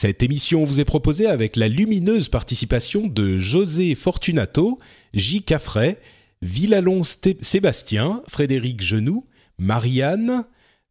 Cette 0.00 0.22
émission 0.22 0.62
vous 0.62 0.80
est 0.80 0.84
proposée 0.84 1.26
avec 1.26 1.56
la 1.56 1.66
lumineuse 1.66 2.28
participation 2.28 3.08
de 3.08 3.36
José 3.36 3.96
Fortunato, 3.96 4.78
J. 5.12 5.42
Caffray, 5.42 5.96
Villalon 6.40 7.02
Sébastien, 7.02 8.22
Frédéric 8.28 8.80
Genoux, 8.80 9.26
Marianne, 9.58 10.44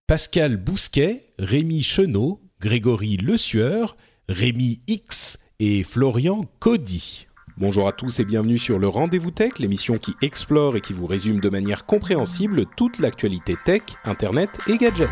Pascal 0.08 0.58
Bousquet, 0.58 1.24
Rémi 1.40 1.84
Chenot, 1.84 2.42
Grégory 2.60 3.16
Le 3.16 3.38
Sueur, 3.38 3.96
Rémi 4.28 4.82
X 4.88 5.38
et 5.62 5.86
Florian 5.86 6.44
Cody. 6.60 7.28
Bonjour 7.56 7.88
à 7.88 7.94
tous 7.94 8.20
et 8.20 8.26
bienvenue 8.26 8.58
sur 8.58 8.78
le 8.78 8.90
Rendez-vous 8.90 9.32
Tech, 9.32 9.54
l'émission 9.60 10.00
qui 10.00 10.16
explore 10.22 10.76
et 10.76 10.82
qui 10.82 10.92
vous 10.92 11.08
résume 11.08 11.40
de 11.40 11.48
manière 11.48 11.86
compréhensible 11.86 12.66
toute 12.76 13.00
l'actualité 13.00 13.56
tech, 13.64 13.84
internet 14.04 14.50
et 14.68 14.78
gadgets. 14.78 15.08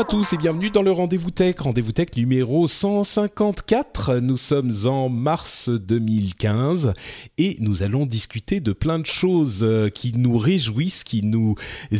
À 0.00 0.04
tous 0.04 0.32
et 0.32 0.38
bienvenue 0.38 0.70
dans 0.70 0.80
le 0.80 0.92
Rendez-vous 0.92 1.30
Tech, 1.30 1.56
Rendez-vous 1.58 1.92
Tech 1.92 2.08
numéro 2.16 2.66
154. 2.66 4.14
Nous 4.20 4.38
sommes 4.38 4.72
en 4.86 5.10
mars 5.10 5.68
2015 5.68 6.94
et 7.36 7.56
nous 7.60 7.82
allons 7.82 8.06
discuter 8.06 8.60
de 8.60 8.72
plein 8.72 8.98
de 8.98 9.04
choses 9.04 9.60
euh, 9.62 9.90
qui 9.90 10.14
nous 10.16 10.38
réjouissent, 10.38 11.04
qui 11.04 11.22
nous 11.22 11.54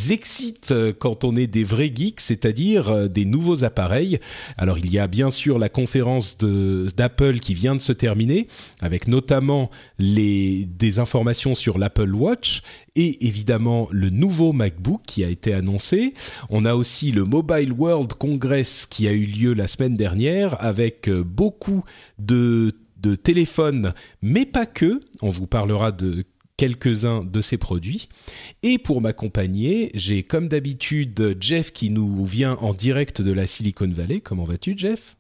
excitent 0.09 0.73
quand 0.99 1.25
on 1.25 1.37
est 1.37 1.47
des 1.47 1.63
vrais 1.63 1.93
geeks, 1.95 2.23
c'est-à-dire 2.23 2.89
euh, 2.89 3.09
des 3.09 3.27
nouveaux 3.27 3.65
appareils. 3.65 4.19
Alors 4.57 4.79
il 4.79 4.91
y 4.91 4.99
a 4.99 5.07
bien 5.07 5.31
sûr 5.31 5.59
la 5.59 5.69
conférence 5.69 6.39
d'Apple 6.39 7.39
qui 7.41 7.53
vient 7.53 7.75
de 7.75 7.81
se 7.81 7.93
terminer 7.93 8.49
avec 8.81 9.09
notamment 9.09 9.69
des 9.99 10.99
informations 10.99 11.55
sur 11.55 11.77
l'Apple 11.77 12.15
Watch 12.15 12.63
et 12.97 13.27
évidemment 13.27 13.89
le 13.91 14.11
nouveau 14.11 14.53
MacBook 14.53 15.03
qui 15.07 15.25
a 15.25 15.29
été 15.29 15.53
annoncé. 15.53 16.15
On 16.49 16.65
a 16.65 16.75
aussi 16.75 17.13
le 17.13 17.25
Mobile 17.25 17.73
World 17.73 18.15
Congress 18.15 18.87
qui 18.87 19.09
a 19.09 19.13
eu 19.13 19.27
lieu 19.27 19.53
la 19.55 19.69
semaine 19.69 19.97
dernière 19.97 20.63
avec 20.63 21.09
euh, 21.09 21.23
beaucoup 21.23 21.85
de, 22.19 22.73
de 22.99 23.15
téléphones, 23.15 23.95
mais 24.23 24.47
pas 24.47 24.67
que. 24.67 25.01
On 25.23 25.31
vous 25.31 25.47
parlera 25.47 25.93
de 25.93 26.25
quelques-uns 26.57 27.25
de 27.25 27.41
ces 27.41 27.57
produits. 27.57 28.11
Et 28.63 28.77
pour 28.77 29.01
m'accompagner, 29.01 29.91
j'ai 29.95 30.23
comme 30.23 30.47
d'habitude 30.47 31.39
Jeff 31.41 31.73
qui 31.73 31.89
nous 31.89 32.27
vient 32.27 32.57
en 32.57 32.75
direct 32.75 33.23
de 33.23 33.33
la 33.33 33.47
Silicon 33.47 33.91
Valley. 33.91 34.21
Comment 34.21 34.45
vas-tu 34.45 34.77
Jeff? 34.77 35.17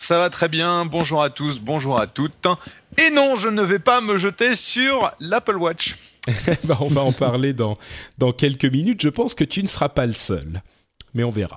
Ça 0.00 0.18
va 0.18 0.30
très 0.30 0.48
bien, 0.48 0.84
bonjour 0.84 1.20
à 1.20 1.30
tous, 1.30 1.58
bonjour 1.58 1.98
à 1.98 2.06
toutes. 2.06 2.46
Et 2.96 3.10
non, 3.10 3.34
je 3.34 3.48
ne 3.48 3.62
vais 3.62 3.80
pas 3.80 4.00
me 4.00 4.16
jeter 4.16 4.54
sur 4.54 5.10
l'Apple 5.18 5.56
Watch. 5.56 5.96
Bah, 6.64 6.78
on 6.80 6.88
va 6.88 7.02
en 7.02 7.12
parler 7.12 7.52
dans, 7.52 7.78
dans 8.18 8.32
quelques 8.32 8.64
minutes. 8.64 9.02
Je 9.02 9.08
pense 9.08 9.34
que 9.34 9.44
tu 9.44 9.62
ne 9.62 9.68
seras 9.68 9.88
pas 9.88 10.06
le 10.06 10.12
seul, 10.12 10.62
mais 11.14 11.24
on 11.24 11.30
verra. 11.30 11.56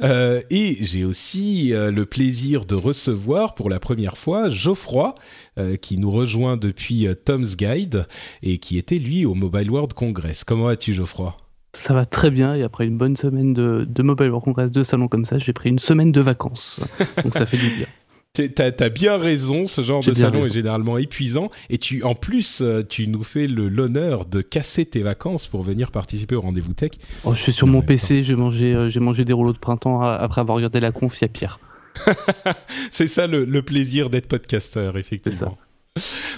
Euh, 0.00 0.42
et 0.50 0.76
j'ai 0.80 1.04
aussi 1.04 1.72
euh, 1.72 1.90
le 1.90 2.06
plaisir 2.06 2.66
de 2.66 2.74
recevoir 2.74 3.54
pour 3.54 3.68
la 3.68 3.80
première 3.80 4.16
fois 4.16 4.48
Geoffroy, 4.48 5.14
euh, 5.58 5.76
qui 5.76 5.98
nous 5.98 6.10
rejoint 6.10 6.56
depuis 6.56 7.08
Tom's 7.24 7.56
Guide 7.56 8.06
et 8.42 8.58
qui 8.58 8.78
était 8.78 8.98
lui 8.98 9.24
au 9.24 9.34
Mobile 9.34 9.70
World 9.70 9.92
Congress. 9.92 10.44
Comment 10.44 10.64
vas-tu 10.64 10.94
Geoffroy? 10.94 11.36
Ça 11.72 11.92
va 11.92 12.06
très 12.06 12.30
bien 12.30 12.54
et 12.54 12.62
après 12.62 12.86
une 12.86 12.96
bonne 12.96 13.16
semaine 13.16 13.52
de, 13.52 13.86
de 13.88 14.02
Mobile 14.02 14.28
World 14.28 14.44
Congress, 14.44 14.70
de 14.70 14.82
salon 14.82 15.08
comme 15.08 15.24
ça, 15.24 15.38
j'ai 15.38 15.52
pris 15.52 15.68
une 15.68 15.78
semaine 15.78 16.10
de 16.10 16.20
vacances. 16.20 16.80
Donc 17.22 17.34
ça 17.34 17.44
fait 17.44 17.58
du 17.58 17.68
bien. 17.76 17.86
T'as 18.54 18.70
as 18.78 18.88
bien 18.88 19.16
raison, 19.16 19.66
ce 19.66 19.82
genre 19.82 20.02
de 20.02 20.12
salon 20.12 20.44
est 20.46 20.50
généralement 20.52 20.98
épuisant 20.98 21.50
et 21.70 21.78
tu, 21.78 22.02
en 22.02 22.14
plus, 22.14 22.60
euh, 22.60 22.82
tu 22.86 23.08
nous 23.08 23.22
fais 23.22 23.46
l'honneur 23.46 24.26
de 24.26 24.40
casser 24.40 24.84
tes 24.84 25.02
vacances 25.02 25.46
pour 25.46 25.62
venir 25.62 25.90
participer 25.90 26.34
au 26.34 26.40
rendez-vous 26.40 26.74
tech. 26.74 26.92
Oh, 27.24 27.34
je 27.34 27.40
suis 27.40 27.52
sur 27.52 27.66
mon 27.66 27.82
PC, 27.82 28.22
j'ai 28.22 28.34
mangé, 28.34 28.74
euh, 28.74 28.88
j'ai 28.88 29.00
mangé 29.00 29.24
des 29.24 29.32
rouleaux 29.32 29.52
de 29.52 29.58
printemps 29.58 30.02
après 30.02 30.40
avoir 30.40 30.56
regardé 30.56 30.80
la 30.80 30.92
conf, 30.92 31.18
il 31.20 31.22
y 31.22 31.24
a 31.24 31.28
pire. 31.28 31.60
c'est 32.90 33.06
ça 33.06 33.26
le, 33.26 33.44
le 33.44 33.62
plaisir 33.62 34.10
d'être 34.10 34.26
podcasteur, 34.26 34.98
effectivement. 34.98 35.54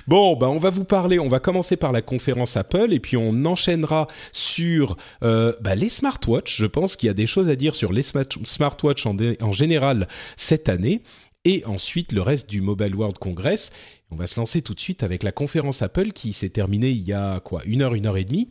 Bon, 0.07 0.37
ben 0.37 0.47
on 0.47 0.59
va 0.59 0.71
vous 0.71 0.85
parler, 0.85 1.19
on 1.19 1.29
va 1.29 1.41
commencer 1.41 1.77
par 1.77 1.93
la 1.93 2.03
conférence 2.03 2.57
Apple 2.57 2.93
et 2.93 3.01
puis 3.01 3.17
on 3.17 3.45
enchaînera 3.45 4.07
sur 4.33 4.97
euh, 5.23 5.53
bah, 5.61 5.75
les 5.75 5.89
smartwatches. 5.89 6.57
Je 6.59 6.67
pense 6.67 6.97
qu'il 6.97 7.09
y 7.09 7.11
a 7.11 7.15
des 7.15 7.27
choses 7.27 7.49
à 7.49 7.57
dire 7.57 7.75
sur 7.75 7.93
les 7.93 8.03
smartwatches 8.03 9.07
en, 9.07 9.17
en 9.41 9.53
général 9.53 10.07
cette 10.37 10.69
année 10.69 11.03
et 11.49 11.65
ensuite 11.65 12.13
le 12.13 12.21
reste 12.21 12.51
du 12.51 12.61
Mobile 12.61 12.95
World 12.95 13.17
Congress. 13.17 13.71
On 14.11 14.17
va 14.17 14.27
se 14.27 14.39
lancer 14.39 14.61
tout 14.61 14.75
de 14.75 14.81
suite 14.81 15.03
avec 15.03 15.23
la 15.23 15.33
conférence 15.33 15.81
Apple 15.81 16.13
qui 16.13 16.35
s'est 16.35 16.51
terminée 16.51 16.91
il 16.91 17.01
y 17.01 17.15
a 17.15 17.41
quoi 17.41 17.63
une 17.65 17.81
heure, 17.81 17.95
une 17.95 18.05
heure 18.05 18.19
et 18.19 18.27
demie. 18.27 18.51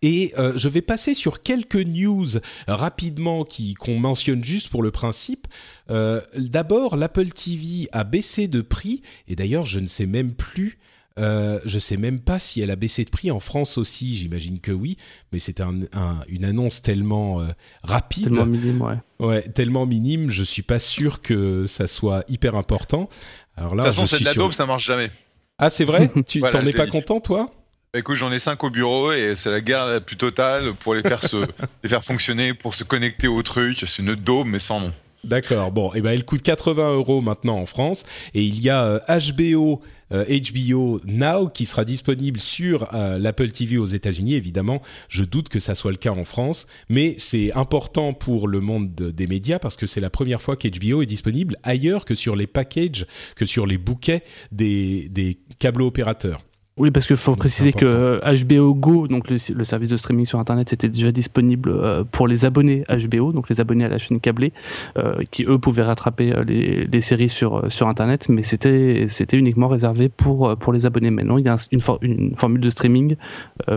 Et 0.00 0.32
euh, 0.38 0.54
je 0.56 0.68
vais 0.70 0.80
passer 0.80 1.12
sur 1.12 1.42
quelques 1.42 1.76
news 1.76 2.26
rapidement 2.66 3.44
qui 3.44 3.74
qu'on 3.74 3.98
mentionne 3.98 4.42
juste 4.42 4.70
pour 4.70 4.82
le 4.82 4.92
principe. 4.92 5.46
Euh, 5.90 6.22
D'abord, 6.38 6.96
l'Apple 6.96 7.28
TV 7.28 7.86
a 7.92 8.04
baissé 8.04 8.48
de 8.48 8.62
prix 8.62 9.02
et 9.28 9.36
d'ailleurs, 9.36 9.66
je 9.66 9.78
ne 9.78 9.86
sais 9.86 10.06
même 10.06 10.32
plus. 10.32 10.78
Euh, 11.20 11.60
je 11.64 11.78
sais 11.78 11.96
même 11.96 12.18
pas 12.18 12.40
si 12.40 12.60
elle 12.60 12.72
a 12.72 12.76
baissé 12.76 13.04
de 13.04 13.10
prix 13.10 13.30
en 13.30 13.38
France 13.38 13.78
aussi. 13.78 14.16
J'imagine 14.16 14.60
que 14.60 14.72
oui, 14.72 14.96
mais 15.32 15.38
c'est 15.38 15.60
un, 15.60 15.80
une 16.28 16.44
annonce 16.44 16.82
tellement 16.82 17.40
euh, 17.40 17.46
rapide, 17.84 18.24
tellement 18.24 18.46
minime, 18.46 18.82
ouais. 18.82 18.96
ouais. 19.20 19.42
tellement 19.42 19.86
minime. 19.86 20.30
Je 20.30 20.42
suis 20.42 20.62
pas 20.62 20.80
sûr 20.80 21.22
que 21.22 21.66
ça 21.66 21.86
soit 21.86 22.24
hyper 22.28 22.56
important. 22.56 23.08
Alors 23.56 23.76
là, 23.76 23.84
de 23.84 23.88
toute 23.88 23.96
façon, 23.96 24.06
c'est 24.06 24.20
de 24.20 24.24
la 24.24 24.34
dope, 24.34 24.52
ça 24.52 24.66
marche 24.66 24.84
jamais. 24.84 25.10
Ah, 25.58 25.70
c'est 25.70 25.84
vrai 25.84 26.10
Tu 26.26 26.40
t'en 26.40 26.64
es 26.66 26.72
pas 26.72 26.88
content, 26.88 27.20
toi? 27.20 27.50
Écoute, 27.96 28.16
j'en 28.16 28.32
ai 28.32 28.40
cinq 28.40 28.64
au 28.64 28.70
bureau 28.70 29.12
et 29.12 29.36
c'est 29.36 29.52
la 29.52 29.60
guerre 29.60 29.86
la 29.86 30.00
plus 30.00 30.16
totale 30.16 30.74
pour 30.80 30.96
les 30.96 31.02
faire 31.02 31.20
se, 31.20 31.46
les 31.84 31.88
faire 31.88 32.02
fonctionner, 32.02 32.52
pour 32.52 32.74
se 32.74 32.82
connecter 32.82 33.28
au 33.28 33.40
truc. 33.44 33.84
C'est 33.86 34.02
une 34.02 34.16
dôme 34.16 34.50
mais 34.50 34.58
sans 34.58 34.80
nom. 34.80 34.92
D'accord. 35.24 35.72
Bon, 35.72 35.90
et 35.94 35.98
eh 35.98 36.00
ben, 36.02 36.10
elle 36.10 36.24
coûte 36.24 36.42
80 36.42 36.94
euros 36.94 37.20
maintenant 37.22 37.58
en 37.58 37.66
France 37.66 38.04
et 38.34 38.42
il 38.42 38.60
y 38.60 38.68
a 38.68 39.02
HBO, 39.08 39.80
euh, 40.12 40.24
HBO 40.24 40.96
euh, 40.96 41.00
Now 41.06 41.48
qui 41.48 41.64
sera 41.66 41.84
disponible 41.84 42.40
sur 42.40 42.94
euh, 42.94 43.18
l'Apple 43.18 43.50
TV 43.50 43.78
aux 43.78 43.86
États-Unis. 43.86 44.34
Évidemment, 44.34 44.82
je 45.08 45.24
doute 45.24 45.48
que 45.48 45.58
ça 45.58 45.74
soit 45.74 45.92
le 45.92 45.96
cas 45.96 46.12
en 46.12 46.24
France, 46.24 46.66
mais 46.88 47.14
c'est 47.18 47.52
important 47.54 48.12
pour 48.12 48.48
le 48.48 48.60
monde 48.60 48.94
des 48.94 49.26
médias 49.26 49.58
parce 49.58 49.76
que 49.76 49.86
c'est 49.86 50.00
la 50.00 50.10
première 50.10 50.42
fois 50.42 50.56
qu'HBO 50.56 51.02
est 51.02 51.06
disponible 51.06 51.56
ailleurs 51.62 52.04
que 52.04 52.14
sur 52.14 52.36
les 52.36 52.46
packages, 52.46 53.06
que 53.34 53.46
sur 53.46 53.66
les 53.66 53.78
bouquets 53.78 54.22
des, 54.52 55.08
des 55.08 55.38
câbles 55.58 55.82
opérateurs. 55.82 56.42
Oui, 56.76 56.90
parce 56.90 57.06
qu'il 57.06 57.16
faut 57.16 57.36
préciser 57.36 57.72
que 57.72 58.20
HBO 58.44 58.74
Go, 58.74 59.06
donc 59.06 59.30
le, 59.30 59.38
service 59.38 59.90
de 59.90 59.96
streaming 59.96 60.26
sur 60.26 60.40
Internet, 60.40 60.72
était 60.72 60.88
déjà 60.88 61.12
disponible 61.12 61.70
euh, 61.70 62.02
pour 62.02 62.26
les 62.26 62.44
abonnés 62.46 62.84
HBO, 62.88 63.30
donc 63.30 63.48
les 63.48 63.60
abonnés 63.60 63.84
à 63.84 63.88
la 63.88 63.98
chaîne 63.98 64.18
câblée, 64.18 64.52
euh, 64.98 65.22
qui 65.30 65.44
eux 65.44 65.58
pouvaient 65.58 65.84
rattraper 65.84 66.32
euh, 66.32 66.42
les, 66.42 66.88
les, 66.88 67.00
séries 67.00 67.28
sur, 67.28 67.70
sur 67.70 67.86
Internet, 67.86 68.28
mais 68.28 68.42
c'était 68.42 69.06
uniquement 69.34 69.68
réservé 69.68 70.08
pour, 70.08 70.56
pour 70.56 70.72
les 70.72 70.84
abonnés. 70.84 71.10
Maintenant, 71.10 71.38
il 71.38 71.44
y 71.44 71.48
a 71.48 71.56
une, 71.70 71.80
une 72.02 72.34
formule 72.34 72.60
de 72.60 72.70
streaming 72.70 73.14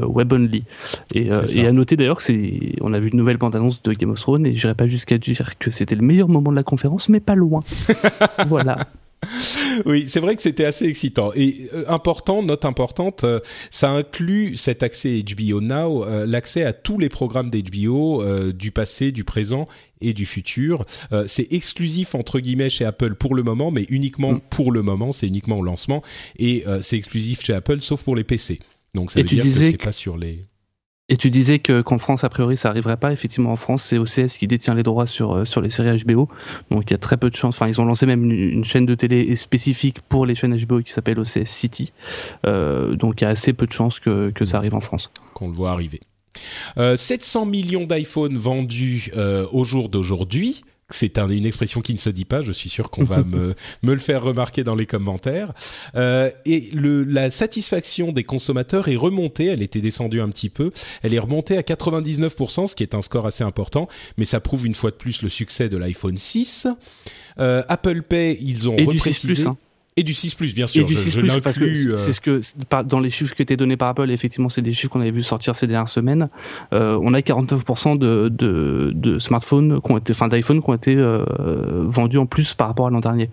web 0.02 0.34
only. 0.34 0.64
Et, 1.14 1.30
et 1.54 1.68
à 1.68 1.72
noter 1.72 1.98
d'ailleurs 1.98 2.18
que 2.18 2.24
c'est, 2.24 2.78
on 2.82 2.94
a 2.94 3.00
vu 3.00 3.10
une 3.10 3.18
nouvelle 3.18 3.38
bande-annonce 3.38 3.84
de 3.84 3.94
Game 3.94 4.10
of 4.10 4.20
Thrones, 4.20 4.48
et 4.48 4.56
j'irai 4.56 4.74
pas 4.74 4.88
jusqu'à 4.88 5.20
dire 5.20 5.60
que 5.60 5.70
c'était 5.70 5.96
le 5.96 6.02
meilleur 6.02 6.30
moment 6.30 6.50
de 6.50 6.56
la 6.56 6.64
conférence, 6.64 7.10
mais 7.10 7.20
pas 7.20 7.36
loin. 7.36 7.60
voilà. 8.48 8.88
oui, 9.86 10.06
c'est 10.08 10.20
vrai 10.20 10.36
que 10.36 10.42
c'était 10.42 10.66
assez 10.66 10.86
excitant. 10.86 11.32
Et 11.36 11.70
euh, 11.74 11.86
important, 11.88 12.44
note 12.44 12.66
importante, 12.66 13.24
euh, 13.24 13.40
ça 13.72 13.92
inclut 13.92 14.58
cet 14.58 14.84
accès 14.84 15.24
HBO 15.24 15.62
Now, 15.62 16.06
euh, 16.06 16.26
l'accès 16.26 16.64
à 16.64 16.74
tous 16.74 17.00
les 17.00 17.10
programmes 17.10 17.50
d'HBO 17.50 18.24
du 18.52 18.72
passé, 18.72 19.12
du 19.12 19.24
présent 19.24 19.68
et 20.02 20.14
du 20.14 20.26
futur. 20.26 20.86
c'est 21.28 21.52
exclusif 21.52 22.14
entre 22.14 22.40
guillemets 22.40 22.70
chez 22.70 22.86
Apple 22.86 23.16
pour 23.16 23.34
le 23.34 23.44
moment, 23.44 23.72
mais 23.72 23.86
uniquement 23.90 24.34
mm. 24.34 24.42
pour 24.50 24.72
le 24.72 24.82
moment, 24.82 25.12
c'est 25.12 25.28
uniquement 25.28 25.58
au 25.58 25.64
lancement. 25.64 26.04
Et 26.38 26.64
c'est 26.82 26.98
exclusif 26.98 27.44
chez 27.44 27.54
Apple, 27.54 27.82
sauf 27.82 28.04
pour 28.04 28.16
les 28.16 28.24
PC. 28.24 28.60
Donc 28.94 29.12
ça 29.12 29.22
veut 29.22 29.28
dire 29.28 29.44
que 29.44 29.50
c'est 29.50 29.78
pas 29.78 29.92
sur 29.92 30.18
les 30.18 30.46
Et 31.10 31.16
tu 31.16 31.32
disais 31.32 31.60
que 31.60 31.82
qu'en 31.82 32.00
France, 32.00 32.26
a 32.26 32.30
priori, 32.30 32.58
ça 32.58 32.70
arriverait 32.70 32.98
pas. 32.98 33.14
Effectivement, 33.14 33.54
en 33.54 33.56
France, 33.56 33.84
c'est 33.84 33.98
OCS 33.98 34.38
qui 34.38 34.48
détient 34.48 34.74
les 34.74 34.84
droits 34.84 35.08
sur, 35.08 35.34
euh, 35.34 35.46
sur 35.46 35.62
les 35.62 35.70
séries 35.70 36.04
HBO. 36.04 36.28
Donc 36.70 36.84
il 36.88 36.92
y 36.92 36.94
a 36.94 36.98
très 36.98 37.16
peu 37.16 37.30
de 37.30 37.36
chances. 37.36 37.56
Enfin, 37.56 37.68
ils 37.68 37.80
ont 37.80 37.86
lancé 37.86 38.06
même 38.06 38.30
une, 38.30 38.66
chaîne 38.66 38.86
de 38.86 38.96
télé 38.96 39.36
spécifique 39.38 40.02
pour 40.02 40.26
les 40.26 40.36
chaînes 40.36 40.58
HBO 40.58 40.82
qui 40.82 40.92
s'appelle 40.92 41.20
OCS 41.20 41.46
City. 41.46 41.94
Euh, 42.46 42.96
donc 42.96 43.22
il 43.22 43.24
y 43.24 43.28
a 43.28 43.30
assez 43.30 43.54
peu 43.54 43.66
de 43.66 43.72
chances 43.72 44.00
que, 44.00 44.32
que 44.32 44.44
ça 44.44 44.58
arrive 44.58 44.76
en 44.76 44.82
France. 44.82 45.10
Qu'on 45.34 45.48
le 45.48 45.54
voit 45.54 45.72
arriver. 45.72 46.02
700 46.76 47.48
millions 47.48 47.86
d'iPhone 47.86 48.38
vendus 48.38 49.12
au 49.52 49.64
jour 49.64 49.90
d'aujourd'hui 49.90 50.62
c'est 50.90 51.18
une 51.18 51.46
expression 51.46 51.82
qui 51.82 51.94
ne 51.94 52.00
se 52.00 52.10
dit 52.10 52.24
pas. 52.24 52.42
Je 52.42 52.52
suis 52.52 52.70
sûr 52.70 52.90
qu'on 52.90 53.04
va 53.04 53.24
me, 53.24 53.56
me, 53.84 53.94
le 53.94 54.00
faire 54.00 54.24
remarquer 54.24 54.64
dans 54.64 54.76
les 54.76 54.86
commentaires. 54.86 55.54
Euh, 55.96 56.32
et 56.46 56.70
le, 56.74 57.04
la 57.04 57.30
satisfaction 57.30 58.12
des 58.14 58.24
consommateurs 58.24 58.88
est 58.88 58.96
remontée. 58.96 59.48
Elle 59.48 59.62
était 59.62 59.82
descendue 59.82 60.22
un 60.22 60.30
petit 60.30 60.50
peu. 60.50 60.72
Elle 61.04 61.14
est 61.14 61.20
remontée 61.20 61.58
à 61.58 61.62
99%, 61.62 62.68
ce 62.68 62.76
qui 62.76 62.84
est 62.84 62.96
un 62.96 63.02
score 63.02 63.26
assez 63.26 63.44
important. 63.44 63.88
Mais 64.18 64.26
ça 64.26 64.40
prouve 64.40 64.66
une 64.66 64.76
fois 64.76 64.92
de 64.92 64.96
plus 64.96 65.22
le 65.22 65.30
succès 65.30 65.68
de 65.68 65.76
l'iPhone 65.78 66.18
6. 66.18 66.68
Euh, 67.40 67.64
Apple 67.68 68.02
Pay, 68.04 68.38
ils 68.42 68.70
ont 68.70 68.78
et 68.78 68.86
reprécisé. 68.86 69.28
Du 69.28 69.36
6 69.36 69.42
Plus, 69.42 69.48
hein. 69.48 69.58
Et 69.98 70.04
du 70.04 70.14
6 70.14 70.36
Plus, 70.36 70.54
bien 70.54 70.68
sûr. 70.68 70.86
Et 70.86 70.88
je, 70.88 71.22
l'inclus. 71.22 71.96
C'est 71.96 72.12
ce 72.12 72.22
que 72.22 72.40
dans 72.84 73.00
les 73.00 73.10
chiffres 73.10 73.36
qui 73.36 73.42
étaient 73.42 73.58
donnés 73.58 73.78
par 73.78 73.90
Apple, 73.90 74.10
effectivement, 74.12 74.48
c'est 74.48 74.62
des 74.62 74.74
chiffres 74.74 74.94
qu'on 74.94 75.02
avait 75.02 75.12
vu 75.12 75.24
sortir 75.24 75.56
ces 75.56 75.66
dernières 75.66 75.90
semaines. 75.90 76.30
Euh, 76.72 77.00
on 77.02 77.14
a 77.16 77.20
49% 77.20 77.98
de, 77.98 78.30
de, 78.30 78.92
de, 78.94 79.20
smartphones, 79.20 79.82
qui 79.82 79.92
ont 79.92 79.98
été, 79.98 80.14
enfin 80.14 80.28
d'iPhone, 80.28 80.62
qui 80.62 80.70
ont 80.70 80.76
été 80.76 80.96
euh, 80.96 81.26
vendus 81.88 82.20
en 82.20 82.28
plus 82.28 82.54
par 82.54 82.68
rapport 82.68 82.88
à 82.88 82.90
l'an 82.92 83.00
dernier. 83.00 83.32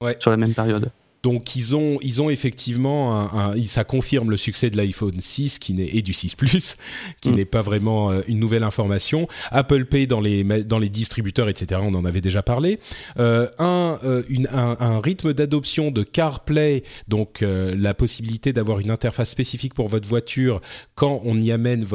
Ouais. 0.00 0.16
Sur 0.20 0.30
la 0.30 0.36
même 0.36 0.54
période. 0.54 0.90
Donc 1.24 1.56
ils 1.56 1.74
ont, 1.74 1.98
ils 2.02 2.20
ont 2.20 2.28
effectivement, 2.28 3.18
un, 3.34 3.54
ça 3.64 3.82
confirme 3.82 4.30
le 4.30 4.36
succès 4.36 4.68
de 4.68 4.76
l'iPhone 4.76 5.18
6 5.18 5.58
qui 5.58 5.74
et 5.80 6.02
du 6.02 6.12
6 6.12 6.34
Plus, 6.34 6.76
qui 7.22 7.30
mm. 7.30 7.34
n'est 7.34 7.44
pas 7.46 7.62
vraiment 7.62 8.10
euh, 8.10 8.20
une 8.28 8.38
nouvelle 8.38 8.62
information. 8.62 9.26
Apple 9.50 9.86
Pay 9.86 10.06
dans 10.06 10.20
les, 10.20 10.44
dans 10.44 10.78
les 10.78 10.90
distributeurs, 10.90 11.48
etc. 11.48 11.80
On 11.82 11.94
en 11.94 12.04
avait 12.04 12.20
déjà 12.20 12.42
parlé. 12.42 12.78
Euh, 13.18 13.48
un, 13.58 13.98
euh, 14.04 14.22
une, 14.28 14.48
un, 14.52 14.76
un, 14.78 15.00
rythme 15.00 15.32
d'adoption 15.32 15.90
de 15.90 16.02
CarPlay, 16.02 16.82
donc 17.08 17.40
euh, 17.40 17.74
la 17.74 17.94
possibilité 17.94 18.52
d'avoir 18.52 18.80
une 18.80 18.90
interface 18.90 19.30
spécifique 19.30 19.72
pour 19.72 19.88
votre 19.88 20.06
voiture 20.06 20.60
quand 20.94 21.22
on 21.24 21.40
y 21.40 21.52
amène 21.52 21.86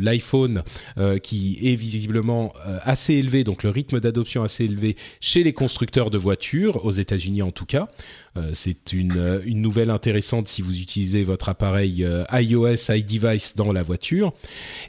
l'iPhone 0.00 0.64
qui 1.22 1.58
est 1.62 1.76
visiblement 1.76 2.52
assez 2.82 3.14
élevé, 3.14 3.44
donc 3.44 3.62
le 3.62 3.70
rythme 3.70 4.00
d'adoption 4.00 4.42
assez 4.42 4.64
élevé 4.64 4.96
chez 5.20 5.44
les 5.44 5.52
constructeurs 5.52 6.10
de 6.10 6.18
voitures, 6.18 6.84
aux 6.84 6.90
États-Unis 6.90 7.42
en 7.42 7.52
tout 7.52 7.66
cas. 7.66 7.88
Euh, 8.36 8.50
c'est 8.54 8.92
une, 8.92 9.16
euh, 9.16 9.40
une, 9.44 9.60
nouvelle 9.60 9.90
intéressante 9.90 10.46
si 10.48 10.62
vous 10.62 10.78
utilisez 10.78 11.24
votre 11.24 11.48
appareil 11.48 12.04
euh, 12.04 12.24
iOS, 12.32 12.92
iDevice 12.92 13.56
dans 13.56 13.72
la 13.72 13.82
voiture. 13.82 14.32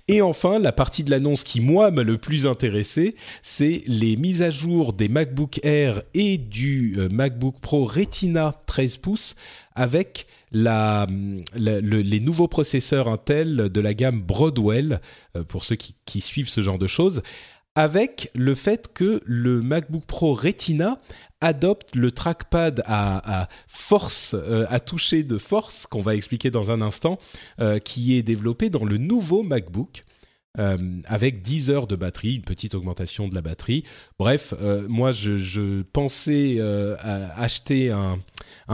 Et 0.07 0.21
enfin, 0.21 0.59
la 0.59 0.71
partie 0.71 1.03
de 1.03 1.11
l'annonce 1.11 1.43
qui, 1.43 1.61
moi, 1.61 1.91
m'a 1.91 2.03
le 2.03 2.17
plus 2.17 2.45
intéressé, 2.45 3.15
c'est 3.41 3.83
les 3.87 4.17
mises 4.17 4.41
à 4.41 4.51
jour 4.51 4.93
des 4.93 5.07
MacBook 5.07 5.59
Air 5.63 6.03
et 6.13 6.37
du 6.37 6.97
MacBook 7.11 7.59
Pro 7.61 7.85
Retina 7.85 8.59
13 8.67 8.97
pouces 8.97 9.35
avec 9.75 10.27
la, 10.51 11.07
les 11.55 12.19
nouveaux 12.19 12.47
processeurs 12.47 13.09
Intel 13.09 13.69
de 13.69 13.81
la 13.81 13.93
gamme 13.93 14.21
Broadwell, 14.21 15.01
pour 15.49 15.63
ceux 15.63 15.75
qui 15.75 16.21
suivent 16.21 16.49
ce 16.49 16.61
genre 16.61 16.79
de 16.79 16.87
choses 16.87 17.21
avec 17.77 18.31
le 18.33 18.55
fait 18.55 18.91
que 18.91 19.21
le 19.23 19.61
MacBook 19.61 20.03
Pro 20.03 20.33
Retina 20.33 20.99
adopte 21.41 21.95
le 21.95 22.09
trackpad 22.09 22.81
à, 22.87 23.47
force, 23.67 24.33
euh, 24.33 24.65
à 24.69 24.79
toucher 24.79 25.21
de 25.21 25.37
force, 25.37 25.85
qu'on 25.85 26.01
va 26.01 26.15
expliquer 26.15 26.49
dans 26.49 26.71
un 26.71 26.81
instant, 26.81 27.19
euh, 27.59 27.77
qui 27.77 28.17
est 28.17 28.23
développé 28.23 28.71
dans 28.71 28.83
le 28.83 28.97
nouveau 28.97 29.43
MacBook. 29.43 30.05
Euh, 30.59 30.77
avec 31.05 31.41
10 31.41 31.69
heures 31.69 31.87
de 31.87 31.95
batterie, 31.95 32.35
une 32.35 32.41
petite 32.41 32.73
augmentation 32.73 33.27
de 33.27 33.35
la 33.35 33.41
batterie. 33.41 33.83
Bref, 34.17 34.53
euh, 34.61 34.87
moi 34.89 35.11
je, 35.11 35.81
pensais 35.93 36.55
euh, 36.57 36.95
acheter 37.35 37.91
un, 37.91 38.19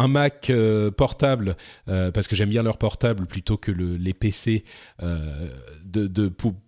Mac 0.07 0.51
portable 0.97 1.55
parce 1.85 2.27
que 2.27 2.35
j'aime 2.35 2.49
bien 2.49 2.63
leur 2.63 2.77
portable 2.77 3.25
plutôt 3.25 3.57
que 3.57 3.71
le, 3.71 3.95
les 3.95 4.13
PC. 4.13 4.63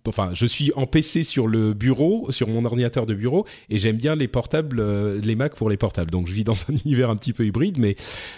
enfin, 0.06 0.30
je 0.32 0.46
suis 0.46 0.72
en 0.76 0.86
PC 0.86 1.22
sur 1.24 1.46
le 1.46 1.72
bureau, 1.72 2.30
sur 2.30 2.48
mon 2.48 2.64
ordinateur 2.64 3.06
de 3.06 3.14
bureau, 3.14 3.46
et 3.68 3.78
j'aime 3.78 3.96
bien 3.96 4.14
les 4.14 4.28
portables, 4.28 4.80
les 5.18 5.34
Mac 5.34 5.54
pour 5.54 5.70
les 5.70 5.76
portables. 5.76 6.10
Donc 6.10 6.28
je 6.28 6.32
vis 6.32 6.44
dans 6.44 6.54
un 6.68 6.76
univers 6.84 7.10
un 7.10 7.16
petit 7.16 7.32
peu 7.32 7.44
hybride, 7.44 7.78
mais 7.78 7.96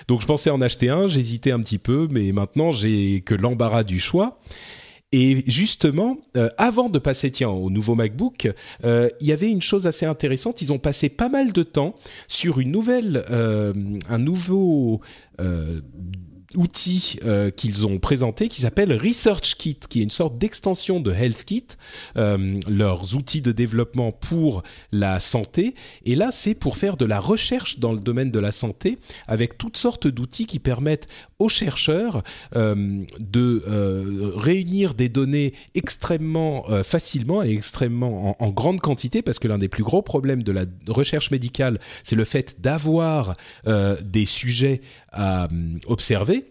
donc 0.08 0.20
je 0.20 0.26
pensais 0.26 0.50
en 0.50 0.60
acheter 0.60 0.88
un, 0.88 1.06
j'hésitais 1.06 1.52
un 1.52 1.60
petit 1.60 1.78
peu, 1.78 2.08
mais 2.10 2.32
maintenant 2.32 2.72
j'ai 2.72 3.20
que 3.20 3.34
l'embarras 3.34 3.84
du 3.84 4.00
choix. 4.00 4.38
Et 5.12 5.42
justement, 5.46 6.18
euh, 6.36 6.50
avant 6.58 6.90
de 6.90 6.98
passer 6.98 7.30
tiens 7.30 7.48
au 7.48 7.70
nouveau 7.70 7.94
MacBook, 7.94 8.52
euh, 8.84 9.08
il 9.20 9.26
y 9.26 9.32
avait 9.32 9.50
une 9.50 9.62
chose 9.62 9.86
assez 9.86 10.04
intéressante. 10.04 10.60
Ils 10.60 10.70
ont 10.70 10.78
passé 10.78 11.08
pas 11.08 11.30
mal 11.30 11.52
de 11.52 11.62
temps 11.62 11.94
sur 12.26 12.60
une 12.60 12.70
nouvelle, 12.70 13.24
euh, 13.30 13.72
un 14.08 14.18
nouveau 14.18 15.00
outil 16.54 17.18
euh, 17.24 17.50
qu'ils 17.50 17.86
ont 17.86 17.98
présenté 17.98 18.48
qui 18.48 18.62
s'appelle 18.62 18.92
Research 18.92 19.54
Kit, 19.56 19.78
qui 19.88 20.00
est 20.00 20.02
une 20.02 20.10
sorte 20.10 20.38
d'extension 20.38 21.00
de 21.00 21.12
Health 21.12 21.44
Kit, 21.44 21.66
euh, 22.16 22.60
leurs 22.68 23.16
outils 23.16 23.42
de 23.42 23.52
développement 23.52 24.12
pour 24.12 24.62
la 24.92 25.20
santé. 25.20 25.74
Et 26.04 26.14
là, 26.14 26.30
c'est 26.32 26.54
pour 26.54 26.76
faire 26.76 26.96
de 26.96 27.04
la 27.04 27.20
recherche 27.20 27.78
dans 27.78 27.92
le 27.92 27.98
domaine 27.98 28.30
de 28.30 28.38
la 28.38 28.52
santé 28.52 28.98
avec 29.26 29.58
toutes 29.58 29.76
sortes 29.76 30.06
d'outils 30.06 30.46
qui 30.46 30.58
permettent 30.58 31.06
aux 31.38 31.48
chercheurs 31.48 32.22
euh, 32.56 33.04
de 33.20 33.62
euh, 33.68 34.32
réunir 34.34 34.94
des 34.94 35.08
données 35.08 35.54
extrêmement 35.74 36.64
euh, 36.68 36.82
facilement 36.82 37.42
et 37.42 37.50
extrêmement 37.50 38.36
en, 38.40 38.46
en, 38.46 38.50
grande 38.50 38.80
quantité 38.80 39.22
parce 39.22 39.38
que 39.38 39.46
l'un 39.46 39.58
des 39.58 39.68
plus 39.68 39.84
gros 39.84 40.02
problèmes 40.02 40.42
de 40.42 40.50
la 40.52 40.64
recherche 40.88 41.30
médicale, 41.30 41.78
c'est 42.02 42.16
le 42.16 42.24
fait 42.24 42.60
d'avoir 42.60 43.34
des 44.02 44.24
sujets 44.24 44.80
à 45.12 45.48
observer 45.86 46.50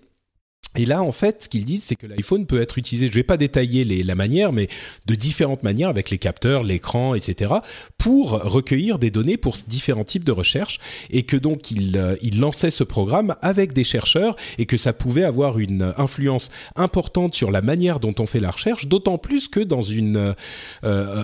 et 0.77 0.85
là, 0.85 1.01
en 1.01 1.12
fait, 1.12 1.45
ce 1.45 1.50
qu'ils 1.50 1.65
disent, 1.65 1.83
c'est 1.83 1.95
que 1.95 2.06
l'iPhone 2.06 2.45
peut 2.45 2.62
être 2.62 2.77
utilisé, 2.77 3.07
je 3.07 3.12
ne 3.12 3.15
vais 3.15 3.24
pas 3.24 3.38
détailler 3.38 3.83
la 4.03 4.13
manière, 4.13 4.53
mais 4.53 4.69
de 5.07 5.15
différentes 5.15 5.63
manières 5.63 5.89
avec 5.89 6.12
les 6.12 6.19
capteurs, 6.19 6.62
l'écran, 6.62 7.15
etc., 7.15 7.51
pour 7.97 8.29
recueillir 8.29 9.00
des 9.00 9.09
données 9.09 9.38
pour 9.38 9.57
différents 9.68 10.03
types 10.03 10.24
de 10.24 10.31
recherches, 10.31 10.79
et 11.09 11.24
que 11.24 11.35
donc 11.35 11.71
il, 11.71 11.97
euh, 11.97 12.15
il 12.21 12.39
lançait 12.39 12.69
ce 12.69 12.83
programme 12.83 13.35
avec 13.41 13.74
des 13.74 13.83
chercheurs, 13.83 14.35
et 14.59 14.68
que 14.68 14.77
ça 14.77 14.94
pouvait 14.94 15.24
avoir 15.24 15.57
une 15.57 15.94
influence 15.97 16.51
importante 16.75 17.33
sur 17.33 17.50
la 17.50 17.63
manière 17.63 18.00
dont 18.00 18.13
on 18.19 18.27
fait 18.27 18.39
la 18.39 18.51
recherche, 18.51 18.85
d'autant 18.85 19.18
plus 19.18 19.47
que 19.47 19.59
dans 19.59 19.81
euh, 19.91 20.33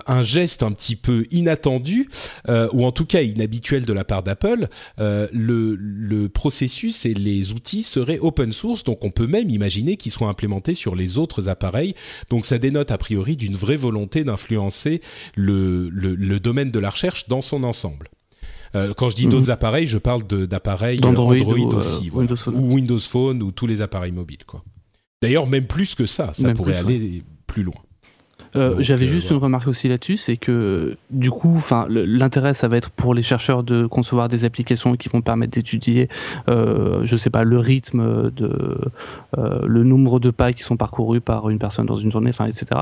un 0.07 0.23
geste 0.23 0.63
un 0.63 0.71
petit 0.71 0.95
peu 0.95 1.27
inattendu, 1.29 2.09
euh, 2.49 2.67
ou 2.73 2.85
en 2.85 2.91
tout 2.91 3.05
cas 3.05 3.21
inhabituel 3.21 3.85
de 3.85 3.93
la 3.93 4.03
part 4.03 4.23
d'Apple, 4.23 4.67
le, 4.97 5.75
le 5.75 6.29
processus 6.29 7.05
et 7.05 7.13
les 7.13 7.51
outils 7.53 7.83
seraient 7.83 8.19
open 8.19 8.51
source, 8.51 8.83
donc 8.83 9.03
on 9.03 9.11
peut 9.11 9.27
même 9.27 9.42
imaginer 9.51 9.97
qu'ils 9.97 10.11
soient 10.11 10.29
implémentés 10.29 10.75
sur 10.75 10.95
les 10.95 11.17
autres 11.17 11.49
appareils. 11.49 11.95
Donc 12.29 12.45
ça 12.45 12.57
dénote 12.57 12.91
a 12.91 12.97
priori 12.97 13.35
d'une 13.35 13.55
vraie 13.55 13.77
volonté 13.77 14.23
d'influencer 14.23 15.01
le, 15.35 15.89
le, 15.89 16.39
domaine 16.39 16.71
de 16.71 16.79
la 16.79 16.89
recherche 16.89 17.27
dans 17.27 17.41
son 17.41 17.63
ensemble. 17.63 18.09
Euh, 18.75 18.93
quand 18.95 19.09
je 19.09 19.15
dis 19.15 19.27
d'autres 19.27 19.45
mhm. 19.45 19.51
appareils, 19.51 19.87
je 19.87 19.97
parle 19.97 20.23
d'appareils 20.23 20.99
Android, 21.03 21.35
euh, 21.35 21.77
aussi, 21.77 22.09
Windows 22.09 22.35
ou 22.47 22.73
Windows 22.73 22.99
Phone 22.99 23.43
ou 23.43 23.51
tous 23.51 23.67
les 23.67 23.81
appareils 23.81 24.11
mobiles. 24.11 24.45
Quoi. 24.47 24.63
D'ailleurs, 25.21 25.47
même 25.47 25.67
plus 25.67 25.95
que 25.95 26.05
ça, 26.05 26.33
ça 26.33 26.51
pourrait 26.53 26.77
aller 26.77 27.23
plus 27.47 27.63
loin. 27.63 27.81
Euh, 28.55 28.75
j'avais 28.79 29.05
euh, 29.05 29.09
juste 29.09 29.31
une 29.31 29.37
remarque 29.37 29.67
aussi 29.67 29.87
là-dessus, 29.87 30.17
c'est 30.17 30.37
que 30.37 30.97
du 31.09 31.31
coup, 31.31 31.53
enfin, 31.55 31.87
l'intérêt, 31.89 32.53
ça 32.53 32.67
va 32.67 32.77
être 32.77 32.89
pour 32.89 33.13
les 33.13 33.23
chercheurs 33.23 33.63
de 33.63 33.85
concevoir 33.85 34.27
des 34.27 34.45
applications 34.45 34.95
qui 34.95 35.09
vont 35.09 35.21
permettre 35.21 35.53
d'étudier, 35.53 36.09
euh, 36.49 37.01
je 37.03 37.17
sais 37.17 37.29
pas, 37.29 37.43
le 37.43 37.59
rythme 37.59 38.31
de, 38.31 38.77
euh, 39.37 39.59
le 39.65 39.83
nombre 39.83 40.19
de 40.19 40.29
pas 40.29 40.53
qui 40.53 40.63
sont 40.63 40.77
parcourus 40.77 41.21
par 41.21 41.49
une 41.49 41.59
personne 41.59 41.85
dans 41.85 41.95
une 41.95 42.11
journée, 42.11 42.29
enfin, 42.29 42.45
etc. 42.45 42.81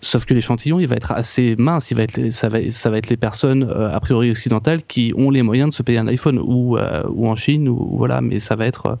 Sauf 0.00 0.24
que 0.24 0.34
l'échantillon, 0.34 0.80
il 0.80 0.86
va 0.86 0.96
être 0.96 1.12
assez 1.12 1.54
mince, 1.58 1.90
il 1.90 1.96
va 1.96 2.04
être, 2.04 2.32
ça 2.32 2.48
va, 2.48 2.58
ça 2.70 2.90
va 2.90 2.98
être 2.98 3.08
les 3.08 3.16
personnes 3.16 3.70
a 3.70 3.98
priori 4.00 4.30
occidentales 4.30 4.82
qui 4.82 5.12
ont 5.16 5.30
les 5.30 5.42
moyens 5.42 5.70
de 5.70 5.74
se 5.74 5.82
payer 5.82 5.98
un 5.98 6.08
iPhone 6.08 6.38
ou 6.38 6.78
ou 7.10 7.28
en 7.28 7.34
Chine 7.34 7.68
ou 7.68 7.96
voilà, 7.96 8.20
mais 8.20 8.38
ça 8.38 8.56
va 8.56 8.66
être 8.66 8.98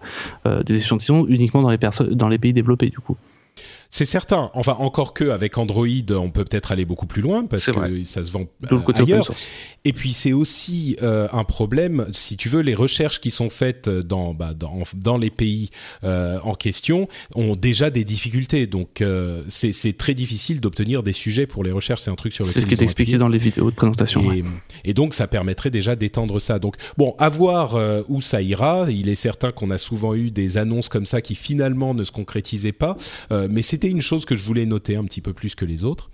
des 0.66 0.76
échantillons 0.76 1.26
uniquement 1.28 1.62
dans 1.62 1.70
les 1.70 1.78
personnes, 1.78 2.14
dans 2.14 2.28
les 2.28 2.38
pays 2.38 2.52
développés 2.52 2.90
du 2.90 2.98
coup. 2.98 3.16
C'est 3.92 4.04
certain. 4.04 4.52
Enfin, 4.54 4.76
encore 4.78 5.14
que 5.14 5.30
avec 5.30 5.58
Android, 5.58 5.86
on 6.10 6.30
peut 6.30 6.44
peut-être 6.44 6.70
aller 6.70 6.84
beaucoup 6.84 7.06
plus 7.06 7.22
loin 7.22 7.44
parce 7.44 7.66
que 7.66 8.04
ça 8.04 8.22
se 8.22 8.30
vend 8.30 8.46
ailleurs. 8.94 9.30
Et 9.84 9.92
puis 9.92 10.12
c'est 10.12 10.32
aussi 10.32 10.96
euh, 11.02 11.26
un 11.32 11.42
problème, 11.42 12.06
si 12.12 12.36
tu 12.36 12.48
veux, 12.48 12.60
les 12.60 12.74
recherches 12.74 13.20
qui 13.20 13.30
sont 13.30 13.50
faites 13.50 13.88
dans 13.88 14.32
bah, 14.32 14.54
dans, 14.54 14.82
dans 14.94 15.16
les 15.16 15.30
pays 15.30 15.70
euh, 16.04 16.38
en 16.44 16.54
question 16.54 17.08
ont 17.34 17.56
déjà 17.56 17.90
des 17.90 18.04
difficultés. 18.04 18.68
Donc 18.68 19.00
euh, 19.00 19.42
c'est 19.48 19.96
très 19.96 20.14
difficile 20.14 20.60
d'obtenir 20.60 21.02
des 21.02 21.12
sujets 21.12 21.46
pour 21.46 21.64
les 21.64 21.72
recherches. 21.72 22.02
C'est 22.02 22.10
un 22.10 22.16
truc 22.16 22.32
sur 22.32 22.44
lequel 22.44 22.54
c'est 22.54 22.60
ce 22.60 22.66
qui 22.66 22.74
est 22.74 22.82
expliqué 22.82 23.18
dans 23.18 23.28
les 23.28 23.38
vidéos 23.38 23.70
de 23.70 23.76
présentation. 23.76 24.32
Et, 24.32 24.44
et 24.84 24.94
donc 24.94 25.14
ça 25.14 25.26
permettrait 25.26 25.70
déjà 25.70 25.96
d'étendre 25.96 26.38
ça. 26.40 26.60
Donc 26.60 26.76
bon, 26.96 27.16
à 27.18 27.28
voir 27.28 27.76
où 28.08 28.20
ça 28.20 28.40
ira. 28.40 28.86
Il 28.88 29.08
est 29.08 29.14
certain 29.16 29.50
qu'on 29.50 29.70
a 29.70 29.78
souvent 29.78 30.14
eu 30.14 30.30
des 30.30 30.58
annonces 30.58 30.88
comme 30.88 31.06
ça 31.06 31.22
qui 31.22 31.34
finalement 31.34 31.92
ne 31.92 32.04
se 32.04 32.12
concrétisaient 32.12 32.72
pas, 32.72 32.96
mais 33.30 33.62
c'est 33.62 33.79
c'était 33.80 33.92
une 33.92 34.02
chose 34.02 34.26
que 34.26 34.36
je 34.36 34.44
voulais 34.44 34.66
noter 34.66 34.96
un 34.96 35.04
petit 35.04 35.22
peu 35.22 35.32
plus 35.32 35.54
que 35.54 35.64
les 35.64 35.84
autres. 35.84 36.10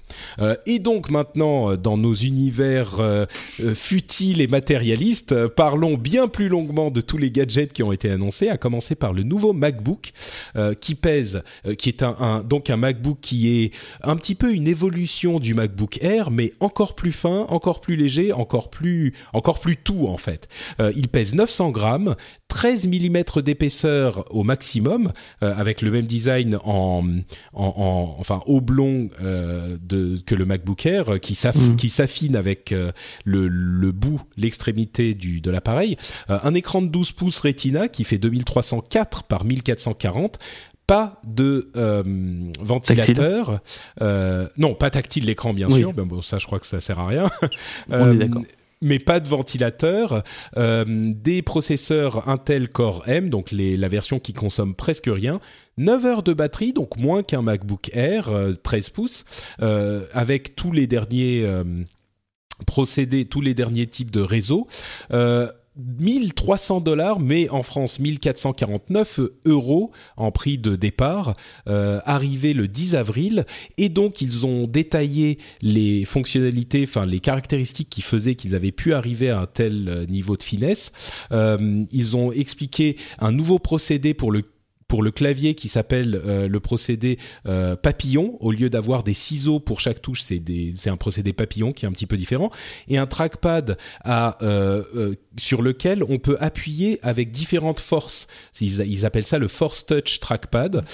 et 0.67 0.79
donc 0.79 1.11
maintenant, 1.11 1.75
dans 1.75 1.99
nos 1.99 2.15
univers 2.15 3.01
futiles 3.75 4.41
et 4.41 4.47
matérialistes, 4.47 5.49
parlons 5.49 5.97
bien 5.97 6.29
plus 6.29 6.47
longuement 6.47 6.93
de 6.93 7.01
tous 7.01 7.19
les 7.19 7.33
gadgets 7.33 7.73
qui 7.73 7.83
ont 7.83 7.91
été 7.91 8.09
annoncés, 8.09 8.51
à 8.51 8.57
commencer 8.57 8.95
par 8.95 9.13
le 9.13 9.25
nouveau 9.25 9.53
MacBook 9.53 10.13
qui 10.81 10.95
pèse, 10.95 11.43
qui 11.77 11.89
est 11.89 12.05
un, 12.05 12.45
donc 12.45 12.71
un 12.71 12.77
MacBook 12.77 13.19
qui 13.21 13.49
est 13.49 13.75
un 14.05 14.15
petit 14.15 14.37
peu 14.37 14.55
une 14.55 14.69
évolution 14.69 15.41
du 15.41 15.55
MacBook 15.55 15.99
Air, 16.05 16.31
mais 16.31 16.53
encore 16.61 16.95
plus 16.95 17.11
fin, 17.11 17.47
encore 17.49 17.81
plus 17.81 17.97
léger, 17.97 18.33
encore 18.33 18.71
plus, 18.71 19.13
encore 19.33 19.59
plus 19.59 19.77
tout 19.77 20.07
en 20.07 20.19
fait. 20.19 20.47
il 20.79 21.09
pèse 21.09 21.35
900 21.35 21.71
grammes, 21.71 22.15
13 22.49 22.87
mm 22.87 23.43
d'épaisseur 23.43 24.25
au 24.31 24.45
maximum, 24.45 25.11
euh, 25.43 25.53
avec 25.57 25.83
le 25.83 25.91
même 25.91 26.07
design 26.07 26.59
en, 26.65 27.05
en, 27.57 28.17
enfin 28.19 28.43
oblong 28.47 29.09
euh, 29.23 29.77
de, 29.81 30.19
que 30.25 30.35
le 30.35 30.45
MacBook 30.45 30.87
Air, 30.87 31.11
euh, 31.11 31.15
mhm. 31.15 31.77
qui 31.77 31.91
s'affine 31.91 32.37
avec 32.37 32.75
le, 33.25 33.49
le, 33.49 33.93
bout, 33.93 34.21
l'extrémité 34.37 35.15
du 35.15 35.41
de 35.41 35.51
l'appareil. 35.51 35.97
un 36.29 36.55
écran 36.55 36.83
de 36.83 36.89
12 36.89 37.13
pouces 37.13 37.39
Retina 37.41 37.89
qui 37.89 38.05
fait 38.05 38.19
2304 38.19 39.25
par 39.25 39.45
1440 39.45 40.39
pas 40.87 41.21
de 41.27 41.71
ventilateur. 42.61 43.61
non, 44.57 44.75
pas 44.75 44.91
tactile 44.91 45.25
l'écran 45.25 45.53
bien 45.53 45.69
sûr. 45.69 45.93
Ben 45.93 46.05
bon, 46.05 46.23
ça, 46.23 46.39
je 46.39 46.47
crois 46.47 46.61
que 46.61 46.67
ça 46.67 46.81
sert 46.81 47.01
à 47.01 47.07
rien. 47.07 47.29
On 47.91 48.13
est 48.13 48.17
d'accord 48.17 48.43
mais 48.87 48.99
pas 48.99 49.21
de 49.21 49.29
ventilateur, 49.29 50.23
euh, 50.57 50.85
des 50.87 51.43
processeurs 51.43 52.29
Intel 52.29 52.69
Core 52.69 53.03
M, 53.07 53.29
donc 53.29 53.51
la 53.53 53.89
version 53.89 54.19
qui 54.21 54.33
consomme 54.33 54.75
presque 54.75 55.09
rien, 55.09 55.41
9 55.77 56.05
heures 56.07 56.23
de 56.23 56.33
batterie, 56.33 56.73
donc 56.73 56.97
moins 56.97 57.23
qu'un 57.23 57.43
MacBook 57.43 57.91
Air 57.93 58.31
13 58.63 58.87
euh, 58.87 58.93
pouces, 58.95 59.25
euh, 59.61 60.07
avec 60.13 60.57
tous 60.57 60.73
les 60.73 60.87
derniers 60.87 61.47
procédés, 62.67 63.25
tous 63.27 63.41
les 63.41 63.55
derniers 63.55 63.87
types 63.87 64.11
de 64.11 64.21
réseaux. 64.21 64.69
1300 65.77 66.81
dollars, 66.81 67.21
mais 67.21 67.49
en 67.51 67.63
France 67.63 67.99
1449 67.99 69.21
euros 69.45 69.91
en 70.17 70.31
prix 70.31 70.59
de 70.59 70.75
départ, 70.77 71.35
euh, 71.69 72.01
arrivé 72.05 72.55
le 72.55 72.67
10 72.69 72.95
avril. 72.95 73.45
Et 73.77 73.89
donc 73.89 74.21
ils 74.23 74.47
ont 74.47 74.67
détaillé 74.67 75.39
les 75.61 76.05
fonctionnalités, 76.05 76.85
enfin 76.85 77.05
les 77.05 77.21
caractéristiques 77.21 77.91
qui 77.91 78.03
faisaient 78.03 78.35
qu'ils 78.35 78.55
avaient 78.55 78.73
pu 78.73 78.95
arriver 78.95 79.31
à 79.31 79.41
un 79.41 79.47
tel 79.47 79.89
euh, 79.89 80.07
niveau 80.07 80.37
de 80.37 80.43
finesse. 80.43 80.93
Euh, 81.33 81.85
ils 81.93 82.17
ont 82.17 82.33
expliqué 82.33 82.97
un 83.19 83.33
nouveau 83.33 83.59
procédé 83.59 84.15
pour 84.15 84.33
le 84.33 84.43
pour 84.89 85.03
le 85.03 85.11
clavier 85.11 85.55
qui 85.55 85.69
s'appelle 85.69 86.21
euh, 86.25 86.49
le 86.49 86.61
procédé 86.61 87.19
euh, 87.47 87.77
papillon. 87.77 88.37
Au 88.41 88.53
lieu 88.53 88.71
d'avoir 88.71 89.03
des 89.03 89.15
ciseaux 89.15 89.59
pour 89.59 89.81
chaque 89.81 90.01
touche, 90.01 90.23
c'est 90.23 90.89
un 90.89 90.97
procédé 90.97 91.33
papillon 91.33 91.73
qui 91.73 91.85
est 91.85 91.89
un 91.89 91.93
petit 91.93 92.07
peu 92.07 92.17
différent. 92.17 92.51
Et 92.89 92.99
un 92.99 93.07
trackpad 93.07 93.79
à, 94.05 94.39
euh, 94.43 95.15
sur 95.37 95.63
lequel 95.63 96.05
on 96.09 96.19
peut 96.19 96.37
appuyer 96.41 97.01
avec 97.03 97.31
différentes 97.31 97.81
forces. 97.81 98.29
Ils, 98.61 98.81
ils 98.81 99.07
appellent 99.07 99.27
ça 99.27 99.39
le 99.39 99.49
Force 99.49 99.87
Touch 99.87 100.21
Trackpad, 100.21 100.85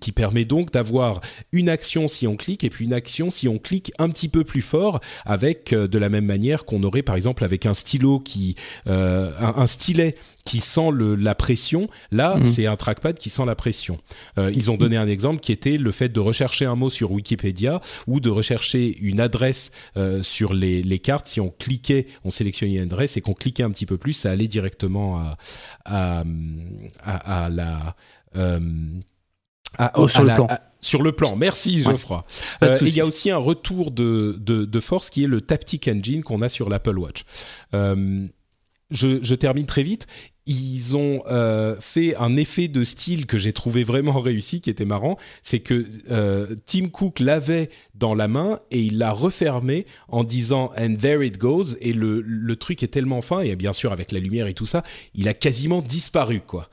qui 0.00 0.12
permet 0.12 0.44
donc 0.44 0.70
d'avoir 0.70 1.20
une 1.52 1.68
action 1.68 2.08
si 2.08 2.26
on 2.26 2.36
clique 2.36 2.64
et 2.64 2.70
puis 2.70 2.84
une 2.84 2.92
action 2.92 3.30
si 3.30 3.48
on 3.48 3.58
clique 3.58 3.92
un 3.98 4.08
petit 4.10 4.28
peu 4.28 4.44
plus 4.44 4.62
fort, 4.62 5.00
avec 5.24 5.70
de 5.74 5.98
la 5.98 6.08
même 6.08 6.26
manière 6.26 6.64
qu'on 6.64 6.82
aurait 6.82 7.02
par 7.02 7.16
exemple 7.16 7.44
avec 7.44 7.66
un 7.66 7.74
stylo 7.74 8.20
qui, 8.20 8.56
un, 8.86 9.32
un 9.38 9.66
stylet 9.66 10.14
qui 10.44 10.60
sent 10.60 10.90
le, 10.92 11.14
la 11.14 11.34
pression. 11.34 11.88
Là, 12.10 12.36
mhm. 12.36 12.44
c'est 12.44 12.66
un 12.66 12.76
trackpad 12.76 12.97
qui 12.98 13.30
sent 13.30 13.44
la 13.46 13.54
pression. 13.54 13.98
Euh, 14.38 14.50
ils 14.54 14.70
ont 14.70 14.76
donné 14.76 14.96
un 14.96 15.08
exemple 15.08 15.40
qui 15.40 15.52
était 15.52 15.78
le 15.78 15.92
fait 15.92 16.08
de 16.08 16.20
rechercher 16.20 16.66
un 16.66 16.74
mot 16.74 16.90
sur 16.90 17.12
Wikipédia 17.12 17.80
ou 18.06 18.20
de 18.20 18.30
rechercher 18.30 18.96
une 18.98 19.20
adresse 19.20 19.70
euh, 19.96 20.22
sur 20.22 20.52
les, 20.52 20.82
les, 20.82 20.98
cartes. 20.98 21.26
Si 21.26 21.40
on 21.40 21.50
cliquait, 21.50 22.06
on 22.24 22.30
sélectionnait 22.30 22.74
une 22.74 22.82
adresse 22.82 23.16
et 23.16 23.20
qu'on 23.20 23.34
cliquait 23.34 23.62
un 23.62 23.70
petit 23.70 23.86
peu 23.86 23.98
plus, 23.98 24.12
ça 24.12 24.30
allait 24.30 24.48
directement 24.48 25.18
à, 25.18 25.36
à, 25.84 26.24
à, 27.04 27.48
la... 27.48 27.96
Euh, 28.36 29.90
oh, 29.94 30.08
sur, 30.08 30.22
le 30.22 30.34
plan. 30.34 30.48
sur 30.80 31.02
le 31.02 31.12
plan. 31.12 31.36
Merci 31.36 31.82
Geoffroy. 31.82 32.22
Euh, 32.62 32.78
il 32.82 32.94
y 32.94 33.00
a 33.00 33.06
aussi 33.06 33.30
un 33.30 33.38
retour 33.38 33.90
de, 33.90 34.36
de, 34.40 34.64
de, 34.64 34.80
force 34.80 35.10
qui 35.10 35.24
est 35.24 35.26
le 35.26 35.40
Taptic 35.40 35.88
Engine 35.88 36.22
qu'on 36.22 36.42
a 36.42 36.48
sur 36.48 36.68
l'Apple 36.68 36.98
Watch. 36.98 37.24
Euh, 37.74 38.26
je, 38.90 39.22
je, 39.22 39.34
termine 39.34 39.66
très 39.66 39.82
vite 39.82 40.06
ils 40.48 40.96
ont 40.96 41.22
euh, 41.26 41.76
fait 41.78 42.16
un 42.16 42.36
effet 42.36 42.68
de 42.68 42.82
style 42.82 43.26
que 43.26 43.38
j'ai 43.38 43.52
trouvé 43.52 43.84
vraiment 43.84 44.20
réussi, 44.20 44.60
qui 44.60 44.70
était 44.70 44.86
marrant. 44.86 45.18
C'est 45.42 45.60
que 45.60 45.84
euh, 46.10 46.56
Tim 46.66 46.88
Cook 46.88 47.20
l'avait 47.20 47.68
dans 47.94 48.14
la 48.14 48.28
main 48.28 48.58
et 48.70 48.80
il 48.80 48.98
l'a 48.98 49.12
refermé 49.12 49.86
en 50.08 50.24
disant 50.24 50.72
and 50.78 50.96
there 51.00 51.24
it 51.24 51.38
goes. 51.38 51.76
Et 51.80 51.92
le, 51.92 52.22
le 52.22 52.56
truc 52.56 52.82
est 52.82 52.88
tellement 52.88 53.22
fin 53.22 53.40
et 53.40 53.54
bien 53.56 53.72
sûr 53.72 53.92
avec 53.92 54.10
la 54.10 54.20
lumière 54.20 54.46
et 54.46 54.54
tout 54.54 54.66
ça, 54.66 54.82
il 55.14 55.28
a 55.28 55.34
quasiment 55.34 55.82
disparu 55.82 56.40
quoi 56.40 56.68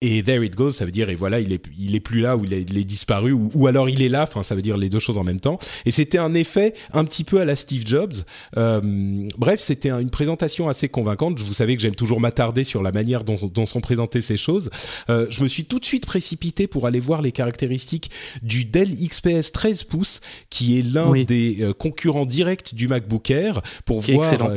et 0.00 0.22
there 0.22 0.44
it 0.44 0.54
goes, 0.54 0.70
ça 0.70 0.84
veut 0.84 0.92
dire 0.92 1.10
et 1.10 1.16
voilà, 1.16 1.40
il 1.40 1.52
est 1.52 1.64
il 1.76 1.96
est 1.96 2.00
plus 2.00 2.20
là 2.20 2.36
ou 2.36 2.44
il 2.44 2.54
est, 2.54 2.62
il 2.62 2.78
est 2.78 2.84
disparu 2.84 3.32
ou, 3.32 3.50
ou, 3.54 3.66
alors 3.66 3.88
il 3.88 4.00
est 4.00 4.08
là. 4.08 4.22
Enfin, 4.22 4.44
ça 4.44 4.54
veut 4.54 4.62
dire 4.62 4.76
les 4.76 4.88
deux 4.88 5.00
choses 5.00 5.18
en 5.18 5.24
même 5.24 5.40
temps. 5.40 5.58
Et 5.86 5.90
c'était 5.90 6.18
un 6.18 6.34
effet 6.34 6.74
un 6.92 7.04
petit 7.04 7.24
peu 7.24 7.40
à 7.40 7.44
la 7.44 7.56
Steve 7.56 7.82
Jobs. 7.84 8.14
Euh, 8.56 9.28
bref, 9.36 9.58
c'était 9.58 9.90
une 9.90 10.10
présentation 10.10 10.68
assez 10.68 10.88
convaincante. 10.88 11.40
Vous 11.40 11.52
savez 11.52 11.76
que 11.76 11.82
j'aime 11.82 11.96
toujours 11.96 12.20
m'attarder 12.20 12.62
sur 12.62 12.82
la 12.82 12.92
manière 12.92 13.24
dont, 13.24 13.38
dont 13.52 13.66
sont 13.66 13.80
présentées 13.80 14.20
ces 14.20 14.36
choses. 14.36 14.70
Euh, 15.10 15.26
je 15.30 15.42
me 15.42 15.48
suis 15.48 15.64
tout 15.64 15.80
de 15.80 15.84
suite 15.84 16.06
précipité 16.06 16.68
pour 16.68 16.86
aller 16.86 17.00
voir 17.00 17.20
les 17.20 17.32
caractéristiques 17.32 18.10
du 18.42 18.64
Dell 18.64 18.90
XPS 18.90 19.50
13 19.50 19.82
pouces, 19.84 20.20
qui 20.48 20.78
est 20.78 20.82
l'un 20.82 21.24
des 21.24 21.58
euh, 21.60 21.72
concurrents 21.72 22.26
directs 22.26 22.74
du 22.74 22.86
MacBook 22.86 23.30
Air, 23.30 23.62
pour 23.84 24.00
voir 24.00 24.52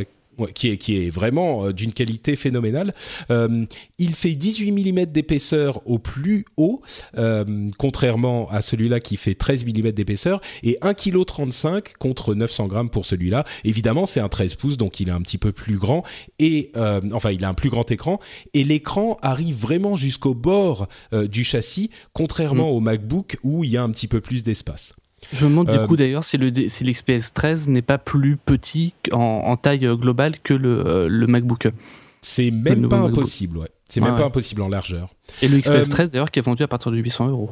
qui 0.47 0.69
est, 0.69 0.77
qui 0.77 0.97
est 0.97 1.09
vraiment 1.09 1.65
euh, 1.65 1.73
d'une 1.73 1.93
qualité 1.93 2.35
phénoménale. 2.35 2.93
Euh, 3.29 3.65
il 3.97 4.15
fait 4.15 4.35
18 4.35 4.71
mm 4.71 5.05
d'épaisseur 5.05 5.81
au 5.85 5.99
plus 5.99 6.45
haut, 6.57 6.81
euh, 7.17 7.69
contrairement 7.77 8.49
à 8.49 8.61
celui-là 8.61 8.99
qui 8.99 9.17
fait 9.17 9.35
13 9.35 9.65
mm 9.65 9.91
d'épaisseur, 9.91 10.41
et 10.63 10.77
1,35 10.81 11.81
kg 11.81 11.97
contre 11.97 12.35
900 12.35 12.67
grammes 12.67 12.89
pour 12.89 13.05
celui-là. 13.05 13.45
Évidemment, 13.63 14.05
c'est 14.05 14.19
un 14.19 14.29
13 14.29 14.55
pouces, 14.55 14.77
donc 14.77 14.99
il 14.99 15.09
est 15.09 15.13
un 15.13 15.21
petit 15.21 15.37
peu 15.37 15.51
plus 15.51 15.77
grand, 15.77 16.03
et 16.39 16.71
enfin, 17.13 17.31
il 17.31 17.43
a 17.43 17.49
un 17.49 17.53
plus 17.53 17.69
grand 17.69 17.89
écran, 17.91 18.19
et 18.53 18.63
l'écran 18.63 19.17
arrive 19.21 19.55
vraiment 19.55 19.95
jusqu'au 19.95 20.33
bord 20.33 20.87
du 21.29 21.43
châssis, 21.43 21.89
contrairement 22.13 22.71
mm. 22.71 22.75
au 22.75 22.79
MacBook 22.79 23.37
où 23.43 23.63
il 23.63 23.71
y 23.71 23.77
a 23.77 23.83
un 23.83 23.89
petit 23.89 24.07
peu 24.07 24.21
plus 24.21 24.43
d'espace. 24.43 24.93
Je 25.33 25.45
me 25.45 25.49
demande 25.49 25.69
du 25.69 25.77
euh, 25.77 25.87
coup 25.87 25.95
d'ailleurs 25.95 26.23
si 26.23 26.37
le 26.37 26.51
si 26.67 26.83
l'XPS 26.83 27.33
13 27.33 27.69
n'est 27.69 27.81
pas 27.81 27.97
plus 27.97 28.37
petit 28.37 28.93
en, 29.11 29.55
taille 29.57 29.87
globale 29.97 30.39
que 30.39 30.53
le, 30.53 30.85
euh, 30.85 31.07
le 31.09 31.27
MacBook. 31.27 31.67
C'est 32.21 32.51
même 32.51 32.87
pas 32.87 32.99
impossible, 32.99 33.57
ouais. 33.59 33.69
C'est 33.87 34.01
même 34.01 34.15
pas 34.15 34.25
impossible 34.25 34.61
en 34.61 34.69
largeur. 34.69 35.09
Et 35.41 35.47
le 35.47 35.57
XPS 35.57 35.89
13 35.89 35.99
euh, 35.99 36.11
d'ailleurs 36.11 36.31
qui 36.31 36.39
est 36.39 36.43
vendu 36.43 36.63
à 36.63 36.67
partir 36.67 36.91
de 36.91 36.97
800 36.97 37.29
euros. 37.29 37.51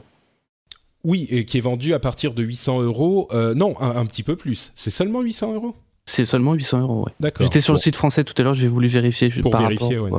Oui, 1.04 1.28
et 1.30 1.46
qui 1.46 1.58
est 1.58 1.62
vendu 1.62 1.94
à 1.94 2.00
partir 2.00 2.34
de 2.34 2.44
800 2.44 2.82
euros. 2.82 3.28
non, 3.56 3.74
un, 3.80 4.06
petit 4.06 4.24
peu 4.24 4.36
plus. 4.36 4.72
C'est 4.76 4.92
seulement 4.92 5.22
800 5.22 5.54
euros? 5.54 5.76
C'est 6.06 6.26
seulement 6.26 6.54
800 6.54 6.82
euros, 6.82 7.04
ouais. 7.06 7.12
D'accord. 7.20 7.46
J'étais 7.46 7.62
sur 7.62 7.74
le 7.74 7.80
site 7.80 7.96
français 7.96 8.24
tout 8.24 8.34
à 8.38 8.42
l'heure, 8.42 8.56
j'ai 8.56 8.68
voulu 8.68 8.88
vérifier. 8.88 9.30
Pour 9.30 9.56
vérifier, 9.56 10.00
ouais, 10.00 10.12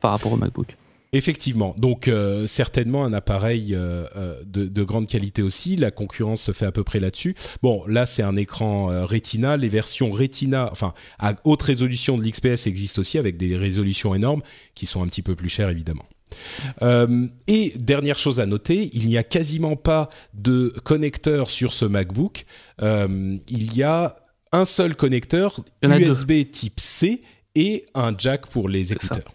par 0.00 0.12
rapport 0.12 0.32
au 0.32 0.36
MacBook. 0.36 0.76
Effectivement, 1.12 1.74
donc 1.78 2.08
euh, 2.08 2.46
certainement 2.46 3.04
un 3.04 3.12
appareil 3.12 3.74
euh, 3.74 4.06
euh, 4.16 4.42
de, 4.44 4.82
grande 4.82 5.06
qualité 5.06 5.40
aussi. 5.40 5.76
La 5.76 5.90
concurrence 5.90 6.42
se 6.42 6.52
fait 6.52 6.66
à 6.66 6.72
peu 6.72 6.82
près 6.82 6.98
là-dessus. 6.98 7.34
Bon, 7.62 7.84
là 7.86 8.06
c'est 8.06 8.22
un 8.22 8.36
écran 8.36 8.86
Retina. 9.06 9.56
Les 9.56 9.68
versions 9.68 10.10
Retina, 10.10 10.68
enfin 10.72 10.94
à 11.18 11.34
haute 11.44 11.62
résolution 11.62 12.18
de 12.18 12.24
l'XPS 12.24 12.66
existent 12.66 13.00
aussi 13.00 13.18
avec 13.18 13.36
des 13.36 13.56
résolutions 13.56 14.14
énormes 14.14 14.42
qui 14.74 14.86
sont 14.86 15.02
un 15.02 15.06
petit 15.06 15.22
peu 15.22 15.36
plus 15.36 15.48
chères 15.48 15.68
évidemment. 15.68 16.04
et 17.46 17.72
dernière 17.78 18.18
chose 18.18 18.40
à 18.40 18.46
noter, 18.46 18.90
il 18.92 19.06
n'y 19.06 19.16
a 19.16 19.22
quasiment 19.22 19.76
pas 19.76 20.08
de 20.34 20.72
connecteur 20.84 21.48
sur 21.50 21.72
ce 21.72 21.84
MacBook. 21.84 22.44
il 22.82 23.76
y 23.76 23.82
a 23.82 24.16
un 24.52 24.64
seul 24.64 24.96
connecteur 24.96 25.60
USB 25.82 26.50
type 26.50 26.80
C 26.80 27.20
et 27.54 27.86
un 27.94 28.12
jack 28.16 28.48
pour 28.48 28.68
les 28.68 28.92
écouteurs 28.92 29.34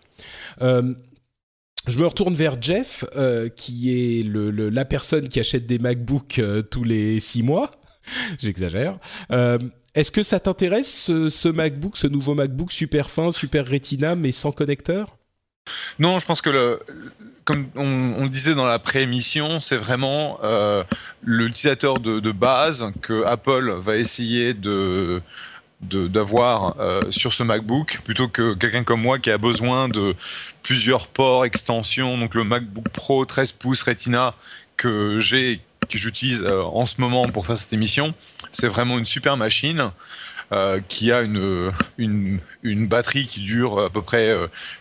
je 1.88 1.98
me 1.98 2.06
retourne 2.06 2.36
vers 2.36 2.62
Jeff, 2.62 3.06
euh, 3.16 3.50
qui 3.50 3.92
est 3.92 4.24
la 4.24 4.86
personne 4.86 5.28
qui 5.28 5.40
achète 5.40 5.66
des 5.66 5.80
MacBooks 5.80 6.40
euh, 6.40 6.62
tous 6.62 6.84
les 6.84 7.20
six 7.20 7.44
mois. 7.44 7.72
J'exagère. 8.40 8.98
Euh, 9.32 9.58
est-ce 9.96 10.12
que 10.12 10.24
ça 10.24 10.40
t'intéresse 10.40 11.12
ce, 11.30 11.50
MacBook, 11.50 11.98
ce 11.98 12.08
nouveau 12.08 12.36
MacBook 12.36 12.72
super 12.72 13.10
fin, 13.10 13.32
super 13.32 13.68
Retina, 13.68 14.16
mais 14.16 14.32
sans 14.32 14.52
connecteur? 14.52 15.18
Non, 16.00 16.18
je 16.20 16.26
pense 16.26 16.42
que 16.42 16.80
comme 17.44 17.68
on, 17.76 18.24
le 18.24 18.30
disait 18.30 18.56
dans 18.56 18.68
la 18.68 18.80
pré-émission, 18.80 19.60
c'est 19.60 19.76
vraiment 19.78 20.40
l'utilisateur 21.24 21.96
de, 21.96 22.20
de, 22.20 22.32
base 22.32 22.94
que 23.02 23.26
Apple 23.26 23.74
va 23.80 23.98
essayer 23.98 24.54
de 24.54 25.22
d'avoir 25.82 26.78
sur 27.10 27.34
ce 27.34 27.44
MacBook 27.44 28.00
plutôt 28.06 28.28
que 28.28 28.54
quelqu'un 28.54 28.84
comme 28.84 29.02
moi 29.02 29.20
qui 29.20 29.30
a 29.30 29.38
besoin 29.38 29.90
de 29.90 30.16
plusieurs 30.64 31.08
ports, 31.08 31.46
extensions, 31.46 32.18
donc 32.18 32.36
le 32.36 32.44
MacBook 32.44 32.90
Pro 32.90 33.26
13 33.26 33.54
pouces 33.54 33.82
Retina 33.84 34.34
que 34.78 35.20
j'ai 35.20 35.62
que 35.90 35.98
j'utilise 35.98 36.48
en 36.48 36.86
ce 36.86 37.02
moment 37.02 37.28
pour 37.28 37.46
faire 37.46 37.58
cette 37.58 37.74
émission. 37.74 38.14
C'est 38.52 38.68
vraiment 38.68 38.98
une 38.98 39.06
super 39.06 39.36
machine. 39.36 39.92
qui 40.88 41.12
a 41.12 41.22
une, 41.22 41.72
une, 41.98 42.40
une, 42.64 42.88
batterie 42.88 43.28
qui 43.28 43.42
dure 43.42 43.80
à 43.80 43.90
peu 43.90 44.02
près 44.02 44.34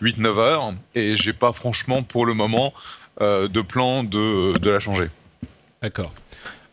8-9 0.03 0.39
heures 0.39 0.75
et 0.95 1.17
j'ai 1.17 1.33
pas 1.33 1.53
franchement 1.53 2.05
pour 2.05 2.27
le 2.27 2.35
moment 2.35 2.73
de 3.21 3.61
plan 3.61 4.05
de, 4.05 4.57
de 4.57 4.71
la 4.71 4.79
changer. 4.79 5.09
D'accord. 5.83 6.13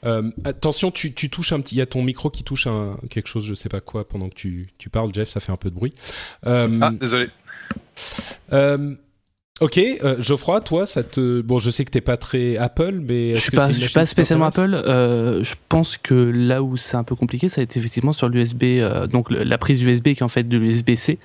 Euh, 0.06 0.32
attention, 0.46 0.92
tu, 0.92 1.14
touches 1.14 1.52
un 1.52 1.62
petit. 1.62 1.76
Il 1.76 1.78
y 1.80 1.82
a 1.82 1.86
ton 1.86 2.04
micro 2.04 2.30
qui 2.30 2.44
touche 2.44 2.68
un, 2.68 2.98
quelque 3.10 3.28
chose, 3.28 3.46
je 3.46 3.54
sais 3.54 3.70
pas 3.70 3.82
quoi, 3.82 4.08
pendant 4.08 4.30
que 4.30 4.36
tu, 4.36 4.70
tu 4.78 4.90
parles, 4.90 5.14
Jeff, 5.14 5.30
ça 5.30 5.40
fait 5.40 5.52
un 5.52 5.58
peu 5.58 5.70
de 5.70 5.76
bruit. 5.76 5.94
Euh, 6.46 6.80
ah, 6.82 6.92
désolé. 6.92 7.30
Euh, 8.54 8.96
Ok, 9.60 9.80
euh, 9.80 10.22
Geoffroy, 10.22 10.62
toi, 10.62 10.86
ça 10.86 11.04
te. 11.04 11.42
Bon, 11.42 11.58
je 11.58 11.72
sais 11.72 11.84
que 11.84 11.90
t'es 11.90 12.02
pas 12.02 12.16
très 12.16 12.58
Apple, 12.58 13.00
mais. 13.02 13.36
Je 13.36 13.42
suis 13.42 13.52
pas, 13.52 13.72
je 13.72 13.80
suis 13.80 13.92
pas 13.92 14.06
spécialement 14.06 14.46
Apple. 14.46 14.80
Euh, 14.86 15.44
je 15.44 15.56
pense 15.68 15.98
que 15.98 16.14
là 16.14 16.62
où 16.62 16.78
c'est 16.78 16.96
un 16.96 17.04
peu 17.04 17.16
compliqué, 17.16 17.50
ça 17.50 17.62
a 17.62 17.64
été 17.64 17.80
effectivement 17.80 18.14
sur 18.14 18.30
l'USB, 18.30 18.64
donc 19.10 19.32
la 19.32 19.58
prise 19.58 19.82
USB 19.82 20.14
qui 20.14 20.20
est 20.20 20.24
en 20.24 20.28
fait 20.28 20.44
de 20.44 20.58
l'USB-C, 20.58 21.18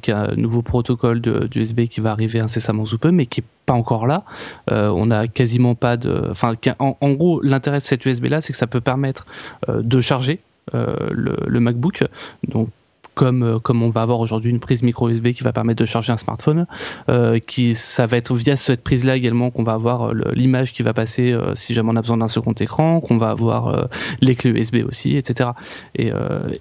qui 0.00 0.10
a 0.10 0.18
un 0.18 0.34
nouveau 0.36 0.62
protocole 0.62 1.20
d'USB 1.20 1.88
qui 1.88 2.00
va 2.00 2.12
arriver 2.12 2.40
incessamment 2.40 2.86
sous 2.86 2.98
peu, 2.98 3.10
mais 3.10 3.26
qui 3.26 3.40
est 3.40 3.44
pas 3.66 3.74
encore 3.74 4.06
là. 4.06 4.24
Euh, 4.70 4.88
on 4.88 5.10
a 5.10 5.28
quasiment 5.28 5.74
pas 5.74 5.98
de. 5.98 6.28
Enfin, 6.30 6.54
en, 6.78 6.96
en 6.98 7.10
gros, 7.12 7.42
l'intérêt 7.42 7.78
de 7.78 7.84
cette 7.84 8.04
USB 8.06 8.26
là, 8.26 8.40
c'est 8.40 8.54
que 8.54 8.58
ça 8.58 8.66
peut 8.66 8.80
permettre 8.80 9.26
de 9.68 10.00
charger 10.00 10.40
le, 10.72 11.36
le, 11.46 11.60
MacBook. 11.60 12.02
Donc 12.48 12.70
comme, 13.14 13.42
euh, 13.42 13.58
comme 13.58 13.82
on 13.82 13.90
va 13.90 14.02
avoir 14.02 14.20
aujourd'hui 14.20 14.50
une 14.50 14.60
prise 14.60 14.82
micro 14.82 15.08
USB 15.08 15.32
qui 15.32 15.42
va 15.42 15.52
permettre 15.52 15.80
de 15.80 15.84
charger 15.84 16.12
un 16.12 16.16
smartphone, 16.16 16.66
euh, 17.10 17.38
qui 17.38 17.74
ça 17.74 18.06
va 18.06 18.16
être 18.16 18.34
via 18.34 18.56
cette 18.56 18.82
prise-là 18.82 19.16
également 19.16 19.50
qu'on 19.50 19.62
va 19.62 19.72
avoir 19.72 20.10
euh, 20.10 20.14
l'image 20.34 20.72
qui 20.72 20.82
va 20.82 20.94
passer 20.94 21.32
euh, 21.32 21.54
si 21.54 21.74
jamais 21.74 21.90
on 21.90 21.96
a 21.96 22.00
besoin 22.00 22.16
d'un 22.16 22.28
second 22.28 22.52
écran, 22.52 23.00
qu'on 23.00 23.18
va 23.18 23.30
avoir 23.30 23.88
les 24.20 24.34
clés 24.34 24.50
USB 24.50 24.76
aussi, 24.86 25.16
etc. 25.16 25.50
Et, 25.96 26.10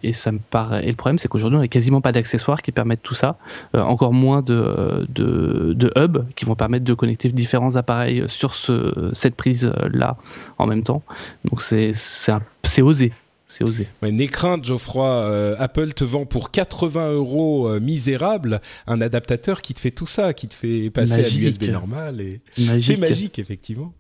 et 0.04 0.14
ça 0.14 0.32
me 0.32 0.40
paraît. 0.40 0.86
Le 0.86 0.94
problème, 0.94 1.18
c'est 1.18 1.28
qu'aujourd'hui, 1.28 1.58
on 1.58 1.62
n'a 1.62 1.68
quasiment 1.68 2.02
pas 2.02 2.12
d'accessoires 2.12 2.62
qui 2.62 2.72
permettent 2.72 3.04
tout 3.04 3.14
ça, 3.14 3.38
encore 3.74 4.14
moins 4.14 4.42
de, 4.42 5.06
de, 5.10 5.74
de 5.74 5.92
hubs 5.96 6.26
qui 6.36 6.46
vont 6.46 6.56
permettre 6.56 6.86
de 6.86 6.94
connecter 6.94 7.30
différents 7.30 7.76
appareils 7.76 8.24
sur 8.28 8.54
ce, 8.54 9.10
cette 9.14 9.36
prise-là 9.36 10.18
en 10.58 10.68
même 10.68 10.84
temps. 10.84 11.04
Donc 11.46 11.62
c'est 11.62 11.94
osé 12.82 13.12
c'est 13.52 13.64
osé. 13.64 13.88
Ouais, 14.02 14.12
N'aie 14.12 14.28
crainte, 14.28 14.64
Geoffroy. 14.64 15.06
Euh, 15.06 15.56
Apple 15.60 15.94
te 15.94 16.04
vend 16.04 16.26
pour 16.26 16.52
80 16.52 17.12
euros 17.12 17.68
euh, 17.68 17.80
misérable 17.80 18.62
un 18.88 19.02
adaptateur 19.02 19.62
qui 19.62 19.74
te 19.74 19.80
fait 19.80 19.92
tout 19.92 20.06
ça, 20.06 20.34
qui 20.34 20.48
te 20.48 20.54
fait 20.54 20.90
passer 20.90 21.26
à 21.26 21.30
l'USB 21.30 21.64
normal. 21.64 22.22
Et... 22.22 22.42
C'est 22.82 22.98
magique, 22.98 23.40
effectivement. 23.40 23.94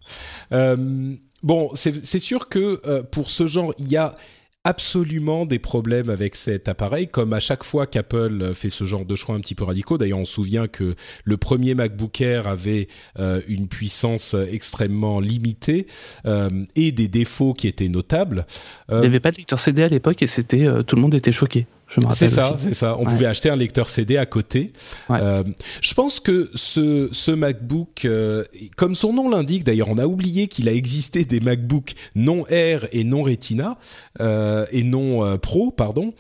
Euh, 0.54 1.16
bon, 1.44 1.70
c'est 1.76 2.20
sûr 2.20 2.48
que 2.48 3.02
pour 3.12 3.30
ce 3.30 3.48
genre, 3.48 3.74
il 3.78 3.90
y 3.90 3.98
a 3.98 4.16
absolument 4.64 5.46
des 5.46 5.60
problèmes 5.60 6.10
avec 6.10 6.36
cet 6.36 6.68
appareil, 6.68 7.08
comme 7.08 7.34
à 7.34 7.40
chaque 7.40 7.64
fois 7.64 7.88
qu'Apple 7.88 8.54
fait 8.54 8.70
ce 8.70 8.84
genre 8.84 9.06
de 9.06 9.16
choix 9.16 9.36
un 9.36 9.40
petit 9.40 9.56
peu 9.56 9.64
radicaux. 9.64 9.98
D'ailleurs, 9.98 10.20
on 10.20 10.26
se 10.26 10.34
souvient 10.34 10.68
que 10.68 10.96
le 11.24 11.38
premier 11.38 11.74
MacBook 11.74 12.22
Air 12.22 12.48
avait 12.48 12.88
euh, 13.20 13.42
une 13.48 13.68
puissance 13.68 14.36
extrêmement 14.52 15.20
limitée 15.20 15.88
euh, 16.26 16.50
et 16.76 16.92
des 16.92 17.08
défauts 17.08 17.54
qui 17.54 17.68
étaient 17.68 17.90
notables. 17.90 18.46
Euh, 18.92 18.98
Il 18.98 19.02
n'y 19.02 19.08
avait 19.08 19.20
pas 19.20 19.32
de 19.32 19.38
lecteur 19.38 19.60
CD 19.60 19.84
à 19.84 19.88
l'époque 19.88 20.22
et 20.22 20.28
c'était 20.28 20.68
tout 20.86 20.96
le 20.96 21.02
monde 21.02 21.16
était 21.16 21.32
choqué. 21.32 21.66
C'est 22.12 22.30
ça, 22.30 22.56
c'est 22.58 22.74
ça. 22.74 22.98
On 22.98 23.06
pouvait 23.06 23.26
acheter 23.26 23.50
un 23.50 23.56
lecteur 23.56 23.90
CD 23.90 24.18
à 24.18 24.26
côté. 24.26 24.72
Euh, 25.10 25.44
je 25.82 25.94
pense 25.94 26.20
que 26.20 26.50
ce, 26.54 27.10
ce 27.12 27.32
MacBook, 27.32 28.06
euh, 28.06 28.44
comme 28.78 28.96
son 28.96 29.14
nom 29.14 29.30
l'indique, 29.30 29.64
d'ailleurs, 29.64 29.90
on 29.90 29.98
a 29.98 30.06
oublié 30.06 30.48
qu'il 30.48 30.70
a 30.70 30.74
existé 30.74 31.26
des 31.26 31.40
MacBooks 31.40 31.94
non 32.16 32.46
Air 32.48 32.88
et 32.92 33.04
non 33.04 33.24
Retina 33.24 33.78
euh, 34.20 34.66
et 34.72 34.84
non 34.84 35.38
Pro, 35.38 35.72
pardon 35.72 36.14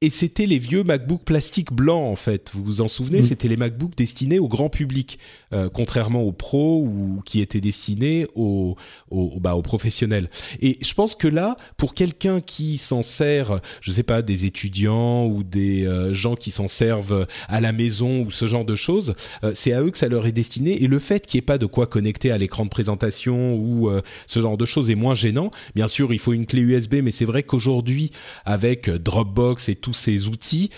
et 0.00 0.10
c'était 0.10 0.46
les 0.46 0.58
vieux 0.58 0.84
MacBook 0.84 1.24
plastiques 1.24 1.72
blancs 1.72 2.12
en 2.12 2.14
fait. 2.14 2.52
Vous 2.54 2.62
vous 2.62 2.80
en 2.80 2.88
souvenez 2.88 3.20
mm. 3.20 3.24
C'était 3.24 3.48
les 3.48 3.56
MacBook 3.56 3.96
destinés 3.96 4.38
au 4.38 4.46
grand 4.46 4.68
public, 4.68 5.18
euh, 5.52 5.68
contrairement 5.68 6.22
aux 6.22 6.30
pros 6.30 6.84
ou 6.84 7.20
qui 7.24 7.40
étaient 7.40 7.60
destinés 7.60 8.28
aux, 8.36 8.76
aux, 9.10 9.40
bah, 9.40 9.56
aux 9.56 9.62
professionnels. 9.62 10.30
Et 10.60 10.78
je 10.82 10.94
pense 10.94 11.16
que 11.16 11.26
là, 11.26 11.56
pour 11.76 11.94
quelqu'un 11.94 12.40
qui 12.40 12.78
s'en 12.78 13.02
sert, 13.02 13.60
je 13.80 13.90
sais 13.90 14.04
pas, 14.04 14.22
des 14.22 14.44
étudiants 14.44 15.26
ou 15.26 15.42
des 15.42 15.84
euh, 15.84 16.14
gens 16.14 16.36
qui 16.36 16.52
s'en 16.52 16.68
servent 16.68 17.26
à 17.48 17.60
la 17.60 17.72
maison 17.72 18.20
ou 18.22 18.30
ce 18.30 18.46
genre 18.46 18.64
de 18.64 18.76
choses, 18.76 19.14
euh, 19.42 19.50
c'est 19.56 19.72
à 19.72 19.82
eux 19.82 19.90
que 19.90 19.98
ça 19.98 20.08
leur 20.08 20.26
est 20.26 20.32
destiné. 20.32 20.80
Et 20.80 20.86
le 20.86 21.00
fait 21.00 21.26
qu'il 21.26 21.38
n'y 21.38 21.42
ait 21.42 21.46
pas 21.46 21.58
de 21.58 21.66
quoi 21.66 21.88
connecter 21.88 22.30
à 22.30 22.38
l'écran 22.38 22.64
de 22.64 22.70
présentation 22.70 23.56
ou 23.56 23.90
ce 24.26 24.40
genre 24.40 24.56
de 24.56 24.64
choses 24.64 24.90
est 24.90 24.94
moins 24.94 25.14
gênant. 25.14 25.50
Bien 25.74 25.88
sûr, 25.88 26.12
il 26.12 26.18
faut 26.18 26.32
une 26.32 26.46
clé 26.46 26.60
USB, 26.62 26.96
mais 27.02 27.10
c'est 27.10 27.24
vrai 27.24 27.42
qu'aujourd'hui, 27.42 28.10
avec 28.44 28.88
Dropbox 28.90 29.68
et 29.68 29.74
tout 29.74 29.87
tous 29.88 29.94
ces 29.94 30.28
outils, 30.28 30.68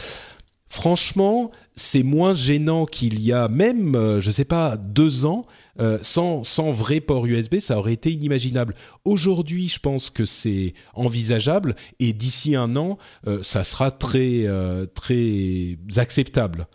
franchement, 0.69 1.51
c'est 1.75 2.05
moins 2.05 2.33
gênant 2.33 2.87
qu'il 2.87 3.21
y 3.21 3.33
a 3.33 3.49
même, 3.49 3.97
euh, 3.97 4.21
je 4.21 4.31
sais 4.31 4.45
pas, 4.45 4.77
deux 4.77 5.27
ans. 5.27 5.45
Euh, 5.81 5.99
sans, 6.03 6.45
sans 6.45 6.73
vrai 6.73 7.01
port 7.01 7.25
USB, 7.25 7.59
ça 7.59 7.79
aurait 7.79 7.95
été 7.95 8.13
inimaginable. 8.13 8.75
Aujourd'hui, 9.05 9.67
je 9.67 9.79
pense 9.79 10.11
que 10.11 10.27
c'est 10.27 10.75
envisageable 10.93 11.75
et 11.99 12.13
d'ici 12.13 12.55
un 12.55 12.77
an, 12.77 12.99
euh, 13.27 13.43
ça 13.43 13.65
sera 13.65 13.91
très, 13.91 14.47
très 14.95 15.79
acceptable. 15.97 16.69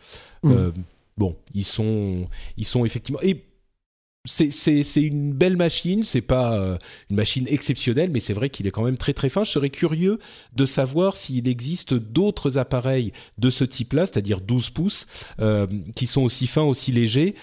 Mmh. 0.44 0.72
bon, 1.18 1.36
ils 1.54 1.64
sont, 1.64 2.28
ils 2.58 2.66
sont 2.66 2.84
effectivement. 2.84 3.22
Et 3.22 3.45
c'est 4.26 5.02
une 5.02 5.34
belle 5.34 5.56
machine, 5.56 6.04
c'est 6.04 6.22
pas 6.22 6.58
euh, 6.58 6.78
une 7.10 7.16
machine 7.16 7.48
exceptionnelle, 7.48 8.10
mais 8.12 8.20
c'est 8.20 8.34
vrai 8.34 8.50
qu'il 8.50 8.68
est 8.68 8.72
quand 8.72 8.84
même 8.84 8.98
très 8.98 9.14
très 9.14 9.30
fin. 9.30 9.44
Je 9.44 9.52
serais 9.52 9.70
curieux 9.70 10.20
de 10.56 10.66
savoir 10.66 11.16
s'il 11.16 11.48
existe 11.48 11.94
d'autres 11.94 12.58
appareils 12.58 13.14
de 13.38 13.50
ce 13.50 13.64
type-là, 13.64 14.06
c'est-à-dire 14.06 14.42
12 14.42 14.70
pouces, 14.72 15.08
euh, 15.40 15.68
qui 15.96 16.08
sont 16.08 16.24
aussi 16.24 16.48
fins, 16.48 16.64
aussi 16.64 16.92
légers. 16.92 17.36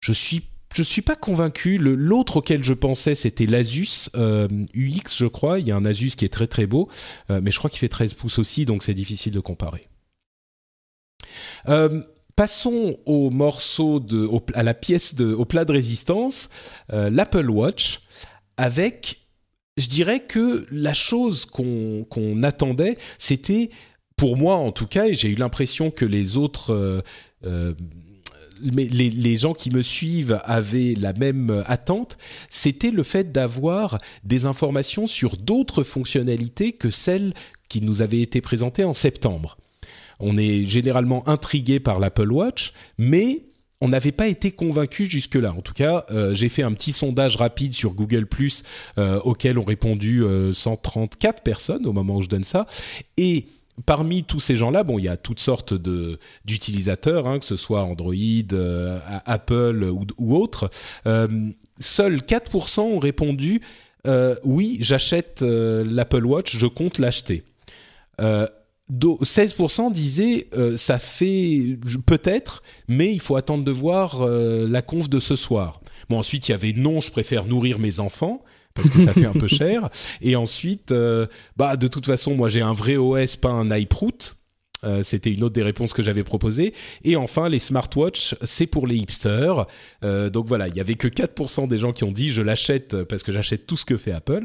Je 0.00 0.12
suis 0.12 0.44
suis 0.82 1.02
pas 1.02 1.14
convaincu. 1.14 1.78
L'autre 1.78 2.38
auquel 2.38 2.64
je 2.64 2.72
pensais, 2.72 3.14
c'était 3.14 3.46
l'Asus 3.46 4.10
euh, 4.16 4.48
UX, 4.74 5.16
je 5.16 5.26
crois. 5.26 5.60
Il 5.60 5.68
y 5.68 5.70
a 5.70 5.76
un 5.76 5.84
Asus 5.84 6.16
qui 6.16 6.24
est 6.24 6.32
très 6.32 6.48
très 6.48 6.66
beau, 6.66 6.88
mais 7.28 7.52
je 7.52 7.58
crois 7.58 7.70
qu'il 7.70 7.78
fait 7.78 7.88
13 7.88 8.14
pouces 8.14 8.40
aussi, 8.40 8.64
donc 8.64 8.82
c'est 8.82 8.92
difficile 8.94 9.32
de 9.32 9.38
comparer. 9.38 9.82
Passons 12.36 12.96
au 13.06 13.30
morceau 13.30 14.00
de, 14.00 14.28
à 14.54 14.64
la 14.64 14.74
pièce 14.74 15.14
de, 15.14 15.32
au 15.32 15.44
plat 15.44 15.64
de 15.64 15.70
résistance, 15.70 16.48
euh, 16.92 17.08
l'Apple 17.08 17.48
Watch, 17.48 18.00
avec, 18.56 19.28
je 19.76 19.86
dirais 19.86 20.24
que 20.26 20.66
la 20.72 20.94
chose 20.94 21.46
qu'on 21.46 22.42
attendait, 22.42 22.96
c'était, 23.20 23.70
pour 24.16 24.36
moi 24.36 24.56
en 24.56 24.72
tout 24.72 24.88
cas, 24.88 25.06
et 25.06 25.14
j'ai 25.14 25.28
eu 25.28 25.36
l'impression 25.36 25.92
que 25.92 26.04
les 26.04 26.36
autres, 26.36 26.72
euh, 26.72 27.02
euh, 27.46 27.72
les, 28.60 28.88
les, 28.88 29.36
gens 29.36 29.52
qui 29.52 29.70
me 29.70 29.82
suivent 29.82 30.40
avaient 30.44 30.94
la 30.98 31.12
même 31.12 31.62
attente, 31.66 32.18
c'était 32.50 32.90
le 32.90 33.04
fait 33.04 33.30
d'avoir 33.30 33.98
des 34.24 34.44
informations 34.46 35.06
sur 35.06 35.36
d'autres 35.36 35.84
fonctionnalités 35.84 36.72
que 36.72 36.90
celles 36.90 37.32
qui 37.68 37.80
nous 37.80 38.02
avaient 38.02 38.22
été 38.22 38.40
présentées 38.40 38.84
en 38.84 38.92
septembre. 38.92 39.56
On 40.26 40.38
est 40.38 40.66
généralement 40.66 41.28
intrigué 41.28 41.80
par 41.80 41.98
l'Apple 41.98 42.32
Watch, 42.32 42.72
mais 42.96 43.42
on 43.82 43.88
n'avait 43.88 44.12
pas 44.12 44.26
été 44.26 44.52
convaincu 44.52 45.04
jusque-là. 45.04 45.52
En 45.52 45.60
tout 45.60 45.74
cas, 45.74 46.06
euh, 46.10 46.34
j'ai 46.34 46.48
fait 46.48 46.62
un 46.62 46.72
petit 46.72 46.92
sondage 46.92 47.36
rapide 47.36 47.74
sur 47.74 47.92
Google 47.92 48.26
euh, 48.96 49.20
auquel 49.20 49.58
ont 49.58 49.64
répondu 49.64 50.24
134 50.52 51.36
euh, 51.36 51.42
personnes 51.42 51.86
au 51.86 51.92
moment 51.92 52.16
où 52.16 52.22
je 52.22 52.28
donne 52.28 52.44
ça. 52.44 52.66
Et 53.18 53.48
parmi 53.84 54.24
tous 54.24 54.40
ces 54.40 54.56
gens-là, 54.56 54.84
bon, 54.84 54.98
il 54.98 55.04
y 55.04 55.08
a 55.08 55.18
toutes 55.18 55.40
sortes 55.40 55.74
de 55.74 56.18
d'utilisateurs, 56.46 57.26
hein, 57.26 57.38
que 57.38 57.44
ce 57.44 57.56
soit 57.56 57.82
Android, 57.82 58.14
Apple 59.26 59.84
ou, 59.92 60.06
ou 60.16 60.36
autres. 60.36 60.70
seuls 61.78 62.16
4% 62.16 62.80
ont 62.80 62.98
répondu 62.98 63.60
oui, 64.44 64.78
j'achète 64.80 65.42
l'Apple 65.42 66.24
Watch, 66.24 66.56
je 66.56 66.66
compte 66.66 66.98
l'acheter. 66.98 67.44
16% 68.92 69.92
disaient 69.92 70.48
euh, 70.56 70.76
ça 70.76 70.98
fait 70.98 71.78
peut-être, 72.06 72.62
mais 72.86 73.12
il 73.12 73.20
faut 73.20 73.36
attendre 73.36 73.64
de 73.64 73.70
voir 73.70 74.22
euh, 74.22 74.68
la 74.68 74.82
conf 74.82 75.08
de 75.08 75.20
ce 75.20 75.36
soir. 75.36 75.80
Bon, 76.10 76.18
ensuite 76.18 76.48
il 76.48 76.52
y 76.52 76.54
avait 76.54 76.74
non, 76.74 77.00
je 77.00 77.10
préfère 77.10 77.46
nourrir 77.46 77.78
mes 77.78 77.98
enfants 77.98 78.42
parce 78.74 78.90
que 78.90 78.98
ça 78.98 79.12
fait 79.14 79.24
un 79.24 79.32
peu 79.32 79.48
cher. 79.48 79.88
Et 80.20 80.36
ensuite, 80.36 80.92
euh, 80.92 81.26
bah 81.56 81.76
de 81.76 81.86
toute 81.86 82.04
façon, 82.04 82.34
moi 82.34 82.50
j'ai 82.50 82.60
un 82.60 82.72
vrai 82.72 82.96
OS, 82.96 83.36
pas 83.36 83.50
un 83.50 83.74
iProot. 83.74 84.36
C'était 85.02 85.32
une 85.32 85.42
autre 85.44 85.54
des 85.54 85.62
réponses 85.62 85.94
que 85.94 86.02
j'avais 86.02 86.24
proposées. 86.24 86.74
Et 87.04 87.16
enfin, 87.16 87.48
les 87.48 87.58
smartwatches, 87.58 88.34
c'est 88.42 88.66
pour 88.66 88.86
les 88.86 88.96
hipsters. 88.96 89.64
donc 90.02 90.46
voilà, 90.46 90.68
il 90.68 90.76
y 90.76 90.80
avait 90.80 90.96
que 90.96 91.08
4% 91.08 91.68
des 91.68 91.78
gens 91.78 91.94
qui 91.94 92.04
ont 92.04 92.12
dit 92.12 92.28
je 92.28 92.42
l'achète 92.42 93.02
parce 93.04 93.22
que 93.22 93.32
j'achète 93.32 93.66
tout 93.66 93.78
ce 93.78 93.86
que 93.86 93.96
fait 93.96 94.12
Apple 94.12 94.44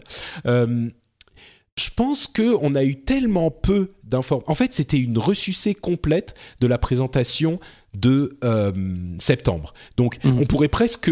je 1.80 1.89
pense 1.96 2.28
que 2.28 2.56
on 2.62 2.76
a 2.76 2.84
eu 2.84 2.98
tellement 2.98 3.52
peu 3.52 3.92
d'informations. 4.04 4.52
En 4.52 4.56
fait, 4.56 4.74
c'était 4.74 5.00
une 5.00 5.18
ressucée 5.18 5.74
complète 5.74 6.36
de 6.60 6.68
la 6.68 6.78
présentation 6.78 7.60
de 7.94 8.38
euh, 8.44 8.72
septembre. 9.18 9.74
Donc, 9.96 10.24
mhm. 10.24 10.39
on 10.39 10.46
pourrait 10.46 10.68
presque 10.68 11.12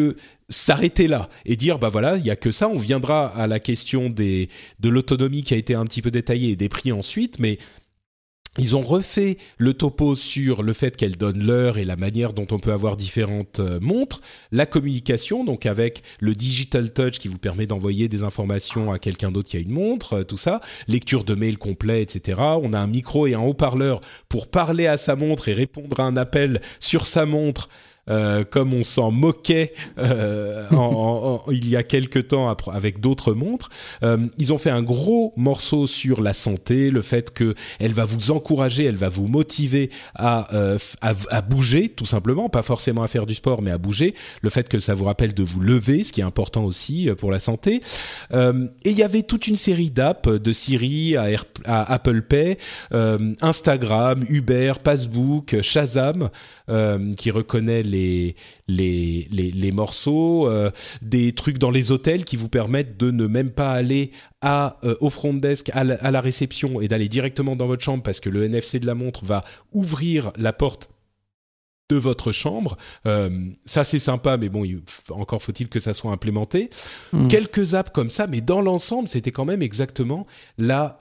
s'arrêter 0.49 1.07
là 1.07 1.29
et 1.45 1.57
dire 1.57 1.77
bah 1.77 1.89
voilà 1.89 2.15
il 2.15 2.25
y 2.25 2.31
a 2.31 2.37
que 2.37 2.51
ça 2.51 2.69
on 2.69 2.77
viendra 2.77 3.27
à 3.27 3.47
la 3.47 3.59
question 3.59 4.09
des 4.09 4.47
de 4.79 4.87
l'autonomie 4.87 5.43
qui 5.43 5.53
a 5.53 5.57
été 5.57 5.75
un 5.75 5.83
petit 5.83 6.01
peu 6.01 6.09
détaillée 6.09 6.51
et 6.51 6.55
des 6.55 6.69
prix 6.69 6.93
ensuite 6.93 7.37
mais 7.39 7.59
ils 8.57 8.75
ont 8.75 8.81
refait 8.81 9.37
le 9.57 9.73
topo 9.73 10.15
sur 10.15 10.63
le 10.63 10.73
fait 10.73 10.95
qu'elle 10.95 11.17
donne 11.17 11.45
l'heure 11.45 11.77
et 11.77 11.85
la 11.85 11.95
manière 11.95 12.33
dont 12.33 12.47
on 12.51 12.59
peut 12.59 12.71
avoir 12.71 12.97
différentes 12.97 13.59
euh, 13.59 13.79
montres, 13.79 14.21
la 14.51 14.65
communication, 14.65 15.43
donc 15.43 15.65
avec 15.65 16.03
le 16.19 16.33
digital 16.33 16.91
touch 16.91 17.19
qui 17.19 17.27
vous 17.27 17.37
permet 17.37 17.67
d'envoyer 17.67 18.07
des 18.07 18.23
informations 18.23 18.91
à 18.91 18.99
quelqu'un 18.99 19.31
d'autre 19.31 19.49
qui 19.49 19.57
a 19.57 19.59
une 19.59 19.71
montre, 19.71 20.13
euh, 20.13 20.23
tout 20.23 20.37
ça, 20.37 20.61
lecture 20.87 21.23
de 21.23 21.35
mail 21.35 21.57
complet, 21.57 22.01
etc. 22.01 22.39
On 22.61 22.73
a 22.73 22.79
un 22.79 22.87
micro 22.87 23.27
et 23.27 23.33
un 23.33 23.41
haut-parleur 23.41 24.01
pour 24.29 24.47
parler 24.47 24.87
à 24.87 24.97
sa 24.97 25.15
montre 25.15 25.49
et 25.49 25.53
répondre 25.53 25.99
à 25.99 26.03
un 26.03 26.17
appel 26.17 26.61
sur 26.79 27.05
sa 27.05 27.25
montre 27.25 27.69
euh, 28.09 28.45
comme 28.49 28.73
on 28.73 28.83
s'en 28.83 29.11
moquait 29.11 29.73
euh, 29.99 30.65
il 31.51 31.67
y 31.67 31.75
a 31.75 31.83
quelques 31.83 32.29
temps 32.29 32.55
avec 32.71 33.01
d'autres 33.01 33.33
montres. 33.33 33.69
Euh, 34.03 34.27
ils 34.37 34.53
ont 34.53 34.57
fait 34.57 34.69
un 34.69 34.81
gros 34.81 35.33
morceau 35.35 35.87
sur 35.87 36.21
la 36.21 36.33
santé, 36.33 36.89
le 36.89 37.01
fait 37.01 37.33
que 37.33 37.53
elle 37.79 37.91
va 37.91 38.05
vous 38.05 38.31
encourager, 38.31 38.85
elle 38.85 38.95
va 38.95 39.09
vous 39.09 39.27
motiver 39.27 39.89
à, 40.15 40.47
à, 41.01 41.41
bouger, 41.41 41.89
tout 41.89 42.05
simplement, 42.05 42.49
pas 42.49 42.61
forcément 42.61 43.03
à 43.03 43.07
faire 43.07 43.25
du 43.25 43.35
sport, 43.35 43.61
mais 43.61 43.71
à 43.71 43.77
bouger. 43.77 44.15
Le 44.41 44.49
fait 44.49 44.69
que 44.69 44.79
ça 44.79 44.93
vous 44.93 45.05
rappelle 45.05 45.33
de 45.33 45.43
vous 45.43 45.59
lever, 45.59 46.03
ce 46.03 46.13
qui 46.13 46.21
est 46.21 46.25
important 46.25 46.63
aussi 46.63 47.09
pour 47.17 47.31
la 47.31 47.39
santé. 47.39 47.81
et 48.33 48.89
il 48.89 48.97
y 48.97 49.03
avait 49.03 49.23
toute 49.23 49.47
une 49.47 49.55
série 49.55 49.91
d'apps 49.91 50.27
de 50.27 50.53
Siri 50.53 51.15
à 51.17 51.93
Apple 51.93 52.21
Pay, 52.21 52.57
Instagram, 53.41 54.23
Uber, 54.29 54.73
Passbook, 54.83 55.61
Shazam, 55.61 56.29
qui 57.17 57.31
reconnaît 57.31 57.83
les 57.83 57.96
les, 58.67 59.27
les, 59.29 59.71
morceaux, 59.71 60.47
euh, 60.47 60.71
des 61.01 61.33
trucs 61.33 61.57
dans 61.57 61.71
les 61.71 61.91
hôtels 61.91 62.25
qui 62.25 62.35
vous 62.35 62.49
permettent 62.49 62.97
de 62.97 63.11
ne 63.11 63.27
même 63.27 63.51
pas 63.51 63.71
aller 63.71 64.11
à, 64.41 64.77
euh, 64.83 64.95
au 65.01 65.09
front 65.09 65.33
desk, 65.33 65.69
à 65.73 65.83
la, 65.83 66.21
réception 66.21 66.81
et 66.81 66.87
d'aller 66.87 67.09
directement 67.09 67.55
dans 67.55 67.67
votre 67.67 67.83
chambre 67.83 68.03
parce 68.03 68.19
que 68.19 68.29
le 68.29 68.43
NFC 68.43 68.79
de 68.79 68.85
la 68.85 68.95
montre 68.95 69.25
va 69.25 69.43
ouvrir 69.71 70.31
la 70.37 70.53
porte 70.53 70.89
de 71.89 71.95
votre 71.95 72.33
chambre. 72.33 72.77
Euh, 73.05 73.29
ça, 73.63 73.85
c'est 73.85 73.99
sympa, 73.99 74.35
mais 74.35 74.49
bon, 74.49 74.65
encore 75.09 75.41
faut-il 75.41 75.69
que 75.69 75.79
ça 75.79 75.93
soit 75.93 76.11
implémenté. 76.11 76.69
Hmm. 77.13 77.29
Quelques 77.29 77.75
apps 77.75 77.91
comme 77.93 78.09
ça, 78.09 78.27
mais 78.27 78.41
dans 78.41 78.59
l'ensemble, 78.61 79.07
c'était 79.07 79.31
quand 79.31 79.45
même 79.45 79.61
exactement 79.61 80.27
la, 80.57 80.97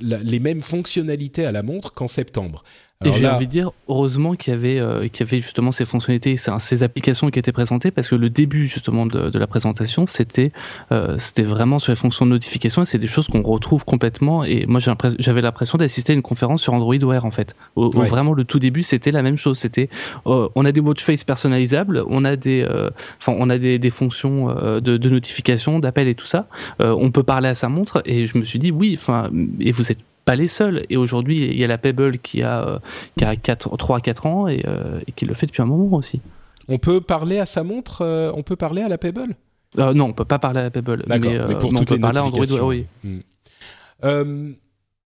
les 0.00 0.40
mêmes 0.40 0.62
fonctionnalités 0.62 1.44
à 1.44 1.52
la 1.52 1.62
montre 1.62 1.92
qu'en 1.92 2.08
septembre 2.08 2.64
et 3.04 3.12
j'ai 3.12 3.28
envie 3.28 3.46
de 3.46 3.50
dire, 3.50 3.70
heureusement 3.88 4.34
qu'il 4.34 4.52
y 4.52 4.56
avait, 4.56 4.78
euh, 4.78 5.08
qu'il 5.08 5.26
y 5.26 5.28
avait 5.28 5.40
justement 5.40 5.72
ces 5.72 5.84
fonctionnalités, 5.84 6.36
ces 6.36 6.82
applications 6.82 7.30
qui 7.30 7.38
étaient 7.38 7.52
présentées, 7.52 7.90
parce 7.90 8.08
que 8.08 8.14
le 8.14 8.30
début 8.30 8.66
justement 8.66 9.06
de, 9.06 9.30
de 9.30 9.38
la 9.38 9.46
présentation, 9.46 10.06
c'était, 10.06 10.52
euh, 10.90 11.16
c'était 11.18 11.42
vraiment 11.42 11.78
sur 11.78 11.92
les 11.92 11.96
fonctions 11.96 12.26
de 12.26 12.30
notification, 12.30 12.82
et 12.82 12.84
c'est 12.84 12.98
des 12.98 13.06
choses 13.06 13.28
qu'on 13.28 13.42
retrouve 13.42 13.84
complètement. 13.84 14.44
Et 14.44 14.66
moi, 14.66 14.80
j'avais 15.18 15.42
l'impression 15.42 15.78
d'assister 15.78 16.12
à 16.12 16.16
une 16.16 16.22
conférence 16.22 16.62
sur 16.62 16.74
Android 16.74 16.96
Wear 16.96 17.24
en 17.24 17.30
fait. 17.30 17.56
Où, 17.76 17.90
vraiment 17.90 18.32
le 18.32 18.44
tout 18.44 18.58
début, 18.58 18.82
c'était 18.82 19.10
la 19.10 19.22
même 19.22 19.36
chose. 19.36 19.58
C'était, 19.58 19.88
euh, 20.26 20.48
on 20.54 20.64
a 20.64 20.72
des 20.72 20.80
watch 20.80 21.02
face 21.02 21.24
personnalisables, 21.24 22.04
on 22.08 22.24
a 22.24 22.36
des, 22.36 22.62
euh, 22.62 22.90
enfin, 23.20 23.34
on 23.38 23.50
a 23.50 23.58
des, 23.58 23.78
des 23.78 23.90
fonctions 23.90 24.46
de, 24.52 24.96
de 24.96 25.08
notification, 25.08 25.78
d'appel 25.78 26.08
et 26.08 26.14
tout 26.14 26.26
ça. 26.26 26.46
on 26.80 27.10
peut 27.10 27.22
parler 27.22 27.48
à 27.48 27.54
sa 27.54 27.68
montre, 27.68 28.02
et 28.04 28.26
je 28.26 28.38
me 28.38 28.44
suis 28.44 28.58
dit 28.58 28.70
oui, 28.70 28.96
enfin, 28.98 29.30
et 29.60 29.72
vous 29.72 29.90
êtes 29.90 29.98
pas 30.24 30.36
les 30.36 30.48
seuls. 30.48 30.84
Et 30.90 30.96
aujourd'hui, 30.96 31.46
il 31.46 31.56
y 31.56 31.64
a 31.64 31.66
la 31.66 31.78
Pebble 31.78 32.18
qui 32.18 32.42
a, 32.42 32.66
euh, 32.66 32.78
qui 33.16 33.24
a 33.24 33.36
4, 33.36 33.76
3 33.76 33.98
à 33.98 34.00
4 34.00 34.26
ans 34.26 34.48
et, 34.48 34.62
euh, 34.66 35.00
et, 35.06 35.12
qui 35.12 35.24
le 35.24 35.34
fait 35.34 35.46
depuis 35.46 35.62
un 35.62 35.66
moment 35.66 35.96
aussi. 35.96 36.20
On 36.68 36.78
peut 36.78 37.00
parler 37.00 37.38
à 37.38 37.46
sa 37.46 37.64
montre 37.64 38.02
euh, 38.02 38.32
On 38.34 38.42
peut 38.42 38.56
parler 38.56 38.82
à 38.82 38.88
la 38.88 38.98
Pebble? 38.98 39.34
Non, 39.76 40.04
on 40.04 40.12
peut 40.12 40.26
pas 40.26 40.38
parler 40.38 40.60
à 40.60 40.64
la 40.64 40.70
Pebble. 40.70 41.04
Mais, 41.08 41.18
mais, 41.18 41.58
pour 41.58 41.72
on 41.72 41.84
peut 41.84 41.98
parler 41.98 42.18
à 42.18 42.24
Android, 42.24 42.44
oui. 42.62 42.86
Hmm. 43.02 44.52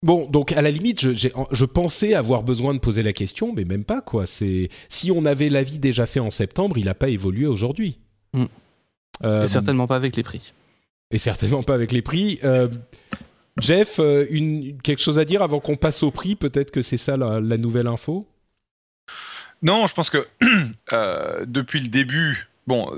Bon, 0.02 0.28
donc 0.30 0.52
à 0.52 0.62
la 0.62 0.70
limite, 0.70 1.00
je, 1.00 1.10
je, 1.50 1.64
pensais 1.64 2.14
avoir 2.14 2.42
besoin 2.42 2.74
de 2.74 2.78
poser 2.78 3.02
la 3.02 3.12
question, 3.12 3.52
mais 3.54 3.64
même 3.64 3.84
pas 3.84 4.00
quoi. 4.00 4.24
C'est 4.24 4.68
si 4.88 5.10
on 5.10 5.24
avait 5.24 5.48
l'avis 5.48 5.78
déjà 5.78 6.06
fait 6.06 6.20
en 6.20 6.30
septembre, 6.30 6.78
il 6.78 6.84
n'a 6.84 6.94
pas 6.94 7.08
évolué 7.08 7.46
aujourd'hui. 7.46 7.98
Hmm. 8.32 8.44
et 9.24 9.48
certainement 9.48 9.86
pas 9.86 9.96
avec 9.96 10.16
les 10.16 10.22
prix. 10.22 10.52
Et 11.10 11.18
certainement 11.18 11.62
pas 11.62 11.74
avec 11.74 11.92
les 11.92 12.02
prix. 12.02 12.38
Jeff, 13.58 14.00
euh, 14.00 14.26
quelque 14.82 15.02
chose 15.02 15.18
à 15.18 15.24
dire 15.24 15.42
avant 15.42 15.60
qu'on 15.60 15.76
passe 15.76 16.02
au 16.02 16.10
prix 16.10 16.36
Peut-être 16.36 16.70
que 16.70 16.82
c'est 16.82 16.98
ça 16.98 17.16
la, 17.16 17.40
nouvelle 17.56 17.86
info? 17.86 18.26
Non, 19.62 19.86
je 19.86 19.94
pense 19.94 20.10
que 20.10 20.26
euh, 20.92 21.44
depuis 21.46 21.80
le 21.80 21.88
début, 21.88 22.48
bon, 22.66 22.94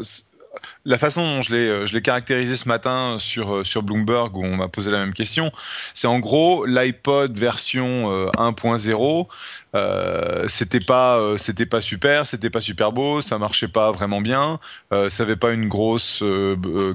la 0.84 0.98
façon 0.98 1.22
dont 1.22 1.42
je 1.42 1.54
l'ai, 1.54 1.68
euh, 1.68 1.86
je 1.86 1.94
l'ai 1.94 2.02
caractérisé 2.02 2.56
ce 2.56 2.66
matin 2.66 3.16
sur, 3.20 3.64
sur 3.64 3.84
Bloomberg, 3.84 4.36
où 4.36 4.44
on 4.44 4.56
m'a 4.56 4.66
posé 4.66 4.90
la 4.90 4.98
même 4.98 5.14
question, 5.14 5.52
c'est 5.94 6.08
en 6.08 6.18
gros 6.18 6.66
l'iPod 6.66 7.38
version 7.38 8.26
1.0. 8.36 9.28
Euh, 9.76 10.48
c'était 10.48 10.80
pas 10.80 11.36
pas 11.70 11.80
super, 11.80 12.26
c'était 12.26 12.50
pas 12.50 12.60
super 12.60 12.90
beau, 12.90 13.20
ça 13.20 13.38
marchait 13.38 13.68
pas 13.68 13.92
vraiment 13.92 14.20
bien, 14.20 14.58
ça 14.90 15.22
avait 15.22 15.36
pas 15.36 15.52
une 15.52 15.68
grosse 15.68 16.24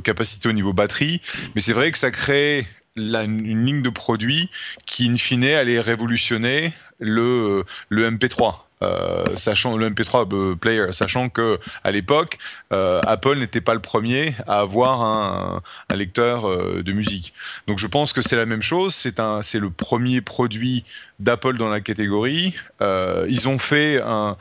capacité 0.04 0.50
au 0.50 0.54
niveau 0.54 0.74
batterie, 0.74 1.22
mais 1.56 1.62
c'est 1.62 1.74
vrai 1.74 1.92
que 1.92 1.98
ça 1.98 2.12
crée 2.12 2.68
une 2.96 3.66
ligne 3.66 3.82
de 3.82 3.90
produits 3.90 4.50
qui, 4.86 5.10
in 5.10 5.18
fine, 5.18 5.46
allait 5.46 5.80
révolutionner 5.80 6.74
le, 7.00 7.64
le 7.90 8.10
MP3. 8.10 8.64
Euh, 8.84 9.24
sachant 9.36 9.78
le 9.78 9.90
MP3 9.90 10.28
euh, 10.34 10.56
player, 10.56 10.92
sachant 10.92 11.30
que 11.30 11.58
à 11.86 11.92
l'époque, 11.92 12.38
euh, 12.74 13.00
Apple 13.06 13.38
n'était 13.38 13.62
pas 13.62 13.76
le 13.76 13.80
premier 13.80 14.36
à 14.46 14.60
avoir 14.60 15.02
un, 15.02 15.62
lecteur 15.96 16.48
de 16.84 16.92
musique. 16.92 17.34
Donc 17.68 17.78
je 17.78 17.88
pense 17.88 18.14
que 18.14 18.22
c'est 18.22 18.36
la 18.36 18.46
même 18.46 18.64
chose. 18.64 18.94
C'est 18.94 19.20
un, 19.20 19.42
c'est 19.42 19.60
le 19.60 19.70
premier 19.70 20.22
produit 20.22 20.84
d'Apple 21.20 21.56
dans 21.58 21.70
la 21.70 21.82
catégorie. 21.82 22.56
ils 22.82 23.48
ont 23.48 23.60
fait 23.60 24.02
un, 24.02 24.38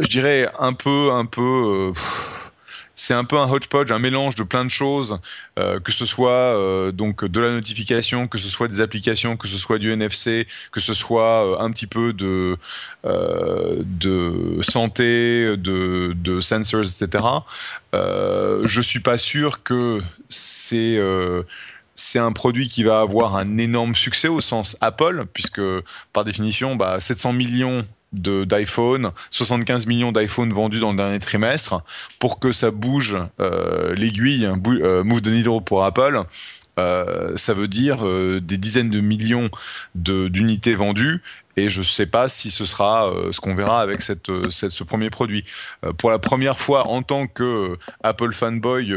je 0.00 0.08
dirais 0.08 0.50
un 0.58 0.72
peu, 0.72 1.12
un 1.12 1.24
peu 1.24 1.92
c'est 2.94 3.14
un 3.14 3.24
peu 3.24 3.38
un 3.38 3.50
hodgepodge, 3.50 3.90
un 3.90 3.98
mélange 3.98 4.34
de 4.34 4.42
plein 4.42 4.64
de 4.64 4.70
choses, 4.70 5.18
euh, 5.58 5.80
que 5.80 5.92
ce 5.92 6.04
soit 6.04 6.30
euh, 6.30 6.92
donc 6.92 7.24
de 7.24 7.40
la 7.40 7.50
notification, 7.50 8.28
que 8.28 8.38
ce 8.38 8.48
soit 8.48 8.68
des 8.68 8.80
applications, 8.80 9.36
que 9.36 9.48
ce 9.48 9.56
soit 9.58 9.78
du 9.78 9.90
NFC, 9.90 10.46
que 10.70 10.80
ce 10.80 10.94
soit 10.94 11.46
euh, 11.46 11.58
un 11.58 11.70
petit 11.70 11.86
peu 11.86 12.12
de 12.12 12.56
santé, 14.62 15.56
de, 15.56 16.40
sensors, 16.40 16.82
etc. 16.82 17.24
je 17.92 18.80
suis 18.80 19.00
pas 19.00 19.16
sûr 19.16 19.62
que 19.62 20.00
c'est 20.28 21.00
c'est 21.94 22.18
un 22.18 22.32
produit 22.32 22.68
qui 22.68 22.84
va 22.84 23.00
avoir 23.00 23.36
un 23.36 23.58
énorme 23.58 23.94
succès 23.94 24.28
au 24.28 24.40
sens 24.40 24.76
Apple, 24.80 25.26
puisque 25.32 25.60
par 26.12 26.24
définition, 26.24 26.74
bah, 26.74 27.00
700 27.00 27.34
millions 27.34 27.86
d'iPhone, 28.12 29.10
75 29.30 29.86
millions 29.86 30.12
d'iPhone 30.12 30.52
vendus 30.52 30.80
dans 30.80 30.90
le 30.90 30.96
dernier 30.96 31.18
trimestre, 31.18 31.82
pour 32.18 32.38
que 32.38 32.52
ça 32.52 32.70
bouge 32.70 33.16
euh, 33.40 33.94
l'aiguille, 33.94 34.46
euh, 34.46 35.04
move 35.04 35.22
the 35.22 35.28
needle 35.28 35.62
pour 35.64 35.84
Apple. 35.84 36.22
Euh, 36.78 37.36
ça 37.36 37.52
veut 37.52 37.68
dire 37.68 37.98
des 38.40 38.56
dizaines 38.56 38.90
de 38.90 39.00
millions 39.00 39.50
d'unités 39.94 40.74
vendues 40.74 41.22
et 41.58 41.68
je 41.68 41.80
ne 41.80 41.84
sais 41.84 42.06
pas 42.06 42.28
si 42.28 42.50
ce 42.50 42.64
sera 42.64 43.12
ce 43.30 43.38
qu'on 43.40 43.54
verra 43.54 43.82
avec 43.82 44.00
cette, 44.00 44.30
cette, 44.50 44.70
ce 44.70 44.82
premier 44.82 45.10
produit. 45.10 45.44
pour 45.98 46.10
la 46.10 46.18
première 46.18 46.58
fois 46.58 46.86
en 46.86 47.02
tant 47.02 47.26
que 47.26 47.76
Apple 48.02 48.32
fanboy 48.32 48.94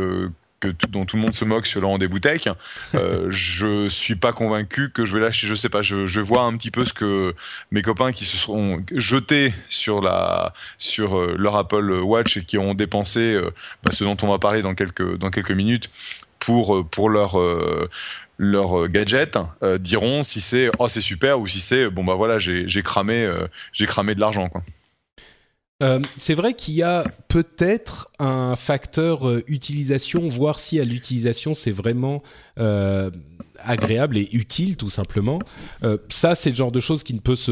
dont 0.90 1.06
tout 1.06 1.16
le 1.16 1.22
monde 1.22 1.34
se 1.34 1.46
moque 1.46 1.68
sur 1.68 1.82
le 1.82 1.88
rendez-vous 1.88 2.20
tech, 2.20 2.48
euh, 2.96 3.28
je 3.30 3.90
suis 3.90 4.16
pas 4.16 4.34
convaincu 4.34 4.90
que 4.92 5.06
je 5.06 5.14
vais 5.14 5.20
lâcher. 5.20 5.48
Je 5.48 5.56
sais 5.56 5.70
pas, 5.70 5.82
je, 5.82 5.96
vais 5.96 6.22
voir 6.22 6.46
un 6.46 6.58
petit 6.58 6.72
peu 6.72 6.86
ce 6.86 6.94
que 6.94 7.34
mes 7.72 7.82
copains 7.82 8.12
qui 8.12 8.26
se 8.26 8.38
seront 8.38 8.84
jetés 8.94 9.54
sur 9.70 10.02
la 10.02 10.54
sur 10.78 11.18
euh, 11.18 11.36
leur 11.38 11.56
Apple 11.56 11.92
Watch 12.04 12.38
et 12.38 12.44
qui 12.44 12.58
ont 12.58 12.74
dépensé 12.74 13.20
euh, 13.20 13.52
bah, 13.84 13.92
ce 13.92 14.04
dont 14.04 14.18
on 14.22 14.28
va 14.28 14.40
parler 14.40 14.62
dans 14.62 14.76
quelques 14.76 15.18
dans 15.18 15.30
quelques 15.30 15.52
minutes 15.52 15.90
pour 16.40 16.76
euh, 16.76 16.84
pour 16.84 17.10
leur 17.10 18.90
gadget 18.90 19.38
diront 19.80 20.22
si 20.22 20.42
c'est 20.42 20.70
oh 20.80 20.88
c'est 20.88 21.02
super 21.02 21.40
ou 21.40 21.48
si 21.48 21.62
c'est 21.62 21.90
bon 21.90 22.04
bah 22.04 22.16
voilà 22.16 22.38
j'ai 22.38 22.84
cramé 22.84 23.30
j'ai 23.72 23.86
cramé 23.86 24.14
de 24.14 24.20
l'argent 24.20 24.50
quoi. 24.50 24.62
Euh, 25.84 26.00
c'est 26.18 26.36
vrai 26.36 26.54
qu'il 26.54 26.76
y 26.76 26.84
a 26.84 27.04
peut-être 27.28 28.10
un 28.18 28.56
facteur 28.56 29.28
euh, 29.28 29.44
utilisation, 29.48 30.26
voir 30.30 30.58
si 30.58 30.80
à 30.80 30.86
l'utilisation 30.86 31.54
c'est 31.54 31.72
vraiment 31.72 32.24
euh, 32.60 33.12
agréable 33.64 34.18
et 34.18 34.30
utile 34.34 34.78
tout 34.78 34.90
simplement. 34.90 35.40
Euh, 35.84 35.98
ça, 36.10 36.36
c'est 36.36 36.50
le 36.50 36.56
genre 36.56 36.72
de 36.72 36.80
choses 36.80 37.04
qui 37.04 37.14
ne 37.14 37.20
peut 37.20 37.36
se 37.36 37.52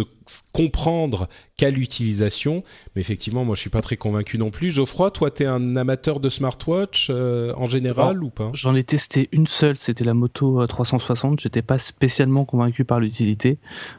comprendre 0.53 1.27
qu'à 1.57 1.69
l'utilisation. 1.69 2.63
Mais 2.95 3.01
effectivement, 3.01 3.43
moi, 3.43 3.55
je 3.55 3.61
suis 3.61 3.69
pas 3.69 3.81
très 3.81 3.97
convaincu 3.97 4.37
non 4.37 4.51
plus. 4.51 4.71
Geoffroy, 4.71 5.11
toi, 5.11 5.31
tu 5.31 5.43
es 5.43 5.45
un 5.45 5.75
amateur 5.75 6.19
de 6.19 6.29
smartwatch 6.29 7.07
euh, 7.09 7.53
en 7.57 7.65
général 7.65 8.23
ou 8.23 8.29
pas? 8.29 8.49
J'en 8.53 8.75
ai 8.75 8.83
testé 8.83 9.29
une 9.31 9.47
seule, 9.47 9.77
c'était 9.77 10.03
la 10.03 10.13
Moto 10.13 10.65
360. 10.65 11.41
J'étais 11.41 11.61
pas 11.61 11.77
spécialement 11.77 12.45
convaincu 12.45 12.85
par 12.85 12.99
l'utilité. 12.99 13.57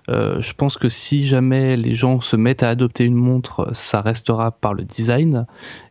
Euh, 0.08 0.40
je 0.40 0.52
pense 0.54 0.78
que 0.78 0.88
si 0.88 1.26
jamais 1.26 1.76
les 1.76 1.94
gens 1.94 2.20
se 2.20 2.36
mettent 2.36 2.62
à 2.62 2.70
adopter 2.70 3.04
une 3.04 3.14
montre, 3.14 3.68
ça 3.72 4.00
restera 4.00 4.50
par 4.50 4.74
le 4.74 4.84
design. 4.84 5.46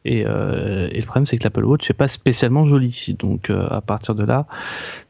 Et, 0.06 0.19
et 0.19 0.23
le 0.26 1.06
problème, 1.06 1.26
c'est 1.26 1.38
que 1.38 1.43
l'Apple 1.43 1.65
Watch 1.65 1.89
n'est 1.89 1.95
pas 1.95 2.08
spécialement 2.08 2.65
joli. 2.65 3.15
Donc, 3.19 3.49
à 3.49 3.82
partir 3.82 4.15
de 4.15 4.23
là, 4.23 4.47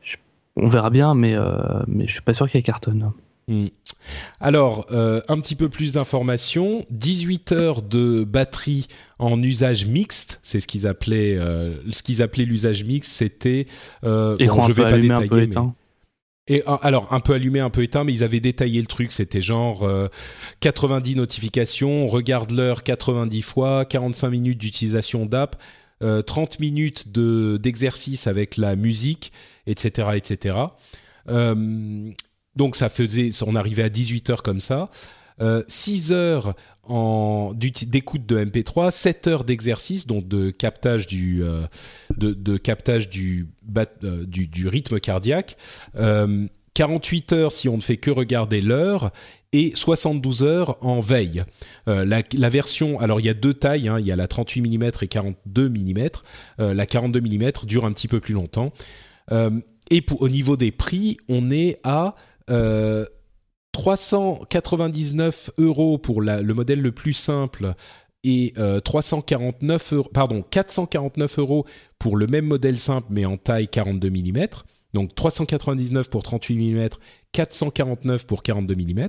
je 0.01 0.17
on 0.55 0.67
verra 0.67 0.89
bien, 0.89 1.15
mais, 1.15 1.33
euh, 1.33 1.81
mais 1.87 2.07
je 2.07 2.13
suis 2.13 2.21
pas 2.21 2.33
sûr 2.33 2.47
qu'il 2.47 2.57
y 2.57 2.59
ait 2.59 2.63
cartonne. 2.63 3.11
Hmm. 3.47 3.67
Alors, 4.39 4.85
euh, 4.91 5.21
un 5.27 5.39
petit 5.39 5.55
peu 5.55 5.69
plus 5.69 5.93
d'informations. 5.93 6.85
18 6.91 7.51
heures 7.51 7.81
de 7.81 8.23
batterie 8.23 8.87
en 9.19 9.41
usage 9.41 9.85
mixte, 9.85 10.39
c'est 10.43 10.59
ce 10.59 10.67
qu'ils 10.67 10.87
appelaient, 10.87 11.37
euh, 11.37 11.73
ce 11.91 12.03
qu'ils 12.03 12.21
appelaient 12.21 12.45
l'usage 12.45 12.83
mixte, 12.83 13.11
c'était. 13.11 13.67
Euh, 14.03 14.37
bon, 14.37 14.63
je 14.63 14.73
vais 14.73 14.83
pas 14.83 14.97
détailler. 14.97 15.25
Un 15.25 15.27
peu 15.27 15.41
éteint. 15.41 15.73
Et 16.47 16.61
alors 16.81 17.07
un 17.11 17.21
peu 17.21 17.31
allumé, 17.31 17.61
un 17.61 17.69
peu 17.69 17.83
éteint, 17.83 18.03
mais 18.03 18.11
ils 18.11 18.21
avaient 18.21 18.41
détaillé 18.41 18.81
le 18.81 18.87
truc. 18.87 19.13
C'était 19.13 19.41
genre 19.41 19.89
90 20.59 21.15
notifications, 21.15 22.03
on 22.03 22.07
regarde 22.09 22.51
l'heure 22.51 22.83
90 22.83 23.41
fois, 23.41 23.85
45 23.85 24.29
minutes 24.29 24.57
d'utilisation 24.57 25.25
d'app, 25.25 25.55
30 26.25 26.59
minutes 26.59 27.11
de 27.11 27.57
d'exercice 27.61 28.27
avec 28.27 28.57
la 28.57 28.75
musique 28.75 29.31
etc., 29.67 30.09
etc. 30.15 30.55
Euh, 31.29 32.11
donc 32.55 32.75
ça 32.75 32.89
faisait, 32.89 33.29
on 33.45 33.55
arrivait 33.55 33.83
à 33.83 33.89
18 33.89 34.29
heures 34.29 34.43
comme 34.43 34.61
ça. 34.61 34.89
6 35.67 36.11
euh, 36.11 36.15
heures 36.15 36.53
d'écoute 37.55 38.25
de 38.25 38.45
MP3, 38.45 38.91
7 38.91 39.27
heures 39.27 39.43
d'exercice, 39.43 40.05
donc 40.05 40.27
de 40.27 40.51
captage 40.51 41.07
euh, 41.11 41.67
du 42.15 44.67
rythme 44.67 44.99
cardiaque. 44.99 45.57
48 46.75 47.33
heures 47.33 47.51
si 47.51 47.69
on 47.69 47.77
ne 47.77 47.81
fait 47.81 47.97
que 47.97 48.09
regarder 48.09 48.61
l'heure 48.61 49.11
et 49.53 49.71
72 49.75 50.43
heures 50.43 50.77
en 50.81 50.99
veille. 50.99 51.43
la, 51.87 52.49
version, 52.49 52.99
alors 52.99 53.19
il 53.19 53.25
y 53.25 53.29
a 53.29 53.33
deux 53.33 53.53
tailles, 53.53 53.87
hein, 53.87 53.99
il 53.99 54.05
y 54.05 54.11
a 54.11 54.15
la 54.15 54.27
38 54.27 54.61
mm 54.61 54.91
et 55.01 55.07
42 55.07 55.69
mm. 55.69 56.09
la 56.57 56.85
42 56.85 57.21
mm 57.21 57.51
dure 57.65 57.85
un 57.85 57.93
petit 57.93 58.07
peu 58.07 58.19
plus 58.19 58.33
longtemps. 58.33 58.73
Euh, 59.31 59.51
et 59.89 60.05
au 60.19 60.29
niveau 60.29 60.57
des 60.57 60.71
prix, 60.71 61.17
on 61.29 61.51
est 61.51 61.79
à 61.83 62.15
399 63.71 65.51
euh, 65.59 65.63
euros 65.63 65.97
pour 65.97 66.21
le 66.21 66.53
modèle 66.53 66.81
le 66.81 66.91
plus 66.91 67.13
simple 67.13 67.73
et 68.25 68.53
349 68.83 69.93
euh, 69.93 70.01
pardon 70.13 70.41
449 70.41 71.39
euros 71.39 71.65
pour 71.99 72.17
le 72.17 72.27
même 72.27 72.45
modèle 72.45 72.79
simple 72.79 73.07
mais 73.11 73.25
en 73.25 73.37
taille 73.37 73.69
42 73.69 74.09
mm. 74.09 74.47
Donc 74.93 75.15
399 75.15 76.09
pour 76.09 76.23
38 76.23 76.55
mm, 76.55 76.89
449 77.31 78.25
pour 78.27 78.43
42 78.43 78.75
mm. 78.75 79.07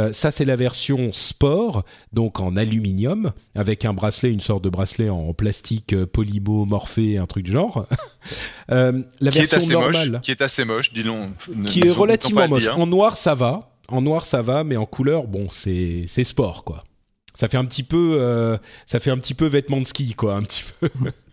Euh, 0.00 0.12
ça, 0.12 0.32
c'est 0.32 0.44
la 0.44 0.56
version 0.56 1.12
sport, 1.12 1.84
donc 2.12 2.40
en 2.40 2.56
aluminium, 2.56 3.32
avec 3.54 3.84
un 3.84 3.92
bracelet, 3.92 4.32
une 4.32 4.40
sorte 4.40 4.64
de 4.64 4.68
bracelet 4.68 5.08
en 5.08 5.32
plastique 5.34 5.92
euh, 5.92 6.04
polymorphé, 6.04 7.16
un 7.16 7.26
truc 7.26 7.44
du 7.44 7.52
genre. 7.52 7.86
euh, 8.72 9.04
la 9.20 9.30
qui 9.30 9.38
version 9.38 9.56
est 9.56 9.60
assez 9.60 9.72
normale, 9.72 10.10
moche, 10.10 10.20
qui 10.22 10.30
est 10.32 10.40
assez 10.40 10.64
moche, 10.64 10.92
dis-le. 10.92 11.64
Qui 11.66 11.80
est 11.86 11.92
relativement 11.92 12.48
moche. 12.48 12.68
En 12.68 12.88
noir, 12.88 13.16
ça 13.16 13.36
va. 13.36 13.70
En 13.86 14.02
noir, 14.02 14.24
ça 14.24 14.42
va, 14.42 14.64
mais 14.64 14.76
en 14.76 14.86
couleur, 14.86 15.28
bon, 15.28 15.48
c'est 15.50 16.06
c'est 16.08 16.24
sport, 16.24 16.64
quoi. 16.64 16.82
Ça 17.34 17.48
fait 17.48 17.56
un 17.56 17.64
petit 17.64 17.82
peu, 17.82 18.16
euh, 18.20 18.56
ça 18.86 19.00
fait 19.00 19.10
un 19.10 19.18
petit 19.18 19.34
peu 19.34 19.46
vêtement 19.46 19.78
de 19.78 19.84
ski, 19.84 20.14
quoi, 20.14 20.34
un 20.34 20.42
petit 20.42 20.64
peu. 20.80 20.88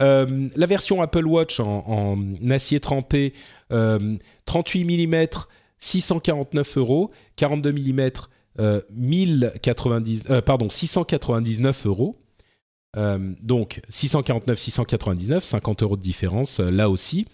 Euh, 0.00 0.48
la 0.56 0.66
version 0.66 1.02
Apple 1.02 1.26
Watch 1.26 1.60
en, 1.60 1.84
en 1.86 2.50
acier 2.50 2.80
trempé, 2.80 3.34
euh, 3.72 4.16
38 4.46 5.06
mm, 5.06 5.26
649 5.78 6.78
euros, 6.78 7.10
42 7.36 7.72
mm, 7.72 8.10
euh, 8.60 8.80
1090, 8.94 10.24
euh, 10.30 10.40
pardon, 10.40 10.68
699 10.68 11.86
euros. 11.86 12.16
Euh, 12.96 13.32
donc 13.40 13.80
649, 13.88 14.58
699, 14.58 15.44
50 15.44 15.82
euros 15.82 15.96
de 15.96 16.02
différence 16.02 16.60
là 16.60 16.90
aussi. 16.90 17.26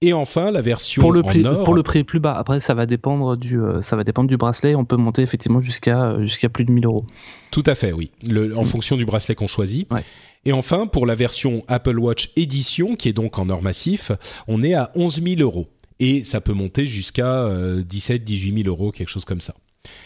Et 0.00 0.12
enfin, 0.12 0.50
la 0.50 0.60
version 0.60 1.02
pour 1.02 1.12
le 1.12 1.22
prix, 1.22 1.46
en 1.46 1.54
or. 1.54 1.62
Pour 1.62 1.74
le 1.74 1.82
prix 1.82 2.04
plus 2.04 2.20
bas. 2.20 2.32
Après, 2.32 2.58
ça 2.58 2.74
va 2.74 2.84
dépendre 2.84 3.36
du, 3.36 3.58
ça 3.80 3.96
va 3.96 4.04
dépendre 4.04 4.28
du 4.28 4.36
bracelet. 4.36 4.74
On 4.74 4.84
peut 4.84 4.96
monter 4.96 5.22
effectivement 5.22 5.60
jusqu'à 5.60 6.20
jusqu'à 6.20 6.48
plus 6.48 6.64
de 6.64 6.72
1000 6.72 6.86
euros. 6.86 7.06
Tout 7.50 7.62
à 7.66 7.74
fait, 7.74 7.92
oui. 7.92 8.10
Le, 8.26 8.56
en 8.56 8.62
mm. 8.62 8.66
fonction 8.66 8.96
du 8.96 9.04
bracelet 9.04 9.34
qu'on 9.34 9.46
choisit. 9.46 9.90
Ouais. 9.92 10.02
Et 10.44 10.52
enfin, 10.52 10.86
pour 10.86 11.06
la 11.06 11.14
version 11.14 11.64
Apple 11.68 11.98
Watch 11.98 12.30
Edition, 12.36 12.96
qui 12.96 13.08
est 13.08 13.12
donc 13.12 13.38
en 13.38 13.48
or 13.48 13.62
massif, 13.62 14.12
on 14.46 14.62
est 14.62 14.74
à 14.74 14.90
11 14.94 15.22
000 15.22 15.40
euros 15.40 15.68
et 16.00 16.24
ça 16.24 16.40
peut 16.40 16.52
monter 16.52 16.86
jusqu'à 16.86 17.48
17 17.84 18.24
18 18.24 18.64
000 18.64 18.68
euros, 18.68 18.90
quelque 18.90 19.08
chose 19.08 19.24
comme 19.24 19.40
ça. 19.40 19.54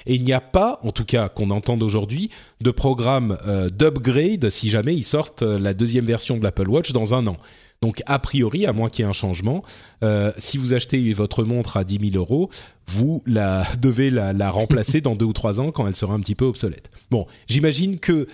Et 0.07 0.15
il 0.15 0.23
n'y 0.23 0.33
a 0.33 0.41
pas, 0.41 0.81
en 0.83 0.93
tout 0.93 1.05
cas 1.05 1.29
qu'on 1.29 1.51
entende 1.51 1.83
aujourd'hui, 1.83 2.31
de 2.61 2.71
programme 2.71 3.39
euh, 3.47 3.71
d'upgrade 3.71 4.51
si 4.51 4.69
jamais 4.69 4.95
ils 4.95 5.05
sortent 5.05 5.43
euh, 5.43 5.59
la 5.59 5.75
deuxième 5.75 6.05
version 6.05 6.37
de 6.37 6.43
l'Apple 6.43 6.69
Watch 6.69 6.93
dans 6.93 7.15
un 7.15 7.27
an. 7.27 7.37
Donc 7.81 8.03
a 8.07 8.19
priori, 8.19 8.67
à 8.67 8.73
moins 8.73 8.91
qu'il 8.91 9.05
y 9.05 9.07
ait 9.07 9.11
un 9.11 9.13
changement, 9.13 9.63
euh, 10.03 10.33
si 10.37 10.59
vous 10.59 10.75
achetez 10.75 11.13
votre 11.13 11.45
montre 11.45 11.77
à 11.77 11.85
10 11.85 12.11
000 12.11 12.17
euros, 12.17 12.51
vous 12.87 13.23
la 13.25 13.65
devez 13.81 14.11
la, 14.11 14.33
la 14.33 14.51
remplacer 14.51 15.01
dans 15.01 15.15
deux 15.15 15.27
ou 15.27 15.33
trois 15.33 15.61
ans 15.61 15.71
quand 15.71 15.87
elle 15.87 15.97
sera 15.97 16.15
un 16.15 16.21
petit 16.21 16.35
peu 16.35 16.45
obsolète. 16.45 16.91
Bon, 17.11 17.27
j'imagine 17.47 17.99
que 17.99 18.27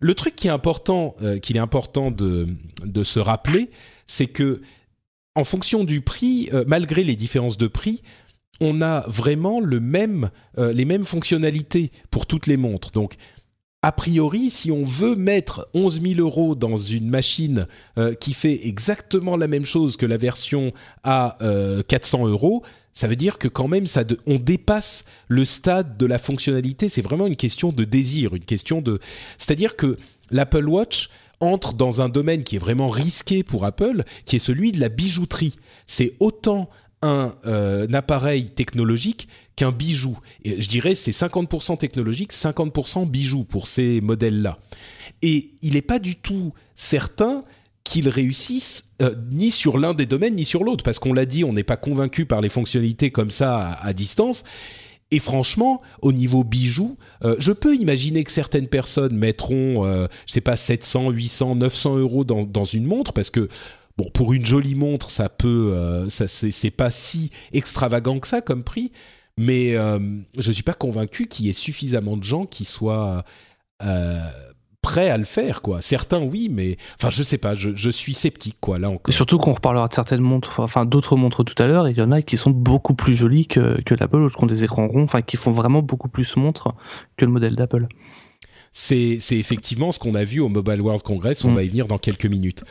le 0.00 0.14
truc 0.14 0.36
qui 0.36 0.46
est 0.46 0.50
important, 0.50 1.14
euh, 1.22 1.38
qu'il 1.38 1.56
est 1.56 1.60
important 1.60 2.10
de, 2.10 2.56
se 3.02 3.18
rappeler, 3.18 3.70
c'est 4.06 4.26
que 4.26 4.60
en 5.34 5.44
fonction 5.44 5.84
du 5.84 6.00
prix, 6.00 6.48
euh, 6.52 6.64
malgré 6.66 7.04
les 7.04 7.16
différences 7.16 7.56
de 7.56 7.68
prix, 7.68 8.02
on 8.60 8.82
a 8.82 9.04
vraiment 9.06 9.60
euh, 9.62 10.72
les 10.72 10.84
mêmes 10.84 11.04
fonctionnalités 11.04 11.92
pour 12.10 12.26
toutes 12.26 12.48
les 12.48 12.56
montres. 12.56 12.90
Donc, 12.90 13.14
a 13.82 13.92
priori, 13.92 14.50
si 14.50 14.72
on 14.72 14.82
veut 14.82 15.14
mettre 15.14 15.68
11 15.74 16.02
000 16.02 16.20
euros 16.20 16.56
dans 16.56 16.76
une 16.76 17.08
machine 17.08 17.68
euh, 17.98 18.14
qui 18.14 18.34
fait 18.34 18.66
exactement 18.66 19.36
la 19.36 19.46
même 19.46 19.64
chose 19.64 19.96
que 19.96 20.06
la 20.06 20.16
version 20.16 20.72
à 21.04 21.38
400 21.86 22.26
euros, 22.26 22.64
ça 22.98 23.06
veut 23.06 23.14
dire 23.14 23.38
que 23.38 23.46
quand 23.46 23.68
même, 23.68 23.84
on 24.26 24.40
dépasse 24.40 25.04
le 25.28 25.44
stade 25.44 25.96
de 25.98 26.04
la 26.04 26.18
fonctionnalité. 26.18 26.88
C'est 26.88 27.00
vraiment 27.00 27.28
une 27.28 27.36
question 27.36 27.70
de 27.70 27.84
désir, 27.84 28.34
une 28.34 28.42
question 28.42 28.82
de. 28.82 28.98
C'est-à-dire 29.38 29.76
que 29.76 29.96
l'Apple 30.32 30.68
Watch 30.68 31.08
entre 31.38 31.74
dans 31.74 32.02
un 32.02 32.08
domaine 32.08 32.42
qui 32.42 32.56
est 32.56 32.58
vraiment 32.58 32.88
risqué 32.88 33.44
pour 33.44 33.64
Apple, 33.64 34.02
qui 34.24 34.34
est 34.34 34.40
celui 34.40 34.72
de 34.72 34.80
la 34.80 34.88
bijouterie. 34.88 35.58
C'est 35.86 36.16
autant 36.18 36.68
un, 37.02 37.36
euh, 37.46 37.86
appareil 37.92 38.46
technologique 38.46 39.28
qu'un 39.54 39.70
bijou. 39.70 40.18
Et 40.42 40.60
je 40.60 40.68
dirais 40.68 40.96
c'est 40.96 41.12
50% 41.12 41.78
technologique, 41.78 42.32
50% 42.32 43.08
bijou 43.08 43.44
pour 43.44 43.68
ces 43.68 44.00
modèles-là. 44.00 44.58
Et 45.22 45.52
il 45.62 45.74
n'est 45.74 45.82
pas 45.82 46.00
du 46.00 46.16
tout 46.16 46.52
certain 46.74 47.44
qu'ils 47.88 48.08
réussissent 48.10 48.90
euh, 49.00 49.14
ni 49.30 49.50
sur 49.50 49.78
l'un 49.78 49.94
des 49.94 50.04
domaines 50.04 50.34
ni 50.34 50.44
sur 50.44 50.62
l'autre, 50.62 50.84
parce 50.84 50.98
qu'on 50.98 51.14
l'a 51.14 51.24
dit, 51.24 51.42
on 51.42 51.54
n'est 51.54 51.64
pas 51.64 51.78
convaincu 51.78 52.26
par 52.26 52.42
les 52.42 52.50
fonctionnalités 52.50 53.10
comme 53.10 53.30
ça 53.30 53.72
à 53.72 53.92
distance. 53.94 54.44
Et 55.10 55.20
franchement, 55.20 55.80
au 56.02 56.12
niveau 56.12 56.44
bijoux, 56.44 56.98
euh, 57.24 57.34
je 57.38 57.52
peux 57.52 57.74
imaginer 57.74 58.24
que 58.24 58.30
certaines 58.30 58.68
personnes 58.68 59.16
mettront, 59.16 59.86
euh, 59.86 60.06
je 60.26 60.34
sais 60.34 60.42
pas, 60.42 60.56
700, 60.56 61.10
800, 61.10 61.54
900 61.54 61.96
euros 61.96 62.24
dans, 62.24 62.44
dans 62.44 62.64
une 62.64 62.84
montre 62.84 63.14
parce 63.14 63.30
que 63.30 63.48
bon, 63.96 64.10
pour 64.12 64.34
une 64.34 64.44
jolie 64.44 64.74
montre, 64.74 65.08
ça 65.08 65.30
peut, 65.30 65.72
euh, 65.74 66.10
ça 66.10 66.28
c'est 66.28 66.70
pas 66.70 66.90
si 66.90 67.30
extravagant 67.52 68.18
que 68.20 68.28
ça 68.28 68.42
comme 68.42 68.64
prix. 68.64 68.92
Mais 69.38 69.76
je 70.36 70.50
suis 70.50 70.64
pas 70.64 70.74
convaincu 70.74 71.28
qu'il 71.28 71.46
y 71.46 71.48
ait 71.48 71.52
suffisamment 71.52 72.16
de 72.16 72.24
gens 72.24 72.44
qui 72.44 72.64
soient 72.64 73.22
prêts 74.88 75.10
à 75.10 75.18
le 75.18 75.26
faire, 75.26 75.60
quoi. 75.60 75.82
Certains, 75.82 76.20
oui, 76.20 76.48
mais 76.50 76.78
enfin, 76.96 77.10
je 77.10 77.22
sais 77.22 77.36
pas, 77.36 77.54
je, 77.54 77.74
je 77.74 77.90
suis 77.90 78.14
sceptique, 78.14 78.56
quoi. 78.58 78.78
Là 78.78 78.88
encore. 78.88 79.12
Et 79.12 79.12
surtout 79.12 79.36
qu'on 79.36 79.52
reparlera 79.52 79.86
de 79.86 79.92
certaines 79.92 80.22
montres, 80.22 80.60
enfin 80.60 80.86
d'autres 80.86 81.14
montres 81.16 81.44
tout 81.44 81.62
à 81.62 81.66
l'heure. 81.66 81.88
Il 81.88 81.98
y 81.98 82.00
en 82.00 82.10
a 82.10 82.22
qui 82.22 82.38
sont 82.38 82.50
beaucoup 82.50 82.94
plus 82.94 83.14
jolies 83.14 83.46
que, 83.46 83.82
que 83.82 83.94
l'Apple, 83.94 84.30
qui 84.30 84.42
ont 84.42 84.46
des 84.46 84.64
écrans 84.64 84.88
ronds, 84.88 85.04
enfin 85.04 85.20
qui 85.20 85.36
font 85.36 85.52
vraiment 85.52 85.82
beaucoup 85.82 86.08
plus 86.08 86.36
montre 86.36 86.74
que 87.18 87.26
le 87.26 87.30
modèle 87.30 87.54
d'Apple. 87.54 87.86
C'est 88.72 89.18
effectivement 89.32 89.92
ce 89.92 89.98
qu'on 89.98 90.14
a 90.14 90.24
vu 90.24 90.40
au 90.40 90.48
Mobile 90.48 90.80
World 90.80 91.02
Congress. 91.02 91.44
On 91.44 91.50
mm. 91.50 91.54
va 91.54 91.62
y 91.64 91.68
venir 91.68 91.86
dans 91.86 91.98
quelques 91.98 92.26
minutes. 92.26 92.64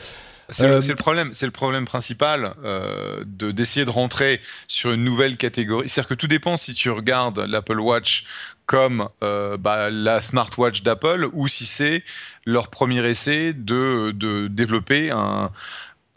C'est 0.49 0.67
le 0.67 0.75
euh, 0.75 0.95
problème, 0.95 1.32
c'est 1.34 1.45
le 1.45 1.51
problème 1.51 1.86
principal 1.86 2.53
euh, 2.63 3.23
de 3.25 3.51
d'essayer 3.51 3.86
de 3.86 3.91
rentrer 3.91 4.39
sur 4.67 4.91
une 4.91 5.03
nouvelle 5.03 5.36
catégorie. 5.36 5.89
C'est-à-dire 5.89 6.08
que 6.08 6.13
tout 6.13 6.27
dépend 6.27 6.56
si 6.56 6.73
tu 6.73 6.89
regardes 6.89 7.39
l'Apple 7.39 7.80
Watch 7.80 8.23
comme 8.67 9.08
euh, 9.23 9.58
bah, 9.58 9.89
la 9.89 10.21
smartwatch 10.21 10.84
d'Apple 10.84 11.27
ou 11.34 11.47
si 11.47 11.65
c'est 11.65 12.03
leur 12.45 12.67
premier 12.67 13.03
essai 13.06 13.53
de, 13.53 14.12
de 14.12 14.47
développer 14.47 15.10
un, 15.10 15.51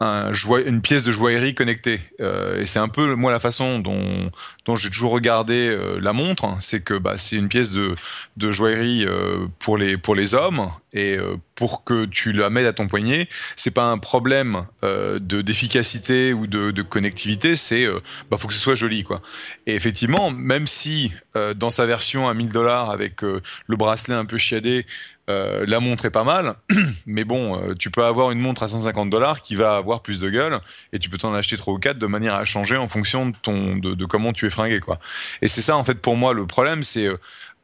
une 0.01 0.81
pièce 0.81 1.03
de 1.03 1.11
joaillerie 1.11 1.53
connectée. 1.53 1.99
Euh, 2.19 2.61
et 2.61 2.65
c'est 2.65 2.79
un 2.79 2.87
peu 2.87 3.15
moi 3.15 3.31
la 3.31 3.39
façon 3.39 3.79
dont, 3.79 4.31
j'ai 4.75 4.89
toujours 4.89 5.11
regardé 5.11 5.67
euh, 5.67 5.99
la 6.01 6.13
montre, 6.13 6.45
hein. 6.45 6.57
c'est 6.59 6.83
que 6.83 6.93
bah, 6.93 7.17
c'est 7.17 7.35
une 7.35 7.49
pièce 7.49 7.73
de, 7.73 7.95
joaillerie 8.37 9.05
euh, 9.05 9.45
pour 9.59 9.77
les 9.77 9.97
pour 9.97 10.15
les 10.15 10.33
hommes 10.33 10.71
et 10.93 11.17
pour 11.55 11.85
que 11.85 12.05
tu 12.05 12.33
la 12.33 12.49
mettes 12.49 12.65
à 12.65 12.73
ton 12.73 12.87
poignet, 12.87 13.29
c'est 13.55 13.71
pas 13.71 13.85
un 13.85 13.97
problème 13.97 14.65
de 14.83 15.41
d'efficacité 15.41 16.33
ou 16.33 16.45
de, 16.45 16.71
de 16.71 16.81
connectivité, 16.81 17.55
c'est 17.55 17.87
bah 18.29 18.35
faut 18.37 18.49
que 18.49 18.53
ce 18.53 18.59
soit 18.59 18.75
joli 18.75 19.03
quoi. 19.03 19.21
Et 19.67 19.75
effectivement, 19.75 20.31
même 20.31 20.67
si 20.67 21.13
dans 21.55 21.69
sa 21.69 21.85
version 21.85 22.27
à 22.27 22.33
1000 22.33 22.49
dollars 22.49 22.89
avec 22.89 23.21
le 23.21 23.75
bracelet 23.77 24.15
un 24.15 24.25
peu 24.25 24.37
chiadé 24.37 24.85
euh, 25.29 25.65
la 25.67 25.79
montre 25.79 26.05
est 26.05 26.11
pas 26.11 26.23
mal, 26.23 26.55
mais 27.05 27.23
bon, 27.23 27.55
euh, 27.55 27.73
tu 27.77 27.91
peux 27.91 28.03
avoir 28.03 28.31
une 28.31 28.39
montre 28.39 28.63
à 28.63 28.67
150 28.67 29.09
dollars 29.09 29.41
qui 29.41 29.55
va 29.55 29.75
avoir 29.75 30.01
plus 30.01 30.19
de 30.19 30.29
gueule, 30.29 30.59
et 30.93 30.99
tu 30.99 31.09
peux 31.09 31.17
t'en 31.17 31.33
acheter 31.33 31.57
trois 31.57 31.73
ou 31.73 31.79
quatre 31.79 31.99
de 31.99 32.07
manière 32.07 32.35
à 32.35 32.43
changer 32.43 32.75
en 32.75 32.87
fonction 32.87 33.29
de 33.29 33.35
ton 33.41 33.75
de, 33.75 34.05
comment 34.05 34.33
tu 34.33 34.47
es 34.47 34.49
fringué, 34.49 34.79
quoi. 34.79 34.99
Et 35.41 35.47
c'est 35.47 35.61
ça 35.61 35.77
en 35.77 35.83
fait 35.83 35.95
pour 35.95 36.17
moi 36.17 36.33
le 36.33 36.47
problème, 36.47 36.81
c'est 36.81 37.07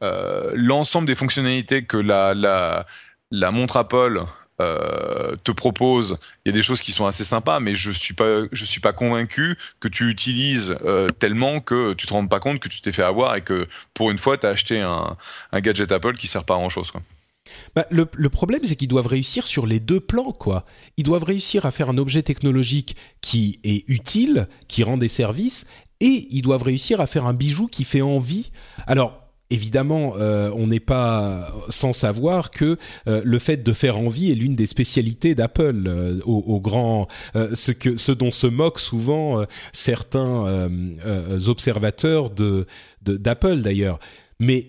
euh, 0.02 0.52
l'ensemble 0.54 1.06
des 1.06 1.16
fonctionnalités 1.16 1.84
que 1.84 1.96
la 1.96 2.32
la, 2.32 2.86
la 3.32 3.50
montre 3.50 3.76
Apple 3.76 4.22
te 4.58 5.52
propose, 5.52 6.18
il 6.44 6.48
y 6.48 6.52
a 6.52 6.52
des 6.52 6.62
choses 6.62 6.82
qui 6.82 6.90
sont 6.90 7.06
assez 7.06 7.22
sympas, 7.22 7.60
mais 7.60 7.76
je 7.76 7.92
suis 7.92 8.14
pas, 8.14 8.40
je 8.50 8.64
suis 8.64 8.80
pas 8.80 8.92
convaincu 8.92 9.56
que 9.78 9.86
tu 9.86 10.10
utilises 10.10 10.76
tellement 11.20 11.60
que 11.60 11.92
tu 11.92 12.08
te 12.08 12.12
rends 12.12 12.26
pas 12.26 12.40
compte 12.40 12.58
que 12.58 12.68
tu 12.68 12.80
t'es 12.80 12.90
fait 12.90 13.04
avoir 13.04 13.36
et 13.36 13.42
que 13.42 13.68
pour 13.94 14.10
une 14.10 14.18
fois 14.18 14.36
tu 14.36 14.46
as 14.46 14.50
acheté 14.50 14.80
un, 14.80 15.16
gadget 15.60 15.92
Apple 15.92 16.14
qui 16.14 16.26
sert 16.26 16.44
pas 16.44 16.54
à 16.54 16.58
grand 16.58 16.70
chose. 16.70 16.90
Bah, 17.74 17.86
le, 17.90 18.04
problème, 18.28 18.60
c'est 18.64 18.76
qu'ils 18.76 18.88
doivent 18.88 19.06
réussir 19.06 19.46
sur 19.46 19.66
les 19.66 19.80
deux 19.80 20.00
plans. 20.00 20.34
Ils 20.96 21.04
doivent 21.04 21.24
réussir 21.24 21.66
à 21.66 21.70
faire 21.70 21.90
un 21.90 21.98
objet 21.98 22.22
technologique 22.22 22.96
qui 23.20 23.60
est 23.64 23.84
utile, 23.88 24.48
qui 24.68 24.82
rend 24.82 24.96
des 24.96 25.08
services, 25.08 25.66
et 26.00 26.26
ils 26.30 26.42
doivent 26.42 26.62
réussir 26.62 27.00
à 27.00 27.06
faire 27.06 27.26
un 27.26 27.34
bijou 27.34 27.66
qui 27.66 27.84
fait 27.84 28.02
envie. 28.02 28.50
Alors, 28.86 29.20
évidemment, 29.50 30.14
euh, 30.16 30.50
on 30.54 30.66
n'est 30.66 30.80
pas 30.80 31.52
sans 31.68 31.92
savoir 31.92 32.50
que 32.50 32.76
euh, 33.06 33.22
le 33.24 33.38
fait 33.38 33.58
de 33.58 33.72
faire 33.72 33.98
envie 33.98 34.30
est 34.30 34.34
l'une 34.34 34.54
des 34.54 34.66
spécialités 34.66 35.34
d'Apple, 35.34 35.84
euh, 35.86 36.20
au, 36.24 36.60
grand, 36.60 37.08
ce 37.34 38.12
dont 38.12 38.30
se 38.30 38.46
moquent 38.46 38.80
souvent 38.80 39.44
certains 39.72 40.68
observateurs 41.46 42.30
d'Apple 43.02 43.62
d'ailleurs. 43.62 43.98
Mais 44.40 44.68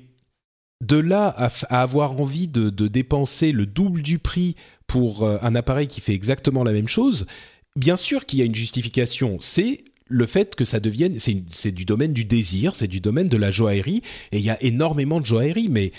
de 0.81 0.97
là 0.97 1.27
à, 1.37 1.81
avoir 1.81 2.19
envie 2.19 2.47
de, 2.47 2.69
dépenser 2.87 3.51
le 3.51 3.65
double 3.65 4.01
du 4.01 4.19
prix 4.19 4.55
pour 4.87 5.23
euh, 5.23 5.37
un 5.41 5.55
appareil 5.55 5.87
qui 5.87 6.01
fait 6.01 6.13
exactement 6.13 6.63
la 6.63 6.71
même 6.71 6.87
chose, 6.87 7.27
bien 7.75 7.97
sûr 7.97 8.25
qu'il 8.25 8.39
y 8.39 8.41
a 8.41 8.45
une 8.45 8.55
justification. 8.55 9.37
C'est 9.39 9.83
le 10.07 10.25
fait 10.25 10.55
que 10.55 10.65
ça 10.65 10.79
devienne, 10.79 11.17
c'est 11.19 11.71
du 11.71 11.85
domaine 11.85 12.13
du 12.13 12.25
désir, 12.25 12.73
c'est 12.75 12.87
du 12.87 12.99
domaine 12.99 13.29
de 13.29 13.37
la 13.37 13.51
joaillerie, 13.51 14.01
et 14.31 14.39
il 14.39 14.43
y 14.43 14.49
a 14.49 14.61
énormément 14.63 15.19
de 15.19 15.25
joaillerie, 15.25 15.69
mais 15.69 15.91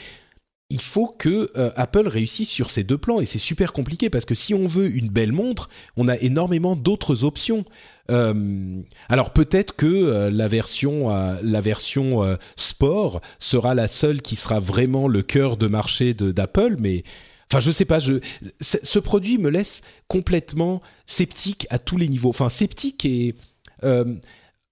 il 0.70 0.80
faut 0.80 1.08
que 1.08 1.50
euh, 1.56 1.70
Apple 1.74 2.06
réussisse 2.06 2.48
sur 2.48 2.70
ces 2.70 2.84
deux 2.84 2.96
plans 2.96 3.20
et 3.20 3.26
c'est 3.26 3.38
super 3.38 3.72
compliqué 3.72 4.08
parce 4.08 4.24
que 4.24 4.36
si 4.36 4.54
on 4.54 4.68
veut 4.68 4.94
une 4.94 5.08
belle 5.08 5.32
montre, 5.32 5.68
on 5.96 6.06
a 6.06 6.16
énormément 6.16 6.76
d'autres 6.76 7.24
options. 7.24 7.64
Euh, 8.10 8.80
alors 9.08 9.32
peut-être 9.32 9.74
que 9.74 9.86
euh, 9.86 10.30
la 10.30 10.46
version 10.46 11.08
la 11.42 11.60
version 11.60 12.38
sport 12.56 13.20
sera 13.38 13.74
la 13.74 13.88
seule 13.88 14.22
qui 14.22 14.36
sera 14.36 14.60
vraiment 14.60 15.08
le 15.08 15.22
cœur 15.22 15.56
de 15.56 15.66
marché 15.66 16.14
d'Apple, 16.14 16.76
mais 16.78 17.02
enfin 17.50 17.60
je 17.60 17.72
sais 17.72 17.84
pas, 17.84 17.98
je 17.98 18.14
ce 18.60 18.98
produit 19.00 19.38
me 19.38 19.50
laisse 19.50 19.82
complètement 20.06 20.80
sceptique 21.04 21.66
à 21.70 21.78
tous 21.78 21.96
les 21.96 22.08
niveaux. 22.08 22.30
Enfin 22.30 22.48
sceptique 22.48 23.04
et 23.04 23.34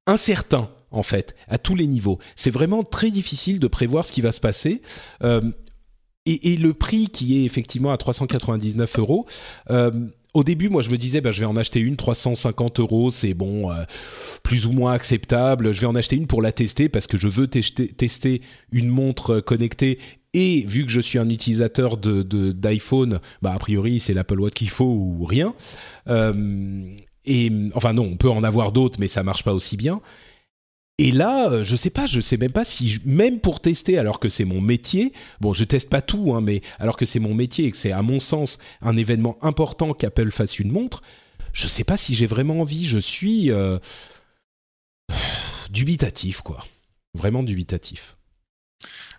incertain 0.06 0.70
en 0.90 1.02
fait, 1.02 1.34
à 1.48 1.58
tous 1.58 1.74
les 1.74 1.86
niveaux. 1.86 2.18
C'est 2.36 2.50
vraiment 2.50 2.82
très 2.84 3.10
difficile 3.10 3.58
de 3.58 3.66
prévoir 3.66 4.04
ce 4.04 4.12
qui 4.12 4.20
va 4.20 4.32
se 4.32 4.40
passer 4.40 4.80
et, 6.28 6.56
le 6.56 6.74
prix 6.74 7.08
qui 7.08 7.38
est 7.38 7.44
effectivement 7.44 7.90
à 7.90 7.96
399 7.96 8.98
euros. 8.98 9.26
Euh, 9.70 9.90
au 10.34 10.44
début, 10.44 10.68
moi, 10.68 10.82
je 10.82 10.90
me 10.90 10.98
disais, 10.98 11.20
bah, 11.20 11.32
je 11.32 11.40
vais 11.40 11.46
en 11.46 11.56
acheter 11.56 11.80
une 11.80 11.96
350 11.96 12.80
euros, 12.80 13.10
c'est 13.10 13.34
bon, 13.34 13.70
euh, 13.70 13.74
plus 14.42 14.66
ou 14.66 14.72
moins 14.72 14.92
acceptable. 14.92 15.72
Je 15.72 15.80
vais 15.80 15.86
en 15.86 15.94
acheter 15.94 16.16
une 16.16 16.26
pour 16.26 16.42
la 16.42 16.52
tester 16.52 16.88
parce 16.88 17.06
que 17.06 17.16
je 17.16 17.28
veux 17.28 17.46
tester 17.48 18.42
une 18.70 18.88
montre 18.88 19.40
connectée. 19.40 19.98
Et 20.34 20.64
vu 20.66 20.84
que 20.84 20.92
je 20.92 21.00
suis 21.00 21.18
un 21.18 21.28
utilisateur 21.30 21.96
d'iPhone, 21.96 23.18
bah 23.40 23.52
a 23.54 23.58
priori 23.58 23.98
c'est 23.98 24.12
l'Apple 24.12 24.38
Watch 24.38 24.54
qu'il 24.54 24.68
faut 24.68 24.84
ou 24.84 25.24
rien. 25.24 25.54
Euh, 26.08 26.84
et 27.24 27.50
enfin 27.74 27.94
non, 27.94 28.10
on 28.12 28.16
peut 28.16 28.30
en 28.30 28.44
avoir 28.44 28.72
d'autres, 28.72 29.00
mais 29.00 29.08
ça 29.08 29.22
marche 29.22 29.42
pas 29.42 29.54
aussi 29.54 29.78
bien. 29.78 30.00
Et 31.00 31.12
là, 31.12 31.48
euh, 31.50 31.64
je 31.64 31.76
sais 31.76 31.90
pas, 31.90 32.08
je 32.08 32.20
sais 32.20 32.36
même 32.36 32.50
pas 32.50 32.64
si, 32.64 32.98
même 33.04 33.38
pour 33.38 33.60
tester, 33.60 33.98
alors 33.98 34.18
que 34.18 34.28
c'est 34.28 34.44
mon 34.44 34.60
métier, 34.60 35.12
bon, 35.40 35.54
je 35.54 35.62
teste 35.62 35.88
pas 35.88 36.02
tout, 36.02 36.34
hein, 36.34 36.40
mais 36.40 36.60
alors 36.80 36.96
que 36.96 37.06
c'est 37.06 37.20
mon 37.20 37.34
métier 37.34 37.66
et 37.66 37.70
que 37.70 37.76
c'est 37.76 37.92
à 37.92 38.02
mon 38.02 38.18
sens 38.18 38.58
un 38.82 38.96
événement 38.96 39.38
important 39.42 39.94
qu'Apple 39.94 40.32
fasse 40.32 40.58
une 40.58 40.72
montre, 40.72 41.02
je 41.52 41.68
sais 41.68 41.84
pas 41.84 41.96
si 41.96 42.14
j'ai 42.14 42.26
vraiment 42.26 42.60
envie. 42.60 42.84
Je 42.84 42.98
suis 42.98 43.52
euh, 43.52 43.78
dubitatif, 45.70 46.42
quoi, 46.42 46.64
vraiment 47.14 47.44
dubitatif. 47.44 48.17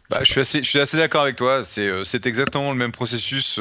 Bah, 0.09 0.19
je 0.23 0.31
suis 0.31 0.41
assez, 0.41 0.63
je 0.63 0.69
suis 0.69 0.79
assez 0.79 0.97
d'accord 0.97 1.23
avec 1.23 1.35
toi. 1.35 1.63
C'est, 1.63 1.87
euh, 1.87 2.03
c'est 2.03 2.25
exactement 2.25 2.71
le 2.71 2.77
même 2.77 2.91
processus 2.91 3.59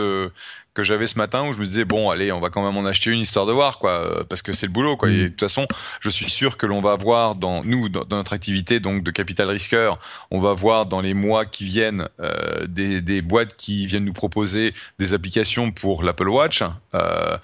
que 0.79 0.85
j'avais 0.85 1.09
ce 1.09 1.19
matin 1.19 1.45
où 1.49 1.53
je 1.53 1.59
me 1.59 1.65
disais 1.65 1.85
bon 1.85 2.09
allez 2.09 2.31
on 2.31 2.39
va 2.39 2.51
quand 2.51 2.65
même 2.65 2.77
en 2.77 2.87
acheter 2.87 3.11
une 3.11 3.19
histoire 3.19 3.47
de 3.47 3.53
voir 3.53 3.81
quoi 3.81 3.91
euh, 3.91 4.23
parce 4.23 4.43
que 4.43 4.53
c'est 4.53 4.67
le 4.67 4.73
boulot 4.73 4.97
quoi 4.97 5.11
et 5.11 5.13
mm. 5.13 5.23
de 5.23 5.29
toute 5.29 5.41
façon 5.41 5.67
je 5.99 6.09
suis 6.09 6.31
sûr 6.31 6.57
que 6.57 6.67
l'on 6.67 6.81
va 6.81 6.95
voir 6.95 7.35
dans 7.35 7.65
nous 7.65 7.89
dans, 7.89 8.05
notre 8.09 8.33
activité 8.33 8.79
donc 8.79 9.03
de 9.03 9.11
capital 9.11 9.51
risqueur 9.51 9.99
on 10.31 10.41
va 10.41 10.55
voir 10.55 10.87
dans 10.87 11.01
les 11.01 11.15
mois 11.15 11.47
qui 11.47 11.65
viennent 11.65 12.09
euh, 12.21 12.65
des, 12.69 13.01
des, 13.01 13.23
boîtes 13.23 13.57
qui 13.57 13.87
viennent 13.87 14.05
nous 14.05 14.13
proposer 14.13 14.73
des 15.01 15.15
applications 15.15 15.73
pour 15.73 16.05
l'Apple 16.05 16.29
Watch 16.29 16.63
euh, 16.95 17.37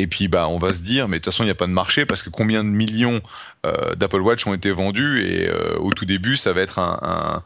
et 0.00 0.06
puis 0.06 0.28
bah 0.28 0.48
on 0.48 0.58
va 0.58 0.72
se 0.72 0.82
dire 0.82 1.08
mais 1.08 1.18
de 1.18 1.22
toute 1.22 1.32
façon 1.32 1.44
il 1.44 1.46
n'y 1.46 1.52
a 1.52 1.56
pas 1.56 1.66
de 1.66 1.72
marché 1.72 2.06
parce 2.06 2.22
que 2.22 2.30
combien 2.30 2.64
de 2.64 2.68
millions 2.68 3.20
euh, 3.66 3.94
d'Apple 3.94 4.20
Watch 4.20 4.46
ont 4.46 4.54
été 4.54 4.72
vendus 4.72 5.22
et 5.22 5.48
euh, 5.48 5.76
au 5.78 5.92
tout 5.92 6.06
début 6.06 6.36
ça 6.36 6.52
va 6.52 6.62
être 6.62 6.78
un, 6.78 7.42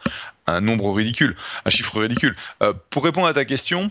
un, 0.46 0.60
nombre 0.60 0.92
ridicule 0.92 1.36
un 1.64 1.70
chiffre 1.70 2.00
ridicule. 2.00 2.36
Pour 2.90 3.04
répondre 3.04 3.26
à 3.26 3.34
ta 3.34 3.44
question 3.44 3.90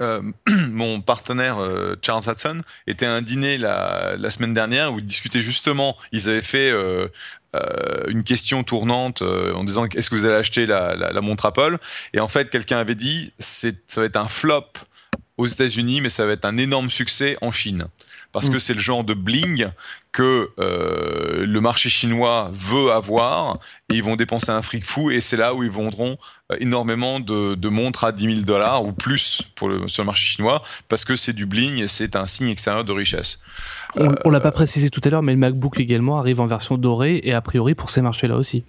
euh, 0.00 0.22
mon 0.70 1.00
partenaire 1.00 1.58
euh, 1.58 1.96
Charles 2.02 2.22
Hudson 2.26 2.62
était 2.86 3.06
à 3.06 3.12
un 3.12 3.22
dîner 3.22 3.58
la, 3.58 4.30
semaine 4.30 4.54
dernière 4.54 4.92
où 4.92 4.98
ils 4.98 5.04
discutaient 5.04 5.42
justement, 5.42 5.96
ils 6.12 6.30
avaient 6.30 6.42
fait 6.42 6.70
euh, 6.72 7.08
une 8.08 8.24
question 8.24 8.64
tournante 8.64 9.22
en 9.22 9.62
disant 9.64 9.86
est-ce 9.86 10.08
que 10.08 10.14
vous 10.14 10.24
allez 10.24 10.36
acheter 10.36 10.64
la, 10.64 10.94
la, 10.96 11.12
la 11.12 11.20
montre 11.20 11.44
Apple? 11.44 11.76
Et 12.14 12.20
en 12.20 12.28
fait, 12.28 12.48
quelqu'un 12.48 12.78
avait 12.78 12.94
dit 12.94 13.32
ça 13.38 13.70
va 13.96 14.04
être 14.04 14.16
un 14.16 14.28
flop 14.28 14.64
aux 15.36 15.46
États-Unis, 15.46 16.00
mais 16.00 16.08
ça 16.08 16.24
va 16.24 16.32
être 16.32 16.46
un 16.46 16.56
énorme 16.56 16.90
succès 16.90 17.36
en 17.42 17.52
Chine 17.52 17.86
parce 18.32 18.48
que 18.48 18.56
mm. 18.56 18.60
c'est 18.60 18.74
le 18.74 18.80
genre 18.80 19.04
de 19.04 19.14
bling 19.14 19.66
que 20.10 20.50
euh, 20.58 21.46
le 21.46 21.60
marché 21.60 21.88
chinois 21.88 22.50
veut 22.52 22.90
avoir 22.90 23.58
et 23.90 23.96
ils 23.96 24.02
vont 24.02 24.16
dépenser 24.16 24.50
un 24.50 24.62
fric 24.62 24.84
fou 24.84 25.10
et 25.10 25.20
c'est 25.20 25.36
là 25.36 25.54
où 25.54 25.62
ils 25.62 25.70
vendront 25.70 26.16
euh, 26.50 26.56
énormément 26.60 27.20
de, 27.20 27.68
montres 27.68 28.04
à 28.04 28.12
10 28.12 28.24
000 28.24 28.40
dollars 28.40 28.84
ou 28.84 28.92
plus 28.92 29.42
pour 29.54 29.68
le, 29.68 29.88
sur 29.88 30.02
le 30.02 30.06
marché 30.06 30.26
chinois 30.26 30.62
parce 30.88 31.04
que 31.04 31.16
c'est 31.16 31.32
du 31.32 31.46
bling 31.46 31.78
et 31.78 31.88
c'est 31.88 32.16
un 32.16 32.26
signe 32.26 32.48
extérieur 32.48 32.84
de 32.84 32.92
richesse. 32.92 33.40
On, 33.94 34.14
on 34.24 34.30
l'a 34.30 34.40
pas 34.40 34.52
précisé 34.52 34.88
tout 34.88 35.02
à 35.04 35.10
l'heure, 35.10 35.22
mais 35.22 35.32
le 35.32 35.38
MacBook 35.38 35.78
également 35.78 36.18
arrive 36.18 36.40
en 36.40 36.46
version 36.46 36.78
dorée 36.78 37.20
et 37.24 37.34
a 37.34 37.40
priori 37.42 37.74
pour 37.74 37.90
ces 37.90 38.00
marchés-là 38.00 38.36
aussi. 38.36 38.64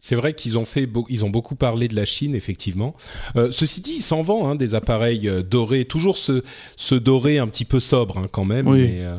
C'est 0.00 0.14
vrai 0.14 0.32
qu'ils 0.32 0.56
ont 0.56 0.64
fait, 0.64 0.88
ils 1.10 1.24
ont 1.26 1.30
beaucoup 1.30 1.54
parlé 1.54 1.86
de 1.86 1.94
la 1.94 2.06
Chine, 2.06 2.34
effectivement. 2.34 2.96
Euh, 3.36 3.52
ceci 3.52 3.82
dit, 3.82 3.96
ils 3.96 4.02
s'en 4.02 4.22
vend 4.22 4.48
hein, 4.48 4.54
des 4.54 4.74
appareils 4.74 5.28
euh, 5.28 5.42
dorés, 5.42 5.84
toujours 5.84 6.16
ce, 6.16 6.42
ce 6.76 6.94
doré 6.94 7.38
un 7.38 7.46
petit 7.46 7.66
peu 7.66 7.80
sobre 7.80 8.16
hein, 8.16 8.26
quand 8.32 8.46
même. 8.46 8.66
Oui. 8.66 8.88
Mais, 8.88 9.04
euh, 9.04 9.14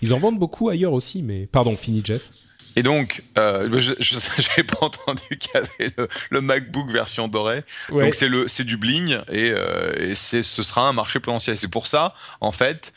ils 0.00 0.14
en 0.14 0.18
vendent 0.18 0.38
beaucoup 0.38 0.70
ailleurs 0.70 0.94
aussi, 0.94 1.22
mais 1.22 1.46
pardon, 1.46 1.76
fini 1.76 2.00
Jeff. 2.02 2.22
Et 2.74 2.82
donc, 2.82 3.22
euh, 3.36 3.68
je 3.78 4.14
n'avais 4.14 4.62
pas 4.66 4.78
entendu 4.80 5.24
qu'il 5.38 5.50
y 5.54 5.56
avait 5.58 6.08
le, 6.30 6.40
MacBook 6.40 6.90
version 6.90 7.28
dorée. 7.28 7.64
Donc 7.90 8.14
c'est 8.14 8.28
le, 8.28 8.48
c'est 8.48 8.64
du 8.64 8.78
bling 8.78 9.18
et, 9.30 9.52
et 9.98 10.14
c'est, 10.14 10.42
ce 10.42 10.62
sera 10.62 10.88
un 10.88 10.92
marché 10.92 11.20
potentiel. 11.20 11.58
C'est 11.58 11.68
pour 11.68 11.86
ça, 11.86 12.14
en 12.40 12.52
fait, 12.52 12.94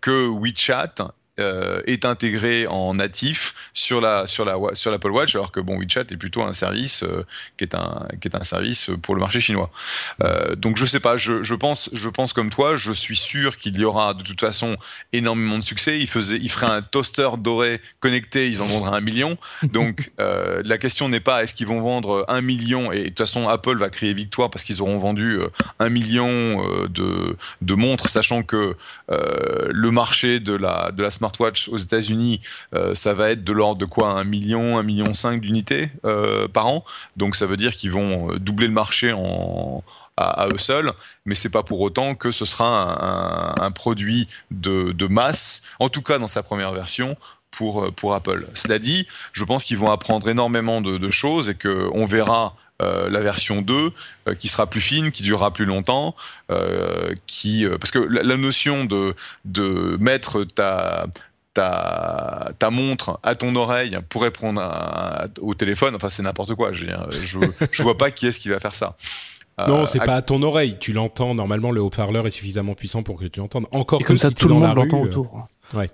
que 0.00 0.28
WeChat 0.28 0.94
euh, 1.40 1.82
est 1.86 2.04
intégré 2.04 2.68
en 2.68 2.94
natif 2.94 3.54
sur 3.72 4.00
la 4.00 4.24
sur 4.28 4.44
la 4.44 4.56
sur 4.74 4.92
l'Apple 4.92 5.10
Watch, 5.10 5.34
alors 5.34 5.50
que 5.50 5.58
bon 5.58 5.80
WeChat 5.80 6.02
est 6.02 6.16
plutôt 6.16 6.42
un 6.42 6.52
service 6.52 7.02
euh, 7.02 7.26
qui 7.56 7.64
est 7.64 7.74
un 7.74 8.06
qui 8.20 8.28
est 8.28 8.36
un 8.36 8.44
service 8.44 8.90
pour 9.02 9.16
le 9.16 9.20
marché 9.20 9.40
chinois. 9.40 9.68
Euh, 10.22 10.54
donc 10.54 10.76
je 10.76 10.84
sais 10.84 11.00
pas, 11.00 11.16
je, 11.16 11.42
je, 11.42 11.54
pense 11.56 11.90
je 11.92 12.08
pense 12.08 12.32
comme 12.32 12.50
toi, 12.50 12.76
je 12.76 12.92
suis 12.92 13.16
sûr 13.16 13.56
qu'il 13.56 13.76
y 13.76 13.84
aura 13.84 14.14
de 14.14 14.22
toute 14.22 14.40
façon 14.40 14.76
énormément 15.12 15.58
de 15.58 15.64
succès. 15.64 15.98
Il 15.98 16.06
faisait 16.06 16.38
il 16.40 16.48
ferait 16.48 16.70
un 16.70 16.82
toaster 16.82 17.30
doré 17.38 17.80
connecté, 17.98 18.48
ils 18.48 18.62
en 18.62 18.66
vendraient 18.66 18.96
un 18.96 19.00
million. 19.00 19.36
Donc 19.64 20.12
la 20.18 20.78
question 20.78 21.08
n'est 21.08 21.18
pas 21.18 21.42
est-ce 21.42 21.54
qu'ils 21.54 21.66
vont 21.66 21.82
vendre 21.82 22.24
un 22.28 22.42
million? 22.42 22.92
Et 22.92 23.02
de 23.02 23.08
toute 23.08 23.18
façon 23.18 23.48
Apple 23.48 23.76
va 23.76 23.90
crier 23.90 24.14
victoire 24.14 24.50
parce 24.50 24.62
qu'ils 24.62 24.80
auront 24.82 24.98
vendu 24.98 25.40
un 25.80 25.88
million 25.88 26.86
de 26.86 27.36
de 27.60 27.74
montres, 27.74 28.08
sachant 28.08 28.44
que 28.44 28.76
le 29.08 29.90
marché 29.90 30.38
de 30.38 30.54
la 30.54 30.92
de 30.92 31.02
la 31.02 31.10
smartwatch 31.24 31.68
aux 31.68 31.78
États-Unis, 31.78 32.40
euh, 32.74 32.94
ça 32.94 33.14
va 33.14 33.30
être 33.30 33.44
de 33.44 33.52
l'ordre 33.52 33.78
de 33.80 33.86
quoi 33.86 34.10
un 34.10 34.24
million, 34.24 34.78
un 34.78 34.82
million 34.82 35.14
cinq 35.14 35.40
d'unités 35.40 35.90
euh, 36.04 36.48
par 36.48 36.66
an. 36.66 36.84
Donc 37.16 37.34
ça 37.34 37.46
veut 37.46 37.56
dire 37.56 37.74
qu'ils 37.74 37.92
vont 37.92 38.32
euh, 38.32 38.38
doubler 38.38 38.66
le 38.66 38.72
marché 38.72 39.14
à, 40.16 40.46
eux 40.52 40.58
seuls, 40.58 40.92
mais 41.24 41.34
c'est 41.34 41.48
pas 41.48 41.62
pour 41.62 41.80
autant 41.80 42.14
que 42.14 42.30
ce 42.30 42.44
sera 42.44 43.60
un, 43.60 43.70
produit 43.72 44.28
de, 44.50 45.06
masse, 45.08 45.62
en 45.80 45.88
tout 45.88 46.02
cas 46.02 46.18
dans 46.18 46.28
sa 46.28 46.42
première 46.42 46.72
version, 46.72 47.16
pour, 47.50 47.92
pour 47.94 48.14
Apple. 48.14 48.46
Cela 48.54 48.78
dit, 48.78 49.06
je 49.32 49.44
pense 49.44 49.64
qu'ils 49.64 49.78
vont 49.78 49.90
apprendre 49.90 50.28
énormément 50.28 50.80
de, 50.80 51.10
choses 51.10 51.50
et 51.50 51.54
qu'on 51.54 52.06
verra 52.06 52.54
la 52.80 53.20
version 53.20 53.62
2 53.62 53.92
qui 54.38 54.48
sera 54.48 54.66
plus 54.66 54.80
fine, 54.80 55.10
qui 55.10 55.22
durera 55.22 55.52
plus 55.52 55.64
longtemps, 55.64 56.14
qui 57.26 57.66
parce 57.80 57.90
que 57.90 57.98
la, 57.98 58.36
notion 58.36 58.84
de 58.84 59.14
de 59.44 59.96
mettre 60.00 60.44
ta 60.44 61.06
ta, 61.54 62.50
ta 62.58 62.70
montre 62.70 63.20
à 63.22 63.36
ton 63.36 63.54
oreille 63.54 63.96
pour 64.08 64.22
répondre 64.22 64.60
au 65.40 65.54
téléphone, 65.54 65.94
enfin 65.94 66.08
c'est 66.08 66.22
n'importe 66.22 66.54
quoi. 66.56 66.72
Je, 66.72 66.84
je, 67.10 67.38
je 67.70 67.82
vois 67.82 67.96
pas 67.96 68.10
qui 68.10 68.26
est-ce 68.26 68.40
qui 68.40 68.48
va 68.48 68.60
faire 68.60 68.74
ça. 68.74 68.96
Non, 69.68 69.86
c'est 69.86 70.00
pas 70.00 70.16
à 70.16 70.22
ton 70.22 70.42
oreille. 70.42 70.76
Tu 70.80 70.92
l'entends. 70.92 71.34
Normalement, 71.34 71.70
le 71.70 71.80
haut-parleur 71.80 72.26
est 72.26 72.30
suffisamment 72.30 72.74
puissant 72.74 73.02
pour 73.02 73.18
que 73.18 73.26
tu 73.26 73.40
l'entendes. 73.40 73.66
Encore 73.70 74.02
comme 74.02 74.18
ça, 74.18 74.30
tout 74.30 74.48
le 74.48 74.54
monde 74.54 74.74
l'entend 74.74 75.00
autour. 75.00 75.46
Ouais. 75.72 75.90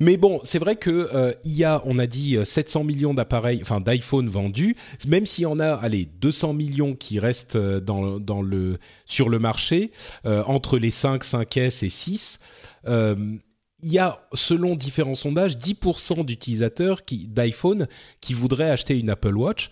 Mais 0.00 0.16
bon, 0.16 0.40
c'est 0.42 0.58
vrai 0.58 0.76
que 0.76 1.08
euh, 1.14 1.32
il 1.44 1.52
y 1.52 1.64
a, 1.64 1.82
on 1.84 1.98
a 1.98 2.06
dit 2.06 2.38
700 2.42 2.80
euh, 2.80 2.84
millions 2.84 3.14
d'appareils, 3.14 3.60
enfin 3.62 3.80
d'iPhone 3.80 4.28
vendus. 4.28 4.76
Même 5.06 5.26
s'il 5.26 5.42
y 5.42 5.46
en 5.46 5.60
a, 5.60 5.72
allez, 5.74 6.06
200 6.06 6.54
millions 6.54 6.94
qui 6.94 7.18
restent 7.18 7.56
euh, 7.56 7.80
dans, 7.80 8.20
dans 8.20 8.42
le 8.42 8.78
sur 9.04 9.28
le 9.28 9.38
marché 9.38 9.92
entre 10.24 10.78
les 10.78 10.90
5, 10.90 11.22
5S 11.24 11.84
et 11.84 11.88
6. 11.88 12.38
il 12.86 13.40
y 13.82 13.98
a, 13.98 14.20
selon 14.32 14.76
différents 14.76 15.14
sondages, 15.14 15.56
10% 15.56 16.24
d'utilisateurs 16.24 17.02
d'iPhone 17.28 17.88
qui 18.20 18.32
voudraient 18.32 18.70
acheter 18.70 18.98
une 18.98 19.10
Apple 19.10 19.36
Watch 19.36 19.70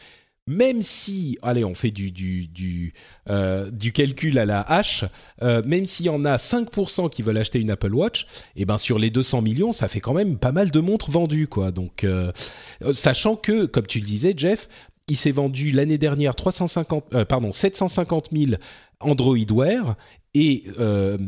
même 0.50 0.82
si, 0.82 1.38
allez, 1.42 1.64
on 1.64 1.74
fait 1.74 1.92
du, 1.92 2.10
du, 2.10 2.48
du, 2.48 2.92
euh, 3.28 3.70
calcul 3.94 4.36
à 4.36 4.44
la 4.44 4.60
hache, 4.62 5.04
euh, 5.42 5.62
même 5.64 5.84
s'il 5.84 6.06
y 6.06 6.08
en 6.08 6.24
a 6.24 6.38
5% 6.38 7.08
qui 7.08 7.22
veulent 7.22 7.38
acheter 7.38 7.60
une 7.60 7.70
Apple 7.70 7.94
Watch, 7.94 8.22
et 8.56 8.62
eh 8.62 8.64
ben 8.64 8.76
sur 8.76 8.98
les 8.98 9.10
200 9.10 9.42
millions, 9.42 9.70
ça 9.70 9.86
fait 9.86 10.00
quand 10.00 10.12
même 10.12 10.38
pas 10.38 10.50
mal 10.50 10.72
de 10.72 10.80
montres 10.80 11.12
vendues, 11.12 11.46
quoi. 11.46 11.70
Donc, 11.70 12.02
euh, 12.02 12.32
sachant 12.92 13.36
que, 13.36 13.66
comme 13.66 13.86
tu 13.86 14.00
le 14.00 14.04
disais, 14.04 14.34
Jeff, 14.36 14.68
il 15.06 15.16
s'est 15.16 15.30
vendu 15.30 15.70
l'année 15.70 15.98
dernière 15.98 16.34
350, 16.34 17.24
pardon, 17.26 17.52
750 17.52 18.30
000 18.32 18.52
Android 18.98 19.36
Wear 19.52 19.96
et 20.34 20.64
euh, 20.78 21.18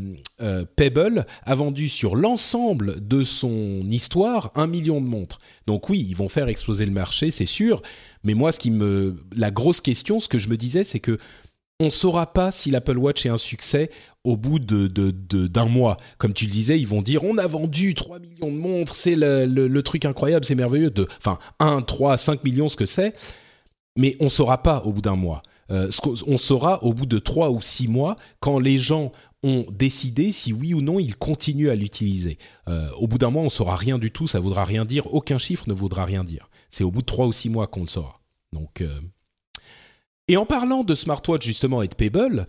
euh, 0.41 0.65
Pebble 0.75 1.25
a 1.43 1.55
vendu 1.55 1.89
sur 1.89 2.15
l'ensemble 2.15 3.05
de 3.05 3.23
son 3.23 3.81
histoire 3.89 4.51
un 4.55 4.67
million 4.67 5.01
de 5.01 5.05
montres. 5.05 5.39
Donc 5.67 5.89
oui, 5.89 6.05
ils 6.07 6.15
vont 6.15 6.29
faire 6.29 6.47
exploser 6.47 6.85
le 6.85 6.91
marché, 6.91 7.31
c'est 7.31 7.45
sûr. 7.45 7.81
Mais 8.23 8.33
moi, 8.33 8.51
ce 8.51 8.59
qui 8.59 8.71
me, 8.71 9.17
la 9.35 9.51
grosse 9.51 9.81
question, 9.81 10.19
ce 10.19 10.29
que 10.29 10.37
je 10.37 10.47
me 10.47 10.57
disais, 10.57 10.83
c'est 10.83 10.99
que 10.99 11.17
on 11.79 11.89
saura 11.89 12.31
pas 12.31 12.51
si 12.51 12.71
l'Apple 12.71 12.97
Watch 12.97 13.25
est 13.25 13.29
un 13.29 13.37
succès 13.37 13.89
au 14.23 14.37
bout 14.37 14.59
de, 14.59 14.87
d'un 14.87 15.65
mois. 15.65 15.97
Comme 16.17 16.33
tu 16.33 16.45
le 16.45 16.51
disais, 16.51 16.79
ils 16.79 16.87
vont 16.87 17.01
dire 17.01 17.23
on 17.23 17.37
a 17.37 17.47
vendu 17.47 17.93
3 17.93 18.19
millions 18.19 18.51
de 18.51 18.57
montres, 18.57 18.95
c'est 18.95 19.15
le, 19.15 19.81
truc 19.81 20.05
incroyable, 20.05 20.45
c'est 20.45 20.55
merveilleux. 20.55 20.91
De, 20.91 21.07
enfin, 21.17 21.39
1, 21.59 21.81
3, 21.81 22.17
5 22.17 22.43
millions, 22.43 22.69
ce 22.69 22.77
que 22.77 22.85
c'est. 22.85 23.13
Mais 23.97 24.15
on 24.19 24.29
saura 24.29 24.63
pas 24.63 24.83
au 24.85 24.93
bout 24.93 25.01
d'un 25.01 25.15
mois. 25.15 25.43
Euh, 25.73 25.89
on 26.27 26.37
saura 26.37 26.81
au 26.83 26.93
bout 26.93 27.05
de 27.05 27.19
trois 27.19 27.49
ou 27.49 27.61
six 27.61 27.87
mois 27.87 28.15
quand 28.39 28.59
les 28.59 28.77
gens 28.77 29.11
ont 29.43 29.65
décidé 29.71 30.31
si 30.31 30.53
oui 30.53 30.73
ou 30.73 30.81
non 30.81 30.99
ils 30.99 31.15
continuent 31.15 31.69
à 31.69 31.75
l'utiliser. 31.75 32.37
Euh, 32.67 32.89
au 32.97 33.07
bout 33.07 33.17
d'un 33.17 33.29
mois, 33.29 33.43
on 33.43 33.49
saura 33.49 33.75
rien 33.75 33.97
du 33.97 34.11
tout, 34.11 34.27
ça 34.27 34.39
voudra 34.39 34.63
rien 34.63 34.85
dire, 34.85 35.13
aucun 35.13 35.37
chiffre 35.37 35.65
ne 35.67 35.73
voudra 35.73 36.05
rien 36.05 36.23
dire. 36.23 36.49
C'est 36.69 36.83
au 36.83 36.91
bout 36.91 37.01
de 37.01 37.07
trois 37.07 37.25
ou 37.25 37.33
six 37.33 37.49
mois 37.49 37.67
qu'on 37.67 37.81
le 37.81 37.87
saura. 37.87 38.21
Donc, 38.53 38.81
euh, 38.81 38.99
Et 40.27 40.37
en 40.37 40.45
parlant 40.45 40.83
de 40.83 40.95
smartwatch 40.95 41.45
justement 41.45 41.81
et 41.81 41.87
de 41.87 41.95
Pebble, 41.95 42.45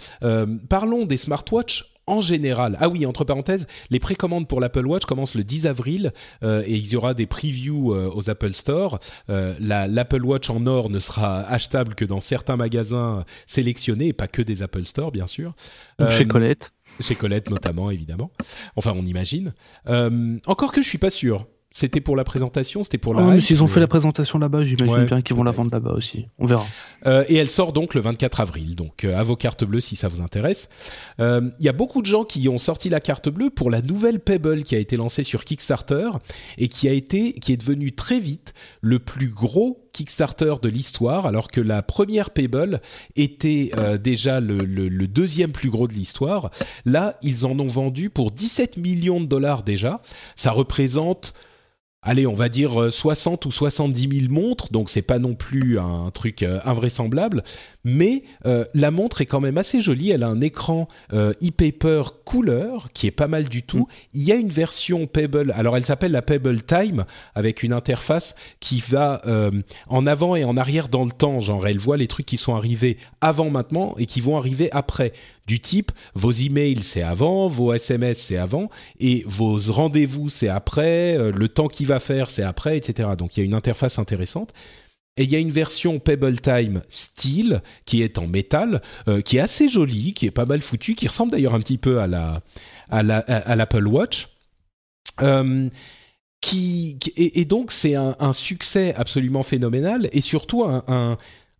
parlons 0.68 1.06
des 1.06 1.16
smartwatches 1.16 1.93
en 2.06 2.20
général. 2.20 2.76
Ah 2.80 2.88
oui, 2.88 3.06
entre 3.06 3.24
parenthèses, 3.24 3.66
les 3.90 3.98
précommandes 3.98 4.48
pour 4.48 4.60
l'Apple 4.60 4.86
Watch 4.86 5.04
commencent 5.04 5.34
le 5.34 5.44
10 5.44 5.66
avril 5.66 6.12
euh, 6.42 6.62
et 6.66 6.74
il 6.74 6.88
y 6.88 6.96
aura 6.96 7.14
des 7.14 7.26
previews 7.26 7.92
euh, 7.92 8.10
aux 8.14 8.30
Apple 8.30 8.52
Store. 8.52 8.98
Euh, 9.30 9.54
L'Apple 9.60 10.24
Watch 10.24 10.50
en 10.50 10.66
or 10.66 10.90
ne 10.90 10.98
sera 10.98 11.40
achetable 11.40 11.94
que 11.94 12.04
dans 12.04 12.20
certains 12.20 12.56
magasins 12.56 13.24
sélectionnés 13.46 14.08
et 14.08 14.12
pas 14.12 14.28
que 14.28 14.42
des 14.42 14.62
Apple 14.62 14.84
Store, 14.84 15.12
bien 15.12 15.26
sûr. 15.26 15.54
Chez 16.10 16.26
Colette. 16.26 16.72
Chez 17.00 17.14
Colette 17.14 17.50
notamment, 17.50 17.90
évidemment. 17.90 18.30
Enfin, 18.76 18.94
on 18.96 19.04
imagine. 19.04 19.52
encore 20.46 20.72
que 20.72 20.82
je 20.82 20.88
suis 20.88 20.98
pas 20.98 21.10
sûr. 21.10 21.46
C'était 21.76 22.00
pour 22.00 22.14
la 22.14 22.22
présentation, 22.22 22.84
c'était 22.84 22.98
pour 22.98 23.14
la. 23.14 23.32
Ah, 23.32 23.40
s'ils 23.40 23.60
ont 23.64 23.66
fait 23.66 23.80
la 23.80 23.88
présentation 23.88 24.38
là-bas, 24.38 24.62
j'imagine 24.62 25.06
bien 25.06 25.22
qu'ils 25.22 25.34
vont 25.34 25.42
la 25.42 25.50
vendre 25.50 25.72
là-bas 25.72 25.90
aussi. 25.90 26.26
On 26.38 26.46
verra. 26.46 26.64
Euh, 27.06 27.24
et 27.28 27.34
elle 27.34 27.50
sort 27.50 27.72
donc 27.72 27.94
le 27.94 28.00
24 28.00 28.38
avril. 28.38 28.76
Donc 28.76 29.02
euh, 29.02 29.18
à 29.18 29.24
vos 29.24 29.34
cartes 29.34 29.64
bleues 29.64 29.80
si 29.80 29.96
ça 29.96 30.06
vous 30.06 30.20
intéresse. 30.20 30.68
Euh, 31.18 31.50
il 31.58 31.66
y 31.66 31.68
a 31.68 31.72
beaucoup 31.72 32.00
de 32.00 32.06
gens 32.06 32.22
qui 32.22 32.48
ont 32.48 32.58
sorti 32.58 32.90
la 32.90 33.00
carte 33.00 33.28
bleue 33.28 33.50
pour 33.50 33.72
la 33.72 33.82
nouvelle 33.82 34.20
Pebble 34.20 34.62
qui 34.62 34.76
a 34.76 34.78
été 34.78 34.96
lancée 34.96 35.24
sur 35.24 35.44
Kickstarter 35.44 36.10
et 36.58 36.68
qui 36.68 36.88
a 36.88 36.92
été, 36.92 37.32
qui 37.32 37.52
est 37.52 37.56
devenu 37.56 37.90
très 37.90 38.20
vite 38.20 38.54
le 38.80 39.00
plus 39.00 39.30
gros 39.30 39.84
Kickstarter 39.92 40.54
de 40.62 40.68
l'histoire, 40.68 41.26
alors 41.26 41.48
que 41.48 41.60
la 41.60 41.82
première 41.82 42.30
Pebble 42.30 42.80
était 43.16 43.72
euh, 43.76 43.98
déjà 43.98 44.38
le, 44.38 44.58
le, 44.58 44.88
le, 44.88 45.08
deuxième 45.08 45.50
plus 45.50 45.70
gros 45.70 45.88
de 45.88 45.92
l'histoire. 45.92 46.50
Là, 46.84 47.16
ils 47.20 47.46
en 47.46 47.58
ont 47.58 47.66
vendu 47.66 48.10
pour 48.10 48.30
17 48.30 48.76
millions 48.76 49.20
de 49.20 49.26
dollars 49.26 49.64
déjà. 49.64 50.00
Ça 50.36 50.52
représente 50.52 51.34
allez, 52.04 52.26
on 52.26 52.34
va 52.34 52.48
dire 52.48 52.92
60 52.92 53.46
euh, 53.46 53.48
ou 53.48 53.50
70 53.50 54.20
000 54.20 54.32
montres, 54.32 54.70
donc 54.70 54.90
c'est 54.90 55.02
pas 55.02 55.18
non 55.18 55.34
plus 55.34 55.78
un 55.78 56.10
truc 56.12 56.42
euh, 56.42 56.60
invraisemblable, 56.64 57.42
mais 57.82 58.22
euh, 58.46 58.64
la 58.74 58.90
montre 58.90 59.22
est 59.22 59.26
quand 59.26 59.40
même 59.40 59.58
assez 59.58 59.80
jolie. 59.80 60.10
Elle 60.10 60.22
a 60.22 60.28
un 60.28 60.40
écran 60.40 60.86
e-paper 61.12 62.02
couleur 62.24 62.90
qui 62.92 63.06
est 63.06 63.10
pas 63.10 63.26
mal 63.26 63.44
du 63.44 63.62
tout. 63.62 63.80
Mm. 63.80 63.86
Il 64.14 64.22
y 64.24 64.32
a 64.32 64.36
une 64.36 64.50
version 64.50 65.06
Pebble, 65.06 65.52
alors 65.56 65.76
elle 65.76 65.84
s'appelle 65.84 66.12
la 66.12 66.22
Pebble 66.22 66.62
Time 66.62 67.04
avec 67.34 67.62
une 67.62 67.72
interface 67.72 68.34
qui 68.60 68.82
va 68.88 69.22
en 69.88 70.06
avant 70.06 70.36
et 70.36 70.44
en 70.44 70.56
arrière 70.56 70.88
dans 70.88 71.04
le 71.04 71.10
temps, 71.10 71.40
genre 71.40 71.66
elle 71.66 71.78
voit 71.78 71.96
les 71.96 72.06
trucs 72.06 72.26
qui 72.26 72.36
sont 72.36 72.54
arrivés 72.54 72.98
avant 73.20 73.50
maintenant 73.50 73.94
et 73.98 74.06
qui 74.06 74.20
vont 74.20 74.36
arriver 74.36 74.68
après 74.72 75.12
du 75.46 75.60
type 75.60 75.92
vos 76.14 76.32
emails 76.32 76.82
c'est 76.82 77.02
avant, 77.02 77.48
vos 77.48 77.72
SMS 77.72 78.18
c'est 78.18 78.36
avant 78.36 78.70
et 78.98 79.24
vos 79.26 79.58
rendez-vous 79.68 80.28
c'est 80.28 80.48
après, 80.48 81.18
le 81.32 81.48
temps 81.48 81.68
qu'il 81.68 81.86
va 81.86 81.93
faire 82.00 82.30
c'est 82.30 82.42
après, 82.42 82.76
etc. 82.76 83.10
Donc 83.18 83.36
il 83.36 83.40
y 83.40 83.42
a 83.42 83.46
une 83.46 83.54
interface 83.54 83.98
intéressante. 83.98 84.52
Et 85.16 85.22
il 85.22 85.30
y 85.30 85.36
a 85.36 85.38
une 85.38 85.52
version 85.52 86.00
Pebble 86.00 86.40
Time 86.40 86.82
Steel 86.88 87.62
qui 87.84 88.02
est 88.02 88.18
en 88.18 88.26
métal, 88.26 88.82
euh, 89.06 89.20
qui 89.20 89.36
est 89.36 89.40
assez 89.40 89.68
jolie, 89.68 90.12
qui 90.12 90.26
est 90.26 90.32
pas 90.32 90.44
mal 90.44 90.60
foutue, 90.60 90.96
qui 90.96 91.06
ressemble 91.06 91.30
d'ailleurs 91.30 91.54
un 91.54 91.60
petit 91.60 91.78
peu 91.78 92.00
à 92.00 92.08
la 92.08 92.42
à 92.90 93.04
la 93.04 93.18
à, 93.18 93.54
l'Apple 93.54 93.86
Watch. 93.86 94.28
Euh, 95.22 95.68
qui, 96.40 96.98
et, 97.16 97.46
donc 97.46 97.72
c'est 97.72 97.94
un, 97.94 98.32
succès 98.34 98.92
absolument 98.96 99.42
phénoménal 99.42 100.10
et 100.12 100.20
surtout 100.20 100.64
un, 100.64 101.16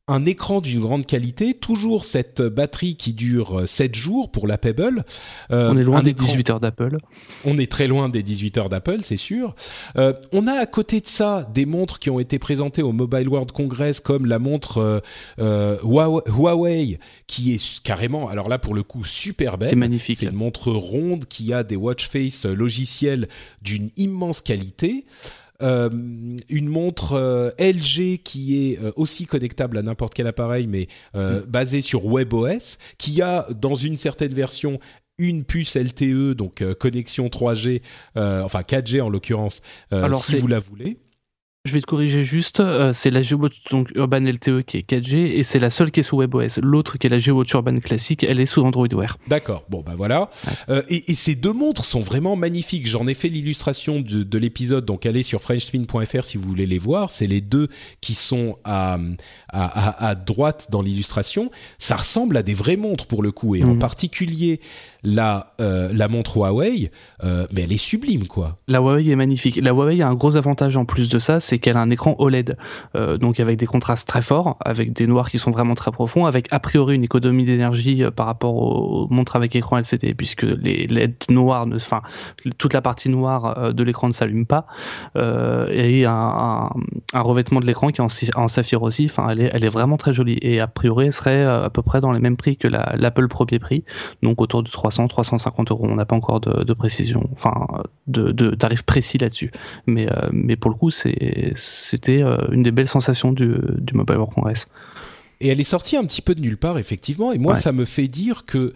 un 0.07 0.27
écran 0.27 0.61
d'une 0.61 0.81
grande 0.81 1.07
qualité, 1.07 1.55
toujours 1.55 2.05
cette 2.05 2.43
batterie 2.43 2.97
qui 2.97 3.15
dure 3.15 3.67
7 3.67 3.95
jours 3.95 4.31
pour 4.31 4.47
la 4.47 4.59
Pebble. 4.59 5.03
Euh, 5.51 5.71
on 5.73 5.79
est 5.79 5.83
loin 5.83 6.03
des 6.03 6.13
18 6.13 6.51
heures 6.51 6.61
d'Apple. 6.61 6.99
On 7.47 7.57
est 7.57 7.71
très 7.71 7.87
loin 7.87 8.11
des 8.11 8.23
18 8.23 8.59
heures 8.59 8.69
d'Apple, 8.69 8.99
c'est 9.03 9.17
sûr. 9.17 9.55
Euh, 9.97 10.13
on 10.33 10.47
a 10.47 10.53
à 10.53 10.67
côté 10.67 11.01
de 11.01 11.07
ça 11.07 11.49
des 11.55 11.65
montres 11.65 11.99
qui 11.99 12.11
ont 12.11 12.21
été 12.21 12.39
présentées 12.39 12.83
au 12.83 12.93
Mobile 12.93 13.29
World 13.29 13.51
Congress 13.53 14.01
comme 14.01 14.27
la 14.27 14.39
montre 14.39 15.03
euh, 15.39 15.77
Huawei 15.83 16.99
qui 17.27 17.55
est 17.55 17.83
carrément, 17.83 18.29
alors 18.29 18.51
là 18.51 18.59
pour 18.59 18.75
le 18.75 18.83
coup 18.83 19.05
super 19.05 19.57
belle. 19.57 19.71
C'est 19.71 19.77
magnifique. 19.77 20.19
C'est 20.19 20.27
une 20.27 20.33
montre 20.33 20.71
ronde 20.71 21.25
qui 21.25 21.55
a 21.55 21.65
des 21.65 21.77
watch 21.77 22.09
face 22.09 22.45
logiciels 22.45 23.27
d'une 23.63 23.89
immense 23.97 24.43
qualité. 24.43 25.07
Euh, 25.65 25.89
une 26.51 26.69
montre 26.69 27.15
euh, 27.15 27.51
LG 27.59 28.19
qui 28.23 28.71
est 28.71 28.79
euh, 28.79 28.93
aussi 28.97 29.25
connectable 29.25 29.79
à 29.79 29.83
n'importe 29.83 30.13
quel 30.13 30.27
appareil, 30.27 30.67
mais 30.67 30.89
mm. 31.15 31.41
basée 31.49 31.81
sur 31.81 32.07
WebOS, 32.07 32.77
qui 32.99 33.23
a 33.23 33.47
dans 33.59 33.75
une 33.75 33.97
certaine 33.97 34.35
version 34.35 34.79
une 35.17 35.45
puce 35.45 35.77
LTE, 35.77 36.33
donc 36.35 36.65
connexion 36.75 37.29
3G, 37.29 37.83
enfin 38.17 38.63
4G 38.63 39.01
en 39.01 39.09
l'occurrence, 39.09 39.63
si 40.13 40.37
vous 40.37 40.49
la 40.49 40.59
voulez. 40.59 40.99
Je 41.67 41.73
vais 41.73 41.81
te 41.81 41.87
corriger 41.87 42.27
juste, 42.27 42.61
euh, 42.61 42.93
c'est 42.93 43.11
la 43.11 43.23
GeoWatch 43.23 43.71
donc 43.71 43.91
Urban 43.95 44.21
LTE 44.21 44.65
qui 44.67 44.77
est 44.77 44.87
4G 44.87 45.17
et 45.17 45.45
c'est 45.45 45.59
la 45.59 45.71
seule 45.71 45.91
qui 45.91 46.01
est 46.01 46.03
sous 46.03 46.19
WebOS. 46.19 46.61
L'autre 46.61 46.99
qui 46.99 47.07
est 47.07 47.11
la 47.11 47.19
GeoWatch 47.19 47.55
Urban 47.55 47.77
classique, 47.77 48.23
elle 48.23 48.39
est 48.39 48.45
sous 48.45 48.63
Android 48.63 48.87
Wear. 48.93 49.17
D'accord, 49.29 49.65
bon 49.71 49.81
bah 49.81 49.95
voilà. 49.97 50.29
Euh, 50.69 50.83
et, 50.91 51.11
et, 51.11 51.15
ces 51.15 51.35
deux 51.35 51.55
montres 51.55 51.87
sont 51.87 52.01
vraiment 52.01 52.37
magnifiques. 52.37 52.87
J'en 52.87 53.07
ai 53.07 53.15
fait 53.15 53.29
l'illustration 53.31 54.01
de, 54.01 54.25
de 54.25 54.39
l'épisode, 54.39 54.85
donc 54.85 55.07
allez 55.07 55.23
sur 55.23 55.41
frenchspin.fr 55.41 56.25
si 56.25 56.37
vous 56.37 56.47
voulez 56.47 56.67
les 56.67 56.79
voir. 56.79 57.11
C'est 57.11 57.27
les 57.27 57.41
deux 57.41 57.69
qui 58.03 58.13
sont 58.13 58.59
à, 58.65 58.99
à, 59.49 60.07
à, 60.07 60.15
droite 60.15 60.67
dans 60.71 60.83
l'illustration. 60.83 61.51
Ça 61.79 61.97
ressemble 61.97 62.37
à 62.37 62.43
des 62.43 62.53
vraies 62.53 62.77
montres 62.77 63.07
pour 63.07 63.23
le 63.23 63.33
coup, 63.33 63.55
et 63.55 63.65
en 63.65 63.73
mhm. 63.73 63.79
particulier 63.79 64.61
la, 65.05 65.53
euh, 65.61 65.91
la 65.93 66.09
montre 66.09 66.39
Huawei, 66.39 66.91
euh, 67.23 67.47
mais 67.53 67.63
elle 67.63 67.73
est 67.73 67.77
sublime 67.77 68.27
quoi. 68.27 68.57
La 68.67 68.79
Huawei 68.79 69.11
est 69.11 69.17
magnifique. 69.17 69.57
La 69.63 69.71
Huawei 69.71 70.03
a 70.03 70.09
un 70.09 70.15
gros 70.15 70.37
avantage 70.37 70.77
en 70.77 70.87
plus 70.87 71.09
de 71.09 71.19
ça, 71.19 71.41
c'est 71.41 71.59
qu'elle 71.59 71.77
a 71.77 71.81
un 71.81 71.91
écran 71.91 72.17
OLED, 72.19 72.57
euh, 72.97 73.19
donc 73.19 73.39
avec 73.39 73.59
des 73.59 73.67
contrastes 73.67 74.09
très 74.09 74.23
forts, 74.23 74.57
avec 74.65 74.93
des 74.93 75.07
noirs 75.07 75.31
qui 75.31 75.39
sont 75.39 75.51
vraiment 75.51 75.75
très 75.75 75.93
profonds, 75.93 76.25
avec 76.27 76.49
a 76.51 76.59
priori 76.59 76.95
une 76.95 77.05
économie 77.05 77.45
d'énergie 77.45 78.03
par 78.17 78.27
rapport 78.27 78.55
aux 78.55 79.07
montres 79.11 79.37
avec 79.37 79.55
écran 79.55 79.77
LCD, 79.79 80.15
puisque 80.15 80.43
les 80.43 80.87
LED 80.87 81.17
noirs, 81.29 81.67
enfin 81.75 82.01
toute 82.57 82.73
la 82.73 82.81
partie 82.81 83.11
noire 83.11 83.75
de 83.75 83.83
l'écran 83.85 84.09
ne 84.09 84.15
s'allume 84.15 84.47
pas, 84.47 84.67
et 85.17 86.07
un, 86.07 86.71
revêtement 87.15 87.61
de 87.61 87.67
l'écran 87.67 87.91
qui 87.91 88.01
est 88.01 88.37
en, 88.37 88.49
saphir 88.49 88.83
aussi. 88.83 89.07
Enfin, 89.07 89.29
elle 89.31 89.41
est, 89.43 89.51
elle 89.53 89.65
est 89.65 89.69
vraiment 89.69 89.97
très 89.97 90.15
jolie 90.15 90.39
et 90.41 90.61
a 90.61 90.67
priori 90.67 91.07
elle 91.07 91.13
serait 91.13 91.45
à 91.45 91.71
peu 91.71 91.83
près 91.83 92.01
dans 92.01 92.13
les 92.13 92.21
mêmes 92.21 92.37
prix 92.37 92.57
que 92.57 92.69
l'Apple 92.69 93.23
la, 93.23 93.29
premier 93.29 93.59
prix, 93.59 93.85
donc 94.23 94.41
autour 94.41 94.63
de 94.63 94.71
300 94.71 94.94
350 95.09 95.71
euros. 95.71 95.87
On 95.89 95.97
n'a 95.97 96.05
pas 96.05 96.17
encore 96.17 96.41
de, 96.41 96.73
précision, 96.73 97.29
enfin 97.33 97.53
de, 98.07 98.55
tarif 98.55 98.83
précis 98.83 99.19
là-dessus. 99.19 99.51
Mais, 99.87 100.11
euh, 100.11 100.29
mais 100.33 100.57
pour 100.57 100.71
le 100.71 100.77
coup, 100.77 100.91
c'était 100.91 102.23
euh, 102.23 102.37
une 102.51 102.63
des 102.63 102.71
belles 102.71 102.89
sensations 102.89 103.33
du, 103.33 103.57
Mobile 103.93 104.17
World 104.17 104.35
Congress. 104.35 104.69
Et 105.41 105.49
elle 105.49 105.61
est 105.61 105.65
sortie 105.65 105.97
un 105.97 106.05
petit 106.05 106.23
peu 106.23 106.35
de 106.35 106.41
nulle 106.41 106.57
part, 106.57 106.79
effectivement. 106.79 107.33
Et 107.33 107.39
moi, 107.39 107.55
ça 107.55 107.73
me 107.73 107.85
fait 107.85 108.09
dire 108.09 108.47
que 108.47 108.73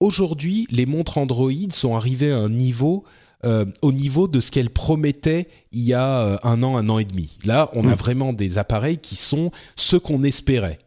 aujourd'hui, 0.00 0.66
les 0.70 0.86
montres 0.86 1.18
Android 1.18 1.52
sont 1.70 1.94
arrivées 1.96 2.32
à 2.32 2.38
un 2.38 2.48
niveau 2.48 3.04
euh, 3.44 3.66
au 3.82 3.92
niveau 3.92 4.26
de 4.26 4.40
ce 4.40 4.50
qu'elle 4.50 4.70
promettait 4.70 5.46
il 5.70 5.82
y 5.82 5.94
a 5.94 6.22
euh, 6.22 6.36
un 6.42 6.60
an, 6.64 6.76
un 6.76 6.88
an 6.88 6.98
et 6.98 7.04
demi. 7.04 7.38
Là, 7.44 7.70
on 7.72 7.86
a 7.86 7.92
mm. 7.92 7.98
vraiment 7.98 8.32
des 8.32 8.58
appareils 8.58 8.98
qui 8.98 9.14
sont 9.14 9.52
ce 9.76 9.96
qu'on 9.96 10.24
espérait. 10.24 10.78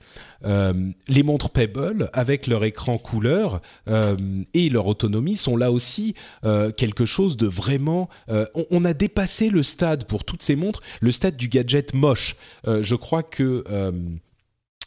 Euh, 0.44 0.74
les 1.08 1.24
montres 1.24 1.50
Pebble, 1.50 2.10
avec 2.12 2.48
leur 2.48 2.66
écran 2.66 2.98
couleur 2.98 3.62
et 4.54 4.70
leur 4.70 4.88
autonomie, 4.88 5.36
sont 5.36 5.56
là 5.56 5.72
aussi 5.72 6.16
quelque 6.76 7.06
chose 7.06 7.38
de 7.38 7.48
vraiment... 7.48 8.10
On, 8.28 8.66
on, 8.72 8.86
a 8.86 8.94
dépassé 8.94 9.50
le 9.50 9.64
stade 9.64 10.06
pour 10.06 10.24
toutes 10.24 10.42
ces 10.42 10.56
montres, 10.56 10.82
le 11.00 11.12
stade 11.12 11.38
du 11.38 11.48
gadget 11.48 11.94
moche. 11.94 12.36
je 12.66 12.96
crois 12.96 13.24
que 13.24 13.64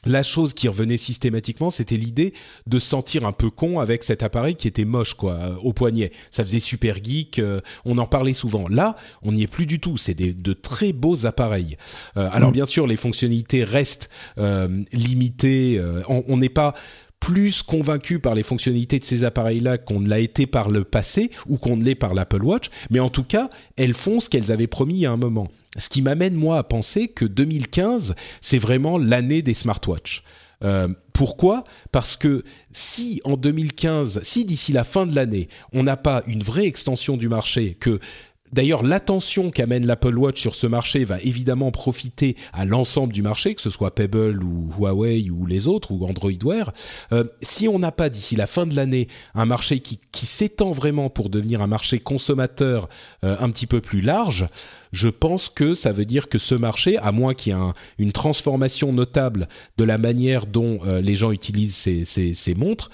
la 0.07 0.23
chose 0.23 0.55
qui 0.55 0.69
revenait 0.69 0.97
systématiquement, 0.97 1.71
c'était 1.71 1.97
l'idée 1.97 2.35
de 2.67 2.79
sentir 2.79 3.25
un 3.27 3.33
peu 3.33 3.51
con 3.51 3.81
avec 3.81 4.05
cet 4.05 4.23
appareil 4.23 4.55
qui 4.55 4.69
était 4.69 4.85
moche, 4.85 5.15
quoi, 5.15 5.35
euh, 5.35 5.57
au 5.63 5.73
poignet. 5.73 6.11
Ça 6.31 6.45
faisait 6.45 6.61
super 6.61 7.03
geek, 7.03 7.39
euh, 7.39 7.61
on 7.85 7.99
en 7.99 8.07
parlait 8.07 8.33
souvent. 8.33 8.69
Là, 8.69 8.95
on 9.23 9.33
n'y 9.33 9.43
est 9.43 9.49
plus 9.49 9.67
du 9.67 9.81
tout. 9.81 9.97
C'est 9.97 10.15
de 10.15 10.53
très 10.53 10.93
beaux 10.93 11.27
appareils. 11.27 11.77
Euh, 12.17 12.29
alors, 12.33 12.51
mm. 12.51 12.55
bien 12.55 12.67
sûr, 12.67 12.87
les 12.87 12.97
fonctionnalités 12.97 13.65
restent 13.65 14.11
limitées. 14.93 15.81
on 16.09 16.37
n'est 16.37 16.49
pas 16.49 16.75
plus 17.21 17.63
convaincu 17.63 18.19
par 18.19 18.35
les 18.35 18.43
fonctionnalités 18.43 18.99
de 18.99 19.05
ces 19.05 19.25
appareils-là 19.25 19.79
qu'on 19.79 20.01
ne 20.01 20.09
l'a 20.09 20.19
été 20.19 20.47
par 20.47 20.69
le 20.69 20.85
passé 20.85 21.31
ou 21.49 21.57
qu'on 21.57 21.77
ne 21.77 21.83
l'est 21.83 21.95
par 21.95 22.13
l'Apple 22.13 22.45
Watch, 22.45 22.67
mais 22.91 23.01
en 23.01 23.09
tout 23.09 23.25
cas, 23.25 23.49
elles 23.77 23.95
font 23.95 24.21
ce 24.21 24.29
qu'elles 24.29 24.53
avaient 24.53 24.67
promis 24.67 25.07
à 25.07 25.13
un 25.13 25.17
moment. 25.17 25.49
Ce 25.77 25.89
qui 25.89 26.03
m'amène 26.03 26.35
moi 26.35 26.59
à 26.59 26.63
penser 26.63 27.09
que 27.09 27.25
2015, 27.25 28.15
c'est 28.41 28.59
vraiment 28.59 28.99
l'année 28.99 29.43
des 29.43 29.55
smartwatches. 29.55 30.23
Euh, 30.63 30.89
pourquoi? 31.13 31.65
Parce 31.93 32.17
que 32.17 32.43
si 32.73 33.21
en 33.25 33.37
2015, 33.37 34.23
si 34.23 34.45
d'ici 34.45 34.73
la 34.73 34.85
fin 34.85 35.07
de 35.07 35.15
l'année, 35.15 35.49
on 35.73 35.83
n'a 35.83 35.97
pas 35.97 36.23
une 36.27 36.43
vraie 36.43 36.67
extension 36.67 37.17
du 37.17 37.29
marché, 37.29 37.75
que 37.75 38.01
D'ailleurs, 38.55 38.85
l'attention 38.85 39.51
qu'amène 39.51 39.85
l'Apple 39.85 40.17
Watch 40.17 40.41
sur 40.41 40.55
ce 40.55 40.69
marché 40.69 41.05
va 41.05 41.21
évidemment 41.23 41.73
profiter 41.73 42.37
à 42.53 42.65
l'ensemble 42.65 43.13
du 43.13 43.21
marché, 43.21 43.57
que 43.57 43.61
ce 43.61 43.69
soit 43.69 43.93
Pebble 43.97 44.45
ou 44.45 44.71
Huawei 44.79 45.29
ou 45.29 45.45
les 45.45 45.67
autres, 45.67 45.91
ou 45.91 46.07
Android 46.07 46.31
Wear. 46.45 46.73
Euh, 47.11 47.25
si 47.43 47.67
on 47.67 47.81
n'a 47.81 47.91
pas 47.91 48.09
d'ici 48.09 48.37
la 48.37 48.47
fin 48.47 48.65
de 48.65 48.77
l'année 48.77 49.09
un 49.35 49.45
marché 49.45 49.81
qui, 49.81 49.99
s'étend 50.13 50.71
vraiment 50.71 51.11
pour 51.11 51.31
devenir 51.31 51.63
un 51.63 51.67
marché 51.67 51.99
consommateur 51.99 52.89
euh, 53.25 53.37
un 53.41 53.51
petit 53.51 53.67
peu 53.67 53.81
plus 53.81 54.01
large, 54.01 54.47
je 54.93 55.09
pense 55.09 55.49
que 55.49 55.75
ça 55.75 55.91
veut 55.91 56.05
dire 56.05 56.29
que 56.29 56.39
ce 56.39 56.55
marché, 56.55 56.97
à 56.99 57.11
moins 57.11 57.35
qu'il 57.35 57.53
y 57.53 57.57
ait 57.57 57.73
une 57.99 58.13
transformation 58.13 58.93
notable 58.93 59.49
de 59.79 59.85
la 59.85 59.99
manière 59.99 60.47
dont 60.47 60.79
euh, 60.87 61.01
les 61.01 61.17
gens 61.17 61.33
utilisent 61.33 61.75
ces, 61.75 62.55
montres, 62.55 62.89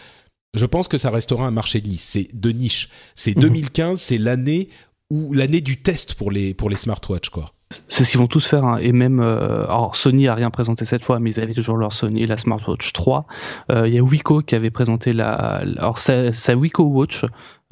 je 0.55 0.65
pense 0.65 0.89
que 0.89 0.99
ça 0.99 1.11
restera 1.11 1.47
un 1.47 1.51
marché 1.51 1.83
de 1.83 1.89
niche. 1.89 2.01
C'est 2.01 2.29
de 2.35 2.51
niche. 2.51 2.89
C'est 3.15 3.35
2015, 3.35 3.93
mmh. 3.93 3.97
c'est 3.99 4.19
l'année 4.19 4.69
ou 5.11 5.33
l'année 5.33 5.61
du 5.61 5.83
test 5.83 6.15
pour 6.15 6.31
les, 6.31 6.55
pour 6.55 6.71
les 6.71 6.77
smartwatches, 6.77 7.31
quoi. 7.31 7.53
C'est 7.87 8.03
ce 8.03 8.11
qu'ils 8.11 8.19
vont 8.19 8.27
tous 8.27 8.45
faire, 8.45 8.65
hein. 8.65 8.79
et 8.81 8.91
même, 8.91 9.21
euh, 9.21 9.63
alors 9.63 9.95
Sony 9.95 10.27
a 10.27 10.35
rien 10.35 10.51
présenté 10.51 10.85
cette 10.85 11.05
fois, 11.05 11.21
mais 11.21 11.31
ils 11.31 11.41
avaient 11.41 11.55
toujours 11.55 11.77
leur 11.77 11.93
Sony, 11.93 12.27
la 12.27 12.37
Smartwatch 12.37 12.93
3. 12.93 13.27
Euh, 13.71 13.87
il 13.87 13.95
y 13.95 13.99
a 13.99 14.03
Wiko 14.03 14.43
qui 14.43 14.57
avait 14.57 14.71
présenté 14.71 15.13
la, 15.13 15.35
alors 15.35 15.99
sa, 15.99 16.33
sa 16.33 16.57
Wiko 16.57 16.83
Watch, 16.83 17.25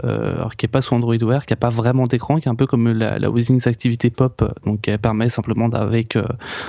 euh, 0.05 0.45
qui 0.57 0.67
est 0.67 0.69
pas 0.69 0.83
sous 0.83 0.95
Android 0.95 1.17
Wear, 1.17 1.47
qui 1.47 1.53
a 1.53 1.57
pas 1.57 1.71
vraiment 1.71 2.07
d'écran, 2.07 2.39
qui 2.39 2.47
est 2.47 2.51
un 2.51 2.55
peu 2.55 2.69
comme 2.69 2.93
la, 2.93 3.19
la 3.19 3.29
Withings 3.29 3.67
Activity 3.67 4.11
Pop, 4.11 4.45
donc 4.65 4.83
qui 4.83 4.97
permet 4.99 5.29
simplement 5.29 5.69
avec 5.71 6.17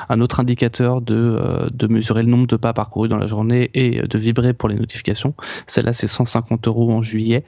un 0.10 0.22
autre 0.22 0.40
indicateur 0.40 1.00
de, 1.00 1.70
de 1.72 1.86
mesurer 1.86 2.24
le 2.24 2.30
nombre 2.30 2.48
de 2.48 2.56
pas 2.56 2.74
parcourus 2.74 3.10
dans 3.10 3.18
la 3.18 3.28
journée 3.28 3.70
et 3.76 4.02
de 4.02 4.18
vibrer 4.18 4.54
pour 4.54 4.70
les 4.70 4.76
notifications. 4.76 5.36
Celle-là, 5.68 5.94
c'est 5.94 6.08
150 6.08 6.68
euros 6.68 6.92
en 6.92 7.04
juillet, 7.04 7.46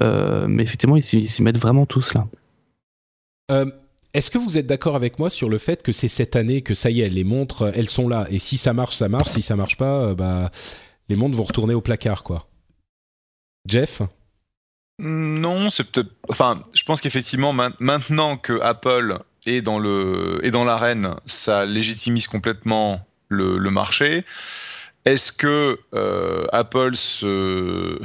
mais 0.00 0.62
effectivement, 0.62 0.96
ils 0.96 1.02
s'y 1.02 1.42
mettent 1.42 1.60
vraiment 1.60 1.84
tous 1.84 2.14
là. 2.14 2.26
Euh, 3.50 3.66
est-ce 4.14 4.30
que 4.30 4.38
vous 4.38 4.58
êtes 4.58 4.66
d'accord 4.66 4.96
avec 4.96 5.18
moi 5.18 5.30
sur 5.30 5.48
le 5.48 5.58
fait 5.58 5.82
que 5.82 5.92
c'est 5.92 6.08
cette 6.08 6.36
année 6.36 6.62
que 6.62 6.74
ça 6.74 6.90
y 6.90 7.00
est, 7.00 7.08
les 7.08 7.24
montres, 7.24 7.70
elles 7.74 7.88
sont 7.88 8.08
là, 8.08 8.26
et 8.30 8.38
si 8.38 8.56
ça 8.56 8.72
marche, 8.72 8.96
ça 8.96 9.08
marche, 9.08 9.30
si 9.30 9.42
ça 9.42 9.56
marche 9.56 9.76
pas, 9.76 10.02
euh, 10.02 10.14
bah 10.14 10.50
les 11.08 11.16
montres 11.16 11.36
vont 11.36 11.44
retourner 11.44 11.74
au 11.74 11.80
placard, 11.80 12.22
quoi. 12.22 12.48
Jeff 13.66 14.02
Non, 14.98 15.70
c'est 15.70 15.84
peut-être. 15.90 16.10
Enfin, 16.28 16.62
je 16.74 16.82
pense 16.84 17.00
qu'effectivement, 17.00 17.52
maintenant 17.52 18.36
que 18.36 18.60
Apple 18.60 19.18
est 19.46 19.62
dans 19.62 19.78
l'arène, 19.78 21.14
ça 21.26 21.64
légitimise 21.64 22.26
complètement 22.26 23.06
le, 23.28 23.58
marché. 23.70 24.24
Est-ce 25.04 25.32
que 25.32 25.78
euh, 25.94 26.46
Apple 26.52 26.94
se 26.96 27.98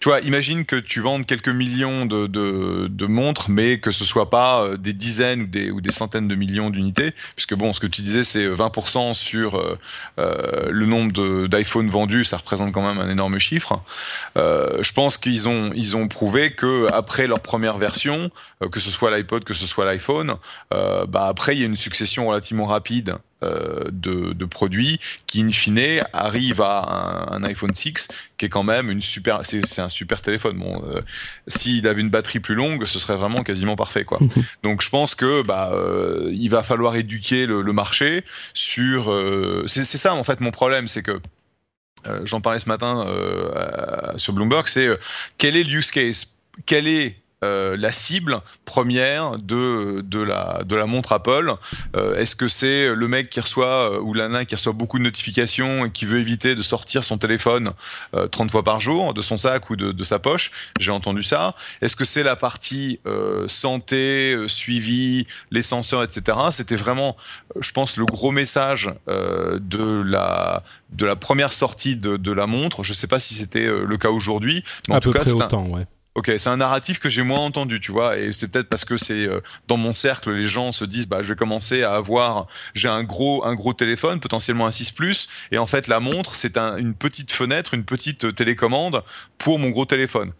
tu 0.00 0.08
vois, 0.08 0.20
imagine 0.20 0.64
que 0.64 0.76
tu 0.76 1.00
vendes 1.00 1.26
quelques 1.26 1.48
millions 1.48 2.06
de, 2.06 2.26
de, 2.26 3.06
montres, 3.06 3.50
mais 3.50 3.78
que 3.78 3.90
ce 3.90 4.04
soit 4.04 4.30
pas 4.30 4.64
euh, 4.64 4.76
des 4.76 4.92
dizaines 4.92 5.42
ou 5.42 5.46
des, 5.46 5.70
ou 5.70 5.80
des 5.80 5.92
centaines 5.92 6.28
de 6.28 6.34
millions 6.34 6.70
d'unités, 6.70 7.12
puisque 7.36 7.54
bon, 7.54 7.72
ce 7.72 7.80
que 7.80 7.86
tu 7.86 8.02
disais, 8.02 8.22
c'est 8.22 8.46
20% 8.48 9.14
sur 9.14 9.56
euh, 9.56 9.78
euh, 10.18 10.68
le 10.70 10.86
nombre 10.86 11.46
d'iPhone 11.46 11.88
vendus, 11.88 12.24
ça 12.24 12.36
représente 12.36 12.72
quand 12.72 12.86
même 12.86 12.98
un 12.98 13.10
énorme 13.10 13.38
chiffre. 13.38 13.82
je 14.36 14.92
pense 14.92 15.18
qu'ils 15.18 15.48
ont, 15.48 15.70
ils 15.74 15.96
ont 15.96 16.08
prouvé 16.08 16.52
que 16.52 16.86
après 16.92 17.26
leur 17.26 17.40
première 17.40 17.78
version, 17.78 18.30
que 18.70 18.80
ce 18.80 18.90
soit 18.90 19.14
l'iPod, 19.16 19.44
que 19.44 19.54
ce 19.54 19.66
soit 19.66 19.84
l'iPhone, 19.84 20.34
bah 20.70 21.26
après 21.28 21.56
il 21.56 21.60
y 21.60 21.62
a 21.62 21.66
une 21.66 21.76
succession 21.76 22.28
relativement 22.28 22.66
rapide 22.66 23.16
euh, 23.44 23.84
de, 23.90 24.44
produits 24.44 25.00
qui, 25.26 25.42
in 25.42 25.50
fine, 25.50 26.02
arrivent 26.12 26.60
à 26.60 27.28
un, 27.32 27.42
iPhone 27.44 27.72
6 27.72 28.08
qui 28.36 28.46
est 28.46 28.48
quand 28.48 28.62
même 28.62 28.90
une 28.90 29.00
super, 29.00 29.40
c'est 29.42 29.80
un 29.80 29.88
super 29.88 30.20
téléphone. 30.20 30.58
Bon, 30.58 30.84
euh, 30.86 31.00
s'il 31.48 31.86
avait 31.88 32.02
une 32.02 32.10
batterie 32.10 32.40
plus 32.40 32.54
longue, 32.54 32.84
ce 32.84 32.98
serait 32.98 33.16
vraiment 33.16 33.42
quasiment 33.42 33.74
parfait, 33.74 34.04
quoi. 34.04 34.20
Donc, 34.62 34.82
je 34.82 34.90
pense 34.90 35.14
que 35.14 35.42
bah, 35.42 35.70
euh, 35.72 36.30
il 36.32 36.50
va 36.50 36.62
falloir 36.62 36.96
éduquer 36.96 37.46
le, 37.46 37.62
marché 37.72 38.24
sur. 38.52 39.12
c'est 39.66 39.84
ça, 39.84 40.14
en 40.14 40.24
fait, 40.24 40.40
mon 40.40 40.50
problème, 40.50 40.86
c'est 40.86 41.02
que 41.02 41.20
J'en 42.24 42.42
parlais 42.42 42.58
ce 42.58 42.68
matin 42.68 43.06
sur 44.16 44.34
Bloomberg, 44.34 44.68
c'est 44.68 44.90
quel 45.38 45.56
est 45.56 45.64
le 45.64 45.70
use 45.70 45.90
case? 45.90 46.36
Quel 46.66 46.86
est 46.86 47.16
euh, 47.44 47.76
la 47.76 47.92
cible 47.92 48.40
première 48.64 49.38
de, 49.38 50.00
de, 50.02 50.20
la, 50.20 50.62
de 50.64 50.74
la 50.74 50.86
montre 50.86 51.12
Apple 51.12 51.54
euh, 51.94 52.16
Est-ce 52.16 52.36
que 52.36 52.48
c'est 52.48 52.94
le 52.94 53.08
mec 53.08 53.28
qui 53.28 53.40
reçoit, 53.40 54.00
ou 54.00 54.14
l'ana 54.14 54.44
qui 54.44 54.54
reçoit 54.54 54.72
beaucoup 54.72 54.98
de 54.98 55.04
notifications 55.04 55.84
et 55.84 55.90
qui 55.90 56.06
veut 56.06 56.18
éviter 56.18 56.54
de 56.54 56.62
sortir 56.62 57.04
son 57.04 57.18
téléphone 57.18 57.72
30 58.30 58.50
fois 58.50 58.62
par 58.62 58.80
jour 58.80 59.14
de 59.14 59.22
son 59.22 59.38
sac 59.38 59.68
ou 59.70 59.76
de, 59.76 59.92
de 59.92 60.04
sa 60.04 60.18
poche? 60.18 60.50
J'ai 60.80 60.90
entendu 60.90 61.22
ça. 61.22 61.54
Est-ce 61.82 61.96
que 61.96 62.04
c'est 62.04 62.22
la 62.22 62.36
partie 62.36 63.00
santé, 63.46 64.36
suivi, 64.46 65.26
les 65.50 65.62
senseurs, 65.62 66.02
etc. 66.02 66.38
C'était 66.50 66.76
vraiment, 66.76 67.16
je 67.60 67.72
pense, 67.72 67.96
le 67.96 68.06
gros 68.06 68.30
message 68.30 68.90
de, 69.06 70.02
la, 70.02 70.62
de 70.92 71.06
la 71.06 71.16
première 71.16 71.52
sortie 71.52 71.96
de, 71.96 72.16
de 72.16 72.32
la 72.32 72.46
montre. 72.46 72.82
Je 72.82 72.90
ne 72.90 72.94
sais 72.94 73.06
pas 73.06 73.20
si 73.20 73.34
c'était 73.34 73.66
le 73.66 73.96
cas 73.96 74.10
aujourd'hui, 74.10 74.64
mais 74.88 74.96
en 74.96 75.00
tout 75.00 75.12
cas, 75.12 75.24
c'est 75.24 75.54
un... 75.54 75.66
ouais. 75.68 75.86
Ok, 76.16 76.30
c'est 76.38 76.48
un 76.48 76.58
narratif 76.58 77.00
que 77.00 77.08
j'ai 77.08 77.22
moins 77.22 77.40
entendu, 77.40 77.80
tu 77.80 77.90
vois, 77.90 78.16
et 78.16 78.32
c'est 78.32 78.46
peut-être 78.46 78.68
parce 78.68 78.84
que 78.84 78.96
c'est 78.96 79.26
euh, 79.26 79.40
dans 79.66 79.76
mon 79.76 79.94
cercle, 79.94 80.32
les 80.32 80.46
gens 80.46 80.70
se 80.70 80.84
disent, 80.84 81.08
bah, 81.08 81.22
je 81.22 81.28
vais 81.30 81.34
commencer 81.34 81.82
à 81.82 81.94
avoir, 81.94 82.46
j'ai 82.72 82.86
un 82.86 83.02
gros, 83.02 83.44
un 83.44 83.56
gros 83.56 83.72
téléphone, 83.72 84.20
potentiellement 84.20 84.66
un 84.66 84.70
6 84.70 84.92
Plus, 84.92 85.28
et 85.50 85.58
en 85.58 85.66
fait, 85.66 85.88
la 85.88 85.98
montre, 85.98 86.36
c'est 86.36 86.56
un, 86.56 86.76
une 86.76 86.94
petite 86.94 87.32
fenêtre, 87.32 87.74
une 87.74 87.84
petite 87.84 88.32
télécommande 88.32 89.02
pour 89.38 89.58
mon 89.58 89.70
gros 89.70 89.86
téléphone. 89.86 90.32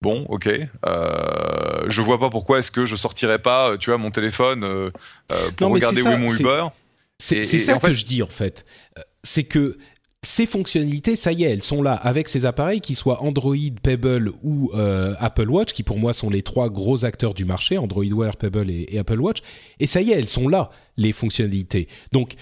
Bon, 0.00 0.24
ok. 0.28 0.48
Euh, 0.86 1.84
je 1.88 2.00
vois 2.00 2.18
pas 2.18 2.30
pourquoi 2.30 2.60
est-ce 2.60 2.70
que 2.70 2.84
je 2.84 2.96
sortirais 2.96 3.40
pas, 3.40 3.76
tu 3.76 3.90
vois, 3.90 3.98
mon 3.98 4.10
téléphone 4.10 4.64
euh, 4.64 4.90
euh 5.32 5.50
pour 5.56 5.70
regarder 5.70 6.02
où 6.02 6.08
est 6.08 6.16
mon 6.16 6.32
Uber. 6.32 6.66
C'est 7.18 7.44
ça 7.44 7.78
que 7.78 7.92
je 7.92 8.04
dis 8.04 8.22
en 8.22 8.28
fait. 8.28 8.64
C'est 9.24 9.44
que 9.44 9.76
ces 10.24 10.46
fonctionnalités, 10.46 11.14
ça 11.14 11.32
y 11.32 11.44
est, 11.44 11.50
elles 11.50 11.62
sont 11.62 11.80
là 11.80 11.94
avec 11.94 12.28
ces 12.28 12.44
appareils, 12.44 12.80
qui 12.80 12.96
soient 12.96 13.22
Android, 13.22 13.54
Pebble 13.82 14.32
ou 14.42 14.70
euh, 14.74 15.14
Apple 15.20 15.48
Watch, 15.48 15.72
qui 15.72 15.84
pour 15.84 15.98
moi 15.98 16.12
sont 16.12 16.28
les 16.28 16.42
trois 16.42 16.70
gros 16.70 17.04
acteurs 17.04 17.34
du 17.34 17.44
marché, 17.44 17.78
Android 17.78 18.04
Wear, 18.04 18.36
Pebble 18.36 18.70
et, 18.70 18.98
Apple 18.98 19.20
Watch. 19.20 19.38
Et 19.78 19.86
ça 19.86 20.02
y 20.02 20.10
est, 20.10 20.18
elles 20.18 20.28
sont 20.28 20.48
là, 20.48 20.70
les 20.96 21.12
fonctionnalités. 21.12 21.86
Donc, 22.10 22.34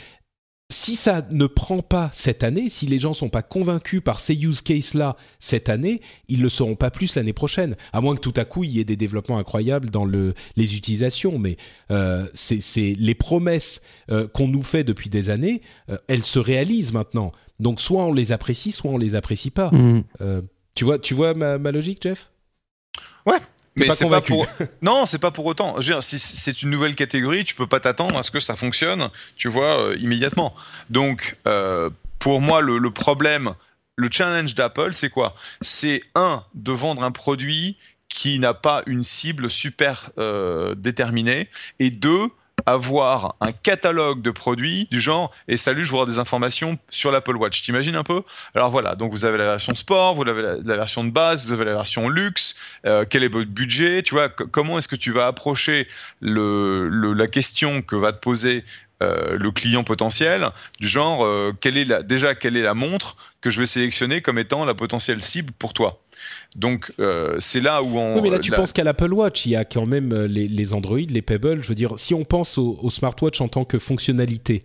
si 0.68 0.97
ça 0.97 1.22
ne 1.31 1.47
prend 1.47 1.79
pas 1.79 2.11
cette 2.12 2.43
année, 2.43 2.70
si 2.70 2.87
les 2.87 2.99
gens 2.99 3.14
sont 3.14 3.29
pas 3.29 3.43
convaincus 3.43 4.01
par 4.03 4.18
ces 4.20 4.35
use 4.35 4.62
cases-là 4.62 5.16
cette 5.39 5.68
année, 5.68 6.01
ils 6.29 6.43
le 6.43 6.49
seront 6.49 6.74
pas 6.74 6.91
plus 6.91 7.14
l'année 7.14 7.33
prochaine. 7.33 7.77
À 7.93 8.01
moins 8.01 8.16
que 8.16 8.20
tout 8.20 8.35
à 8.37 8.45
coup 8.45 8.64
il 8.64 8.70
y 8.70 8.81
ait 8.81 8.85
des 8.85 8.97
développements 8.97 9.39
incroyables 9.39 9.91
dans 9.91 10.05
le, 10.05 10.35
les 10.57 10.77
utilisations. 10.77 11.39
Mais 11.39 11.57
euh, 11.93 12.27
c'est 12.35 12.97
les 12.99 13.14
promesses 13.14 13.81
euh, 14.11 14.27
qu'on 14.27 14.49
nous 14.49 14.64
fait 14.64 14.83
depuis 14.83 15.09
des 15.09 15.31
années, 15.31 15.62
elles 16.09 16.24
se 16.24 16.41
réalisent 16.41 16.93
maintenant. 16.93 17.33
Donc 17.61 17.80
soit 17.80 18.04
on 18.04 18.12
les 18.12 18.32
apprécie, 18.32 18.72
soit 18.72 18.90
on 18.90 18.98
les 18.98 19.14
apprécie 19.14 19.50
pas. 19.50 19.70
Mm. 19.70 20.04
Euh, 20.20 20.42
tu 20.74 20.84
vois, 20.84 20.98
tu 20.98 21.14
vois 21.14 21.34
ma, 21.34 21.59
ma 21.59 21.72
logique, 21.72 22.02
Jeff? 22.02 22.28
Ouais, 23.24 23.38
mais 23.76 23.90
c'est 23.90 24.09
pas 24.09 24.20
pour 24.20 24.46
non, 24.82 25.07
c'est 25.07 25.18
pas 25.18 25.30
pour 25.30 25.46
autant. 25.46 25.76
Si 26.00 26.18
c'est 26.18 26.62
une 26.62 26.70
nouvelle 26.70 26.94
catégorie, 26.94 27.44
tu 27.44 27.54
peux 27.54 27.66
pas 27.66 27.80
t'attendre 27.80 28.16
à 28.18 28.22
ce 28.22 28.30
que 28.30 28.40
ça 28.40 28.57
fonctionne, 28.57 29.09
tu 29.36 29.48
vois, 29.48 29.80
euh, 29.80 29.96
immédiatement. 29.98 30.54
Donc, 30.90 31.36
euh, 31.46 31.90
pour 32.18 32.40
moi, 32.40 32.61
le, 32.61 32.78
le, 32.78 32.90
problème, 32.90 33.54
le 33.96 34.09
challenge 34.11 34.54
d'Apple, 34.54 34.92
c'est 34.92 35.11
quoi? 35.11 35.34
C'est 35.61 36.02
un 36.14 36.42
de 36.54 36.72
vendre 36.72 37.02
un 37.02 37.11
produit 37.11 37.76
qui 38.09 38.38
n'a 38.38 38.54
pas 38.54 38.82
une 38.86 39.04
cible 39.04 39.50
super 39.50 40.11
euh, 40.18 40.74
déterminée, 40.74 41.48
et 41.78 41.90
deux 41.90 42.28
avoir 42.64 43.36
un 43.40 43.52
catalogue 43.52 44.22
de 44.22 44.30
produits 44.30 44.88
du 44.90 44.98
genre 44.98 45.30
et 45.46 45.57
salut, 45.57 45.84
je 45.84 45.90
avoir 45.90 46.07
des 46.07 46.18
informations 46.18 46.78
sur 46.90 47.12
l'Apple 47.12 47.36
Watch. 47.36 47.62
T'imagines 47.62 47.96
un 47.96 48.02
peu? 48.02 48.22
Alors 48.54 48.70
voilà, 48.70 48.94
donc 48.94 49.12
vous 49.12 49.24
avez 49.24 49.36
la 49.36 49.44
version 49.44 49.74
sport, 49.74 50.14
vous 50.14 50.26
avez 50.26 50.42
la, 50.64 50.76
version 50.76 51.04
de 51.04 51.11
base, 51.11 51.46
vous 51.46 51.52
avez 51.52 51.66
la 51.66 51.74
version 51.74 52.09
luxe. 52.09 52.57
Euh, 52.86 53.04
quel 53.09 53.22
est 53.22 53.28
votre 53.28 53.50
budget? 53.50 54.02
Tu 54.02 54.14
vois, 54.14 54.28
comment 54.28 54.78
est-ce 54.78 54.88
que 54.88 54.96
tu 54.96 55.12
vas 55.12 55.26
approcher 55.26 55.86
le, 56.20 56.88
la 56.88 57.26
question 57.26 57.82
que 57.82 57.94
va 57.94 58.12
te 58.12 58.20
poser 58.20 58.64
euh, 59.03 59.36
le 59.38 59.51
client 59.51 59.84
potentiel 59.84 60.49
du 60.80 60.88
genre 60.88 61.22
euh, 61.22 61.53
quelle 61.61 61.76
est 61.76 61.84
la, 61.84 62.03
déjà 62.03 62.34
quelle 62.34 62.57
est 62.57 62.62
la 62.62 62.72
montre 62.72 63.16
que 63.42 63.51
je 63.51 63.61
vais 63.61 63.66
sélectionner 63.66 64.22
comme 64.22 64.38
étant 64.38 64.64
la 64.64 64.74
potentielle 64.74 65.22
cible 65.22 65.53
pour 65.59 65.74
toi 65.74 66.03
donc 66.55 66.92
euh, 66.99 67.36
c'est 67.38 67.61
là 67.61 67.82
où 67.82 67.99
on. 67.99 68.16
Oui, 68.16 68.22
mais 68.22 68.30
là 68.30 68.38
tu 68.38 68.51
penses 68.53 68.72
qu'à 68.72 68.84
l'Apple 68.84 69.12
Watch, 69.12 69.44
il 69.44 69.51
y 69.51 69.57
a 69.57 69.66
quand 69.66 69.84
même 69.84 70.14
les, 70.24 70.49
les, 70.49 70.72
Android, 70.72 70.99
les 70.99 71.20
Pebble. 71.20 71.62
Je 71.62 71.68
veux 71.68 71.74
dire, 71.74 71.99
si 71.99 72.14
on 72.14 72.24
pense 72.24 72.57
au, 72.57 72.78
au 72.82 72.88
smartwatch 72.88 73.40
en 73.42 73.49
tant 73.49 73.66
que 73.66 73.78
fonctionnalité. 73.78 74.64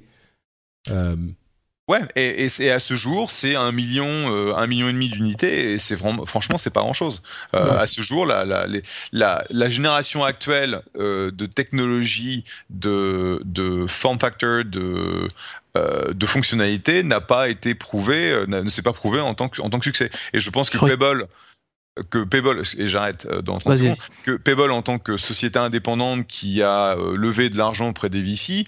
Ouais, 1.91 1.99
et, 2.15 2.47
et, 2.65 2.71
à 2.71 2.79
ce 2.79 2.95
jour, 2.95 3.31
c'est 3.31 3.55
un 3.67 3.73
million, 3.73 4.07
euh, 4.07 4.55
un 4.55 4.65
million 4.65 4.87
et 4.87 4.93
demi 4.93 5.09
d'unités, 5.09 5.73
et 5.73 5.77
c'est 5.77 5.95
vraiment, 5.95 6.25
franchement, 6.25 6.57
c'est 6.57 6.73
pas 6.77 6.83
grand 6.85 6.93
chose. 6.93 7.21
Euh, 7.53 7.77
À 7.83 7.85
ce 7.85 8.01
jour, 8.01 8.25
la, 8.25 8.45
la, 8.45 8.65
la, 9.11 9.43
la 9.49 9.69
génération 9.69 10.23
actuelle 10.23 10.73
euh, 10.97 11.31
de 11.31 11.45
technologie, 11.45 12.45
de, 12.69 13.41
de 13.43 13.85
form 13.87 14.17
factor, 14.19 14.63
de 14.63 15.27
euh, 15.77 16.13
de 16.13 16.25
fonctionnalité 16.25 17.03
n'a 17.03 17.21
pas 17.21 17.49
été 17.49 17.75
prouvée, 17.75 18.23
ne 18.47 18.69
s'est 18.69 18.81
pas 18.89 18.93
prouvé 18.93 19.19
en 19.21 19.33
tant 19.33 19.49
que 19.49 19.61
en 19.61 19.69
tant 19.69 19.79
que 19.79 19.85
succès. 19.85 20.09
Et 20.33 20.39
je 20.39 20.49
pense 20.49 20.69
que 20.69 20.77
Pebble 20.77 21.27
que 22.09 22.23
Pebble, 22.23 22.61
et 22.77 22.87
j'arrête 22.87 23.27
euh, 23.29 23.41
dans 23.41 23.59
30 23.59 23.77
secondes, 23.77 23.97
que 24.23 24.31
Pebble 24.37 24.71
en 24.71 24.81
tant 24.81 24.97
que 24.97 25.17
société 25.17 25.59
indépendante 25.59 26.25
qui 26.25 26.61
a 26.61 26.97
euh, 26.97 27.17
levé 27.17 27.49
de 27.49 27.57
l'argent 27.57 27.89
auprès 27.89 28.09
des 28.09 28.21
VC, 28.21 28.65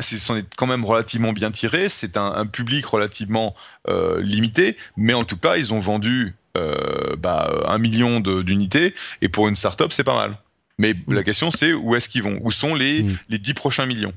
s'en 0.00 0.36
est 0.36 0.54
quand 0.54 0.66
même 0.66 0.84
relativement 0.84 1.32
bien 1.32 1.50
tiré. 1.50 1.88
C'est 1.88 2.16
un, 2.16 2.46
public 2.46 2.86
relativement 2.86 3.54
euh, 3.88 4.20
limité, 4.22 4.76
mais 4.96 5.14
en 5.14 5.24
tout 5.24 5.36
cas, 5.36 5.56
ils 5.56 5.72
ont 5.72 5.80
vendu 5.80 6.34
bah, 7.18 7.62
un 7.66 7.78
million 7.78 8.20
d'unités, 8.20 8.94
et 9.22 9.28
pour 9.28 9.48
une 9.48 9.56
startup, 9.56 9.92
c'est 9.92 10.04
pas 10.04 10.16
mal. 10.16 10.36
Mais 10.78 10.94
mm. 10.94 11.14
la 11.14 11.22
question, 11.22 11.50
c'est 11.50 11.72
où 11.72 11.94
est-ce 11.94 12.08
qu'ils 12.08 12.22
vont? 12.22 12.38
Où 12.42 12.50
sont 12.50 12.74
les, 12.74 13.02
mm. 13.02 13.18
les 13.28 13.38
10 13.38 13.54
prochains 13.54 13.86
millions? 13.86 14.12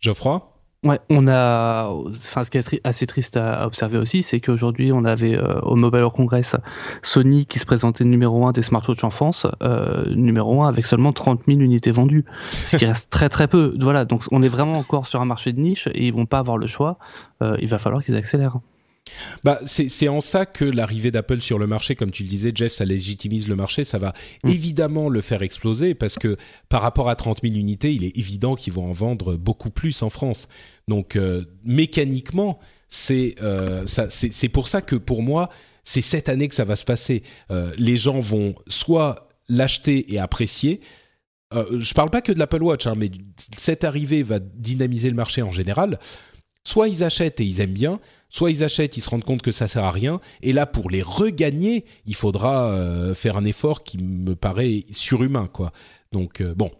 Geoffroy? 0.00 0.55
Ouais, 0.86 1.00
on 1.10 1.26
a, 1.26 1.88
enfin, 1.88 2.44
ce 2.44 2.50
qui 2.50 2.58
est 2.58 2.80
assez 2.84 3.06
triste 3.08 3.36
à 3.36 3.66
observer 3.66 3.98
aussi, 3.98 4.22
c'est 4.22 4.38
qu'aujourd'hui, 4.38 4.92
on 4.92 5.04
avait 5.04 5.34
euh, 5.34 5.58
au 5.62 5.74
Mobile 5.74 6.00
World 6.00 6.16
Congress 6.16 6.54
Sony 7.02 7.44
qui 7.44 7.58
se 7.58 7.66
présentait 7.66 8.04
numéro 8.04 8.46
un 8.46 8.52
des 8.52 8.62
smartwatches 8.62 9.02
en 9.02 9.10
France, 9.10 9.48
euh, 9.64 10.04
numéro 10.14 10.62
un 10.62 10.68
avec 10.68 10.86
seulement 10.86 11.12
30 11.12 11.40
000 11.48 11.58
unités 11.58 11.90
vendues, 11.90 12.24
ce 12.52 12.76
qui 12.76 12.86
reste 12.86 13.10
très 13.10 13.28
très 13.28 13.48
peu. 13.48 13.74
Voilà, 13.80 14.04
donc 14.04 14.22
on 14.30 14.42
est 14.42 14.48
vraiment 14.48 14.78
encore 14.78 15.08
sur 15.08 15.20
un 15.20 15.24
marché 15.24 15.52
de 15.52 15.60
niche 15.60 15.88
et 15.92 16.06
ils 16.06 16.14
vont 16.14 16.26
pas 16.26 16.38
avoir 16.38 16.56
le 16.56 16.68
choix. 16.68 16.98
Euh, 17.42 17.56
il 17.60 17.68
va 17.68 17.78
falloir 17.78 18.04
qu'ils 18.04 18.14
accélèrent. 18.14 18.58
Bah, 19.44 19.60
c'est 19.66 20.08
en 20.08 20.20
ça 20.20 20.46
que 20.46 20.64
l'arrivée 20.64 21.10
d'Apple 21.10 21.40
sur 21.40 21.58
le 21.58 21.66
marché, 21.66 21.94
comme 21.94 22.10
tu 22.10 22.22
le 22.22 22.28
disais, 22.28 22.52
Jeff, 22.54 22.72
ça 22.72 22.84
légitimise 22.84 23.48
le 23.48 23.56
marché. 23.56 23.84
Ça 23.84 23.98
va 23.98 24.12
mm. 24.44 24.50
évidemment 24.50 25.08
le 25.08 25.20
faire 25.20 25.42
exploser 25.42 25.94
parce 25.94 26.16
que 26.16 26.36
par 26.68 26.82
rapport 26.82 27.08
à 27.08 27.16
30 27.16 27.40
000 27.42 27.54
unités, 27.54 27.92
il 27.92 28.04
est 28.04 28.16
évident 28.16 28.54
qu'ils 28.54 28.72
vont 28.72 28.88
en 28.88 28.92
vendre 28.92 29.36
beaucoup 29.36 29.70
plus 29.70 30.02
en 30.02 30.10
France. 30.10 30.48
Donc 30.88 31.16
euh, 31.16 31.44
mécaniquement, 31.64 32.58
euh, 33.10 33.84
c'est 33.86 34.48
pour 34.48 34.68
ça 34.68 34.82
que 34.82 34.96
pour 34.96 35.22
moi, 35.22 35.50
c'est 35.84 36.02
cette 36.02 36.28
année 36.28 36.48
que 36.48 36.54
ça 36.54 36.64
va 36.64 36.76
se 36.76 36.84
passer. 36.84 37.22
Euh, 37.50 37.72
les 37.78 37.96
gens 37.96 38.18
vont 38.18 38.54
soit 38.68 39.28
l'acheter 39.48 40.12
et 40.12 40.18
apprécier. 40.18 40.80
Euh, 41.54 41.78
je 41.78 41.94
parle 41.94 42.10
pas 42.10 42.22
que 42.22 42.32
de 42.32 42.38
l'Apple 42.38 42.62
Watch, 42.62 42.86
hein, 42.86 42.94
mais 42.96 43.08
cette 43.56 43.84
arrivée 43.84 44.22
va 44.22 44.38
dynamiser 44.40 45.08
le 45.08 45.16
marché 45.16 45.42
en 45.42 45.52
général. 45.52 45.98
Soit 46.64 46.88
ils 46.88 47.04
achètent 47.04 47.40
et 47.40 47.44
ils 47.44 47.60
aiment 47.60 47.72
bien, 47.72 48.00
soit 48.28 48.50
ils 48.50 48.64
achètent, 48.64 48.96
ils 48.96 49.00
se 49.00 49.10
rendent 49.10 49.24
compte 49.24 49.42
que 49.42 49.52
ça 49.52 49.68
sert 49.68 49.84
à 49.84 49.90
rien, 49.90 50.20
et 50.42 50.52
là 50.52 50.66
pour 50.66 50.90
les 50.90 51.02
regagner, 51.02 51.84
il 52.06 52.14
faudra 52.14 52.70
euh, 52.70 53.14
faire 53.14 53.36
un 53.36 53.44
effort 53.44 53.84
qui 53.84 53.98
me 53.98 54.34
paraît 54.34 54.84
surhumain, 54.90 55.48
quoi. 55.52 55.72
Donc 56.12 56.40
euh, 56.40 56.54
bon, 56.54 56.70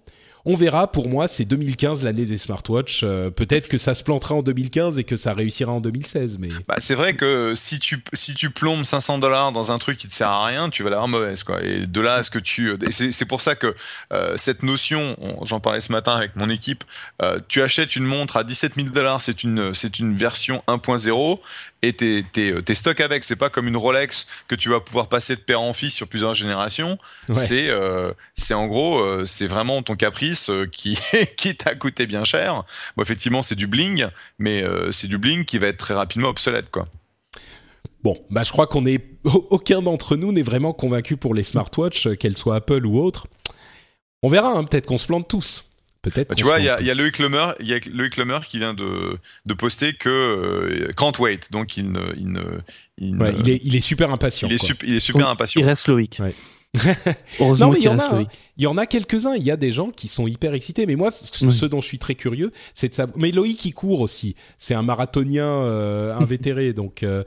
on 0.47 0.55
verra. 0.55 0.91
Pour 0.91 1.09
moi, 1.09 1.27
c'est 1.27 1.45
2015 1.45 2.05
l'année 2.05 2.25
des 2.25 2.39
smartwatches. 2.39 3.03
Euh, 3.03 3.31
peut-être 3.31 3.69
que 3.69 3.79
ça 3.79 3.95
se 3.95 4.05
plantera 4.05 4.37
en 4.37 4.43
2015 4.43 4.99
et 4.99 5.05
que 5.05 5.17
ça 5.17 5.35
réussira 5.35 5.73
en 5.73 5.81
2016. 5.81 6.39
Mais 6.39 6.49
bah, 6.69 6.77
c'est 6.79 6.95
vrai 6.95 7.15
que 7.15 7.53
si 7.55 7.81
tu 7.81 8.03
si 8.13 8.35
tu 8.35 8.51
plombes 8.51 8.85
500 8.85 9.19
dollars 9.19 9.51
dans 9.51 9.73
un 9.73 9.79
truc 9.79 9.99
qui 9.99 10.07
te 10.07 10.15
sert 10.15 10.31
à 10.31 10.47
rien, 10.47 10.71
tu 10.71 10.85
vas 10.85 10.91
l'avoir 10.91 11.09
mauvaise. 11.09 11.45
Et 11.63 11.87
de 11.87 12.01
là 12.01 12.15
à 12.15 12.23
ce 12.23 12.31
que 12.31 12.39
tu, 12.39 12.71
c'est 12.91 13.27
pour 13.27 13.41
ça 13.41 13.57
que 13.57 13.75
euh, 14.13 14.37
cette 14.37 14.63
notion, 14.63 15.17
j'en 15.43 15.59
parlais 15.59 15.81
ce 15.81 15.91
matin 15.91 16.13
avec 16.13 16.37
mon 16.37 16.49
équipe, 16.49 16.85
euh, 17.23 17.41
tu 17.49 17.61
achètes 17.61 17.97
une 17.97 18.05
montre 18.05 18.37
à 18.37 18.45
17 18.45 18.75
000 18.77 18.89
dollars, 18.91 19.21
c'est 19.21 19.43
une 19.43 19.75
c'est 19.75 19.99
une 19.99 20.15
version 20.15 20.63
1.0 20.69 21.41
et 21.83 21.93
t'es, 21.93 22.25
t'es, 22.33 22.75
stock 22.75 23.01
avec. 23.01 23.25
C'est 23.25 23.37
pas 23.37 23.51
comme 23.51 23.69
une 23.69 23.77
Rolex 23.77 24.27
que 24.49 24.55
tu 24.55 24.69
vas 24.69 24.81
pouvoir 24.81 25.09
passer 25.09 25.37
de 25.37 25.41
père 25.41 25.61
en 25.61 25.73
fils 25.73 25.95
sur 25.95 26.09
plusieurs 26.09 26.35
générations. 26.35 26.99
C'est, 27.33 27.69
euh, 27.69 28.13
c'est 28.35 28.55
en 28.55 28.67
gros, 28.67 28.99
euh, 29.01 29.25
c'est 29.25 29.47
vraiment 29.47 29.83
ton 29.83 29.95
caprice 29.95 30.51
euh, 30.51 30.67
qui, 30.67 30.99
qui 31.37 31.57
t'a 31.57 31.75
coûté 31.75 32.07
bien 32.07 32.25
cher. 32.25 32.65
Bon, 32.97 33.03
effectivement, 33.03 33.43
c'est 33.43 33.55
du 33.55 33.67
bling, 33.67 34.07
mais 34.39 34.65
c'est 34.91 35.09
du 35.09 35.19
bling 35.19 35.45
qui 35.45 35.59
va 35.59 35.69
être 35.69 35.79
très 35.79 35.95
rapidement 35.95 36.29
obsolète, 36.29 36.71
quoi. 36.71 36.89
Bon, 38.03 38.17
bah 38.31 38.43
je 38.45 38.53
crois 38.53 38.67
qu'on 38.67 38.87
est 38.87 39.05
aucun 39.25 39.83
d'entre 39.83 40.17
nous 40.17 40.31
n'est 40.31 40.43
vraiment 40.43 40.73
convaincu 40.73 41.17
pour 41.17 41.35
les 41.35 41.43
smartwatches, 41.43 42.17
qu'elles 42.19 42.37
soient 42.37 42.57
Apple 42.57 42.87
ou 42.87 43.01
autres. 43.01 43.27
On 44.23 44.29
verra, 44.29 44.53
hein, 44.53 44.65
peut-être 44.65 44.87
qu'on 44.87 44.99
se 44.99 45.07
plante 45.07 45.29
tous. 45.29 45.66
Peut-être. 46.11 46.29
Bah, 46.29 46.35
tu 46.35 46.45
vois, 46.45 46.59
il 46.61 46.65
y 46.65 46.69
a, 46.69 46.95
Loïc 46.95 47.19
Lemer, 47.19 47.53
il 47.61 47.69
y 47.69 47.75
a 47.75 47.81
Loïc 47.93 48.17
Lemer 48.17 48.41
qui 48.47 48.59
vient 48.59 48.75
de, 48.75 49.19
de 49.45 49.55
poster 49.55 49.95
que 49.95 50.09
euh, 50.09 50.93
can't 50.97 51.13
wait, 51.19 51.51
donc 51.51 51.77
il 51.77 51.91
ne, 51.91 52.01
il 52.17 52.33
ne, 52.33 52.41
il, 52.99 53.17
ouais, 53.19 53.35
il, 53.41 53.51
est, 53.51 53.61
il 53.63 53.77
est 53.77 53.81
super 53.81 54.11
impatient. 54.11 54.49
Il 54.49 54.55
est, 54.55 54.83
il 54.85 54.95
est 54.95 55.01
super 55.01 55.29
impatient. 55.29 55.61
Il 55.61 55.65
reste 55.65 55.89
Loïc. 55.89 56.19
Ouais. 56.21 56.35
non 57.41 57.71
mais 57.71 57.79
il 57.79 57.85
y 57.85 57.89
en 57.89 57.99
a, 57.99 58.17
hein. 58.17 58.27
il 58.57 58.65
y 58.65 58.67
en 58.67 58.77
a 58.77 58.87
quelques-uns. 58.87 59.35
Il 59.35 59.43
y 59.43 59.51
a 59.51 59.57
des 59.57 59.73
gens 59.73 59.91
qui 59.91 60.09
sont 60.09 60.27
hyper 60.27 60.55
excités. 60.55 60.87
Mais 60.87 60.97
moi, 60.97 61.11
ce, 61.11 61.49
ce 61.49 61.67
dont 61.67 61.81
je 61.81 61.87
suis 61.87 61.99
très 61.99 62.15
curieux, 62.15 62.53
c'est 62.75 62.89
de 62.89 62.95
savoir. 62.95 63.17
Mais 63.19 63.31
Loïc 63.31 63.65
il 63.65 63.73
court 63.73 64.01
aussi. 64.01 64.37
C'est 64.59 64.75
un 64.75 64.83
marathonien 64.83 65.47
euh, 65.47 66.15
invétéré, 66.15 66.73
donc. 66.73 67.03
Euh, 67.03 67.23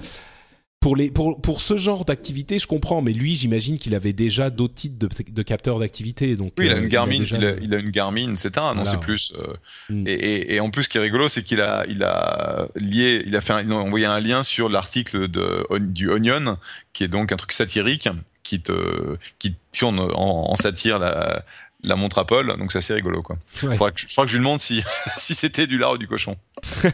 pour, 0.80 0.96
les, 0.96 1.12
pour, 1.12 1.42
pour 1.42 1.62
ce 1.62 1.76
genre 1.76 2.06
d'activité, 2.06 2.58
je 2.58 2.68
comprends, 2.68 3.02
mais 3.02 3.12
lui, 3.12 3.36
j'imagine 3.36 3.78
qu'il 3.78 3.96
avait 3.96 4.14
déjà 4.14 4.50
d'autres 4.50 4.76
types 4.76 4.98
de, 4.98 5.10
de 5.32 5.42
capteurs 5.44 5.80
d'activité. 5.80 6.36
Donc, 6.38 6.54
oui, 6.58 6.68
il 6.68 6.72
a 6.72 6.78
une 6.78 6.88
Garmin, 6.88 7.16
il 7.16 7.36
a, 7.36 7.38
déjà... 7.38 7.56
il, 7.62 7.76
a, 7.76 7.80
une 7.80 7.92
Garmin, 7.92 8.34
etc. 8.34 8.52
Non, 8.76 8.86
c'est 8.86 9.00
plus. 9.00 9.34
Euh, 9.38 9.54
mm. 9.90 10.08
et, 10.08 10.14
et, 10.14 10.56
et, 10.56 10.60
en 10.62 10.70
plus, 10.70 10.84
ce 10.84 10.90
qui 10.90 10.98
est 10.98 11.02
rigolo, 11.02 11.28
c'est 11.28 11.44
qu'il 11.44 11.60
a, 11.60 11.86
il 11.90 12.04
a 12.04 12.70
lié, 12.76 13.24
il 13.26 13.36
a 13.36 13.42
fait, 13.42 13.54
un, 13.54 13.62
il 13.62 13.72
a 13.72 13.76
envoyé 13.76 14.06
un 14.06 14.20
lien 14.22 14.42
sur 14.42 14.70
l'article 14.70 15.28
de 15.28 15.66
du 15.80 16.10
Onion, 16.10 16.58
qui 16.94 17.04
est 17.04 17.10
donc 17.10 17.34
un 17.34 17.38
truc 17.38 17.52
satirique, 17.52 18.08
qui 18.44 18.62
te, 18.62 19.18
qui 19.38 19.56
tourne 19.78 20.00
en, 20.00 20.52
en 20.52 20.56
satire 20.56 20.98
la, 20.98 21.44
la 21.82 21.96
montre 21.96 22.20
Apple, 22.20 22.58
donc 22.58 22.72
c'est 22.72 22.80
assez 22.80 22.94
rigolo 22.94 23.22
quoi. 23.22 23.38
Ouais. 23.64 23.76
Faudra 23.76 23.92
que, 23.92 24.02
je 24.02 24.32
lui 24.34 24.40
demande 24.40 24.60
si, 24.60 24.84
si 25.18 25.34
c'était 25.34 25.68
du 25.68 25.78
lard 25.78 25.94
ou 25.94 25.98
du 25.98 26.08
cochon. 26.08 26.36
Il 26.84 26.92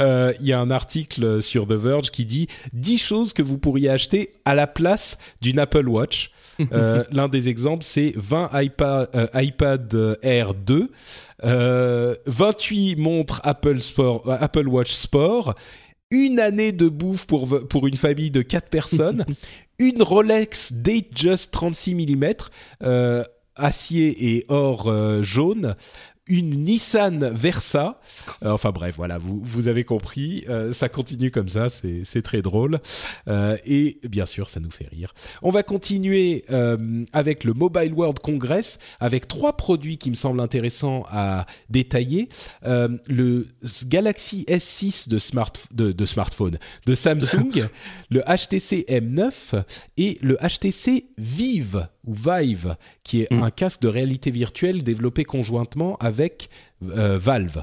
euh, 0.00 0.32
y 0.40 0.52
a 0.52 0.60
un 0.60 0.70
article 0.70 1.42
sur 1.42 1.66
The 1.66 1.72
Verge 1.72 2.10
qui 2.10 2.26
dit 2.26 2.48
10 2.74 2.98
choses 2.98 3.32
que 3.32 3.42
vous 3.42 3.58
pourriez 3.58 3.88
acheter 3.88 4.32
à 4.44 4.54
la 4.54 4.66
place 4.66 5.18
d'une 5.40 5.58
Apple 5.58 5.88
Watch. 5.88 6.32
euh, 6.72 7.04
L'un 7.12 7.28
des 7.28 7.48
exemples, 7.48 7.84
c'est 7.84 8.12
20 8.16 8.50
iPad, 8.62 9.08
euh, 9.14 9.26
iPad 9.34 10.18
Air 10.22 10.54
2, 10.54 10.90
euh, 11.44 12.14
28 12.26 12.96
montres 12.96 13.40
Apple, 13.44 13.80
Sport, 13.80 14.28
euh, 14.28 14.36
Apple 14.40 14.66
Watch 14.68 14.92
Sport, 14.92 15.54
une 16.10 16.40
année 16.40 16.72
de 16.72 16.88
bouffe 16.88 17.26
pour, 17.26 17.68
pour 17.68 17.86
une 17.86 17.96
famille 17.96 18.30
de 18.30 18.42
4 18.42 18.68
personnes, 18.68 19.24
une 19.78 20.02
Rolex 20.02 20.72
Datejust 20.72 21.52
36 21.52 21.94
mm, 21.94 22.24
euh, 22.82 23.24
acier 23.58 24.34
et 24.36 24.46
or 24.48 24.88
euh, 24.88 25.22
jaune, 25.22 25.76
une 26.28 26.64
Nissan 26.64 27.30
Versa. 27.34 28.00
Euh, 28.44 28.50
enfin 28.50 28.70
bref, 28.70 28.94
voilà, 28.96 29.18
vous, 29.18 29.40
vous 29.42 29.68
avez 29.68 29.84
compris. 29.84 30.44
Euh, 30.48 30.72
ça 30.72 30.88
continue 30.88 31.30
comme 31.30 31.48
ça, 31.48 31.68
c'est 31.68 32.22
très 32.22 32.42
drôle. 32.42 32.78
Euh, 33.26 33.56
et 33.64 33.98
bien 34.08 34.26
sûr, 34.26 34.48
ça 34.48 34.60
nous 34.60 34.70
fait 34.70 34.86
rire. 34.86 35.12
On 35.42 35.50
va 35.50 35.62
continuer 35.62 36.44
avec 37.12 37.44
le 37.44 37.54
Mobile 37.54 37.92
World 37.92 38.18
Congress, 38.20 38.78
avec 39.00 39.26
trois 39.28 39.56
produits 39.56 39.98
qui 39.98 40.10
me 40.10 40.14
semblent 40.14 40.40
intéressants 40.40 41.04
à 41.10 41.46
détailler. 41.70 42.28
Le 42.64 43.46
Galaxy 43.86 44.44
S6 44.48 45.08
de, 45.08 45.18
smart, 45.18 45.52
de, 45.72 45.92
de 45.92 46.06
smartphone 46.06 46.58
de 46.86 46.94
Samsung, 46.94 47.68
le 48.10 48.20
HTC 48.20 48.84
M9 48.88 49.62
et 49.96 50.18
le 50.20 50.36
HTC 50.36 51.06
Vive 51.16 51.88
ou 52.08 52.14
Vive, 52.14 52.76
qui 53.04 53.22
est 53.22 53.30
mmh. 53.30 53.42
un 53.42 53.50
casque 53.50 53.82
de 53.82 53.88
réalité 53.88 54.30
virtuelle 54.30 54.82
développé 54.82 55.24
conjointement 55.24 55.96
avec 55.98 56.48
euh, 56.82 57.18
Valve. 57.18 57.62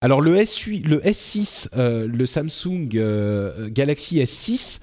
Alors 0.00 0.22
le, 0.22 0.36
S8, 0.36 0.86
le 0.86 1.00
S6, 1.00 1.68
euh, 1.76 2.06
le 2.06 2.24
Samsung 2.24 2.88
euh, 2.94 3.68
Galaxy 3.70 4.18
S6 4.18 4.78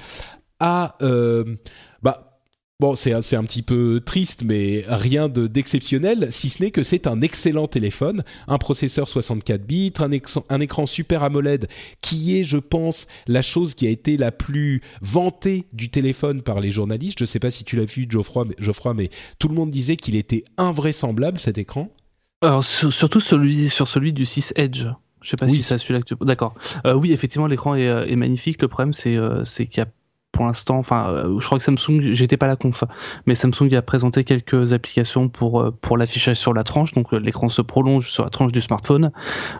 a, 0.60 0.98
bah, 2.04 2.27
Bon, 2.80 2.94
c'est 2.94 3.12
un, 3.12 3.22
un 3.40 3.44
petit 3.44 3.64
peu 3.64 4.00
triste, 4.06 4.44
mais 4.46 4.86
rien 4.88 5.30
d'exceptionnel, 5.30 6.28
si 6.30 6.50
ce 6.50 6.62
n'est 6.62 6.70
que 6.70 6.84
c'est 6.84 7.08
un 7.08 7.22
excellent 7.22 7.66
téléphone, 7.66 8.24
un 8.48 8.60
processeur 8.60 9.08
64 9.08 9.66
bits, 9.66 9.94
un, 9.98 10.12
un, 10.50 10.60
écran 10.60 10.86
Super 10.86 11.24
AMOLED, 11.24 11.68
qui 12.02 12.38
est, 12.38 12.44
je 12.44 12.58
pense, 12.60 13.08
la 13.26 13.42
chose 13.42 13.74
qui 13.74 13.88
a 13.88 13.90
été 13.90 14.16
la 14.16 14.32
plus 14.32 14.84
vantée 15.02 15.66
du 15.74 15.90
téléphone 15.90 16.44
par 16.44 16.60
les 16.60 16.70
journalistes. 16.70 17.18
Je 17.18 17.24
ne 17.24 17.28
sais 17.28 17.40
pas 17.40 17.50
si 17.50 17.64
tu 17.64 17.78
l'as 17.78 17.86
vu, 17.86 18.06
Geoffroy, 18.08 18.46
mais, 18.46 18.56
Geoffroy, 18.60 18.94
mais 18.94 19.10
tout 19.40 19.48
le 19.48 19.56
monde 19.56 19.72
disait 19.72 19.96
qu'il 19.96 20.16
était 20.16 20.44
invraisemblable, 20.58 21.40
cet 21.40 21.58
écran. 21.58 21.90
Alors, 22.44 22.64
surtout 22.64 23.20
celui, 23.20 23.70
sur 23.70 23.88
celui 23.88 24.14
du 24.14 24.24
6 24.24 24.54
Edge. 24.56 24.86
Je 25.24 25.32
sais 25.32 25.36
pas 25.36 25.48
oui. 25.48 25.54
si 25.54 25.64
c'est 25.64 25.80
celui-là 25.80 26.02
que 26.02 26.06
tu... 26.06 26.16
D'accord. 26.22 26.54
Euh, 26.86 26.94
oui, 26.94 27.12
effectivement, 27.12 27.48
l'écran 27.48 27.74
est, 27.74 27.86
est, 27.86 28.16
magnifique. 28.16 28.62
Le 28.62 28.68
problème, 28.68 28.94
c'est 28.94 29.16
euh, 29.16 29.42
qu'il 29.44 29.78
y 29.78 29.82
a 29.82 29.88
pour 30.38 30.46
l'instant, 30.46 30.78
enfin, 30.78 31.10
euh, 31.10 31.40
je 31.40 31.46
crois 31.48 31.58
que 31.58 31.64
Samsung, 31.64 32.14
j'étais 32.14 32.38
pas 32.38 32.46
à 32.46 32.50
la 32.50 32.56
conf, 32.56 32.84
mais 33.26 33.34
Samsung 33.34 33.74
a 33.74 33.82
présenté 33.82 34.24
quelques 34.24 34.72
applications 34.72 35.30
pour 35.30 35.60
euh, 35.60 35.72
pour 35.82 35.98
l'affichage 35.98 36.38
sur 36.38 36.54
la 36.54 36.64
tranche, 36.64 36.94
donc 36.94 37.12
euh, 37.12 37.18
l'écran 37.18 37.50
se 37.50 37.64
prolonge 37.64 38.12
sur 38.12 38.24
la 38.24 38.30
tranche 38.30 38.52
du 38.52 38.62
smartphone. 38.62 39.12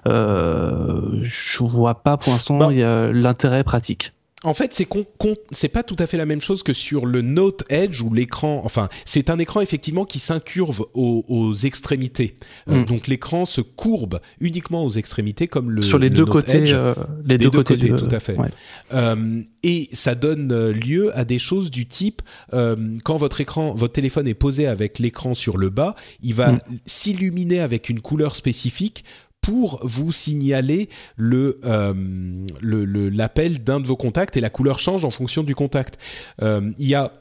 Euh, 0.06 1.02
je 1.24 1.64
vois 1.64 2.04
pas 2.04 2.18
pour 2.18 2.32
l'instant 2.32 2.60
bon. 2.60 2.70
l'intérêt 2.70 3.64
pratique 3.64 4.14
en 4.44 4.54
fait, 4.54 4.72
c'est 4.72 4.86
con, 4.86 5.06
c'est 5.52 5.68
pas 5.68 5.82
tout 5.82 5.96
à 5.98 6.06
fait 6.06 6.18
la 6.18 6.28
même 6.28 6.42
chose 6.42 6.62
que 6.62 6.72
sur 6.72 7.08
le 7.08 7.24
Note 7.24 7.64
Edge 7.70 8.02
où 8.02 8.14
l'écran, 8.14 8.62
enfin, 8.64 8.88
c'est 9.04 9.32
un 9.32 9.40
écran 9.40 9.62
effectivement 9.62 10.06
qui 10.06 10.20
s'incurve 10.20 10.86
aux, 10.94 11.26
aux, 11.28 11.54
extrémités. 11.54 12.36
Mm. 12.68 12.74
Euh, 12.74 12.84
donc 12.84 13.08
l'écran 13.08 13.46
se 13.46 13.62
courbe 13.62 14.20
uniquement 14.40 14.86
aux 14.86 14.92
extrémités, 14.92 15.48
comme 15.48 15.72
le 15.72 15.82
sur 15.82 15.98
les 15.98 16.10
le 16.10 16.16
deux 16.16 16.26
Note 16.26 16.32
côtés, 16.32 16.58
Edge, 16.58 16.72
euh, 16.72 16.94
les 17.26 17.40
des 17.40 17.46
deux, 17.46 17.50
deux 17.50 17.64
côtés, 17.64 17.90
côtés 17.90 18.08
tout 18.08 18.16
à 18.16 18.20
fait. 18.20 18.38
Ouais. 18.38 18.50
Euh, 18.94 19.42
et 19.64 19.90
ça 19.92 20.14
donne 20.14 20.70
lieu 20.70 21.18
à 21.18 21.26
des 21.26 21.40
choses 21.40 21.72
du 21.72 21.88
type 21.88 22.22
euh, 22.54 22.76
quand 23.04 23.18
votre 23.18 23.42
écran, 23.42 23.74
votre 23.74 23.94
téléphone 23.94 24.28
est 24.28 24.36
posé 24.36 24.68
avec 24.68 25.00
l'écran 25.00 25.34
sur 25.34 25.58
le 25.58 25.70
bas, 25.70 25.96
il 26.22 26.36
va 26.36 26.52
mm. 26.52 26.60
s'illuminer 26.86 27.60
avec 27.60 27.90
une 27.90 28.02
couleur 28.02 28.36
spécifique 28.36 29.04
pour 29.42 29.80
vous 29.84 30.12
signaler 30.12 30.90
le 31.16 31.60
l'appel 31.64 33.52
le, 33.52 33.58
le, 33.58 33.64
d'un 33.64 33.80
de 33.80 33.88
vos 33.88 33.96
contacts 33.96 34.36
et 34.38 34.42
la 34.42 34.50
couleur 34.50 34.80
change 34.80 35.06
en 35.06 35.12
fonction 35.12 35.44
du 35.44 35.56
contact. 35.56 35.98
Euh, 36.42 36.72
il 36.78 36.88
y 36.88 36.96
a 36.96 37.12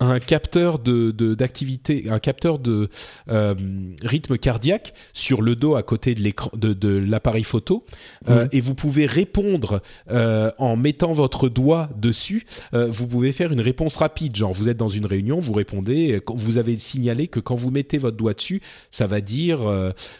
un 0.00 0.20
capteur 0.20 0.78
de 0.78 1.10
d'activité, 1.34 2.06
un 2.10 2.18
capteur 2.18 2.58
de 2.58 2.88
euh, 3.30 3.54
rythme 4.02 4.36
cardiaque 4.36 4.92
sur 5.12 5.40
le 5.40 5.56
dos 5.56 5.74
à 5.74 5.82
côté 5.82 6.14
de 6.14 6.20
l'écran 6.20 6.50
de, 6.54 6.74
de 6.74 6.96
l'appareil 6.98 7.44
photo 7.44 7.84
euh, 8.28 8.46
et 8.52 8.60
vous 8.60 8.74
pouvez 8.74 9.06
répondre 9.06 9.80
euh, 10.10 10.50
en 10.58 10.76
mettant 10.76 11.12
votre 11.12 11.48
doigt 11.48 11.88
dessus. 11.96 12.44
Vous 12.72 13.06
pouvez 13.06 13.32
faire 13.32 13.52
une 13.52 13.60
réponse 13.60 13.96
rapide, 13.96 14.36
genre 14.36 14.52
vous 14.52 14.68
êtes 14.68 14.76
dans 14.76 14.88
une 14.88 15.06
réunion, 15.06 15.38
vous 15.38 15.52
répondez, 15.52 16.20
vous 16.28 16.58
avez 16.58 16.78
signalé 16.78 17.28
que 17.28 17.40
quand 17.40 17.54
vous 17.54 17.70
mettez 17.70 17.98
votre 17.98 18.16
doigt 18.16 18.34
dessus, 18.34 18.60
ça 18.90 19.06
va 19.06 19.20
dire 19.20 19.60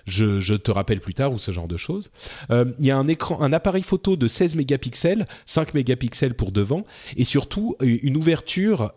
je, 0.07 0.41
je, 0.41 0.55
te 0.55 0.70
rappelle 0.70 1.01
plus 1.01 1.14
tard 1.14 1.33
ou 1.33 1.39
ce 1.39 1.51
genre 1.51 1.68
de 1.68 1.77
choses. 1.77 2.11
Il 2.51 2.87
y 2.87 2.91
a 2.91 2.97
un 2.97 3.09
écran, 3.09 3.41
un 3.43 3.53
appareil 3.53 3.83
photo 3.83 4.16
de 4.16 4.27
16 4.27 4.55
mégapixels, 4.55 5.27
5 5.45 5.74
mégapixels 5.74 6.35
pour 6.35 6.53
devant 6.53 6.85
et 7.16 7.24
surtout 7.24 7.77
une 7.81 8.16
ouverture 8.16 8.93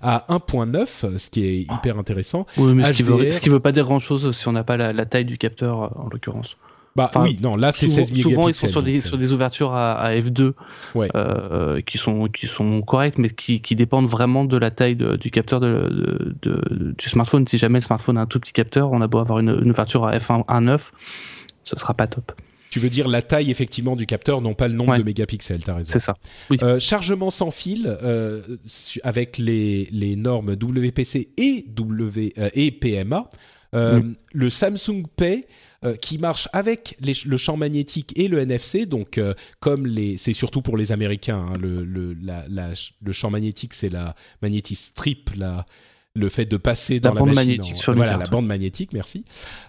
à 0.00 0.24
1.9, 0.28 1.18
ce 1.18 1.30
qui 1.30 1.46
est 1.46 1.60
hyper 1.60 1.98
intéressant. 1.98 2.46
Oui, 2.56 2.74
mais 2.74 2.82
HDR, 2.82 2.88
ce, 2.88 2.92
qui 2.92 3.02
veut, 3.02 3.30
ce 3.30 3.40
qui 3.40 3.48
veut 3.48 3.60
pas 3.60 3.72
dire 3.72 3.84
grand 3.84 3.98
chose 3.98 4.36
si 4.36 4.48
on 4.48 4.52
n'a 4.52 4.64
pas 4.64 4.76
la, 4.76 4.92
la, 4.92 5.06
taille 5.06 5.24
du 5.24 5.38
capteur 5.38 5.98
en 5.98 6.08
l'occurrence. 6.10 6.56
Bah 6.96 7.10
enfin, 7.10 7.24
oui, 7.24 7.38
non, 7.42 7.56
là 7.56 7.72
c'est 7.72 7.88
16 7.88 8.10
mégapixels. 8.10 8.32
Souvent 8.32 8.48
ils 8.48 8.54
sont 8.54 8.68
sur, 8.68 8.82
des, 8.82 8.98
euh... 8.98 9.00
sur 9.02 9.18
des 9.18 9.30
ouvertures 9.32 9.74
à, 9.74 9.92
à 10.00 10.14
F2 10.14 10.52
ouais. 10.94 11.08
euh, 11.14 11.82
qui 11.82 11.98
sont 11.98 12.26
qui 12.28 12.46
sont 12.46 12.80
correctes, 12.80 13.18
mais 13.18 13.28
qui, 13.28 13.60
qui 13.60 13.76
dépendent 13.76 14.08
vraiment 14.08 14.46
de 14.46 14.56
la 14.56 14.70
taille 14.70 14.96
de, 14.96 15.16
du 15.16 15.30
capteur 15.30 15.60
de, 15.60 15.66
de, 15.90 16.34
de, 16.50 16.94
du 16.96 17.08
smartphone. 17.10 17.46
Si 17.46 17.58
jamais 17.58 17.80
le 17.80 17.84
smartphone 17.84 18.16
a 18.16 18.22
un 18.22 18.26
tout 18.26 18.40
petit 18.40 18.54
capteur, 18.54 18.92
on 18.92 19.02
a 19.02 19.08
beau 19.08 19.18
avoir 19.18 19.40
une, 19.40 19.58
une 19.62 19.70
ouverture 19.70 20.06
à 20.06 20.16
f1.9, 20.16 20.80
ce 21.64 21.78
sera 21.78 21.92
pas 21.92 22.06
top. 22.06 22.32
Tu 22.76 22.80
veux 22.80 22.90
dire 22.90 23.08
la 23.08 23.22
taille 23.22 23.50
effectivement 23.50 23.96
du 23.96 24.04
capteur, 24.04 24.42
non 24.42 24.52
pas 24.52 24.68
le 24.68 24.74
nombre 24.74 24.90
ouais. 24.90 24.98
de 24.98 25.02
mégapixels, 25.02 25.64
t'as 25.64 25.76
raison. 25.76 25.92
C'est 25.94 25.98
ça. 25.98 26.14
Oui. 26.50 26.58
Euh, 26.60 26.78
chargement 26.78 27.30
sans 27.30 27.50
fil 27.50 27.86
euh, 28.02 28.42
avec 29.02 29.38
les, 29.38 29.88
les 29.92 30.14
normes 30.14 30.50
WPC 30.50 31.30
et, 31.38 31.64
w, 31.74 32.34
euh, 32.36 32.50
et 32.52 32.70
PMA. 32.72 33.30
Mm. 33.72 34.12
Le 34.34 34.50
Samsung 34.50 35.04
Pay 35.16 35.46
qui 36.02 36.18
marche 36.18 36.48
avec 36.52 36.98
les, 37.00 37.14
le 37.24 37.36
champ 37.38 37.56
magnétique 37.56 38.12
et 38.18 38.28
le 38.28 38.40
NFC. 38.40 38.84
Donc, 38.84 39.16
euh, 39.16 39.32
comme 39.60 39.86
les, 39.86 40.18
c'est 40.18 40.34
surtout 40.34 40.60
pour 40.60 40.76
les 40.76 40.92
Américains, 40.92 41.46
hein, 41.48 41.56
le, 41.58 41.82
le, 41.82 42.12
la, 42.12 42.44
la, 42.50 42.72
le 43.02 43.12
champ 43.12 43.30
magnétique, 43.30 43.72
c'est 43.72 43.88
la 43.88 44.14
magnétique 44.42 44.76
strip, 44.76 45.30
la 45.34 45.64
le 46.16 46.28
fait 46.28 46.46
de 46.46 46.56
passer 46.56 47.00
dans 47.00 47.10
la, 47.10 47.14
la 47.14 47.20
bande 47.20 47.34
machine 47.34 47.50
magnétique 47.50 47.74
en, 47.74 47.78
sur 47.78 47.94
voilà 47.94 48.16
la 48.16 48.26
bande 48.26 48.46
magnétique 48.46 48.92
merci. 48.92 49.24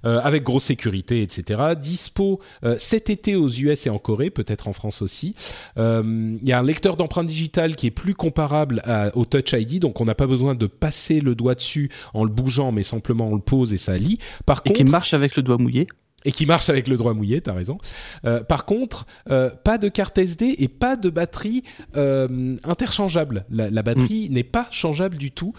Euh, 0.05 0.19
avec 0.23 0.43
grosse 0.43 0.65
sécurité 0.65 1.21
etc 1.21 1.73
dispo 1.79 2.39
euh, 2.63 2.75
cet 2.79 3.09
été 3.09 3.35
aux 3.35 3.49
US 3.49 3.85
et 3.85 3.89
en 3.89 3.99
Corée 3.99 4.29
peut-être 4.29 4.67
en 4.67 4.73
France 4.73 5.01
aussi. 5.01 5.35
Il 5.75 5.81
euh, 5.81 6.37
y 6.43 6.51
a 6.51 6.59
un 6.59 6.63
lecteur 6.63 6.97
d'empreintes 6.97 7.27
digitales 7.27 7.75
qui 7.75 7.87
est 7.87 7.91
plus 7.91 8.15
comparable 8.15 8.81
à, 8.85 9.15
au 9.15 9.25
Touch 9.25 9.53
ID 9.53 9.79
donc 9.79 10.01
on 10.01 10.05
n'a 10.05 10.15
pas 10.15 10.27
besoin 10.27 10.55
de 10.55 10.67
passer 10.67 11.19
le 11.19 11.35
doigt 11.35 11.55
dessus 11.55 11.89
en 12.13 12.23
le 12.23 12.29
bougeant 12.29 12.71
mais 12.71 12.83
simplement 12.83 13.27
on 13.27 13.35
le 13.35 13.41
pose 13.41 13.73
et 13.73 13.77
ça 13.77 13.97
lit. 13.97 14.19
Par 14.45 14.61
et 14.65 14.69
contre 14.69 14.85
qui 14.85 14.91
marche 14.91 15.13
avec 15.13 15.35
le 15.35 15.43
doigt 15.43 15.57
mouillé 15.57 15.87
et 16.27 16.31
qui 16.31 16.45
marche 16.45 16.69
avec 16.69 16.89
le 16.89 16.97
droit 16.97 17.13
mouillé, 17.13 17.39
t'as 17.39 17.53
raison. 17.53 17.77
Euh, 18.25 18.43
par 18.43 18.65
contre, 18.65 19.05
euh, 19.31 19.49
pas 19.49 19.77
de 19.77 19.87
carte 19.87 20.17
SD 20.17 20.55
et 20.59 20.67
pas 20.67 20.97
de 20.97 21.09
batterie 21.09 21.63
euh, 21.95 22.57
interchangeable. 22.65 23.45
La, 23.49 23.81
batterie 23.81 24.27
mm. 24.29 24.33
n'est 24.33 24.43
pas 24.43 24.67
changeable 24.69 25.17
du 25.17 25.31
tout. 25.31 25.53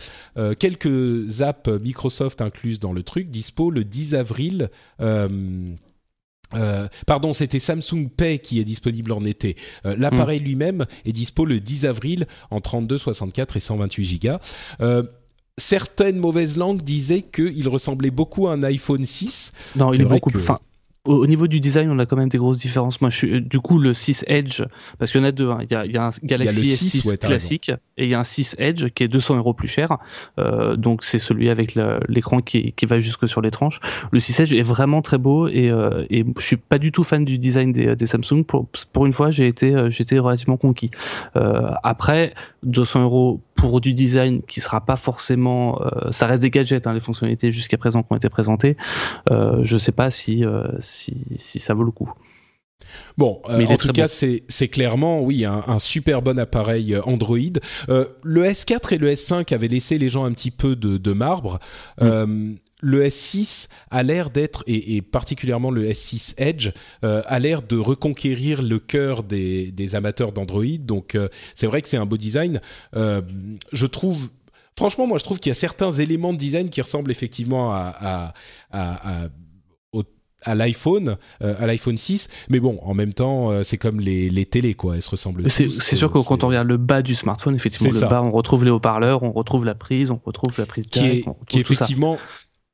quelques 0.58 1.40
apps 1.40 1.68
Microsoft 1.68 2.42
incluses 2.42 2.80
dans 2.80 2.92
le 2.92 3.02
truc 3.02 3.30
dispo 3.30 3.70
le 3.70 3.82
10 3.82 4.14
avril. 4.14 4.68
pardon, 7.06 7.32
c'était 7.32 7.60
Samsung 7.60 8.10
Pay 8.14 8.38
qui 8.40 8.60
est 8.60 8.64
disponible 8.64 9.12
en 9.12 9.24
été. 9.24 9.56
L'appareil 9.84 10.40
mm. 10.40 10.44
lui-même 10.44 10.86
est 11.06 11.12
dispo 11.12 11.46
le 11.46 11.60
10 11.60 11.86
avril 11.86 12.26
en 12.50 12.60
32, 12.60 12.98
64 12.98 13.56
et 13.56 13.60
128 13.60 14.22
Go 14.22 14.36
certaines 15.58 16.18
mauvaises 16.18 16.56
langues 16.56 16.82
disaient 16.82 17.22
qu'il 17.22 17.68
ressemblait 17.68 18.10
beaucoup 18.10 18.48
à 18.48 18.52
un 18.52 18.62
iPhone 18.62 19.04
6. 19.04 19.52
Non, 19.76 19.92
il 19.92 20.00
est 20.00 20.04
beaucoup 20.04 20.30
plus 20.30 20.42
au, 21.08 21.26
niveau 21.26 21.46
du 21.46 21.60
design, 21.60 21.90
on 21.90 21.98
a 21.98 22.06
quand 22.06 22.16
même 22.16 22.28
des 22.28 22.38
grosses 22.38 22.58
différences. 22.58 23.00
Moi, 23.00 23.10
je 23.10 23.16
suis, 23.16 23.40
du 23.40 23.60
coup, 23.60 23.78
le 23.78 23.94
6 23.94 24.24
Edge, 24.26 24.62
parce 24.98 25.10
qu'il 25.10 25.20
y 25.20 25.24
en 25.24 25.26
a 25.26 25.32
deux. 25.32 25.50
Hein. 25.50 25.60
Il, 25.62 25.72
y 25.72 25.76
a, 25.76 25.86
il, 25.86 25.92
y 25.92 25.96
a, 25.96 26.06
un 26.06 26.10
Galaxy 26.22 26.62
S6 26.62 27.18
classique 27.18 27.70
et 27.96 28.04
il 28.04 28.10
y 28.10 28.14
a 28.14 28.20
un 28.20 28.24
6 28.24 28.56
Edge 28.58 28.88
qui 28.94 29.04
est 29.04 29.08
200 29.08 29.36
euros 29.36 29.54
plus 29.54 29.68
cher. 29.68 29.96
Euh, 30.38 30.76
donc, 30.76 31.04
c'est 31.04 31.18
celui 31.18 31.48
avec 31.48 31.76
l'écran 32.08 32.40
qui, 32.40 32.72
qui, 32.72 32.86
va 32.86 33.00
jusque 33.00 33.28
sur 33.28 33.40
les 33.40 33.50
tranches. 33.50 33.80
Le 34.12 34.20
6 34.20 34.40
Edge 34.40 34.52
est 34.52 34.62
vraiment 34.62 35.02
très 35.02 35.18
beau 35.18 35.48
et, 35.48 35.70
euh, 35.70 36.04
et 36.10 36.24
je 36.38 36.44
suis 36.44 36.56
pas 36.56 36.78
du 36.78 36.92
tout 36.92 37.04
fan 37.04 37.24
du 37.24 37.38
design 37.38 37.72
des, 37.72 37.96
des 37.96 38.06
Samsung. 38.06 38.44
Pour, 38.46 38.66
pour 38.92 39.06
une 39.06 39.12
fois, 39.12 39.30
j'ai 39.30 39.46
été, 39.46 39.74
euh, 39.74 39.90
j'étais 39.90 40.18
relativement 40.18 40.56
conquis. 40.56 40.90
Euh, 41.36 41.70
après, 41.82 42.34
200 42.64 43.02
euros 43.02 43.40
pour 43.58 43.80
du 43.80 43.92
design 43.92 44.40
qui 44.42 44.60
sera 44.60 44.80
pas 44.80 44.96
forcément, 44.96 45.82
euh, 45.82 46.12
ça 46.12 46.26
reste 46.26 46.42
des 46.42 46.50
gadgets, 46.50 46.86
hein, 46.86 46.94
les 46.94 47.00
fonctionnalités 47.00 47.50
jusqu'à 47.50 47.76
présent 47.76 48.02
qui 48.04 48.12
ont 48.12 48.16
été 48.16 48.28
présentées. 48.28 48.76
Euh, 49.30 49.60
je 49.62 49.76
sais 49.76 49.92
pas 49.92 50.10
si, 50.12 50.44
euh, 50.44 50.68
si, 50.78 51.24
si 51.38 51.58
ça 51.58 51.74
vaut 51.74 51.82
le 51.82 51.90
coup. 51.90 52.12
Bon, 53.16 53.42
euh, 53.48 53.66
en 53.66 53.76
tout 53.76 53.88
cas, 53.88 54.06
c'est 54.06 54.68
clairement, 54.68 55.20
oui, 55.20 55.44
un, 55.44 55.64
un, 55.66 55.80
super 55.80 56.22
bon 56.22 56.38
appareil 56.38 56.96
Android. 57.04 57.38
Euh, 57.88 58.04
le 58.22 58.44
S4 58.44 58.94
et 58.94 58.98
le 58.98 59.10
S5 59.10 59.52
avaient 59.52 59.68
laissé 59.68 59.98
les 59.98 60.08
gens 60.08 60.24
un 60.24 60.32
petit 60.32 60.52
peu 60.52 60.76
de, 60.76 60.96
de 60.96 61.12
marbre. 61.12 61.58
Mm. 62.00 62.04
Euh, 62.04 62.52
le 62.80 63.04
S6 63.04 63.68
a 63.90 64.02
l'air 64.02 64.30
d'être, 64.30 64.62
et, 64.66 65.02
particulièrement 65.02 65.70
le 65.70 65.88
S6 65.88 66.34
Edge, 66.38 66.70
euh, 67.04 67.22
a 67.26 67.38
l'air 67.38 67.62
de 67.62 67.76
reconquérir 67.76 68.62
le 68.62 68.78
cœur 68.78 69.22
des, 69.22 69.94
amateurs 69.94 70.32
d'Android. 70.32 70.78
Donc 70.80 71.14
euh, 71.14 71.28
c'est 71.54 71.66
vrai 71.66 71.82
que 71.82 71.88
c'est 71.88 71.96
un 71.96 72.06
beau 72.06 72.16
design. 72.16 72.60
Euh, 72.94 73.22
je 73.72 73.86
trouve, 73.86 74.28
franchement, 74.76 75.06
moi 75.06 75.18
je 75.18 75.24
trouve 75.24 75.38
qu'il 75.38 75.50
y 75.50 75.52
a 75.52 75.56
certains 75.56 75.92
éléments 75.92 76.32
de 76.32 76.38
design 76.38 76.70
qui 76.70 76.80
ressemblent 76.80 77.10
effectivement 77.10 77.72
à, 77.72 78.32
à, 78.70 79.28
à 80.44 80.54
l'iPhone, 80.54 81.16
à 81.40 81.66
l'iPhone 81.66 81.98
6, 81.98 82.28
mais 82.48 82.60
bon, 82.60 82.78
en 82.82 82.94
même 82.94 83.12
temps, 83.12 83.64
c'est 83.64 83.76
comme 83.76 83.98
les, 83.98 84.30
les 84.30 84.46
télés, 84.46 84.74
quoi. 84.74 84.94
Elles 84.94 85.02
se 85.02 85.10
ressemblent. 85.10 85.50
C'est 85.50 85.68
sûr 85.68 86.12
que 86.12 86.18
quand 86.24 86.44
on 86.44 86.48
regarde 86.48 86.68
le 86.68 86.76
bas 86.76 87.02
du 87.02 87.16
smartphone, 87.16 87.56
effectivement, 87.56 87.92
le 87.92 88.08
bas, 88.08 88.22
on 88.22 88.30
retrouve 88.30 88.64
les 88.64 88.70
haut-parleurs, 88.70 89.24
on 89.24 89.32
retrouve 89.32 89.64
la 89.64 89.74
prise, 89.74 90.12
on 90.12 90.20
retrouve 90.24 90.52
la 90.56 90.66
prise 90.66 90.86
qui 90.86 91.00
est, 91.00 91.24
qui 91.48 91.58
est 91.58 91.60
effectivement 91.60 92.18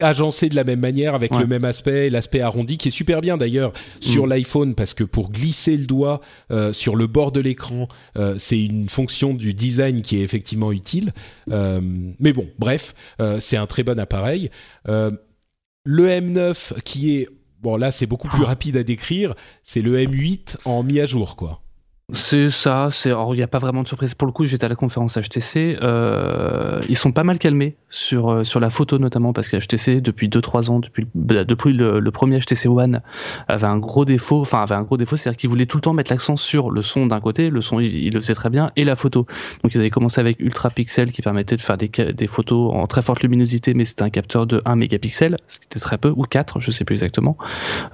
agencé 0.01 0.49
de 0.49 0.57
la 0.57 0.65
même 0.65 0.81
manière 0.81 1.15
avec 1.15 1.35
le 1.37 1.47
même 1.47 1.65
aspect, 1.65 2.11
l'aspect 2.11 2.41
arrondi 2.41 2.79
qui 2.79 2.89
est 2.89 2.91
super 2.91 3.21
bien 3.21 3.37
d'ailleurs 3.37 3.73
sur 4.01 4.27
mm. 4.27 4.31
l'iPhone 4.31 4.75
parce 4.75 4.93
que 4.95 5.05
pour 5.05 5.31
glisser 5.31 5.77
le 5.77 5.87
doigt 5.87 6.21
euh, 6.51 6.73
sur 6.73 6.97
le 6.97 7.07
bord 7.07 7.33
de 7.33 7.41
l'écran, 7.41 7.89
euh, 8.17 8.35
c'est 8.39 8.61
une 8.61 8.89
fonction 8.89 9.35
du 9.35 9.55
design 9.55 10.03
qui 10.03 10.19
est 10.19 10.23
effectivement 10.23 10.73
utile. 10.73 11.13
Euh, 11.51 11.81
mais 12.19 12.33
bon, 12.33 12.47
bref, 12.59 12.95
c'est 13.39 13.57
un 13.57 13.67
très 13.67 13.83
bon 13.83 13.99
appareil. 13.99 14.51
le 14.87 15.19
M9 15.87 16.81
qui 16.83 17.17
est 17.17 17.29
bon 17.63 17.77
là 17.77 17.91
c'est 17.91 18.07
beaucoup 18.07 18.29
plus 18.29 18.43
rapide 18.43 18.77
à 18.77 18.83
décrire, 18.83 19.35
c'est 19.63 19.81
le 19.81 19.97
M8 19.97 20.57
en 20.65 20.83
mis 20.83 21.01
à 21.01 21.07
jour 21.07 21.37
quoi. 21.37 21.65
C'est 22.13 22.51
ça, 22.51 22.91
c'est 22.93 23.11
il 23.11 23.37
n'y 23.37 23.43
a 23.43 23.49
pas 23.49 23.59
vraiment 23.59 23.83
de 23.83 23.89
surprise. 23.89 24.15
Pour 24.15 24.27
le 24.27 24.33
coup, 24.33 24.45
j'étais 24.45 24.67
à 24.67 24.69
la 24.69 24.77
conférence 24.77 25.17
HTC. 25.17 25.79
Euh, 25.81 26.83
ils 26.89 26.97
sont 26.97 27.13
pas 27.13 27.25
mal 27.25 27.39
calmés 27.39 27.77
sur 27.95 28.29
euh, 28.29 28.45
sur 28.45 28.59
la 28.59 28.71
photo 28.71 28.99
notamment 28.99 29.33
parce 29.33 29.49
que 29.49 29.57
HTC 29.57 30.01
depuis 30.01 30.29
2-3 30.29 30.69
ans, 30.69 30.81
depuis 30.81 31.07
bah, 31.15 31.45
le, 31.45 32.11
premier 32.11 32.41
HTC 32.41 32.69
One 32.69 33.01
avait 33.47 33.67
un 33.67 33.79
gros 33.79 34.05
défaut. 34.05 34.41
Enfin, 34.41 34.63
avait 34.63 34.75
un 34.75 34.83
gros 34.83 34.97
défaut, 34.97 35.17
c'est-à-dire 35.17 35.37
qu'ils 35.37 35.51
voulaient 35.51 35.67
tout 35.67 35.77
le 35.77 35.83
temps 35.83 35.93
mettre 35.93 36.11
l'accent 36.11 36.37
sur 36.37 36.71
le 36.71 36.83
son 36.83 37.07
d'un 37.07 37.21
côté, 37.21 37.51
le 37.51 37.63
son 37.63 37.79
il, 37.79 38.13
le 38.13 38.21
faisait 38.21 38.35
très 38.35 38.51
bien, 38.51 38.73
et 38.75 38.85
la 38.85 38.97
photo. 38.97 39.27
Donc 39.63 39.75
ils 39.75 39.79
avaient 39.79 39.91
commencé 39.91 40.21
avec 40.21 40.41
Ultra 40.41 40.71
Pixel 40.71 41.13
qui 41.13 41.23
permettait 41.23 41.57
de 41.57 41.63
faire 41.63 41.77
des, 41.77 42.27
photos 42.27 42.73
en 42.75 42.87
très 42.87 43.03
forte 43.03 43.23
luminosité, 43.23 43.75
mais 43.75 43.85
c'était 43.85 44.03
un 44.03 44.11
capteur 44.11 44.47
de 44.47 44.61
1 44.65 44.77
mégapixel, 44.77 45.37
ce 45.47 45.61
qui 45.61 45.67
était 45.67 45.81
très 45.81 45.99
peu, 45.99 46.13
ou 46.17 46.23
4, 46.23 46.59
je 46.59 46.73
sais 46.73 46.85
plus 46.85 46.95
exactement. 46.95 47.37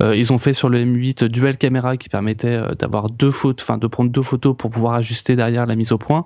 Euh, 0.03 0.17
ils 0.17 0.33
ont 0.33 0.39
fait 0.39 0.53
sur 0.55 0.69
le 0.69 0.79
M8 0.83 1.25
dual 1.25 1.59
caméra 1.59 1.97
qui 1.97 2.09
permettait 2.09 2.49
euh, 2.49 2.75
d'avoir 2.75 3.11
deux 3.11 3.31
photos, 3.31 3.67
enfin 3.69 3.77
de 3.77 3.89
deux 4.09 4.23
photos 4.23 4.57
pour 4.57 4.71
pouvoir 4.71 4.95
ajuster 4.95 5.37
derrière 5.37 5.67
la 5.67 5.77
mise 5.77 5.93
au 5.93 5.99
point. 5.99 6.25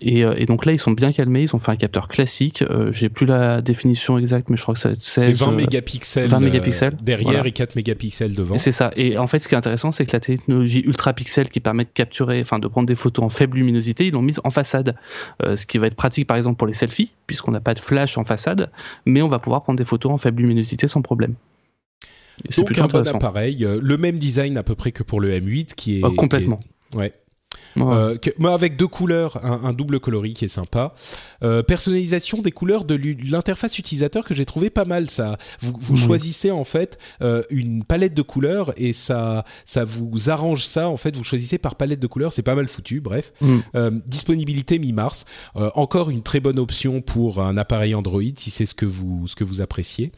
Et, 0.00 0.46
donc 0.46 0.66
là, 0.66 0.72
ils 0.72 0.78
sont 0.78 0.92
bien 0.92 1.12
calmés. 1.12 1.42
Ils 1.42 1.56
ont 1.56 1.58
fait 1.58 1.72
un 1.72 1.76
capteur 1.76 2.08
classique. 2.12 2.62
Euh, 2.62 2.92
J'ai 2.92 3.08
plus 3.08 3.26
la 3.26 3.60
définition 3.60 4.18
exacte, 4.18 4.48
mais 4.48 4.56
je 4.56 4.62
crois 4.62 4.74
que 4.74 4.80
c'est 4.98 5.32
20 5.32 5.52
mégapixels, 5.52 6.28
20 6.28 6.40
mégapixels 6.40 6.96
derrière 7.02 7.44
et 7.44 7.52
4 7.52 7.74
mégapixels 7.74 8.34
devant. 8.34 8.58
C'est 8.58 8.72
ça. 8.72 8.92
Et 8.96 9.18
en 9.18 9.26
fait, 9.26 9.40
ce 9.40 9.48
qui 9.48 9.54
est 9.54 9.58
intéressant, 9.58 9.90
c'est 9.90 10.06
que 10.06 10.12
la 10.12 10.20
technologie 10.20 10.80
ultra 10.80 11.12
pixel 11.12 11.50
qui 11.50 11.60
permet 11.60 11.84
de 11.84 11.90
capturer, 11.92 12.40
enfin 12.40 12.58
de 12.58 12.68
prendre 12.68 12.86
des 12.86 12.94
photos 12.94 13.24
en 13.24 13.28
faible 13.28 13.56
luminosité, 13.56 14.06
ils 14.06 14.12
l'ont 14.12 14.22
mise 14.22 14.40
en 14.44 14.50
façade, 14.50 14.94
ce 15.42 15.66
qui 15.66 15.78
va 15.78 15.88
être 15.88 15.96
pratique 15.96 16.26
par 16.26 16.36
exemple 16.36 16.56
pour 16.58 16.66
les 16.66 16.74
selfies, 16.74 17.12
puisqu'on 17.26 17.50
n'a 17.50 17.60
pas 17.60 17.74
de 17.74 17.80
flash 17.80 18.16
en 18.18 18.24
façade, 18.24 18.70
mais 19.06 19.22
on 19.22 19.28
va 19.28 19.38
pouvoir 19.38 19.62
prendre 19.62 19.78
des 19.78 19.84
photos 19.84 20.12
en 20.12 20.18
faible 20.18 20.42
luminosité 20.42 20.86
sans 20.86 21.02
problème. 21.02 21.34
Donc 22.56 22.78
un 22.78 22.86
bon 22.86 23.06
appareil, 23.06 23.64
euh, 23.64 23.78
le 23.82 23.96
même 23.96 24.16
design 24.16 24.56
à 24.56 24.62
peu 24.62 24.74
près 24.74 24.92
que 24.92 25.02
pour 25.02 25.20
le 25.20 25.30
M8 25.32 25.74
qui 25.74 25.98
est... 25.98 26.02
Ah, 26.04 26.08
complètement. 26.16 26.58
ouais. 26.94 27.12
Euh, 27.78 28.18
avec 28.44 28.76
deux 28.76 28.86
couleurs, 28.86 29.44
un, 29.44 29.72
double 29.72 30.00
coloris 30.00 30.34
qui 30.34 30.44
est 30.44 30.48
sympa. 30.48 30.94
Euh, 31.42 31.62
personnalisation 31.62 32.42
des 32.42 32.52
couleurs 32.52 32.84
de 32.84 32.98
l'interface 33.28 33.78
utilisateur 33.78 34.24
que 34.24 34.34
j'ai 34.34 34.44
trouvé 34.44 34.70
pas 34.70 34.84
mal. 34.84 35.10
Ça, 35.10 35.38
vous, 35.60 35.72
vous 35.78 35.96
choisissez 35.96 36.50
en 36.50 36.64
fait 36.64 36.98
euh, 37.22 37.42
une 37.50 37.84
palette 37.84 38.14
de 38.14 38.22
couleurs 38.22 38.72
et 38.76 38.92
ça, 38.92 39.44
ça 39.64 39.84
vous 39.84 40.30
arrange 40.30 40.64
ça. 40.64 40.88
En 40.88 40.96
fait, 40.96 41.16
vous 41.16 41.24
choisissez 41.24 41.58
par 41.58 41.76
palette 41.76 42.00
de 42.00 42.06
couleurs. 42.06 42.32
C'est 42.32 42.42
pas 42.42 42.54
mal 42.54 42.68
foutu. 42.68 43.00
Bref, 43.00 43.32
mm. 43.40 44.00
disponibilité 44.06 44.78
mi-mars. 44.78 45.24
encore 45.54 46.10
une 46.10 46.22
très 46.22 46.40
bonne 46.40 46.58
option 46.58 47.00
pour 47.00 47.40
un 47.40 47.56
appareil 47.56 47.94
Android 47.94 48.22
si 48.36 48.50
c'est 48.50 48.66
ce 48.66 48.74
que 48.74 48.86
vous, 48.86 49.26
ce 49.26 49.36
que 49.36 49.44
vous 49.44 49.60
appréciez. 49.60 50.12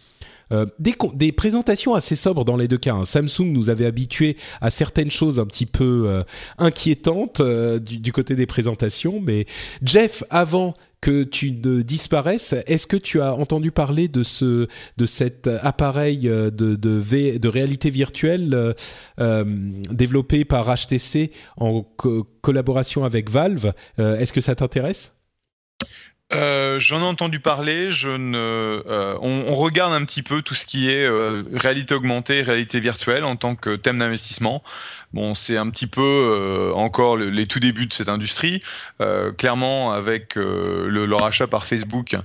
Euh, 0.53 0.67
des, 0.79 1.33
présentations 1.33 1.95
assez 1.95 2.17
sobres 2.17 2.45
dans 2.45 2.57
les 2.57 2.69
deux 2.69 2.79
cas. 2.79 2.95
Hein. 2.95 3.05
Samsung 3.05 3.47
nous 3.47 3.71
avait 3.71 3.87
habitués 3.87 4.37
à 4.61 4.71
certaines 4.71 5.11
choses 5.11 5.41
un 5.41 5.47
petit 5.47 5.67
peu 5.67 6.05
euh, 6.07 6.23
inquiétantes 6.59 7.41
euh, 7.41 7.79
du, 7.79 8.13
côté 8.13 8.37
des 8.37 8.47
présentations. 8.47 9.21
Mais 9.21 9.47
Jeff, 9.83 10.23
avant 10.31 10.75
que 11.01 11.23
tu 11.23 11.51
ne 11.51 11.83
disparaisses, 11.83 12.55
est-ce 12.67 12.87
que 12.87 12.97
tu 12.97 13.21
as 13.21 13.35
entendu 13.35 13.71
parler 13.71 14.09
de 14.09 14.23
ce 14.23 14.69
de 14.97 15.07
cet 15.07 15.49
appareil 15.49 16.21
de 16.21 17.49
réalité 17.49 17.91
virtuelle 17.91 18.75
développé 19.19 20.47
par 20.47 20.75
HTC 20.75 21.31
en 21.59 21.83
collaboration 22.41 23.05
avec 23.05 23.29
Valve? 23.29 23.75
Est-ce 23.99 24.33
que 24.33 24.41
ça 24.41 24.55
t'intéresse? 24.55 25.13
Euh, 26.35 26.79
J'en 26.79 27.01
ai 27.01 27.05
entendu 27.05 27.41
parler. 27.41 27.91
Je 27.91 28.11
ne, 28.11 28.37
euh, 28.37 29.17
on, 29.21 29.47
on, 29.49 29.55
regarde 29.55 29.93
un 29.93 30.05
petit 30.05 30.23
peu 30.23 30.43
tout 30.43 30.55
ce 30.55 30.67
qui 30.67 30.91
est 30.91 31.07
euh, 31.07 31.43
réalité 31.55 31.95
augmentée, 31.95 32.43
réalité 32.43 32.81
virtuelle 32.81 33.25
en 33.25 33.37
tant 33.37 33.55
que 33.55 33.77
thème 33.77 33.99
d'investissement. 33.99 34.63
Bon, 35.13 35.35
c'est 35.35 35.57
un 35.57 35.71
petit 35.71 35.87
peu 35.87 36.73
encore 36.75 37.17
les 37.17 37.47
tout 37.47 37.61
débuts 37.61 37.87
de 37.87 37.93
cette 37.93 38.09
industrie. 38.09 38.59
Clairement, 39.39 39.93
avec 39.93 40.35
le, 40.35 41.07
leur 41.07 41.23
achat 41.23 41.47
par 41.47 41.67
Facebook 41.67 42.17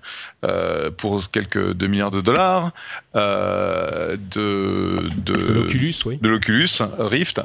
pour 0.98 1.30
quelques 1.30 1.74
2 1.74 1.86
milliards 1.86 2.10
de 2.10 2.22
dollars 2.22 2.72
de, 3.14 4.18
de, 4.18 5.34
de 5.34 5.54
l'Oculus, 5.54 5.94
oui. 6.06 6.18
De 6.20 6.30
l'Oculus 6.30 6.68
Rift. 6.98 7.40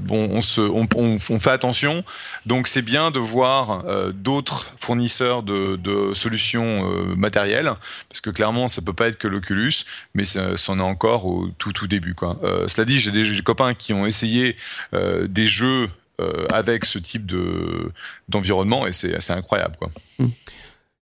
bon, 0.00 0.30
on, 0.32 0.40
se, 0.40 0.62
on, 0.62 0.88
on, 0.96 1.18
on, 1.28 1.38
fait 1.38 1.50
attention. 1.50 2.02
Donc, 2.46 2.66
c'est 2.66 2.80
bien 2.80 3.10
de 3.10 3.18
voir 3.18 3.84
d'autres 4.14 4.72
fournisseurs 4.78 5.42
de, 5.42 5.52
de 5.76 6.14
solutions 6.14 6.88
matérielles, 7.16 7.72
parce 8.08 8.20
que 8.20 8.30
clairement, 8.30 8.68
ça 8.68 8.82
peut 8.82 8.92
pas 8.92 9.08
être 9.08 9.18
que 9.18 9.28
l'Oculus, 9.28 9.72
mais 10.14 10.24
c'en 10.24 10.78
est 10.78 10.82
encore 10.82 11.26
au 11.26 11.48
tout 11.58 11.72
tout 11.72 11.86
début. 11.86 12.14
Quoi. 12.14 12.38
cela 12.68 12.84
dit, 12.84 12.98
j'ai 12.98 13.10
des 13.10 13.42
copains 13.42 13.74
qui 13.74 13.92
ont 13.92 14.06
essayé 14.06 14.56
euh, 14.94 15.26
des 15.26 15.46
jeux 15.46 15.88
euh, 16.20 16.46
avec 16.50 16.84
ce 16.84 16.98
type 16.98 17.26
de 17.26 17.90
d'environnement 18.28 18.86
et 18.86 18.92
c'est 18.92 19.30
incroyable 19.30 19.76
quoi. 19.78 19.90
Hmm. 20.18 20.28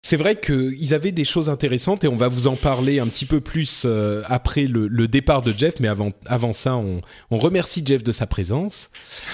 C'est 0.04 0.18
vrai 0.18 0.36
qu'ils 0.36 0.96
avaient 0.96 1.12
des 1.12 1.26
choses 1.26 1.48
intéressantes 1.48 2.04
et 2.04 2.08
on 2.08 2.16
va 2.16 2.28
vous 2.28 2.48
en 2.48 2.56
parler 2.56 3.00
un 3.00 3.06
petit 3.06 3.26
peu 3.26 3.40
plus 3.40 3.84
euh, 3.86 4.24
après 4.26 4.64
le, 4.64 4.88
le, 4.88 5.08
départ 5.08 5.42
de 5.42 5.54
Jeff. 5.56 5.76
Mais 5.80 5.88
avant, 5.88 6.12
avant 6.26 6.54
ça, 6.54 6.76
on, 6.76 7.02
on 7.30 7.38
remercie 7.38 7.84
Jeff 7.86 8.02
de 8.02 8.12
sa 8.12 8.26
présence. 8.26 8.90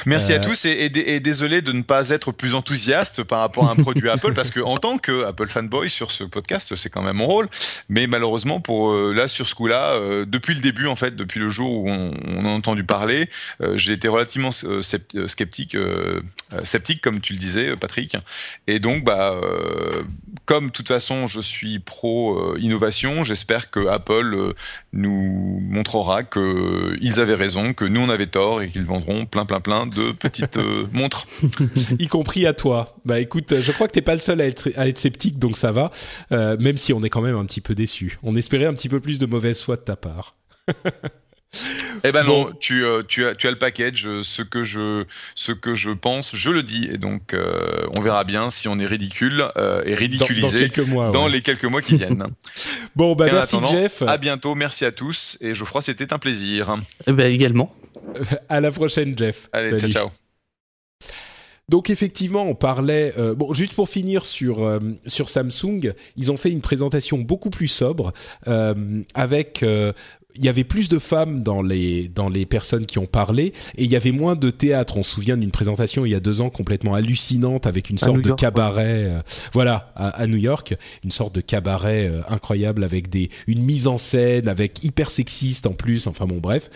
Merci 0.06 0.34
euh... 0.34 0.36
à 0.36 0.40
tous 0.40 0.66
et, 0.66 0.72
et, 0.72 1.16
et, 1.16 1.20
désolé 1.22 1.62
de 1.62 1.72
ne 1.72 1.84
pas 1.84 2.10
être 2.10 2.34
plus 2.34 2.54
enthousiaste 2.54 3.24
par 3.24 3.40
rapport 3.40 3.70
à 3.70 3.72
un 3.72 3.76
produit 3.76 4.10
Apple 4.10 4.34
parce 4.34 4.52
que 4.52 4.60
en 4.60 4.76
tant 4.76 4.98
que 4.98 5.24
Apple 5.24 5.48
fanboy 5.48 5.90
sur 5.90 6.12
ce 6.12 6.26
podcast, 6.26 6.76
c'est 6.76 6.90
quand 6.90 7.02
même 7.02 7.16
mon 7.16 7.28
rôle. 7.28 7.48
Mais 7.88 8.06
malheureusement, 8.06 8.60
pour 8.60 8.92
euh, 8.92 9.14
là 9.14 9.30
sur 9.30 9.48
ce 9.48 9.56
coup-là, 9.56 9.94
euh, 9.94 10.26
depuis 10.26 10.54
le 10.54 10.62
début 10.62 10.88
en 10.88 10.98
fait, 10.98 11.16
depuis 11.16 11.40
le 11.40 11.48
jour 11.48 11.72
où 11.72 11.90
on, 11.90 12.12
on 12.28 12.46
a 12.46 12.50
entendu 12.50 12.84
parler, 12.84 13.30
euh, 13.62 13.78
j'ai 13.78 13.94
été 13.94 14.10
relativement 14.10 14.52
sceptique, 14.52 15.78
sceptique 16.66 17.02
comme 17.02 17.22
tu 17.22 17.34
le 17.34 17.40
disais, 17.40 17.76
Patrick. 17.78 18.18
Et 18.68 18.80
donc, 18.80 19.06
bah, 19.06 19.40
comme 20.46 20.57
comme 20.58 20.68
de 20.68 20.72
toute 20.72 20.88
façon 20.88 21.28
je 21.28 21.40
suis 21.40 21.78
pro 21.78 22.36
euh, 22.36 22.58
innovation, 22.60 23.22
j'espère 23.22 23.70
que 23.70 23.86
Apple 23.86 24.34
euh, 24.34 24.54
nous 24.92 25.60
montrera 25.62 26.24
qu'ils 26.24 27.20
avaient 27.20 27.36
raison, 27.36 27.74
que 27.74 27.86
nous 27.86 28.02
on 28.02 28.10
avait 28.10 28.26
tort 28.26 28.64
et 28.64 28.70
qu'ils 28.70 28.86
vendront 28.86 29.28
plein 29.28 29.46
plein 29.46 29.60
plein 29.60 29.86
de 29.86 30.14
petites 30.14 30.58
euh, 30.58 30.88
montres. 30.94 31.28
y 32.00 32.08
compris 32.08 32.48
à 32.48 32.54
toi. 32.54 32.96
Bah 33.06 33.20
écoute, 33.20 33.54
je 33.60 33.72
crois 33.72 33.88
que 33.88 33.94
t'es 33.94 34.02
pas 34.02 34.16
le 34.16 34.22
seul 34.22 34.42
à 34.42 34.48
être, 34.48 34.70
à 34.78 34.88
être 34.88 34.98
sceptique, 34.98 35.38
donc 35.38 35.58
ça 35.58 35.72
va. 35.72 35.92
même 36.32 36.78
si 36.78 36.92
on 36.92 37.04
est 37.04 37.10
quand 37.12 37.22
même 37.22 37.38
un 37.38 37.46
petit 37.46 37.62
peu 37.62 37.76
déçu. 37.76 38.18
On 38.24 38.36
espérait 38.36 38.66
un 38.66 38.74
petit 38.74 38.90
peu 38.90 39.00
plus 39.00 39.20
de 39.20 39.28
mauvaise 39.28 39.62
foi 39.62 39.76
de 39.76 39.82
ta 39.82 39.96
part. 39.96 40.36
Eh 42.04 42.12
ben 42.12 42.26
bon. 42.26 42.46
non, 42.46 42.52
tu, 42.60 42.84
euh, 42.84 43.02
tu, 43.08 43.26
as, 43.26 43.36
tu 43.36 43.48
as 43.48 43.52
le 43.52 43.58
package, 43.58 44.06
euh, 44.06 44.22
ce 44.22 44.42
que 44.42 44.64
je, 44.64 45.06
ce 45.34 45.52
que 45.52 45.76
je 45.76 45.90
pense, 45.90 46.36
je 46.36 46.50
le 46.50 46.62
dis, 46.62 46.88
et 46.92 46.98
donc 46.98 47.34
euh, 47.34 47.88
on 47.98 48.02
verra 48.02 48.24
bien 48.24 48.50
si 48.50 48.68
on 48.68 48.78
est 48.80 48.86
ridicule 48.86 49.44
euh, 49.56 49.82
et 49.86 49.96
ridiculisé 49.96 50.70
dans, 50.70 50.84
dans, 50.84 50.88
mois, 50.88 51.12
dans 51.12 51.26
ouais. 51.26 51.32
les 51.32 51.42
quelques 51.42 51.66
mois 51.66 51.82
qui 51.82 51.96
viennent. 51.98 52.24
bon, 52.96 53.16
bah 53.16 53.28
merci 53.32 53.58
Jeff. 53.72 54.02
À 54.04 54.18
bientôt, 54.18 54.56
merci 54.56 54.86
à 54.86 54.92
tous, 54.92 55.38
et 55.42 55.54
Geoffroy, 55.56 55.82
c'était 55.82 56.14
un 56.14 56.20
plaisir. 56.20 56.76
Eh 57.08 57.12
ben, 57.12 57.32
également. 57.32 57.74
À 58.50 58.62
la 58.62 58.72
prochaine, 58.72 59.18
Jeff. 59.18 59.50
Allez, 59.52 59.72
Salut. 59.72 59.92
ciao, 59.92 60.10
ciao. 60.10 60.12
Donc 61.70 61.90
effectivement, 61.90 62.44
on 62.44 62.56
parlait. 62.56 63.14
Euh, 63.18 63.36
bon, 63.36 63.54
juste 63.54 63.74
pour 63.74 63.90
finir 63.90 64.24
sur 64.24 64.64
euh, 64.64 64.80
sur 65.06 65.28
Samsung, 65.28 65.94
ils 66.16 66.32
ont 66.32 66.38
fait 66.38 66.50
une 66.50 66.62
présentation 66.62 67.18
beaucoup 67.18 67.50
plus 67.50 67.68
sobre 67.68 68.14
euh, 68.48 69.02
avec 69.14 69.66
il 70.38 70.46
y 70.46 70.50
avait 70.50 70.64
plus 70.64 70.90
de 70.90 71.00
femmes 71.00 71.42
dans 71.42 71.62
les 71.62 72.08
dans 72.10 72.30
les 72.30 72.46
personnes 72.46 72.86
qui 72.86 73.00
ont 73.00 73.06
parlé 73.06 73.54
et 73.78 73.84
il 73.84 73.92
y 73.92 73.96
avait 73.96 74.12
moins 74.12 74.36
de 74.36 74.50
théâtre. 74.50 74.98
On 74.98 75.04
se 75.04 75.12
souvient 75.12 75.38
d'une 75.38 75.52
présentation 75.52 76.06
il 76.06 76.12
y 76.12 76.16
a 76.16 76.20
deux 76.20 76.42
ans 76.42 76.50
complètement 76.50 76.94
hallucinante 76.94 77.68
avec 77.68 77.90
une 77.90 77.98
sorte 77.98 78.22
de 78.22 78.30
York, 78.30 78.40
cabaret, 78.40 79.06
ouais. 79.06 79.12
euh, 79.12 79.22
voilà, 79.54 79.92
à, 79.96 80.10
à, 80.10 80.28
New 80.28 80.38
York, 80.38 80.76
une 81.04 81.12
sorte 81.12 81.34
de 81.34 81.42
cabaret 81.42 82.08
euh, 82.08 82.22
incroyable 82.30 82.84
avec 82.84 83.10
des 83.10 83.30
une 83.48 83.64
mise 83.64 83.88
en 83.88 83.98
scène 83.98 84.48
avec 84.48 84.84
hyper 84.84 85.10
sexiste 85.10 85.68
en 85.68 85.74
plus. 85.74 86.08
Enfin 86.08 86.26
bon, 86.26 86.38
bref, 86.38 86.70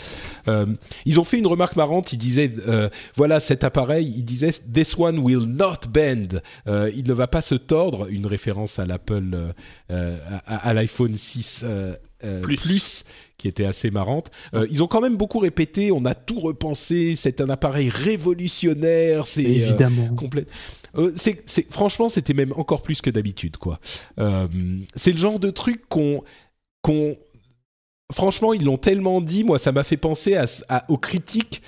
euh, 0.47 0.65
ils 1.05 1.19
ont 1.19 1.23
fait 1.23 1.37
une 1.37 1.47
remarque 1.47 1.75
marrante. 1.75 2.13
Ils 2.13 2.17
disaient 2.17 2.51
euh, 2.67 2.89
voilà 3.15 3.39
cet 3.39 3.63
appareil, 3.63 4.11
ils 4.15 4.23
disaient 4.23 4.51
this 4.73 4.97
one 4.97 5.19
will 5.19 5.45
not 5.45 5.87
bend. 5.89 6.41
Euh, 6.67 6.91
il 6.95 7.07
ne 7.07 7.13
va 7.13 7.27
pas 7.27 7.41
se 7.41 7.55
tordre. 7.55 8.07
Une 8.09 8.25
référence 8.25 8.79
à 8.79 8.85
l'Apple 8.85 9.53
euh, 9.91 10.17
à, 10.45 10.69
à 10.69 10.73
l'iPhone 10.73 11.17
6 11.17 11.65
plus. 12.43 12.55
plus 12.55 13.03
qui 13.41 13.47
était 13.47 13.65
assez 13.65 13.89
marrante. 13.89 14.29
Euh, 14.53 14.67
ils 14.69 14.83
ont 14.83 14.87
quand 14.87 15.01
même 15.01 15.17
beaucoup 15.17 15.39
répété, 15.39 15.91
on 15.91 16.05
a 16.05 16.13
tout 16.13 16.39
repensé, 16.39 17.15
c'est 17.15 17.41
un 17.41 17.49
appareil 17.49 17.89
révolutionnaire, 17.89 19.25
c'est 19.25 19.43
évidemment 19.43 20.09
euh, 20.11 20.15
complet. 20.15 20.45
Euh, 20.95 21.11
c'est, 21.15 21.43
franchement, 21.71 22.07
c'était 22.07 22.35
même 22.35 22.53
encore 22.55 22.83
plus 22.83 23.01
que 23.01 23.09
d'habitude, 23.09 23.57
quoi. 23.57 23.79
Euh, 24.19 24.47
c'est 24.95 25.11
le 25.11 25.17
genre 25.17 25.39
de 25.39 25.49
truc 25.49 25.81
qu'on, 25.89 26.21
qu'on, 26.83 27.17
franchement, 28.13 28.53
ils 28.53 28.63
l'ont 28.63 28.77
tellement 28.77 29.21
dit, 29.21 29.43
moi, 29.43 29.57
ça 29.57 29.71
m'a 29.71 29.83
fait 29.83 29.97
penser 29.97 30.35
à, 30.35 30.45
à, 30.69 30.91
aux 30.91 30.99
critiques 30.99 31.63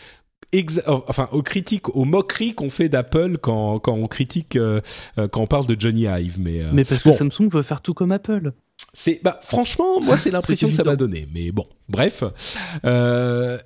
Exa 0.52 0.84
enfin 1.08 1.30
aux 1.32 1.42
critiques, 1.42 1.96
aux 1.96 2.06
moqueries 2.06 2.54
qu'on 2.54 2.70
fait 2.70 2.88
d'Apple 2.88 3.40
quand, 3.40 3.80
quand 3.80 3.94
on 3.94 4.06
critique, 4.08 4.56
euh, 4.56 4.82
quand 5.16 5.42
on 5.42 5.48
parle 5.48 5.66
de 5.66 5.76
Johnny 5.80 6.04
Ive. 6.04 6.40
Mais, 6.40 6.62
euh, 6.62 6.70
mais 6.72 6.84
parce 6.84 7.02
que 7.02 7.10
bon. 7.10 7.16
Samsung 7.16 7.50
veut 7.50 7.64
faire 7.64 7.82
tout 7.82 7.96
comme 7.96 8.12
Apple. 8.12 8.54
C'est 8.94 9.20
bah 9.24 9.40
franchement, 9.42 10.00
moi 10.02 10.18
c'est 10.20 10.32
l'impression 10.32 10.70
que 10.70 10.76
ça 10.76 10.84
m'a 10.84 10.96
donné. 10.96 11.28
Mais 11.34 11.52
bon, 11.52 11.68
bref. 11.90 12.24
Euh, 12.86 13.58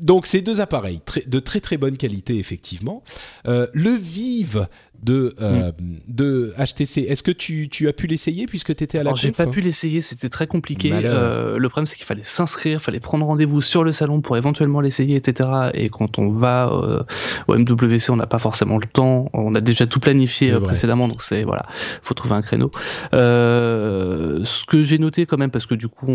donc 0.00 0.26
ces 0.26 0.42
deux 0.42 0.60
appareils 0.60 1.00
très, 1.04 1.22
de 1.22 1.38
très 1.38 1.60
très 1.60 1.76
bonne 1.76 1.96
qualité 1.96 2.38
effectivement. 2.38 3.02
Euh, 3.46 3.66
le 3.72 3.90
Vive 3.90 4.66
de 5.04 5.34
euh, 5.40 5.72
mm. 5.72 5.98
de 6.08 6.54
HTC, 6.58 7.02
est-ce 7.02 7.22
que 7.22 7.30
tu, 7.30 7.68
tu 7.68 7.88
as 7.88 7.92
pu 7.92 8.06
l'essayer 8.06 8.46
puisque 8.46 8.74
tu 8.74 8.84
étais 8.84 8.98
à 8.98 9.02
la 9.02 9.14
j'ai 9.14 9.32
pas 9.32 9.46
pu 9.46 9.60
l'essayer, 9.60 10.00
c'était 10.00 10.28
très 10.28 10.46
compliqué. 10.46 10.90
Euh, 10.92 11.58
le 11.58 11.68
problème 11.68 11.86
c'est 11.86 11.96
qu'il 11.96 12.06
fallait 12.06 12.24
s'inscrire, 12.24 12.80
fallait 12.80 13.00
prendre 13.00 13.26
rendez-vous 13.26 13.60
sur 13.60 13.84
le 13.84 13.92
salon 13.92 14.22
pour 14.22 14.36
éventuellement 14.36 14.80
l'essayer, 14.80 15.16
etc. 15.16 15.48
Et 15.74 15.90
quand 15.90 16.18
on 16.18 16.30
va 16.30 16.70
euh, 16.72 17.02
au 17.48 17.58
MWC, 17.58 18.10
on 18.10 18.16
n'a 18.16 18.26
pas 18.26 18.38
forcément 18.38 18.78
le 18.78 18.86
temps. 18.86 19.28
On 19.34 19.54
a 19.54 19.60
déjà 19.60 19.86
tout 19.86 20.00
planifié 20.00 20.52
précédemment, 20.58 21.06
donc 21.08 21.22
c'est 21.22 21.44
voilà, 21.44 21.66
faut 22.02 22.14
trouver 22.14 22.34
un 22.34 22.42
créneau. 22.42 22.70
ce 23.12 24.64
que 24.66 24.82
j'ai 24.82 24.98
noté 24.98 25.26
quand 25.26 25.36
même, 25.36 25.50
parce 25.50 25.66
que 25.66 25.74
du 25.74 25.88
coup 25.88 26.10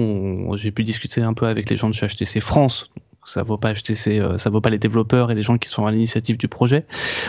j'ai 0.56 0.72
pu 0.72 0.84
discuter 0.84 1.22
un 1.22 1.34
peu 1.34 1.46
avec 1.46 1.70
les 1.70 1.78
gens 1.78 1.90
de 1.90 1.94
chez 1.94 2.08
HTC 2.08 2.42
France, 2.42 2.90
ça 3.30 3.44
vaut 3.44 3.58
pas 3.58 3.74
HTC, 3.74 4.20
euh, 4.20 4.38
ça 4.38 4.50
vaut 4.50 4.62
pas 4.62 4.70
les 4.70 4.80
développeurs 4.80 5.30
et 5.32 5.36
les 5.36 5.44
gens 5.44 5.58
qui 5.58 5.70
sont 5.70 5.86
à 5.86 5.92
l'initiative 5.92 6.38
du 6.38 6.48
projet. 6.48 6.86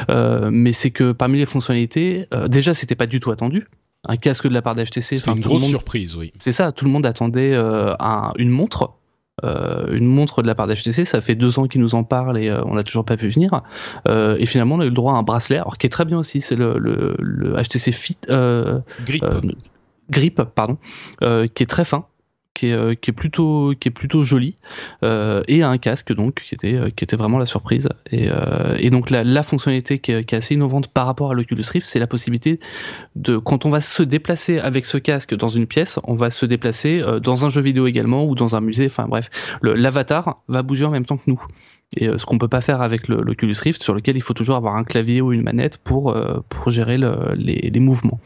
Euh, 0.09 0.49
mais 0.51 0.73
c'est 0.73 0.91
que 0.91 1.13
parmi 1.13 1.39
les 1.39 1.47
fonctionnalités, 1.47 2.27
euh, 2.33 2.49
déjà 2.49 2.75
c'était 2.75 2.95
pas 2.95 3.07
du 3.07 3.21
tout 3.21 3.31
attendu. 3.31 3.69
Un 4.05 4.17
casque 4.17 4.49
de 4.49 4.55
la 4.55 4.63
part 4.63 4.75
d'HTC, 4.75 5.17
c'est 5.17 5.31
une 5.31 5.41
grosse 5.41 5.61
monde, 5.61 5.71
surprise, 5.71 6.17
oui. 6.17 6.33
C'est 6.39 6.53
ça, 6.53 6.73
tout 6.73 6.87
le 6.87 6.91
monde 6.91 7.05
attendait 7.05 7.53
euh, 7.53 7.95
un, 8.01 8.33
une 8.39 8.49
montre. 8.49 8.95
une 9.43 10.07
montre 10.07 10.41
de 10.43 10.47
la 10.47 10.55
part 10.55 10.67
d'HTC, 10.67 11.05
ça 11.05 11.21
fait 11.21 11.35
deux 11.35 11.59
ans 11.59 11.67
qu'ils 11.67 11.83
nous 11.83 11.95
en 11.95 12.05
parlent 12.05 12.39
et 12.39 12.51
on 12.65 12.75
n'a 12.75 12.83
toujours 12.83 13.05
pas 13.05 13.17
vu 13.17 13.29
venir. 13.29 13.63
et 14.09 14.47
finalement, 14.47 14.77
on 14.77 14.81
a 14.81 14.85
eu 14.85 14.89
le 14.89 14.95
droit 14.95 15.15
à 15.15 15.17
un 15.17 15.23
bracelet, 15.23 15.57
alors 15.57 15.77
qui 15.77 15.87
est 15.87 15.91
très 15.91 16.07
bien 16.07 16.19
aussi, 16.19 16.41
c'est 16.41 16.57
le, 16.57 16.79
le, 16.79 17.15
le, 17.19 17.57
HTC 17.63 17.93
Fit 17.93 18.19
Grip. 19.05 19.25
Grip, 20.11 20.43
pardon, 20.43 20.79
qui 21.21 21.63
est 21.63 21.71
très 21.71 21.85
fin, 21.85 22.07
qui 22.61 22.67
est, 22.67 22.73
euh, 22.73 22.95
qui 22.95 23.11
est 23.11 23.15
plutôt 23.15 23.73
qui 23.81 23.89
est 23.89 23.91
plutôt 23.91 24.23
joli 24.23 24.57
euh, 25.03 25.43
et 25.49 25.63
un 25.63 25.79
casque 25.79 26.13
donc 26.13 26.43
qui 26.47 26.55
était 26.55 26.75
euh, 26.75 26.91
qui 26.91 27.05
était 27.05 27.17
vraiment 27.17 27.39
la 27.39 27.47
surprise. 27.47 27.89
Et, 28.13 28.29
et 28.79 28.91
donc 28.91 29.09
la, 29.09 29.43
fonctionnalité 29.43 29.99
qui 29.99 30.13
est, 30.13 30.35
assez 30.35 30.55
innovante 30.55 30.89
par 30.89 31.07
rapport 31.07 31.31
à 31.31 31.35
l'Oculus 31.35 31.65
Rift 31.73 31.87
c'est 31.87 31.99
la 31.99 32.07
possibilité 32.07 32.61
de 33.17 33.39
quand 33.39 33.65
on 33.65 33.71
va 33.71 33.81
se 33.81 34.03
déplacer 34.03 34.59
avec 34.59 34.85
ce 34.85 34.99
casque 34.99 35.35
dans 35.35 35.49
une 35.49 35.67
pièce 35.67 35.99
on 36.05 36.15
va 36.15 36.31
se 36.31 36.45
déplacer 36.45 37.03
dans 37.23 37.47
un 37.47 37.49
jeu 37.49 37.63
vidéo 37.63 37.87
également 37.87 38.27
ou 38.27 38.35
dans 38.35 38.55
un 38.57 38.61
musée. 38.61 38.87
Enfin 38.87 39.07
bref 39.09 39.31
l'avatar 39.63 40.43
va 40.49 40.63
bouger 40.63 40.85
en 40.85 40.91
même 40.91 41.07
temps 41.07 41.17
que 41.17 41.29
nous. 41.29 41.43
Et 41.97 42.07
ce 42.19 42.25
qu'on 42.27 42.39
peut 42.39 42.49
pas 42.49 42.61
faire 42.61 42.83
avec 42.83 43.09
l'Oculus 43.09 43.57
Rift 43.63 43.83
sur 43.83 43.95
lequel 43.95 44.17
il 44.17 44.23
faut 44.23 44.35
toujours 44.35 44.57
avoir 44.57 44.77
un 44.77 44.85
clavier 44.85 45.23
ou 45.23 45.33
une 45.33 45.43
manette 45.43 45.79
pour 45.79 46.15
pour 46.51 46.71
gérer 46.71 46.99
le, 46.99 47.15
les, 47.37 47.71
les 47.73 47.81
mouvements 47.81 48.21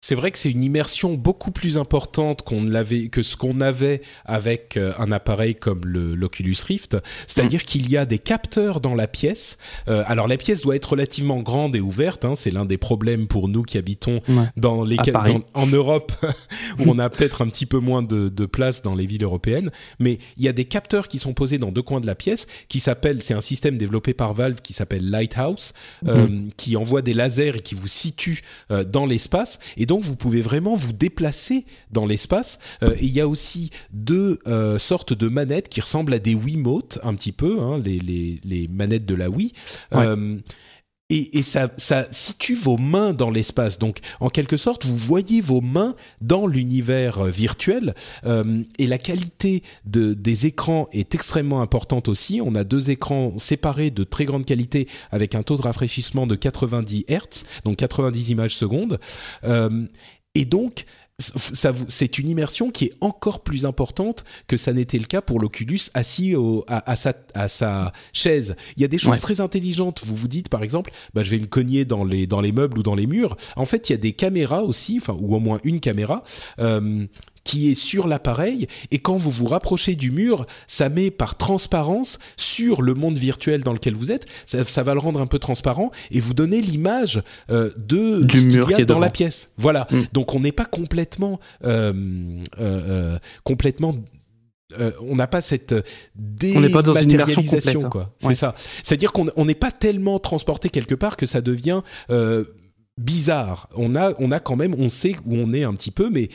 c'est 0.00 0.14
vrai 0.14 0.30
que 0.30 0.38
c'est 0.38 0.50
une 0.50 0.62
immersion 0.62 1.14
beaucoup 1.14 1.50
plus 1.50 1.76
importante 1.76 2.42
qu'on 2.42 2.62
l'avait 2.62 3.08
que 3.08 3.22
ce 3.22 3.36
qu'on 3.36 3.60
avait 3.60 4.00
avec 4.24 4.76
euh, 4.76 4.92
un 4.98 5.10
appareil 5.10 5.56
comme 5.56 5.80
le 5.84 6.14
l'Oculus 6.14 6.56
Rift, 6.66 6.96
c'est-à-dire 7.26 7.60
mmh. 7.60 7.64
qu'il 7.64 7.90
y 7.90 7.96
a 7.96 8.06
des 8.06 8.18
capteurs 8.18 8.80
dans 8.80 8.94
la 8.94 9.08
pièce. 9.08 9.58
Euh, 9.88 10.04
alors 10.06 10.28
la 10.28 10.36
pièce 10.36 10.62
doit 10.62 10.76
être 10.76 10.90
relativement 10.90 11.40
grande 11.42 11.74
et 11.74 11.80
ouverte, 11.80 12.24
hein, 12.24 12.34
c'est 12.36 12.52
l'un 12.52 12.64
des 12.64 12.78
problèmes 12.78 13.26
pour 13.26 13.48
nous 13.48 13.62
qui 13.62 13.76
habitons 13.76 14.20
ouais. 14.28 14.44
dans 14.56 14.84
les 14.84 14.96
dans, 14.96 15.42
en 15.54 15.66
Europe 15.66 16.12
où 16.78 16.84
on 16.86 16.98
a 16.98 17.10
peut-être 17.10 17.42
un 17.42 17.48
petit 17.48 17.66
peu 17.66 17.78
moins 17.78 18.02
de, 18.02 18.28
de, 18.28 18.46
place 18.46 18.82
dans 18.82 18.94
les 18.94 19.06
villes 19.06 19.24
européennes, 19.24 19.70
mais 19.98 20.18
il 20.36 20.44
y 20.44 20.48
a 20.48 20.52
des 20.52 20.64
capteurs 20.64 21.08
qui 21.08 21.18
sont 21.18 21.34
posés 21.34 21.58
dans 21.58 21.72
deux 21.72 21.82
coins 21.82 22.00
de 22.00 22.06
la 22.06 22.14
pièce 22.14 22.46
qui 22.68 22.78
s'appellent 22.78 23.22
c'est 23.22 23.34
un 23.34 23.40
système 23.40 23.76
développé 23.76 24.14
par 24.14 24.32
Valve 24.32 24.60
qui 24.62 24.72
s'appelle 24.72 25.10
Lighthouse 25.10 25.72
mmh. 26.02 26.08
euh, 26.08 26.28
qui 26.56 26.76
envoie 26.76 27.02
des 27.02 27.14
lasers 27.14 27.56
et 27.56 27.60
qui 27.60 27.74
vous 27.74 27.88
situe 27.88 28.42
euh, 28.70 28.84
dans 28.84 29.04
l'espace 29.04 29.58
et 29.76 29.87
donc 29.88 30.02
vous 30.02 30.14
pouvez 30.14 30.42
vraiment 30.42 30.76
vous 30.76 30.92
déplacer 30.92 31.64
dans 31.90 32.06
l'espace. 32.06 32.60
Euh, 32.82 32.94
et 33.00 33.06
il 33.06 33.10
y 33.10 33.20
a 33.20 33.26
aussi 33.26 33.70
deux 33.92 34.38
euh, 34.46 34.78
sortes 34.78 35.14
de 35.14 35.28
manettes 35.28 35.68
qui 35.68 35.80
ressemblent 35.80 36.12
à 36.12 36.18
des 36.18 36.34
Wiimote 36.34 37.00
un 37.02 37.14
petit 37.14 37.32
peu, 37.32 37.58
hein, 37.60 37.80
les, 37.84 37.98
les, 37.98 38.40
les, 38.44 38.68
manettes 38.68 39.06
de 39.06 39.14
la 39.14 39.30
Wii. 39.30 39.52
Ouais. 39.92 40.06
Euh, 41.10 41.14
et, 41.14 41.38
et 41.38 41.42
ça, 41.42 41.70
ça, 41.76 42.06
situe 42.10 42.54
vos 42.54 42.76
mains 42.76 43.12
dans 43.12 43.30
l'espace. 43.30 43.78
Donc, 43.78 43.98
en 44.20 44.28
quelque 44.28 44.56
sorte, 44.56 44.84
vous 44.86 44.96
voyez 44.96 45.40
vos 45.40 45.60
mains 45.60 45.94
dans 46.20 46.46
l'univers 46.46 47.24
virtuel. 47.24 47.94
Euh, 48.24 48.62
et 48.78 48.86
la 48.86 48.98
qualité 48.98 49.62
de, 49.84 50.14
des 50.14 50.46
écrans 50.46 50.88
est 50.92 51.14
extrêmement 51.14 51.62
importante 51.62 52.08
aussi. 52.08 52.40
On 52.44 52.54
a 52.54 52.64
deux 52.64 52.90
écrans 52.90 53.36
séparés 53.38 53.90
de 53.90 54.04
très 54.04 54.24
grande 54.24 54.44
qualité 54.44 54.88
avec 55.10 55.34
un 55.34 55.42
taux 55.42 55.56
de 55.56 55.62
rafraîchissement 55.62 56.26
de 56.26 56.34
90 56.34 57.04
Hz, 57.08 57.44
donc 57.64 57.76
90 57.76 58.30
images 58.30 58.56
secondes. 58.56 58.98
Euh, 59.44 59.86
et 60.34 60.44
donc, 60.44 60.84
c'est 61.20 62.18
une 62.18 62.28
immersion 62.28 62.70
qui 62.70 62.86
est 62.86 62.92
encore 63.00 63.40
plus 63.40 63.66
importante 63.66 64.24
que 64.46 64.56
ça 64.56 64.72
n'était 64.72 64.98
le 64.98 65.04
cas 65.04 65.20
pour 65.20 65.40
l'Oculus 65.40 65.80
assis 65.94 66.36
à, 66.68 66.96
sa, 67.48 67.92
chaise. 68.12 68.54
Il 68.76 68.82
y 68.82 68.84
a 68.84 68.88
des 68.88 68.98
choses 68.98 69.18
très 69.18 69.40
intelligentes. 69.40 70.02
Vous 70.04 70.14
vous 70.14 70.28
dites 70.28 70.48
par 70.48 70.62
exemple, 70.62 70.92
bah, 71.14 71.24
je 71.24 71.30
vais 71.30 71.40
me 71.40 71.46
cogner 71.46 71.84
dans 71.84 72.04
les, 72.04 72.28
dans 72.28 72.40
les 72.40 72.52
meubles 72.52 72.78
ou 72.78 72.82
dans 72.84 72.94
les 72.94 73.08
murs. 73.08 73.36
En 73.56 73.64
fait, 73.64 73.88
il 73.88 73.92
y 73.92 73.94
a 73.94 73.98
des 73.98 74.12
caméras 74.12 74.62
aussi, 74.62 74.98
enfin 75.00 75.16
ou 75.20 75.34
au 75.34 75.40
moins 75.40 75.58
une 75.64 75.80
caméra. 75.80 76.22
Euh, 76.60 77.06
qui 77.48 77.70
est 77.70 77.74
sur 77.74 78.08
l'appareil 78.08 78.68
et 78.90 78.98
quand 78.98 79.16
vous 79.16 79.30
vous 79.30 79.46
rapprochez 79.46 79.96
du 79.96 80.10
mur, 80.10 80.44
ça 80.66 80.90
met 80.90 81.10
par 81.10 81.38
transparence 81.38 82.18
sur 82.36 82.82
le 82.82 82.92
monde 82.92 83.16
virtuel 83.16 83.62
dans 83.62 83.72
lequel 83.72 83.94
vous 83.94 84.12
êtes. 84.12 84.26
Ça, 84.44 84.82
va 84.82 84.92
le 84.92 85.00
rendre 85.00 85.18
un 85.18 85.26
peu 85.26 85.38
transparent 85.38 85.90
et 86.10 86.20
vous 86.20 86.34
donner 86.34 86.60
l'image 86.60 87.22
euh, 87.50 87.70
de 87.78 88.22
du 88.22 88.38
ce 88.38 88.48
mur 88.48 88.68
qu'il 88.68 88.78
y 88.78 88.82
a 88.82 88.84
dans 88.84 88.98
la 88.98 89.08
pièce. 89.08 89.50
Voilà. 89.56 89.86
Mm. 89.90 90.00
Donc 90.12 90.34
on 90.34 90.40
n'est 90.40 90.52
pas 90.52 90.66
complètement 90.66 91.40
euh, 91.64 91.94
euh, 92.60 93.18
complètement 93.44 93.94
on 95.00 95.16
n'a 95.16 95.26
pas 95.26 95.40
cette 95.40 95.74
dématérialisation, 96.14 97.84
hein. 97.86 97.88
quoi. 97.88 98.14
C'est 98.18 98.34
ça. 98.34 98.54
C'est-à-dire 98.82 99.12
qu'on 99.12 99.46
n'est 99.46 99.54
pas 99.54 99.70
tellement 99.70 100.18
transporté 100.18 100.68
quelque 100.68 100.94
part 100.94 101.16
que 101.16 101.24
ça 101.24 101.40
devient 101.40 101.80
bizarre. 102.98 103.70
On 103.76 103.96
a, 103.96 104.12
on 104.18 104.30
a 104.30 104.40
quand 104.40 104.56
même, 104.56 104.74
on 104.78 104.90
sait 104.90 105.16
où 105.24 105.36
on 105.36 105.54
est 105.54 105.64
un 105.64 105.72
petit 105.72 105.90
peu, 105.90 106.10
mais 106.10 106.28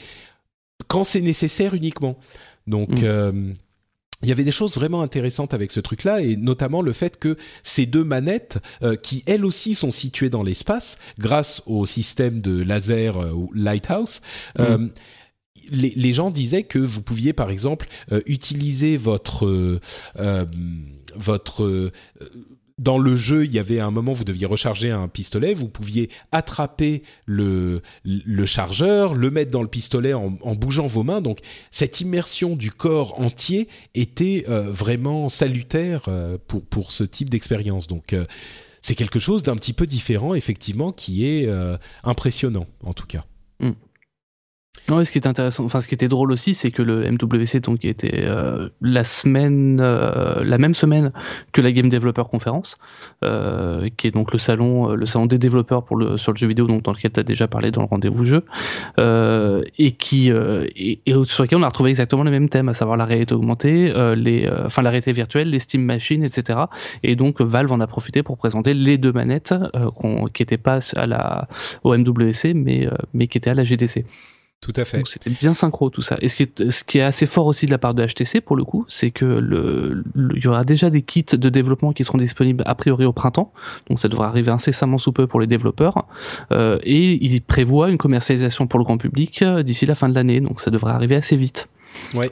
quand 0.88 1.04
c'est 1.04 1.22
nécessaire 1.22 1.74
uniquement. 1.74 2.18
Donc 2.68 2.90
mm. 2.90 3.04
euh, 3.04 3.54
il 4.22 4.30
y 4.30 4.32
avait 4.32 4.46
des 4.46 4.52
choses 4.52 4.76
vraiment 4.76 5.02
intéressantes 5.02 5.54
avec 5.54 5.72
ce 5.72 5.82
truc-là, 5.82 6.22
et 6.22 6.38
notamment 6.38 6.82
le 6.82 6.94
fait 6.94 7.20
que 7.20 7.36
ces 7.62 7.86
deux 7.86 8.06
manettes, 8.06 8.60
euh, 8.82 8.96
qui 8.96 9.24
elles 9.26 9.44
aussi 9.44 9.76
sont 9.76 9.92
situées 9.92 10.30
dans 10.30 10.44
l'espace, 10.44 10.98
grâce 11.20 11.62
au 11.66 11.86
système 11.86 12.40
de 12.40 12.62
laser 12.62 13.22
euh, 13.22 13.34
Lighthouse, 13.54 14.22
mm. 14.58 14.88
les, 15.72 16.14
gens 16.14 16.32
disaient 16.32 16.64
que 16.64 16.80
vous 16.80 17.02
pouviez 17.02 17.34
par 17.34 17.50
exemple 17.52 17.88
utiliser 18.26 18.98
votre 18.98 19.80
votre 21.16 21.92
dans 22.80 22.98
le 22.98 23.16
jeu, 23.16 23.46
il 23.46 23.52
y 23.52 23.60
avait 23.60 23.80
un 23.80 23.92
moment, 23.92 24.14
vous 24.14 24.24
deviez 24.24 24.46
recharger 24.46 24.90
un 24.92 25.08
pistolet, 25.08 25.54
vous 25.54 25.68
pouviez 25.68 26.10
attraper 26.32 27.04
le, 27.26 27.82
chargeur, 28.46 29.14
le 29.14 29.30
mettre 29.30 29.52
dans 29.52 29.62
le 29.62 29.68
pistolet 29.68 30.14
en, 30.14 30.30
bougeant 30.56 30.88
vos 30.88 31.04
mains. 31.04 31.22
Donc 31.22 31.40
cette 31.72 32.02
immersion 32.02 32.56
du 32.56 32.72
corps 32.72 33.20
entier 33.20 33.68
était 33.94 34.46
euh, 34.50 34.72
vraiment 34.72 35.30
salutaire 35.30 36.04
euh, 36.08 36.38
pour, 36.48 36.64
pour 36.64 36.92
ce 36.92 37.04
type 37.04 37.30
d'expérience. 37.30 37.88
Donc 37.88 38.14
euh, 38.14 38.26
c'est 38.82 38.96
quelque 38.96 39.20
chose 39.20 39.44
d'un 39.44 39.56
petit 39.56 39.74
peu 39.74 39.86
différent, 39.88 40.34
effectivement, 40.34 40.92
qui 40.92 41.26
est 41.26 41.50
impressionnant, 42.04 42.66
en 42.84 42.94
tout 42.94 43.08
cas. 43.08 43.24
Ouais, 44.92 45.06
ce 45.06 45.14
qui 45.14 45.18
est 45.18 45.28
intéressant, 45.28 45.64
enfin 45.64 45.80
ce 45.80 45.88
qui 45.88 45.94
était 45.94 46.10
drôle 46.10 46.34
aussi, 46.34 46.54
c'est 46.54 46.70
que 46.70 46.82
le 46.82 47.10
MWC 47.10 47.62
donc 47.62 47.86
était 47.86 48.26
euh, 48.26 48.68
la 48.82 49.06
semaine, 49.06 49.80
euh, 49.82 50.44
la 50.44 50.58
même 50.58 50.74
semaine 50.74 51.14
que 51.54 51.62
la 51.62 51.72
Game 51.72 51.88
Developer 51.88 52.24
Conference, 52.30 52.78
euh, 53.24 53.88
qui 53.96 54.08
est 54.08 54.12
donc 54.12 54.34
le 54.34 54.40
salon, 54.40 54.90
le 54.90 55.06
salon 55.06 55.26
des 55.26 55.38
développeurs 55.38 55.86
pour 55.86 55.96
le 55.96 56.18
sur 56.18 56.34
le 56.34 56.38
jeu 56.38 56.48
vidéo, 56.48 56.68
donc 56.68 56.84
dans 56.84 56.92
lequel 56.92 57.14
tu 57.14 57.20
as 57.22 57.24
déjà 57.24 57.48
parlé 57.48 57.72
dans 57.72 57.82
le 57.82 57.88
rendez-vous 57.88 58.26
jeu, 58.26 58.44
et 59.78 59.92
qui 59.94 60.30
et, 60.30 61.00
sur 61.28 61.44
lequel 61.44 61.60
on 61.60 61.64
a 61.64 61.68
retrouvé 61.68 61.92
exactement 61.92 62.24
les 62.24 62.32
mêmes 62.32 62.50
thèmes, 62.50 62.68
à 62.68 62.74
savoir 62.74 62.98
la 62.98 63.06
réalité 63.06 63.36
augmentée, 63.36 63.94
les, 64.18 64.50
enfin 64.66 64.82
la 64.82 64.90
réalité 64.90 65.14
virtuelle, 65.14 65.50
les 65.50 65.60
Steam 65.60 65.84
Machines, 65.84 66.26
etc. 66.26 66.60
Et 67.04 67.16
donc 67.16 67.40
Valve 67.40 67.72
en 67.72 67.80
a 67.80 67.88
profité 67.88 68.22
pour 68.22 68.38
présenter 68.38 68.74
les 68.74 68.98
deux 68.98 69.14
manettes 69.14 69.54
qui 70.34 70.42
n'étaient 70.42 70.58
pas 70.58 70.80
à 70.98 71.08
la 71.08 71.48
au 71.84 71.98
MWC, 71.98 72.54
mais 72.54 72.90
mais 73.14 73.28
qui 73.28 73.38
étaient 73.38 73.52
à 73.52 73.56
la 73.56 73.64
GDC. 73.64 74.04
Tout 74.64 74.72
à 74.78 74.86
fait. 74.86 75.04
C'était 75.06 75.30
bien 75.30 75.54
synchro 75.54 75.90
tout 75.90 76.02
ça. 76.02 76.16
Et 76.22 76.30
ce 76.30 76.38
qui, 76.38 76.44
est, 76.44 76.72
ce 76.72 76.86
qui 76.86 77.00
est 77.00 77.02
assez 77.02 77.26
fort 77.26 77.48
aussi 77.48 77.66
de 77.66 77.72
la 77.72 77.78
part 77.78 77.94
de 77.94 78.06
HTC 78.06 78.40
pour 78.40 78.56
le 78.56 78.64
coup, 78.64 78.86
c'est 78.88 79.12
que 79.12 80.02
il 80.16 80.42
y 80.42 80.48
aura 80.48 80.64
déjà 80.64 80.90
des 80.90 81.02
kits 81.02 81.26
de 81.34 81.50
développement 81.50 81.92
qui 81.92 82.06
seront 82.06 82.18
disponibles 82.18 82.64
a 82.66 82.74
priori 82.74 83.04
au 83.04 83.12
printemps. 83.12 83.52
Donc 83.90 84.00
ça 84.00 84.08
devrait 84.08 84.28
arriver 84.28 84.52
incessamment 84.52 84.98
sous 84.98 85.12
peu 85.12 85.28
pour 85.28 85.42
les 85.42 85.48
développeurs. 85.48 86.06
Euh, 86.54 86.80
et 86.84 87.22
ils 87.22 87.42
prévoient 87.42 87.90
une 87.90 87.98
commercialisation 87.98 88.66
pour 88.66 88.80
le 88.80 88.86
grand 88.86 88.98
public 88.98 89.42
euh, 89.42 89.64
d'ici 89.64 89.86
la 89.86 89.96
fin 89.96 90.08
de 90.08 90.16
l'année. 90.16 90.40
Donc 90.40 90.62
ça 90.62 90.72
devrait 90.72 90.94
arriver 90.94 91.18
assez 91.18 91.36
vite. 91.36 91.68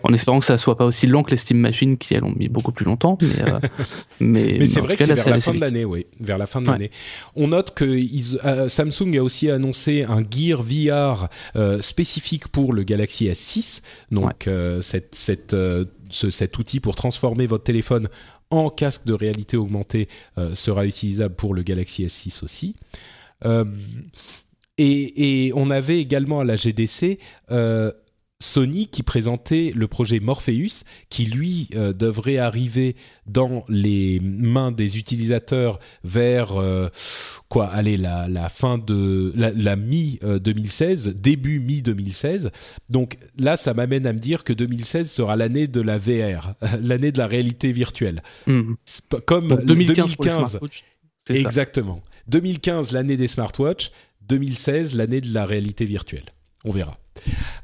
En 0.03 0.13
espérant 0.13 0.39
que 0.39 0.45
ça 0.45 0.57
soit 0.57 0.77
pas 0.77 0.85
aussi 0.85 1.07
long 1.07 1.23
que 1.23 1.31
les 1.31 1.37
Steam 1.37 1.57
Machines 1.57 1.97
qui 1.97 2.13
elles 2.13 2.23
ont 2.23 2.33
mis 2.35 2.49
beaucoup 2.49 2.71
plus 2.71 2.85
longtemps. 2.85 3.17
Mais, 3.21 3.49
euh, 3.49 3.59
mais, 4.19 4.67
c'est 4.67 4.81
vrai 4.81 4.97
que 4.97 5.05
c'est 5.05 5.13
vers 5.13 5.29
la 5.29 5.41
fin 5.41 5.53
de 5.53 5.59
l'année, 5.59 5.85
oui. 5.85 6.05
Vers 6.19 6.37
la 6.37 6.47
fin 6.47 6.61
de 6.61 6.67
l'année. 6.67 6.91
On 7.35 7.49
note 7.49 7.73
que 7.73 7.85
euh, 7.85 8.67
Samsung 8.67 9.17
a 9.17 9.23
aussi 9.23 9.49
annoncé 9.49 10.03
un 10.03 10.21
Gear 10.21 10.61
VR 10.61 11.27
euh, 11.55 11.81
spécifique 11.81 12.47
pour 12.47 12.73
le 12.73 12.83
Galaxy 12.83 13.27
S6. 13.27 13.81
Donc 14.11 14.49
cette, 14.81 15.15
cette, 15.15 15.55
cet 16.09 16.57
outil 16.57 16.79
pour 16.79 16.95
transformer 16.95 17.47
votre 17.47 17.63
téléphone 17.63 18.09
en 18.49 18.69
casque 18.69 19.05
de 19.05 19.13
réalité 19.13 19.57
augmentée 19.57 20.07
sera 20.53 20.85
utilisable 20.85 21.35
pour 21.35 21.53
le 21.53 21.63
Galaxy 21.63 22.05
S6 22.05 22.43
aussi. 22.43 22.75
Et, 24.77 25.47
et, 25.47 25.53
on 25.53 25.69
avait 25.69 25.99
également 25.99 26.39
à 26.39 26.43
la 26.43 26.55
GDC 26.55 27.19
Sony 28.41 28.87
qui 28.87 29.03
présentait 29.03 29.71
le 29.75 29.87
projet 29.87 30.19
Morpheus, 30.19 30.83
qui 31.09 31.25
lui 31.25 31.69
euh, 31.75 31.93
devrait 31.93 32.37
arriver 32.37 32.95
dans 33.27 33.63
les 33.69 34.19
mains 34.19 34.71
des 34.71 34.97
utilisateurs 34.97 35.79
vers 36.03 36.59
euh, 36.59 36.89
quoi 37.49 37.67
Allez, 37.67 37.97
la, 37.97 38.27
la, 38.27 38.49
fin 38.49 38.77
de 38.77 39.31
la, 39.35 39.75
mi 39.75 40.19
2016, 40.21 41.07
euh, 41.07 41.13
début 41.13 41.59
mi 41.59 41.81
2016. 41.81 42.51
Donc 42.89 43.17
là, 43.37 43.57
ça 43.57 43.73
m'amène 43.73 44.05
à 44.07 44.13
me 44.13 44.19
dire 44.19 44.43
que 44.43 44.53
2016 44.53 45.09
sera 45.09 45.35
l'année 45.35 45.67
de 45.67 45.81
la 45.81 45.97
VR, 45.97 46.55
l'année 46.81 47.11
de 47.11 47.17
la 47.17 47.27
réalité 47.27 47.71
virtuelle. 47.71 48.23
Hmm. 48.47 48.73
Comme 49.25 49.49
2015, 49.63 50.17
2015 50.17 50.59
exactement. 51.29 52.01
2015 52.27 52.91
l'année 52.91 53.17
des 53.17 53.27
smartwatches, 53.27 53.91
2016 54.27 54.95
l'année 54.95 55.21
de 55.21 55.33
la 55.33 55.45
réalité 55.45 55.85
virtuelle. 55.85 56.25
On 56.63 56.71
verra. 56.71 56.97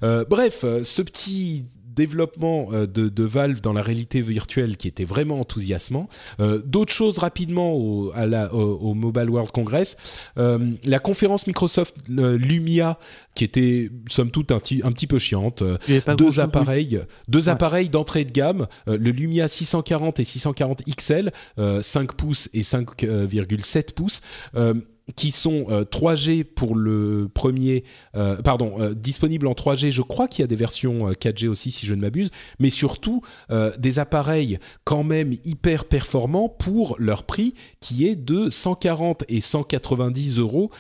Euh, 0.04 0.26
bref, 0.30 0.62
euh, 0.64 0.84
ce 0.84 1.02
petit 1.02 1.66
développement 1.84 2.68
euh, 2.74 2.86
de, 2.86 3.24
Valve 3.24 3.60
dans 3.60 3.74
la 3.74 3.82
réalité 3.82 4.22
virtuelle 4.22 4.78
qui 4.78 4.88
était 4.88 5.04
vraiment 5.04 5.40
enthousiasmant. 5.40 6.08
D'autres 6.38 6.94
choses 6.94 7.18
rapidement 7.18 7.74
au, 7.74 8.12
à 8.14 8.28
la, 8.28 8.54
au, 8.54 8.94
Mobile 8.94 9.30
World 9.32 9.52
Congress. 9.52 9.98
la 10.36 11.00
conférence 11.00 11.48
Microsoft 11.48 11.96
Lumia 12.08 13.00
qui 13.34 13.44
était 13.44 13.90
somme 14.08 14.30
toute 14.30 14.52
un, 14.52 14.58
un 14.58 14.92
petit 14.92 15.08
peu 15.08 15.18
chiante. 15.18 15.64
Deux 16.18 16.40
appareils, 16.40 17.02
deux 17.28 17.50
appareils 17.50 17.90
d'entrée 17.90 18.26
de 18.26 18.32
gamme, 18.32 18.68
le 18.86 19.10
Lumia 19.12 19.48
640 19.48 20.20
et 20.20 20.24
640 20.24 20.84
XL, 20.96 21.32
5 21.82 22.14
pouces 22.14 22.50
et 22.54 22.62
5,7 22.62 23.94
pouces 23.94 24.22
qui 25.16 25.32
sont 25.32 25.66
3G 25.92 26.42
euh, 26.42 26.44
pour 26.56 26.76
le 26.76 27.30
premier, 27.34 27.84
euh, 28.16 28.36
pardon, 28.38 28.76
euh, 28.80 28.94
disponibles 28.94 29.48
en 29.48 29.54
3G. 29.54 29.92
Je 29.92 30.02
crois 30.02 30.28
qu'il 30.28 30.42
y 30.42 30.44
a 30.44 30.48
des 30.48 30.56
versions 30.56 31.12
4G 31.12 31.48
aussi, 31.48 31.72
si 31.72 31.86
je 31.86 31.94
ne 31.94 32.02
m'abuse, 32.02 32.30
mais 32.60 32.70
surtout 32.70 33.22
des 33.78 34.00
appareils 34.00 34.60
quand 34.84 35.04
même 35.04 35.34
hyper 35.44 35.86
performants 35.86 36.50
pour 36.50 36.96
leur 37.00 37.24
prix, 37.24 37.54
qui 37.80 38.08
est 38.08 38.16
de 38.16 38.50
140 38.50 39.24
et 39.30 39.42
190 39.42 40.40
euros 40.40 40.72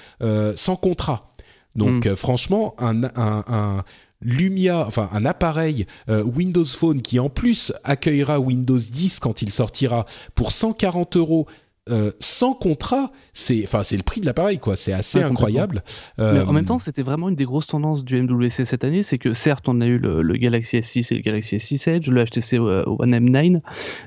sans 0.56 0.76
contrat. 0.76 1.32
Donc 1.76 2.06
hmm. 2.06 2.16
franchement, 2.16 2.76
un, 2.80 3.04
un, 3.04 3.44
un 3.48 3.84
Lumia, 4.22 4.86
enfin 4.88 5.10
un 5.14 5.26
appareil 5.26 5.86
Windows 6.08 6.66
Phone 6.66 7.02
qui 7.02 7.20
en 7.20 7.30
plus 7.30 7.72
accueillera 7.84 8.40
Windows 8.40 8.78
10 8.78 9.20
quand 9.20 9.42
il 9.42 9.52
sortira 9.52 10.06
pour 10.36 10.52
140 10.52 11.18
euros 11.18 11.48
euh, 11.90 12.12
sans 12.20 12.54
contrat, 12.54 13.12
c'est 13.34 13.64
enfin 13.64 13.84
c'est 13.84 13.98
le 13.98 14.04
prix 14.04 14.22
de 14.22 14.26
l'appareil 14.26 14.60
quoi, 14.60 14.76
c'est 14.76 14.94
assez 14.94 15.22
incroyable. 15.22 15.84
Mais 16.18 16.42
en 16.42 16.54
même 16.54 16.64
euh, 16.64 16.68
temps, 16.68 16.80
c'était 16.80 17.02
vraiment 17.02 17.30
une 17.30 17.36
des 17.36 17.46
grosses 17.46 17.68
tendances 17.68 18.04
du 18.04 18.22
MWC 18.22 18.66
cette 18.66 18.84
année, 18.84 19.04
c'est 19.04 19.18
que 19.18 19.34
certes 19.34 19.68
on 19.68 19.82
a 19.82 19.86
eu 19.86 19.98
le, 19.98 20.38
Galaxy 20.38 20.78
S6 20.78 21.14
et 21.14 21.18
le 21.18 21.22
Galaxy 21.22 21.58
S6 21.58 21.90
Edge, 21.90 22.10
le 22.10 22.24
HTC 22.24 22.60
One 22.60 23.16
M9, 23.16 23.62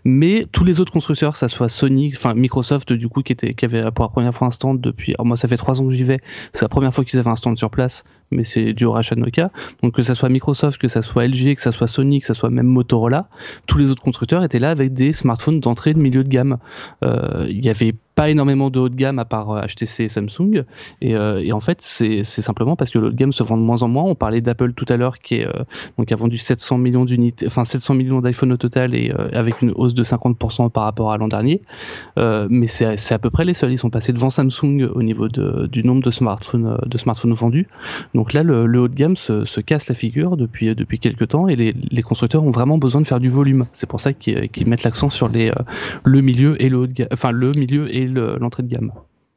mais 0.05 0.47
tous 0.53 0.64
les 0.64 0.81
autres 0.81 0.93
constructeurs, 0.93 1.33
que 1.33 1.39
ça 1.39 1.49
soit 1.49 1.68
Sony, 1.68 2.12
enfin 2.14 2.35
Microsoft 2.35 2.93
du 2.93 3.09
coup 3.09 3.22
qui 3.22 3.33
était 3.33 3.55
qui 3.55 3.64
avait 3.64 3.91
pour 3.91 4.05
la 4.05 4.11
première 4.11 4.35
fois 4.35 4.49
un 4.49 4.53
stand 4.53 4.81
depuis, 4.81 5.14
alors 5.14 5.26
moi 5.26 5.37
ça 5.37 5.49
fait 5.49 5.57
trois 5.57 5.81
ans 5.81 5.87
que 5.87 5.93
j'y 5.93 6.05
vais, 6.05 6.20
c'est 6.53 6.62
la 6.62 6.68
première 6.68 6.95
fois 6.95 7.05
qu'ils 7.05 7.18
avaient 7.18 7.31
un 7.31 7.37
stand 7.37 7.59
sur 7.59 7.70
place, 7.70 8.05
mais 8.31 8.45
c'est 8.45 8.72
du 8.72 8.85
de 8.85 9.14
Nokia. 9.20 9.51
Donc 9.83 9.95
que 9.95 10.03
ça 10.03 10.14
soit 10.14 10.28
Microsoft, 10.28 10.78
que 10.78 10.89
ça 10.89 11.03
soit 11.03 11.26
LG, 11.26 11.55
que 11.55 11.62
ça 11.62 11.72
soit 11.72 11.87
Sony, 11.87 12.20
que 12.20 12.26
ça 12.26 12.35
soit 12.35 12.51
même 12.51 12.66
Motorola, 12.66 13.28
tous 13.66 13.78
les 13.78 13.91
autres 13.91 14.03
constructeurs 14.03 14.45
étaient 14.45 14.59
là 14.59 14.70
avec 14.70 14.93
des 14.93 15.12
smartphones 15.12 15.61
d'entrée 15.61 15.95
de 15.95 15.99
milieu 15.99 16.24
de 16.24 16.28
gamme. 16.28 16.59
Euh, 17.03 17.47
il 17.49 17.64
y 17.64 17.68
avait 17.68 17.95
pas 18.14 18.30
énormément 18.30 18.70
de 18.70 18.78
haut 18.78 18.88
de 18.88 18.94
gamme 18.94 19.18
à 19.18 19.24
part 19.24 19.66
HTC 19.66 20.04
et 20.04 20.08
Samsung. 20.08 20.64
Et, 21.00 21.11
et 21.12 21.52
en 21.52 21.61
fait, 21.61 21.80
c'est 21.80 22.24
simplement 22.24 22.76
parce 22.76 22.90
que 22.90 22.98
le 22.98 23.06
haut 23.06 23.11
de 23.11 23.16
gamme 23.16 23.32
se 23.32 23.42
vend 23.42 23.56
de 23.56 23.62
moins 23.62 23.82
en 23.82 23.88
moins. 23.88 24.04
On 24.04 24.14
parlait 24.14 24.40
d'Apple 24.40 24.72
tout 24.72 24.86
à 24.88 24.96
l'heure 24.96 25.18
qui 25.18 25.36
est 25.36 25.48
donc 25.98 26.11
a 26.12 26.16
vendu 26.16 26.38
700 26.38 26.78
millions 26.78 27.04
d'unités, 27.04 27.46
enfin 27.46 27.64
700 27.64 27.94
millions 27.94 28.20
d'iPhone 28.20 28.52
au 28.52 28.56
total 28.56 28.94
et 28.94 29.12
avec 29.32 29.62
une 29.62 29.72
hausse 29.74 29.94
de 29.94 30.04
50% 30.04 30.70
par 30.70 30.84
rapport 30.84 31.12
à 31.12 31.18
l'an 31.18 31.28
dernier. 31.28 31.62
mais 32.16 32.66
c'est 32.66 33.12
à 33.12 33.18
peu 33.18 33.30
près 33.30 33.44
les 33.44 33.54
seuls. 33.54 33.72
Ils 33.72 33.78
sont 33.78 33.90
passés 33.90 34.12
devant 34.12 34.30
Samsung 34.30 34.88
au 34.92 35.02
niveau 35.02 35.28
de, 35.28 35.66
du 35.66 35.84
nombre 35.84 36.02
de 36.02 36.11
smartphones 36.11 36.78
de 36.84 36.98
smartphones 36.98 37.32
vendus. 37.32 37.68
Donc 38.14 38.32
là, 38.32 38.42
le, 38.42 38.80
haut 38.80 38.88
de 38.88 38.94
gamme 38.94 39.16
se, 39.16 39.44
se, 39.44 39.61
casse 39.61 39.88
la 39.88 39.94
figure 39.94 40.36
depuis 40.36 40.74
depuis 40.74 40.98
quelques 40.98 41.28
temps 41.28 41.48
et 41.48 41.56
les, 41.56 41.74
les 41.90 42.02
constructeurs 42.02 42.44
ont 42.44 42.50
vraiment 42.50 42.78
besoin 42.78 43.00
de 43.00 43.06
faire 43.06 43.20
du 43.20 43.28
volume. 43.28 43.66
C'est 43.72 43.88
pour 43.88 44.00
ça 44.00 44.12
qu'ils 44.12 44.66
mettent 44.66 44.84
l'accent 44.84 45.11
sur 45.11 45.28
les 45.28 45.52
le 46.04 46.20
milieu 46.20 46.61
et 46.62 46.68
le 46.68 46.78
haut 46.78 46.86
de 46.86 46.92
gamme, 46.92 47.08
enfin 47.12 47.30
le 47.30 47.52
milieu 47.56 47.94
l'entrée 48.07 48.62
de 48.62 48.68
gamme. 48.68 48.92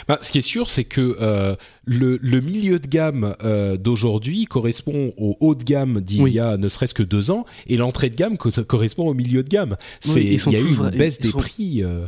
Bah, 0.08 0.20
ce 0.22 0.32
qui 0.32 0.40
est 0.40 0.42
sûr, 0.42 0.70
c'est 0.70 0.84
que 0.84 1.18
euh, 1.22 1.56
le, 1.86 2.18
le, 2.22 2.42
milieu 2.42 2.80
de 2.80 2.88
gamme 2.88 3.36
euh, 3.44 3.78
d'aujourd'hui 3.78 4.46
correspond 4.46 5.14
au 5.18 5.38
haut 5.40 5.56
de 5.56 5.64
gamme 5.64 6.02
d'il 6.02 6.28
y 6.28 6.40
a 6.40 6.58
ne 6.58 6.68
serait-ce 6.68 6.94
que 6.94 7.04
deux 7.04 7.32
ans, 7.32 7.46
et 7.68 7.78
l'entrée 7.78 8.10
de 8.10 8.16
gamme 8.16 8.38
correspond 8.38 9.08
au 9.08 9.14
milieu 9.14 9.44
de 9.44 9.50
gamme. 9.50 9.78
C'est 10.02 10.24
il 10.24 10.52
y 10.52 10.56
a 10.56 10.60
eu 10.60 10.76
une 10.76 10.90
baisse 10.90 11.20
des 11.20 11.32
prix. 11.32 11.84
Euh 11.84 12.06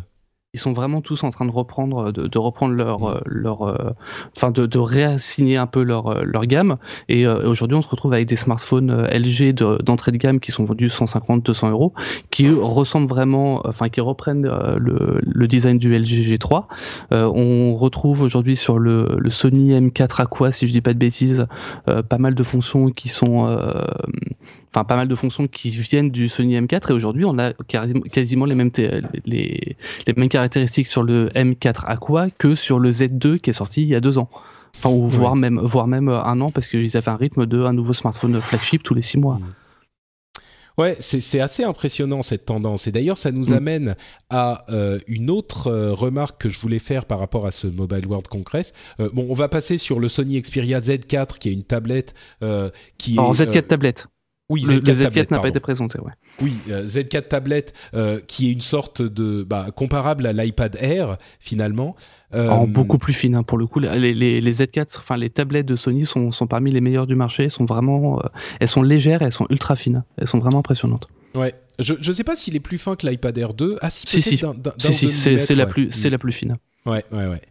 ils 0.55 0.57
sont 0.57 0.71
vraiment 0.71 1.01
tous 1.01 1.25
en 1.25 1.31
train 1.31 1.45
de 1.45 1.51
reprendre, 1.51 2.13
de, 2.13 2.37
reprendre 2.37 2.73
leur, 2.73 3.09
euh, 3.09 3.19
leur, 3.25 3.63
euh, 3.63 3.75
enfin 4.37 4.51
de, 4.51 4.65
de, 4.65 4.79
réassigner 4.79 5.57
un 5.57 5.67
peu 5.67 5.83
leur, 5.83 6.07
euh, 6.07 6.21
leur 6.23 6.45
gamme. 6.45 6.77
Et 7.09 7.27
aujourd'hui, 7.27 7.75
on 7.75 7.81
se 7.81 7.89
retrouve 7.89 8.13
avec 8.13 8.25
des 8.29 8.37
smartphones 8.37 9.05
LG 9.11 9.53
d'entrée 9.83 10.13
de, 10.13 10.17
gamme 10.17 10.39
qui 10.39 10.53
sont 10.53 10.63
vendus 10.63 10.87
150, 10.87 11.45
200 11.45 11.71
euros, 11.71 11.93
qui 12.31 12.49
ressemblent 12.49 13.09
vraiment, 13.09 13.67
enfin 13.67 13.89
qui 13.89 13.99
reprennent 13.99 14.43
le, 14.77 15.19
le 15.21 15.47
design 15.49 15.77
du 15.77 15.93
LG 15.93 16.23
G3. 16.23 16.63
on 17.11 17.75
retrouve 17.75 18.21
aujourd'hui 18.21 18.55
sur 18.55 18.79
le, 18.79 19.17
le, 19.17 19.29
Sony 19.29 19.73
M4 19.73 20.21
Aqua, 20.21 20.53
si 20.53 20.69
je 20.69 20.71
dis 20.71 20.79
pas 20.79 20.93
de 20.93 20.99
bêtises, 20.99 21.47
pas 21.85 22.17
mal 22.17 22.33
de 22.33 22.43
fonctions 22.43 22.91
qui 22.91 23.09
sont 23.09 23.57
enfin 24.75 24.83
pas 24.83 24.95
mal 24.97 25.07
de 25.07 25.15
fonctions 25.15 25.47
qui 25.47 25.69
viennent 25.69 26.11
du 26.11 26.27
Sony 26.27 26.59
M4 26.59 26.89
et 26.89 26.93
aujourd'hui 26.93 27.23
on 27.23 27.39
a 27.39 27.53
quasiment 28.11 28.45
les 28.45 28.55
mêmes 28.55 28.71
les, 29.25 29.77
les 30.05 30.13
mêmes 30.13 30.29
caractéristiques 30.29 30.87
sur 30.87 31.01
le 31.01 31.29
M4 31.29 31.85
Aqua 31.85 32.29
que 32.31 32.55
sur 32.55 32.79
le 32.79 32.91
Z2 32.91 33.39
qui 33.39 33.49
est 33.51 33.53
sorti 33.53 33.83
il 33.83 33.87
y 33.87 33.95
a 33.95 34.01
deux 34.01 34.17
ans. 34.17 34.29
Enfin, 34.77 34.89
ou 34.89 35.07
voire 35.07 35.37
même 35.37 35.59
voire 35.59 35.87
même 35.87 36.09
un 36.09 36.41
an 36.41 36.51
parce 36.51 36.67
qu'ils 36.67 36.97
avaient 36.97 37.09
un 37.09 37.15
rythme 37.15 37.45
de 37.45 37.63
un 37.63 37.71
nouveau 37.71 37.93
smartphone 37.93 38.39
flagship 38.41 38.83
tous 38.83 38.93
les 38.93 39.01
six 39.01 39.17
mois. 39.17 39.35
Mmh. 39.35 39.53
Ouais, 40.77 40.97
c'est 40.99 41.39
assez 41.39 41.63
impressionnant 41.63 42.21
cette 42.21 42.43
tendance. 42.43 42.85
Et 42.87 42.91
d'ailleurs, 42.91 43.17
ça 43.17 43.31
nous 43.31 43.51
mmh. 43.51 43.53
amène 43.53 43.95
à 44.29 44.65
euh, 44.69 44.99
une 45.07 45.29
autre 45.29 45.67
euh, 45.67 45.93
remarque 45.93 46.41
que 46.41 46.49
je 46.49 46.59
voulais 46.59 46.79
faire 46.79 47.05
par 47.05 47.19
rapport 47.19 47.45
à 47.45 47.51
ce 47.51 47.67
Mobile 47.67 48.05
World 48.05 48.27
Congress. 48.27 48.73
Euh, 48.99 49.09
bon, 49.13 49.25
on 49.29 49.33
va 49.33 49.47
passer 49.47 49.77
sur 49.77 50.01
le 50.01 50.09
Sony 50.09 50.41
Xperia 50.41 50.81
Z4, 50.81 51.37
qui 51.37 51.47
est 51.47 51.53
une 51.53 51.63
tablette 51.63 52.13
qui 52.97 53.15
est... 53.15 53.19
En 53.19 53.31
Z4 53.31 53.67
tablette. 53.67 54.07
Oui, 54.49 54.63
le, 54.67 54.79
Z4, 54.79 55.31
n'a 55.31 55.39
pas 55.39 55.47
été 55.47 55.59
présenté, 55.59 55.99
ouais. 55.99 56.11
Oui, 56.39 56.53
euh, 56.69 56.85
Z4 56.85 57.27
tablette, 57.29 57.73
euh, 57.95 58.19
qui 58.27 58.49
est 58.49 58.51
une 58.51 58.61
sorte 58.61 59.01
de 59.01 59.41
bah, 59.41 59.67
comparable 59.75 60.27
à 60.27 60.33
l'iPad 60.33 60.77
Air 60.79 61.17
finalement. 61.39 61.95
Euh, 62.35 62.49
en 62.49 62.67
beaucoup 62.67 62.99
plus 62.99 63.13
fine, 63.13 63.33
hein, 63.33 63.41
pour 63.41 63.57
le 63.57 63.65
coup. 63.65 63.79
Les, 63.79 64.13
les, 64.13 64.41
les, 64.41 64.51
Z4, 64.51 64.99
enfin 64.99 65.17
les 65.17 65.31
tablettes 65.31 65.65
de 65.65 65.75
Sony 65.75 66.05
sont, 66.05 66.31
sont 66.31 66.45
parmi 66.45 66.69
les 66.69 66.81
meilleures 66.81 67.07
du 67.07 67.15
marché. 67.15 67.45
Elles 67.45 67.51
sont 67.51 67.65
vraiment, 67.65 68.21
elles 68.59 68.67
sont 68.67 68.83
légères, 68.83 69.23
elles 69.23 69.31
sont 69.31 69.47
ultra 69.49 69.75
fines. 69.75 70.03
Elles 70.17 70.27
sont 70.27 70.39
vraiment 70.39 70.59
impressionnantes. 70.59 71.07
Ouais. 71.33 71.53
Je 71.79 71.93
ne 71.93 72.13
sais 72.13 72.23
pas 72.23 72.35
s'il 72.35 72.55
est 72.55 72.61
plus 72.61 72.77
fin 72.77 72.95
que 72.95 73.07
l'iPad 73.07 73.37
Air 73.37 73.53
2. 73.53 73.77
Ah 73.81 73.89
si, 73.89 74.07
si, 74.07 74.21
si. 74.21 74.39
si, 74.79 75.09
si 75.09 75.39
c'est 75.39 75.55
la 75.55 75.65
plus, 75.65 75.91
c'est 75.91 76.09
la 76.09 76.17
plus 76.17 76.31
fine. 76.31 76.57
Ouais, 76.85 77.03
ouais, 77.11 77.25
ouais. 77.25 77.41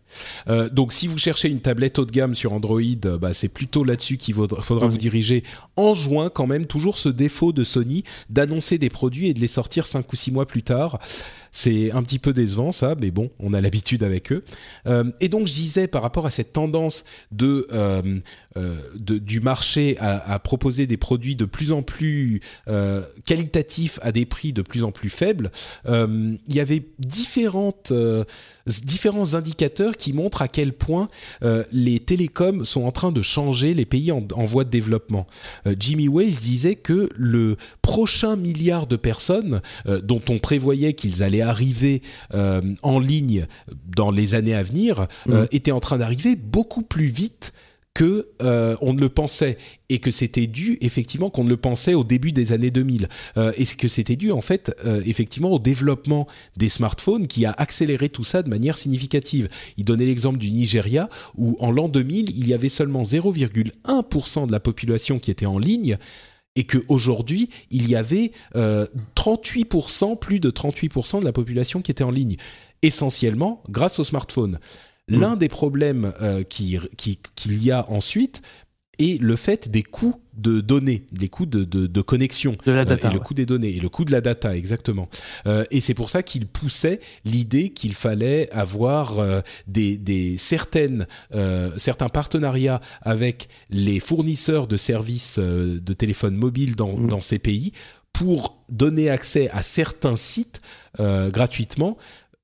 Euh, 0.48 0.68
donc, 0.68 0.92
si 0.92 1.08
vous 1.08 1.18
cherchez 1.18 1.48
une 1.48 1.60
tablette 1.60 1.98
haut 1.98 2.04
de 2.04 2.12
gamme 2.12 2.36
sur 2.36 2.52
Android, 2.52 2.80
euh, 3.04 3.18
bah, 3.18 3.34
c'est 3.34 3.48
plutôt 3.48 3.82
là-dessus 3.82 4.16
qu'il 4.16 4.32
faudra, 4.34 4.86
vous 4.86 4.96
diriger. 4.96 5.42
En 5.74 5.92
juin, 5.92 6.30
quand 6.30 6.46
même, 6.46 6.66
toujours 6.66 6.98
ce 6.98 7.08
défaut 7.08 7.52
de 7.52 7.64
Sony 7.64 8.04
d'annoncer 8.30 8.78
des 8.78 8.90
produits 8.90 9.28
et 9.28 9.34
de 9.34 9.40
les 9.40 9.48
sortir 9.48 9.86
cinq 9.88 10.12
ou 10.12 10.16
six 10.16 10.30
mois 10.30 10.46
plus 10.46 10.62
tard. 10.62 11.00
C'est 11.56 11.92
un 11.92 12.02
petit 12.02 12.18
peu 12.18 12.32
décevant, 12.32 12.72
ça, 12.72 12.96
mais 13.00 13.12
bon, 13.12 13.30
on 13.38 13.54
a 13.54 13.60
l'habitude 13.60 14.02
avec 14.02 14.32
eux. 14.32 14.42
Euh, 14.88 15.04
et 15.20 15.28
donc, 15.28 15.46
je 15.46 15.52
disais 15.52 15.86
par 15.86 16.02
rapport 16.02 16.26
à 16.26 16.30
cette 16.30 16.52
tendance 16.52 17.04
de, 17.30 17.68
euh, 17.72 18.18
euh 18.56 18.74
du 18.98 19.40
marché 19.40 19.96
à, 20.00 20.36
proposer 20.40 20.88
des 20.88 20.96
produits 20.96 21.36
de 21.36 21.44
plus 21.44 21.70
en 21.70 21.82
plus 21.82 22.40
qualitatifs 23.24 24.00
à 24.02 24.10
des 24.10 24.26
prix 24.26 24.52
de 24.52 24.62
plus 24.62 24.82
en 24.82 24.90
plus 24.90 25.10
faibles, 25.10 25.52
il 25.86 26.38
y 26.48 26.58
avait 26.58 26.82
différentes 26.98 27.92
différents 28.66 29.34
indicateurs 29.34 29.96
qui 29.96 30.12
montrent 30.12 30.42
à 30.42 30.48
quel 30.48 30.72
point 30.72 31.08
les 31.70 32.00
télécoms 32.00 32.64
sont 32.64 32.84
en 32.84 32.90
train 32.90 33.12
de 33.12 33.22
changer 33.22 33.74
les 33.74 33.84
pays 33.84 34.10
en, 34.10 34.26
en 34.34 34.44
voie 34.44 34.64
de 34.64 34.70
développement. 34.70 35.26
Jimmy 35.78 36.08
Wales 36.08 36.30
disait 36.30 36.76
que 36.76 37.08
le 37.14 37.56
prochain 37.82 38.36
milliard 38.36 38.86
de 38.86 38.96
personnes 38.96 39.60
dont 40.02 40.22
on 40.28 40.38
prévoyait 40.38 40.94
qu'ils 40.94 41.22
allaient 41.22 41.43
arriver 41.48 42.02
en 42.82 42.98
ligne 42.98 43.46
dans 43.86 44.10
les 44.10 44.34
années 44.34 44.54
à 44.54 44.62
venir 44.62 45.06
mmh. 45.26 45.44
étaient 45.52 45.72
en 45.72 45.80
train 45.80 45.98
d'arriver 45.98 46.36
beaucoup 46.36 46.82
plus 46.82 47.06
vite 47.06 47.52
que 47.94 48.28
euh, 48.42 48.76
on 48.80 48.92
ne 48.92 49.00
le 49.00 49.08
pensait 49.08 49.54
et 49.88 50.00
que 50.00 50.10
c'était 50.10 50.48
dû 50.48 50.78
effectivement 50.80 51.30
qu'on 51.30 51.44
ne 51.44 51.48
le 51.48 51.56
pensait 51.56 51.94
au 51.94 52.02
début 52.02 52.32
des 52.32 52.52
années 52.52 52.72
2000 52.72 53.08
euh, 53.36 53.52
et 53.56 53.64
que 53.64 53.86
c'était 53.86 54.16
dû 54.16 54.32
en 54.32 54.40
fait 54.40 54.74
euh, 54.84 55.00
effectivement 55.06 55.52
au 55.52 55.60
développement 55.60 56.26
des 56.56 56.68
smartphones 56.68 57.28
qui 57.28 57.46
a 57.46 57.52
accéléré 57.52 58.08
tout 58.08 58.24
ça 58.24 58.42
de 58.42 58.50
manière 58.50 58.76
significative. 58.76 59.48
Il 59.76 59.84
donnait 59.84 60.06
l'exemple 60.06 60.38
du 60.38 60.50
Nigeria 60.50 61.08
où 61.36 61.56
en 61.60 61.70
l'an 61.70 61.88
2000 61.88 62.36
il 62.36 62.48
y 62.48 62.52
avait 62.52 62.68
seulement 62.68 63.02
0,1% 63.02 64.46
de 64.48 64.52
la 64.52 64.60
population 64.60 65.20
qui 65.20 65.30
était 65.30 65.46
en 65.46 65.58
ligne 65.58 65.96
et 66.56 66.64
qu'aujourd'hui, 66.64 67.50
il 67.70 67.88
y 67.88 67.96
avait 67.96 68.32
euh, 68.56 68.86
38%, 69.16 70.18
plus 70.18 70.40
de 70.40 70.50
38% 70.50 71.20
de 71.20 71.24
la 71.24 71.32
population 71.32 71.82
qui 71.82 71.90
était 71.90 72.04
en 72.04 72.10
ligne, 72.10 72.36
essentiellement 72.82 73.62
grâce 73.68 73.98
au 73.98 74.04
smartphone. 74.04 74.58
Mm. 75.08 75.20
L'un 75.20 75.36
des 75.36 75.48
problèmes 75.48 76.12
euh, 76.20 76.42
qu'il 76.42 76.88
qui, 76.96 77.18
y 77.46 77.70
a 77.70 77.90
ensuite 77.90 78.42
est 78.98 79.20
le 79.20 79.36
fait 79.36 79.68
des 79.68 79.82
coûts 79.82 80.16
de 80.36 80.60
données, 80.60 81.04
les 81.18 81.28
coûts 81.28 81.46
de, 81.46 81.64
de, 81.64 81.86
de 81.86 82.00
connexion, 82.00 82.56
de 82.66 82.72
la 82.72 82.84
data, 82.84 83.08
et 83.08 83.12
le 83.12 83.20
coût 83.20 83.34
des 83.34 83.46
données 83.46 83.76
et 83.76 83.80
le 83.80 83.88
coût 83.88 84.04
de 84.04 84.12
la 84.12 84.20
data 84.20 84.56
exactement. 84.56 85.08
Euh, 85.46 85.64
et 85.70 85.80
c'est 85.80 85.94
pour 85.94 86.10
ça 86.10 86.22
qu'il 86.22 86.46
poussait 86.46 87.00
l'idée 87.24 87.70
qu'il 87.70 87.94
fallait 87.94 88.50
avoir 88.50 89.18
euh, 89.18 89.40
des, 89.66 89.96
des, 89.96 90.36
certaines 90.38 91.06
euh, 91.34 91.70
certains 91.76 92.08
partenariats 92.08 92.80
avec 93.02 93.48
les 93.70 94.00
fournisseurs 94.00 94.66
de 94.66 94.76
services 94.76 95.38
euh, 95.38 95.78
de 95.80 95.92
téléphone 95.92 96.36
mobile 96.36 96.74
dans, 96.74 96.96
mm. 96.96 97.08
dans 97.08 97.20
ces 97.20 97.38
pays 97.38 97.72
pour 98.12 98.62
donner 98.68 99.10
accès 99.10 99.50
à 99.50 99.62
certains 99.62 100.16
sites 100.16 100.60
gratuitement 100.96 101.98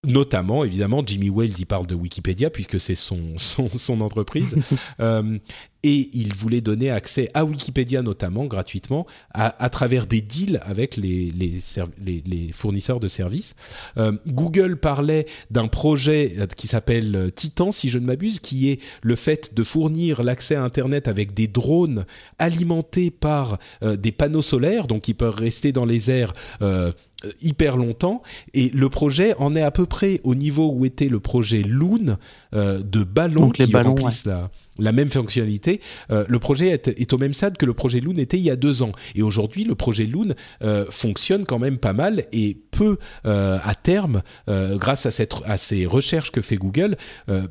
notamment 0.05 0.64
évidemment 0.64 1.02
Jimmy 1.05 1.28
Wales 1.28 1.59
y 1.59 1.64
parle 1.64 1.86
de 1.86 1.94
Wikipédia 1.94 2.51
puisque 2.51 2.81
c'est 2.81 2.94
son, 2.94 3.20
son, 3.36 3.68
son 3.68 4.01
entreprise 4.01 4.56
euh, 5.01 5.39
et 5.82 6.11
il 6.12 6.35
voulait 6.35 6.61
donner 6.61 6.90
accès 6.90 7.31
à 7.35 7.44
Wikipédia 7.44 8.02
notamment 8.02 8.44
gratuitement 8.44 9.07
à, 9.32 9.62
à 9.62 9.70
travers 9.70 10.07
des 10.07 10.20
deals 10.20 10.61
avec 10.62 10.97
les, 10.97 11.31
les, 11.31 11.59
les, 12.05 12.23
les 12.27 12.52
fournisseurs 12.52 13.01
de 13.01 13.09
services. 13.09 13.55
Euh, 13.97 14.12
Google 14.27 14.77
parlait 14.77 15.27
d'un 15.51 15.69
projet 15.69 16.35
euh, 16.39 16.47
qui 16.47 16.66
s'appelle 16.66 17.15
euh, 17.16 17.31
Titan, 17.31 17.73
si 17.73 17.89
je 17.89 17.98
ne 17.98 18.07
m'abuse, 18.07 18.40
qui 18.40 18.69
est 18.70 18.81
le 19.02 19.16
fait 19.16 19.55
de 19.55 19.65
fournir 19.65 20.23
l'accès 20.23 20.55
à 20.55 20.62
Internet 20.62 21.09
avec 21.09 21.35
des 21.35 21.48
drones 21.48 22.05
alimentés 22.39 23.11
par 23.11 23.59
des 23.82 24.12
panneaux 24.12 24.43
solaires, 24.43 24.86
donc 24.86 25.02
qui 25.02 25.15
peuvent 25.15 25.35
rester 25.35 25.73
dans 25.73 25.85
les 25.85 26.11
airs 26.11 26.32
euh, 26.62 26.93
hyper 27.40 27.76
longtemps. 27.76 28.22
Et 28.55 28.70
le 28.70 28.88
projet 28.88 29.34
en 29.36 29.55
est 29.55 29.62
à 29.62 29.70
peu 29.70 29.86
près 29.86 30.20
au 30.24 30.34
niveau 30.34 30.70
où 30.72 30.84
était 30.84 31.09
le 31.09 31.20
projet 31.20 31.62
Loon 31.62 32.16
euh, 32.55 32.82
de 32.82 33.05
ballons 33.05 33.47
donc 33.47 33.55
qui 33.55 33.66
ballons, 33.66 33.94
remplissent 33.94 34.24
ouais. 34.26 34.32
la 34.32 34.51
la 34.80 34.92
même 34.92 35.10
fonctionnalité. 35.10 35.80
Euh, 36.10 36.24
le 36.28 36.38
projet 36.38 36.68
est, 36.68 36.88
est, 36.88 37.12
au 37.12 37.18
même 37.18 37.34
stade 37.34 37.56
que 37.56 37.66
le 37.66 37.74
projet 37.74 38.01
Loon 38.01 38.16
était 38.16 38.38
il 38.38 38.42
y 38.42 38.51
a 38.51 38.56
deux 38.56 38.82
ans. 38.82 38.92
Et 39.14 39.22
aujourd'hui, 39.22 39.64
le 39.64 39.74
projet 39.74 40.06
Loon 40.06 40.28
euh, 40.62 40.86
fonctionne 40.90 41.44
quand 41.44 41.59
même 41.59 41.78
pas 41.78 41.92
mal 41.92 42.24
et 42.32 42.56
peut, 42.70 42.98
euh, 43.26 43.59
à 43.62 43.74
terme, 43.74 44.22
euh, 44.48 44.78
grâce 44.78 45.06
à, 45.06 45.10
cette, 45.10 45.34
à 45.44 45.59
ces 45.59 45.86
recherches 45.86 46.32
que 46.32 46.40
fait 46.40 46.56
Google, 46.56 46.97
euh, 47.28 47.47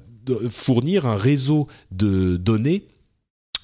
fournir 0.50 1.06
un 1.06 1.16
réseau 1.16 1.68
de 1.92 2.38
données 2.38 2.88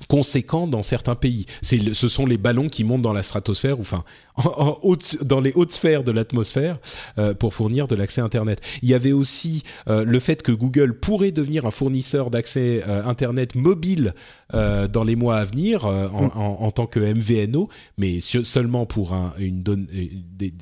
conséquent 0.07 0.67
dans 0.67 0.83
certains 0.83 1.15
pays. 1.15 1.45
Ce 1.61 2.07
sont 2.07 2.25
les 2.25 2.37
ballons 2.37 2.69
qui 2.69 2.83
montent 2.83 3.01
dans 3.01 3.13
la 3.13 3.23
stratosphère, 3.23 3.79
ou 3.79 3.81
enfin 3.81 4.03
en, 4.35 4.49
en 4.49 4.79
haute, 4.81 5.23
dans 5.23 5.39
les 5.39 5.53
hautes 5.55 5.71
sphères 5.71 6.03
de 6.03 6.11
l'atmosphère, 6.11 6.77
euh, 7.17 7.33
pour 7.33 7.53
fournir 7.53 7.87
de 7.87 7.95
l'accès 7.95 8.21
Internet. 8.21 8.61
Il 8.81 8.89
y 8.89 8.93
avait 8.93 9.13
aussi 9.13 9.63
euh, 9.87 10.03
le 10.03 10.19
fait 10.19 10.41
que 10.41 10.51
Google 10.51 10.99
pourrait 10.99 11.31
devenir 11.31 11.65
un 11.65 11.71
fournisseur 11.71 12.29
d'accès 12.29 12.83
euh, 12.87 13.03
Internet 13.05 13.55
mobile 13.55 14.13
dans 14.53 15.03
les 15.03 15.15
mois 15.15 15.37
à 15.37 15.43
venir 15.43 15.85
en, 15.85 16.27
mm. 16.27 16.31
en, 16.35 16.71
tant 16.71 16.85
que 16.85 16.99
MVNO, 16.99 17.67
mais 17.97 18.21
seulement 18.21 18.85
pour 18.85 19.13
un, 19.13 19.33
une, 19.37 19.63
donne, 19.63 19.87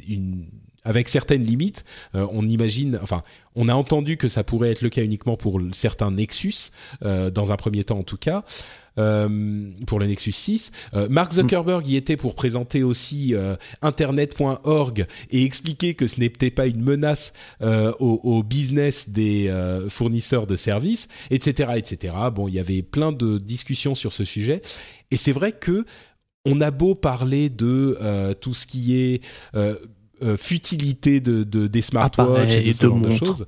une 0.07 0.45
avec 0.83 1.09
certaines 1.09 1.43
limites. 1.43 1.83
on 2.13 2.47
imagine, 2.47 2.97
enfin, 3.03 3.21
on 3.55 3.69
a 3.69 3.75
entendu 3.75 4.17
que 4.17 4.29
ça 4.29 4.43
pourrait 4.43 4.71
être 4.71 4.81
le 4.81 4.89
cas 4.89 5.03
uniquement 5.03 5.37
pour 5.37 5.59
certains 5.73 6.11
Nexus, 6.11 6.71
dans 7.01 7.51
un 7.51 7.55
premier 7.55 7.83
temps 7.83 7.99
en 7.99 8.03
tout 8.03 8.17
cas. 8.17 8.43
Euh, 8.99 9.71
pour 9.87 9.99
le 9.99 10.05
Nexus 10.05 10.33
6. 10.33 10.71
Euh, 10.93 11.07
Mark 11.09 11.31
mm. 11.31 11.35
Zuckerberg 11.37 11.87
y 11.87 11.95
était 11.95 12.15
pour 12.15 12.35
présenter 12.35 12.83
aussi 12.83 13.33
euh, 13.33 13.55
Internet.org 13.81 15.07
et 15.31 15.43
expliquer 15.43 15.95
que 15.95 16.05
ce 16.05 16.19
n'était 16.19 16.51
pas 16.51 16.67
une 16.67 16.83
menace 16.83 17.33
au, 17.61 18.19
au, 18.23 18.43
business 18.43 19.09
des 19.09 19.51
fournisseurs 19.89 20.45
de 20.45 20.55
services, 20.55 21.07
etc., 21.31 21.73
etc. 21.77 22.13
Bon, 22.33 22.47
il 22.47 22.53
y 22.53 22.59
avait 22.59 22.81
plein 22.81 23.11
de 23.11 23.37
discussions 23.37 23.95
sur 23.95 24.13
ce 24.13 24.23
sujet, 24.23 24.61
et 25.11 25.17
c'est 25.17 25.31
vrai 25.31 25.53
que 25.53 25.85
on 26.45 26.61
a 26.61 26.71
beau 26.71 26.93
parler 26.93 27.49
de 27.49 27.97
tout 28.41 28.53
ce 28.53 28.67
qui 28.67 28.95
est 28.95 29.21
futilité 30.37 31.19
de, 31.19 31.43
de, 31.43 31.67
des 31.67 31.81
smartwatches 31.81 32.57
et, 32.57 32.73
ce 32.73 32.85
genre 32.85 32.99
de 32.99 33.11
choses. 33.11 33.45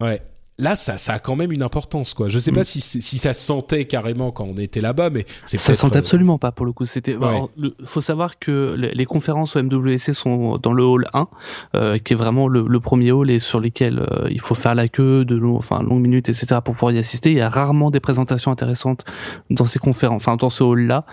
Ouais 0.00 0.20
là, 0.60 0.76
ça, 0.76 0.98
ça 0.98 1.14
a 1.14 1.18
quand 1.18 1.36
même 1.36 1.52
une 1.52 1.62
importance, 1.62 2.14
quoi. 2.14 2.28
Je 2.28 2.38
sais 2.38 2.52
pas 2.52 2.60
mm. 2.60 2.64
si, 2.64 2.80
si 2.80 3.18
ça 3.18 3.34
se 3.34 3.44
sentait 3.44 3.86
carrément 3.86 4.30
quand 4.30 4.44
on 4.44 4.56
était 4.56 4.80
là-bas, 4.80 5.10
mais 5.10 5.26
c'est 5.44 5.58
ça 5.58 5.74
sentait 5.74 5.96
euh, 5.96 6.00
absolument 6.00 6.38
pas 6.38 6.52
pour 6.52 6.66
le 6.66 6.72
coup. 6.72 6.86
C'était, 6.86 7.16
il 7.56 7.72
faut 7.84 8.00
savoir 8.00 8.38
que 8.38 8.74
les, 8.76 9.06
conférences 9.06 9.56
au 9.56 9.62
MWC 9.62 10.12
sont 10.12 10.58
dans 10.58 10.72
le 10.72 10.84
hall 10.84 11.06
1, 11.12 11.28
euh, 11.74 11.98
qui 11.98 12.12
est 12.12 12.16
vraiment 12.16 12.46
le, 12.48 12.80
premier 12.80 13.12
hall 13.12 13.30
et 13.30 13.38
sur 13.38 13.60
lesquels 13.60 13.98
euh, 13.98 14.28
il 14.30 14.40
faut 14.40 14.54
faire 14.54 14.74
la 14.74 14.88
queue 14.88 15.24
de 15.24 15.34
long, 15.34 15.56
enfin 15.56 15.82
longues 15.82 16.00
minutes, 16.00 16.28
etc. 16.28 16.60
pour 16.64 16.74
pouvoir 16.74 16.92
y 16.92 16.98
assister. 16.98 17.30
Il 17.30 17.36
y 17.36 17.40
a 17.40 17.48
rarement 17.48 17.90
des 17.90 18.00
présentations 18.00 18.50
intéressantes 18.50 19.04
dans 19.50 19.66
ces 19.66 19.78
conférences, 19.78 20.22
enfin 20.22 20.36
dans 20.36 20.50
ce 20.50 20.62
hall-là. 20.62 21.04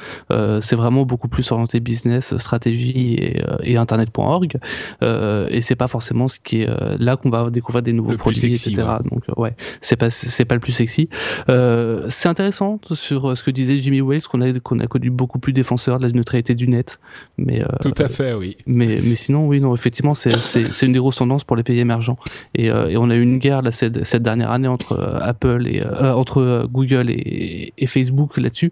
c'est 0.62 0.76
vraiment 0.76 1.04
beaucoup 1.04 1.28
plus 1.28 1.52
orienté 1.52 1.80
business, 1.80 2.38
stratégie 2.38 3.16
et, 3.16 3.42
et 3.64 3.78
internet.org. 3.78 4.58
et 5.02 5.62
c'est 5.62 5.76
pas 5.76 5.88
forcément 5.88 6.28
ce 6.28 6.40
qui 6.40 6.62
est 6.62 7.00
là 7.00 7.18
qu'on 7.18 7.30
va 7.30 7.50
découvrir 7.50 7.84
des 7.84 7.94
nouveaux 7.94 8.18
produits, 8.18 8.52
etc. 8.52 8.76
Donc 9.10 9.24
ouais, 9.38 9.56
c'est 9.82 9.96
pas 9.96 10.10
c'est 10.10 10.46
pas 10.46 10.56
le 10.56 10.62
plus 10.62 10.72
sexy. 10.72 11.10
Euh, 11.50 12.06
c'est 12.10 12.30
intéressant 12.30 12.80
sur 12.92 13.30
euh, 13.30 13.36
ce 13.36 13.44
que 13.44 13.52
disait 13.52 13.78
Jimmy 13.78 14.02
Wales 14.02 14.22
qu'on 14.24 14.42
a 14.42 14.52
qu'on 14.60 14.80
a 14.80 14.88
connu 14.88 15.10
beaucoup 15.10 15.40
plus 15.40 15.54
défenseur 15.54 16.00
de 16.00 16.08
la 16.08 16.12
neutralité 16.12 16.56
du 16.56 16.68
net, 16.68 17.00
mais 17.38 17.62
euh, 17.62 17.68
tout 17.82 17.94
à 17.98 18.10
fait, 18.10 18.34
oui. 18.34 18.58
Mais 18.66 19.00
mais 19.04 19.16
sinon, 19.16 19.48
oui, 19.48 19.60
non, 19.60 19.74
effectivement, 19.76 20.14
c'est 20.14 20.40
c'est 20.40 20.86
une 20.86 20.92
des 20.92 21.00
grosses 21.00 21.18
tendances 21.18 21.44
pour 21.44 21.56
les 21.56 21.64
pays 21.64 21.80
émergents. 21.80 22.18
Et, 22.56 22.68
et 22.68 22.98
on 22.98 23.10
a 23.10 23.16
eu 23.16 23.22
une 23.22 23.38
guerre 23.40 23.62
là 23.62 23.72
cette, 23.72 24.04
cette 24.04 24.24
dernière 24.24 24.52
année 24.52 24.68
entre 24.68 24.98
Apple 25.22 25.68
et 25.68 25.84
entre 25.84 26.68
Google 26.72 27.10
et, 27.10 27.74
et 27.78 27.88
Facebook 27.88 28.38
là-dessus, 28.38 28.72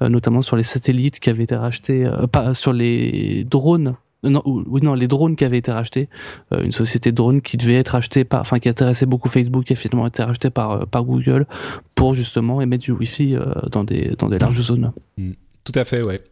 notamment 0.00 0.42
sur 0.42 0.56
les 0.56 0.62
satellites 0.62 1.20
qui 1.20 1.30
avaient 1.30 1.44
été 1.44 1.56
rachetés, 1.56 2.08
pas 2.32 2.54
sur 2.54 2.72
les 2.72 3.44
drones 3.44 3.96
non, 4.28 4.42
oui, 4.44 4.80
non, 4.82 4.94
les 4.94 5.08
drones 5.08 5.36
qui 5.36 5.44
avaient 5.44 5.58
été 5.58 5.72
rachetés, 5.72 6.08
euh, 6.52 6.62
une 6.62 6.72
société 6.72 7.10
de 7.10 7.16
drones 7.16 7.40
qui 7.40 7.56
devait 7.56 7.74
être 7.74 7.90
rachetée 7.90 8.24
par, 8.24 8.40
enfin, 8.40 8.58
qui 8.58 8.68
intéressait 8.68 9.06
beaucoup 9.06 9.28
Facebook, 9.28 9.64
qui 9.64 9.72
a 9.72 9.76
finalement 9.76 10.06
été 10.06 10.22
rachetée 10.22 10.50
par, 10.50 10.70
euh, 10.70 10.86
par 10.86 11.04
Google 11.04 11.46
pour 11.94 12.14
justement 12.14 12.60
émettre 12.60 12.84
du 12.84 12.92
Wi-Fi 12.92 13.34
euh, 13.34 13.44
dans 13.70 13.84
des, 13.84 14.14
dans 14.18 14.28
des 14.28 14.38
larges 14.38 14.60
zones. 14.60 14.92
Mm. 15.16 15.32
Tout 15.64 15.72
à 15.74 15.84
fait, 15.84 16.02
ouais. 16.02 16.22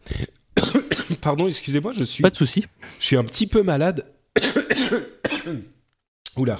Pardon, 1.21 1.47
excusez-moi, 1.47 1.91
je 1.91 2.03
suis. 2.03 2.21
Pas 2.21 2.29
de 2.29 2.37
souci. 2.37 2.65
Je 2.99 3.05
suis 3.05 3.17
un 3.17 3.23
petit 3.23 3.47
peu 3.47 3.63
malade. 3.63 4.05
Oula. 6.37 6.59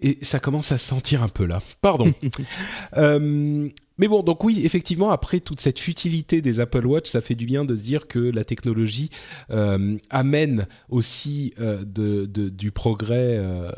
Et 0.00 0.18
ça 0.20 0.40
commence 0.40 0.72
à 0.72 0.78
se 0.78 0.86
sentir 0.86 1.22
un 1.22 1.28
peu 1.28 1.46
là. 1.46 1.62
Pardon. 1.80 2.12
euh, 2.96 3.68
mais 3.98 4.08
bon, 4.08 4.22
donc 4.22 4.42
oui, 4.44 4.62
effectivement, 4.64 5.10
après 5.10 5.40
toute 5.40 5.60
cette 5.60 5.78
futilité 5.78 6.40
des 6.40 6.60
Apple 6.60 6.86
Watch, 6.86 7.10
ça 7.10 7.20
fait 7.20 7.34
du 7.34 7.46
bien 7.46 7.64
de 7.64 7.76
se 7.76 7.82
dire 7.82 8.06
que 8.06 8.18
la 8.18 8.44
technologie 8.44 9.10
euh, 9.50 9.98
amène 10.10 10.66
aussi 10.88 11.54
euh, 11.60 11.82
de, 11.84 12.26
du 12.26 12.70
progrès 12.70 13.36
euh, 13.38 13.70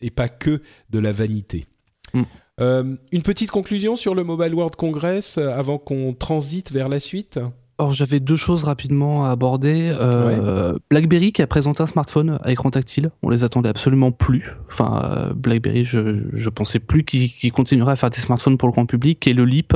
et 0.00 0.10
pas 0.10 0.28
que 0.28 0.62
de 0.90 0.98
la 0.98 1.12
vanité. 1.12 1.66
Mm. 2.14 2.96
une 3.12 3.22
petite 3.22 3.50
conclusion 3.50 3.96
sur 3.96 4.14
le 4.14 4.22
Mobile 4.22 4.54
World 4.54 4.76
Congress 4.76 5.38
avant 5.38 5.78
qu'on 5.78 6.12
transite 6.12 6.70
vers 6.70 6.90
la 6.90 7.00
suite? 7.00 7.40
Alors 7.82 7.92
j'avais 7.92 8.20
deux 8.20 8.36
choses 8.36 8.62
rapidement 8.62 9.24
à 9.24 9.30
aborder. 9.30 9.92
Euh, 9.92 10.78
BlackBerry 10.88 11.32
qui 11.32 11.42
a 11.42 11.48
présenté 11.48 11.82
un 11.82 11.86
smartphone 11.86 12.38
à 12.44 12.52
écran 12.52 12.70
tactile. 12.70 13.10
On 13.24 13.28
les 13.28 13.42
attendait 13.42 13.68
absolument 13.68 14.12
plus. 14.12 14.52
Enfin, 14.70 15.02
euh, 15.04 15.32
BlackBerry, 15.34 15.84
je, 15.84 16.18
je 16.32 16.48
pensais 16.48 16.78
plus 16.78 17.04
qu'il 17.04 17.52
continuerait 17.52 17.92
à 17.92 17.96
faire 17.96 18.10
des 18.10 18.20
smartphones 18.20 18.56
pour 18.56 18.68
le 18.68 18.72
grand 18.72 18.86
public. 18.86 19.26
Et 19.26 19.32
le 19.32 19.44
Leap, 19.44 19.74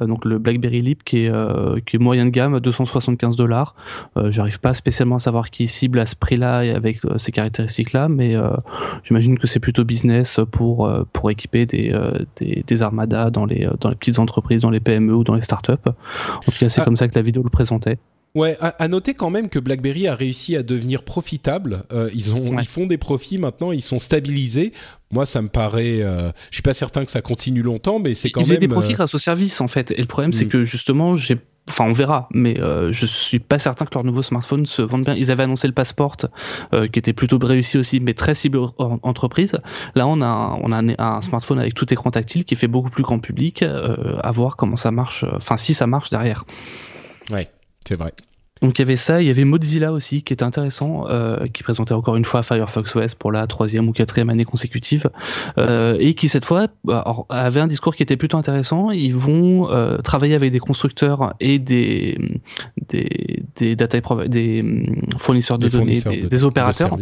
euh, 0.00 0.06
donc 0.06 0.24
le 0.24 0.38
BlackBerry 0.38 0.82
Leap 0.82 1.02
qui 1.02 1.24
est, 1.24 1.32
qui 1.84 1.96
est 1.96 1.98
moyen 1.98 2.26
de 2.26 2.30
gamme, 2.30 2.60
275 2.60 3.34
dollars. 3.34 3.74
J'arrive 4.28 4.60
pas 4.60 4.74
spécialement 4.74 5.16
à 5.16 5.20
savoir 5.20 5.50
qui 5.50 5.66
cible 5.66 5.98
à 5.98 6.06
ce 6.06 6.14
prix-là 6.14 6.64
et 6.64 6.70
avec 6.70 7.00
ces 7.16 7.32
caractéristiques-là, 7.32 8.08
mais 8.08 8.36
j'imagine 9.02 9.36
que 9.36 9.48
c'est 9.48 9.58
plutôt 9.58 9.84
business 9.84 10.38
pour 10.52 10.90
pour 11.12 11.30
équiper 11.30 11.66
des, 11.66 11.92
des, 12.36 12.62
des 12.64 12.82
armadas 12.82 13.30
dans 13.30 13.46
les 13.46 13.68
dans 13.80 13.88
les 13.88 13.96
petites 13.96 14.20
entreprises, 14.20 14.60
dans 14.60 14.70
les 14.70 14.80
PME 14.80 15.14
ou 15.14 15.24
dans 15.24 15.34
les 15.34 15.42
startups. 15.42 15.72
En 15.72 16.40
tout 16.40 16.58
cas, 16.58 16.68
c'est 16.68 16.80
ah. 16.80 16.84
comme 16.84 16.96
ça 16.96 17.08
que 17.08 17.14
la 17.14 17.22
vidéo 17.22 17.31
le 17.40 17.50
présentait. 17.50 17.98
Ouais, 18.34 18.56
à, 18.60 18.88
noter 18.88 19.12
quand 19.12 19.28
même 19.28 19.50
que 19.50 19.58
BlackBerry 19.58 20.08
a 20.08 20.14
réussi 20.14 20.56
à 20.56 20.62
devenir 20.62 21.02
profitable. 21.02 21.84
Euh, 21.92 22.08
ils 22.14 22.34
ont, 22.34 22.58
ils 22.58 22.66
font 22.66 22.86
des 22.86 22.96
profits 22.96 23.36
maintenant, 23.36 23.72
ils 23.72 23.82
sont 23.82 24.00
stabilisés. 24.00 24.72
Moi, 25.10 25.26
ça 25.26 25.42
me 25.42 25.48
paraît. 25.48 26.02
Euh, 26.02 26.32
je 26.48 26.54
suis 26.54 26.62
pas 26.62 26.72
certain 26.72 27.04
que 27.04 27.10
ça 27.10 27.20
continue 27.20 27.60
longtemps, 27.60 27.98
mais 27.98 28.14
c'est 28.14 28.30
quand 28.30 28.40
même. 28.40 28.48
Ils 28.50 28.58
des 28.58 28.68
profits 28.68 28.92
euh, 28.92 28.96
grâce 28.96 29.14
au 29.14 29.18
service 29.18 29.60
en 29.60 29.68
fait. 29.68 29.90
Et 29.90 30.00
le 30.00 30.06
problème, 30.06 30.32
c'est 30.32 30.46
mm. 30.46 30.48
que 30.48 30.64
justement, 30.64 31.14
j'ai 31.14 31.38
enfin 31.68 31.84
on 31.84 31.92
verra, 31.92 32.28
mais 32.32 32.58
euh, 32.58 32.90
je 32.90 33.04
suis 33.04 33.38
pas 33.38 33.58
certain 33.58 33.84
que 33.84 33.94
leur 33.94 34.02
nouveau 34.02 34.22
smartphone 34.22 34.64
se 34.64 34.80
vende 34.80 35.04
bien. 35.04 35.14
Ils 35.14 35.30
avaient 35.30 35.42
annoncé 35.42 35.66
le 35.66 35.74
Passport, 35.74 36.16
qui 36.16 36.98
était 36.98 37.12
plutôt 37.12 37.38
réussi 37.38 37.76
aussi, 37.76 38.00
mais 38.00 38.14
très 38.14 38.34
ciblé 38.34 38.64
entreprise. 38.78 39.58
Là, 39.94 40.06
on 40.06 40.22
a 40.22 40.58
on 40.62 40.72
a 40.72 40.82
un, 40.98 41.20
smartphone 41.20 41.58
avec 41.58 41.74
tout 41.74 41.92
écran 41.92 42.10
tactile 42.10 42.46
qui 42.46 42.56
fait 42.56 42.66
beaucoup 42.66 42.90
plus 42.90 43.02
grand 43.02 43.18
public. 43.18 43.62
À 43.62 44.32
voir 44.32 44.56
comment 44.56 44.76
ça 44.76 44.90
marche, 44.90 45.26
enfin 45.36 45.58
si 45.58 45.74
ça 45.74 45.86
marche 45.86 46.08
derrière. 46.08 46.46
Ouais, 47.32 47.50
c'est 47.86 47.96
vrai. 47.96 48.12
Donc 48.62 48.78
il 48.78 48.82
y 48.82 48.84
avait 48.84 48.96
ça, 48.96 49.20
il 49.20 49.26
y 49.26 49.30
avait 49.30 49.44
Mozilla 49.44 49.92
aussi 49.92 50.22
qui 50.22 50.32
était 50.32 50.44
intéressant, 50.44 51.08
euh, 51.08 51.46
qui 51.52 51.64
présentait 51.64 51.94
encore 51.94 52.14
une 52.14 52.24
fois 52.24 52.44
Firefox 52.44 52.94
OS 52.94 53.14
pour 53.16 53.32
la 53.32 53.48
troisième 53.48 53.88
ou 53.88 53.92
quatrième 53.92 54.30
année 54.30 54.44
consécutive, 54.44 55.10
euh, 55.58 55.96
et 55.98 56.14
qui 56.14 56.28
cette 56.28 56.44
fois 56.44 56.68
bah, 56.84 57.04
avait 57.28 57.58
un 57.58 57.66
discours 57.66 57.96
qui 57.96 58.04
était 58.04 58.16
plutôt 58.16 58.38
intéressant. 58.38 58.92
Ils 58.92 59.16
vont 59.16 59.68
euh, 59.70 59.98
travailler 59.98 60.36
avec 60.36 60.52
des 60.52 60.60
constructeurs 60.60 61.34
et 61.40 61.58
des 61.58 62.16
des 62.88 63.42
des 63.56 63.74
data 63.74 63.98
des 64.28 64.60
hum, 64.60 65.02
fournisseurs 65.18 65.58
de 65.58 65.68
données, 65.68 65.98
des, 66.30 66.44
opérateurs, 66.44 66.96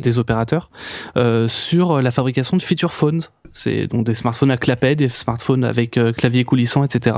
des 0.00 0.18
opérateurs 0.18 0.70
sur 1.46 2.02
la 2.02 2.10
fabrication 2.10 2.56
de 2.56 2.62
feature 2.62 2.92
phones 2.92 3.22
c'est 3.52 3.86
donc 3.86 4.06
des 4.06 4.14
smartphones 4.14 4.50
à 4.50 4.56
clapet, 4.56 4.96
des 4.96 5.08
smartphones 5.08 5.64
avec 5.64 5.96
euh, 5.96 6.12
clavier 6.12 6.44
coulissant, 6.44 6.84
etc. 6.84 7.16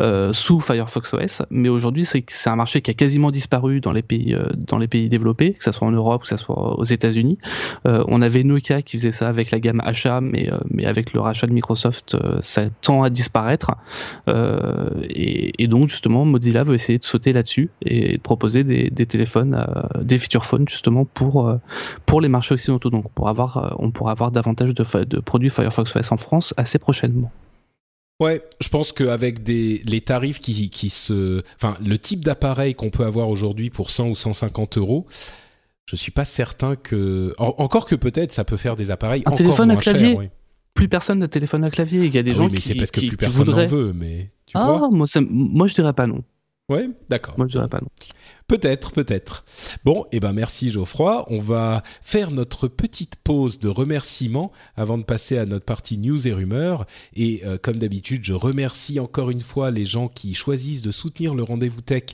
Euh, 0.00 0.32
sous 0.32 0.60
Firefox 0.60 1.12
OS. 1.12 1.42
Mais 1.50 1.68
aujourd'hui, 1.68 2.04
c'est 2.04 2.50
un 2.50 2.56
marché 2.56 2.80
qui 2.82 2.90
a 2.90 2.94
quasiment 2.94 3.30
disparu 3.30 3.80
dans 3.80 3.92
les 3.92 4.02
pays 4.02 4.34
euh, 4.34 4.46
dans 4.56 4.78
les 4.78 4.88
pays 4.88 5.08
développés, 5.08 5.54
que 5.54 5.64
ce 5.64 5.72
soit 5.72 5.86
en 5.86 5.92
Europe 5.92 6.22
que 6.22 6.28
ce 6.28 6.36
soit 6.36 6.78
aux 6.78 6.84
États-Unis. 6.84 7.38
on 7.84 8.22
avait 8.22 8.42
Nokia 8.42 8.82
qui 8.82 8.96
faisait 8.96 9.12
ça 9.12 9.28
avec 9.28 9.50
la 9.50 9.60
gamme 9.60 9.80
Achat, 9.84 10.20
mais 10.20 10.50
mais 10.70 10.84
avec 10.84 11.12
le 11.12 11.20
rachat 11.20 11.46
de 11.46 11.52
Microsoft, 11.52 12.16
ça 12.42 12.70
tend 12.82 13.02
à 13.02 13.10
disparaître. 13.10 13.72
Et, 15.10 15.66
donc 15.68 15.88
justement, 15.88 16.24
Mozilla 16.24 16.64
veut 16.64 16.74
essayer 16.74 16.98
de 16.98 17.04
sauter 17.04 17.32
là-dessus 17.32 17.70
et 17.82 18.16
de 18.16 18.22
proposer 18.22 18.64
des, 18.64 19.06
téléphones, 19.06 19.64
des 20.00 20.18
feature 20.18 20.46
phones 20.46 20.68
justement 20.68 21.04
pour 21.04 21.54
pour 22.06 22.20
les 22.20 22.28
marchés 22.28 22.54
occidentaux. 22.54 22.90
Donc 22.90 23.10
pour 23.12 23.28
avoir, 23.28 23.76
on 23.78 23.90
pourra 23.90 24.12
avoir 24.12 24.30
davantage 24.30 24.74
de 24.74 25.20
produits 25.20 25.50
Firefox 25.58 25.96
OS 25.96 26.12
en 26.12 26.16
France 26.16 26.54
assez 26.56 26.78
prochainement. 26.78 27.30
Ouais, 28.20 28.42
je 28.60 28.68
pense 28.68 28.92
qu'avec 28.92 29.44
des 29.44 29.80
les 29.84 30.00
tarifs 30.00 30.40
qui, 30.40 30.70
qui 30.70 30.88
se, 30.88 31.42
enfin 31.54 31.76
le 31.84 31.98
type 31.98 32.24
d'appareil 32.24 32.74
qu'on 32.74 32.90
peut 32.90 33.04
avoir 33.04 33.28
aujourd'hui 33.28 33.70
pour 33.70 33.90
100 33.90 34.08
ou 34.08 34.14
150 34.14 34.78
euros, 34.78 35.06
je 35.86 35.94
suis 35.94 36.10
pas 36.10 36.24
certain 36.24 36.74
que 36.74 37.32
encore 37.38 37.86
que 37.86 37.94
peut-être 37.94 38.32
ça 38.32 38.44
peut 38.44 38.56
faire 38.56 38.74
des 38.74 38.90
appareils 38.90 39.22
un 39.24 39.30
encore 39.30 39.38
téléphone 39.38 39.68
moins 39.68 39.78
à 39.78 39.80
clavier. 39.80 40.30
Plus 40.74 40.88
personne 40.88 41.20
n'a 41.20 41.28
téléphone 41.28 41.64
à 41.64 41.70
clavier. 41.70 42.04
Il 42.04 42.14
y 42.14 42.18
a 42.18 42.22
des 42.22 42.32
ah 42.32 42.34
gens 42.34 42.44
oui, 42.46 42.50
mais 42.54 42.60
c'est 42.60 42.74
parce 42.74 42.90
que 42.90 43.00
plus 43.00 43.16
personne 43.16 43.48
n'en 43.48 43.66
veut. 43.66 43.92
Mais 43.92 44.30
tu 44.46 44.56
ah, 44.56 44.88
moi, 44.90 45.06
moi 45.30 45.66
je 45.66 45.74
dirais 45.74 45.92
pas 45.92 46.06
non. 46.06 46.22
Ouais, 46.68 46.88
d'accord. 47.08 47.34
Moi 47.38 47.46
je 47.46 47.52
dirais 47.52 47.68
pas 47.68 47.80
non. 47.80 47.88
Peut-être, 48.48 48.92
peut-être. 48.92 49.44
Bon, 49.84 50.06
eh 50.10 50.20
ben 50.20 50.32
merci 50.32 50.72
Geoffroy. 50.72 51.26
On 51.28 51.38
va 51.38 51.82
faire 52.00 52.30
notre 52.30 52.66
petite 52.66 53.16
pause 53.16 53.58
de 53.58 53.68
remerciements 53.68 54.50
avant 54.74 54.96
de 54.96 55.02
passer 55.02 55.36
à 55.36 55.44
notre 55.44 55.66
partie 55.66 55.98
news 55.98 56.26
et 56.26 56.32
rumeurs. 56.32 56.86
Et 57.14 57.42
euh, 57.44 57.58
comme 57.60 57.76
d'habitude, 57.76 58.24
je 58.24 58.32
remercie 58.32 59.00
encore 59.00 59.28
une 59.28 59.42
fois 59.42 59.70
les 59.70 59.84
gens 59.84 60.08
qui 60.08 60.32
choisissent 60.32 60.80
de 60.80 60.92
soutenir 60.92 61.34
le 61.34 61.42
rendez-vous 61.42 61.82
tech 61.82 62.04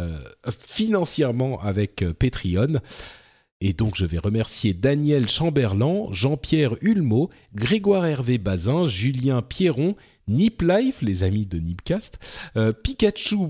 euh, 0.00 0.18
financièrement 0.58 1.60
avec 1.60 2.02
euh, 2.02 2.12
Patreon. 2.12 2.80
Et 3.62 3.72
donc 3.72 3.94
je 3.96 4.04
vais 4.04 4.18
remercier 4.18 4.74
Daniel 4.74 5.28
Chamberlain, 5.28 6.08
Jean-Pierre 6.10 6.74
Hulmeau, 6.82 7.30
Grégoire 7.54 8.04
Hervé 8.04 8.36
Bazin, 8.36 8.86
Julien 8.86 9.40
Pierron, 9.40 9.96
Nip 10.28 10.60
Life, 10.60 11.00
les 11.00 11.22
amis 11.22 11.46
de 11.46 11.58
Nipcast, 11.58 12.18
euh, 12.56 12.72
Pikachu 12.72 13.46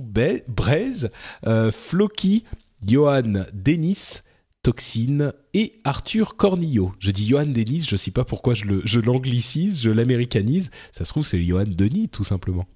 Braise, 0.47 1.11
euh, 1.47 1.73
Floki, 1.73 2.45
Johan 2.85 3.33
Denis, 3.53 4.21
Toxine 4.67 5.33
et 5.55 5.75
Arthur 5.85 6.35
Cornillo. 6.35 6.93
Je 6.99 7.13
dis 7.13 7.29
Johan 7.29 7.47
Denis, 7.47 7.87
je 7.89 7.95
ne 7.95 7.99
sais 7.99 8.11
pas 8.11 8.25
pourquoi 8.25 8.55
je 8.55 8.99
l'anglicise, 8.99 9.81
je 9.81 9.93
l'américanise. 9.93 10.73
Ça 10.91 11.05
se 11.05 11.11
trouve, 11.11 11.25
c'est 11.25 11.41
Johan 11.41 11.67
Denis, 11.69 12.09
tout 12.09 12.25
simplement. 12.25 12.67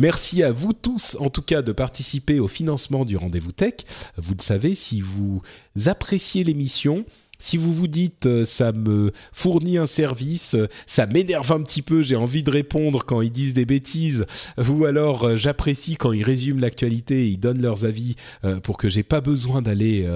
Merci 0.00 0.42
à 0.42 0.50
vous 0.50 0.72
tous, 0.72 1.16
en 1.20 1.30
tout 1.30 1.42
cas, 1.42 1.62
de 1.62 1.70
participer 1.70 2.40
au 2.40 2.48
financement 2.48 3.04
du 3.04 3.16
Rendez-vous 3.16 3.52
Tech. 3.52 3.74
Vous 4.16 4.34
le 4.36 4.42
savez, 4.42 4.74
si 4.74 5.00
vous 5.00 5.40
appréciez 5.86 6.42
l'émission, 6.42 7.04
si 7.40 7.56
vous 7.56 7.72
vous 7.72 7.88
dites 7.88 8.26
euh, 8.26 8.44
ça 8.44 8.70
me 8.70 9.10
fournit 9.32 9.78
un 9.78 9.86
service, 9.86 10.54
euh, 10.54 10.68
ça 10.86 11.06
m'énerve 11.06 11.50
un 11.50 11.62
petit 11.62 11.82
peu, 11.82 12.02
j'ai 12.02 12.14
envie 12.14 12.42
de 12.42 12.50
répondre 12.50 13.04
quand 13.04 13.22
ils 13.22 13.32
disent 13.32 13.54
des 13.54 13.64
bêtises, 13.64 14.26
ou 14.68 14.84
alors 14.84 15.24
euh, 15.24 15.36
j'apprécie 15.36 15.96
quand 15.96 16.12
ils 16.12 16.22
résument 16.22 16.60
l'actualité 16.60 17.24
et 17.24 17.28
ils 17.28 17.40
donnent 17.40 17.62
leurs 17.62 17.84
avis 17.84 18.14
pour 18.62 18.76
que 18.76 18.88
j'ai 18.88 19.02
pas 19.02 19.22
besoin 19.22 19.62
d'aller 19.62 20.06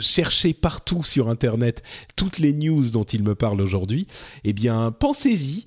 chercher 0.00 0.54
partout 0.54 1.02
sur 1.02 1.28
Internet 1.28 1.82
toutes 2.14 2.38
les 2.38 2.52
news 2.52 2.90
dont 2.90 3.02
il 3.02 3.24
me 3.24 3.34
parle 3.34 3.60
aujourd'hui, 3.60 4.06
eh 4.44 4.52
bien, 4.52 4.92
pensez-y. 4.92 5.66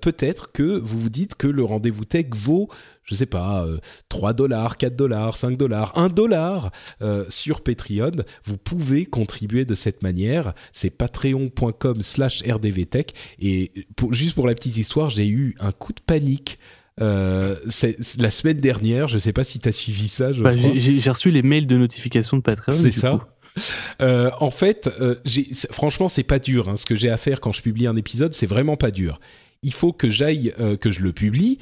Peut-être 0.00 0.52
que 0.52 0.78
vous 0.78 1.00
vous 1.00 1.08
dites 1.08 1.34
que 1.34 1.48
le 1.48 1.64
rendez-vous 1.64 2.04
tech 2.04 2.26
vaut, 2.32 2.68
je 3.10 3.14
sais 3.16 3.26
pas, 3.26 3.66
3 4.08 4.30
euh, 4.30 4.32
dollars, 4.32 4.76
4 4.76 4.96
dollars, 4.96 5.36
5 5.36 5.56
dollars, 5.56 5.92
1 5.98 6.08
dollar 6.08 6.70
sur 7.28 7.62
Patreon. 7.62 8.12
Vous 8.44 8.56
pouvez 8.56 9.04
contribuer 9.06 9.64
de 9.64 9.74
cette 9.74 10.02
manière. 10.02 10.54
C'est 10.72 10.90
patreon.com 10.90 12.00
slash 12.00 12.42
rdvtech. 12.42 13.14
Et 13.40 13.72
juste 14.12 14.34
pour 14.34 14.46
la 14.46 14.54
petite 14.54 14.76
histoire, 14.76 15.10
j'ai 15.10 15.26
eu 15.26 15.54
un 15.60 15.72
coup 15.72 15.92
de 15.92 16.00
panique 16.00 16.58
euh, 17.00 17.56
la 18.18 18.30
semaine 18.30 18.60
dernière, 18.60 19.08
je 19.08 19.16
sais 19.16 19.32
pas 19.32 19.44
si 19.44 19.58
tu 19.58 19.68
as 19.68 19.72
suivi 19.72 20.08
ça. 20.08 20.32
Bah, 20.32 20.52
j'ai 20.56 21.10
reçu 21.10 21.30
les 21.30 21.42
mails 21.42 21.66
de 21.66 21.76
notification 21.78 22.36
de 22.36 22.42
Patreon. 22.42 22.74
C'est 22.74 22.92
ça. 22.92 23.26
Euh, 24.00 24.30
en 24.40 24.50
fait, 24.50 24.88
euh, 25.00 25.16
franchement, 25.70 26.08
c'est 26.08 26.22
pas 26.22 26.38
dur. 26.38 26.68
Hein. 26.68 26.76
Ce 26.76 26.86
que 26.86 26.94
j'ai 26.94 27.10
à 27.10 27.16
faire 27.16 27.40
quand 27.40 27.52
je 27.52 27.62
publie 27.62 27.86
un 27.86 27.96
épisode, 27.96 28.32
c'est 28.32 28.46
vraiment 28.46 28.76
pas 28.76 28.90
dur. 28.90 29.20
Il 29.62 29.74
faut 29.74 29.92
que 29.92 30.08
j'aille, 30.08 30.52
euh, 30.60 30.76
que 30.76 30.90
je 30.90 31.00
le 31.00 31.12
publie, 31.12 31.58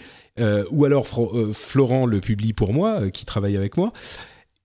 ou 0.71 0.85
alors 0.85 1.07
Florent 1.53 2.07
le 2.07 2.21
publie 2.21 2.53
pour 2.53 2.73
moi, 2.73 3.11
qui 3.11 3.25
travaille 3.25 3.57
avec 3.57 3.77
moi. 3.77 3.93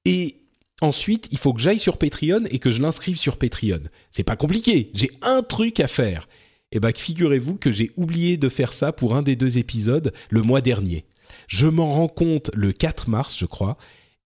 Et 0.06 0.38
ensuite, 0.82 1.28
il 1.32 1.38
faut 1.38 1.54
que 1.54 1.62
j'aille 1.62 1.80
sur 1.80 1.98
Patreon 1.98 2.44
et 2.50 2.60
que 2.60 2.72
je 2.72 2.82
l'inscrive 2.82 3.18
sur 3.18 3.38
Patreon. 3.38 3.82
C'est 4.12 4.24
pas 4.24 4.36
compliqué. 4.36 4.92
J'ai 4.94 5.12
un 5.22 5.42
truc 5.42 5.80
à 5.80 5.88
faire. 5.88 6.28
Et 6.72 6.78
eh 6.78 6.80
ben, 6.80 6.92
figurez-vous 6.92 7.56
que 7.56 7.72
j'ai 7.72 7.92
oublié 7.98 8.36
de 8.36 8.50
faire 8.50 8.74
ça 8.74 8.92
pour 8.92 9.16
un 9.16 9.22
des 9.22 9.36
deux 9.36 9.60
épisodes 9.60 10.12
le 10.32 10.42
mois 10.42 10.62
dernier. 10.62 11.06
Je 11.48 11.68
m'en 11.68 11.94
rends 11.94 12.08
compte 12.08 12.50
le 12.56 12.72
4 12.72 13.10
mars, 13.10 13.38
je 13.38 13.46
crois, 13.46 13.78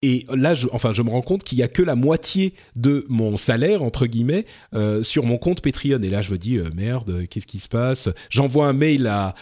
et 0.03 0.25
là, 0.35 0.55
je, 0.55 0.67
enfin, 0.73 0.95
je 0.95 1.03
me 1.03 1.11
rends 1.11 1.21
compte 1.21 1.45
qu'il 1.45 1.59
y 1.59 1.63
a 1.63 1.69
que 1.69 1.83
la 1.83 1.95
moitié 1.95 2.55
de 2.75 3.05
mon 3.11 3.37
salaire 3.37 3.83
entre 3.83 4.07
guillemets 4.07 4.47
euh, 4.75 5.03
sur 5.03 5.27
mon 5.27 5.37
compte 5.37 5.61
Patreon. 5.61 6.01
Et 6.03 6.09
là, 6.09 6.23
je 6.23 6.31
me 6.31 6.39
dis 6.39 6.57
euh, 6.57 6.71
merde, 6.75 7.27
qu'est-ce 7.29 7.47
qui 7.47 7.59
se 7.59 7.69
passe? 7.69 8.09
J'envoie 8.31 8.67
un 8.67 8.73
mail 8.73 9.07
à, 9.07 9.35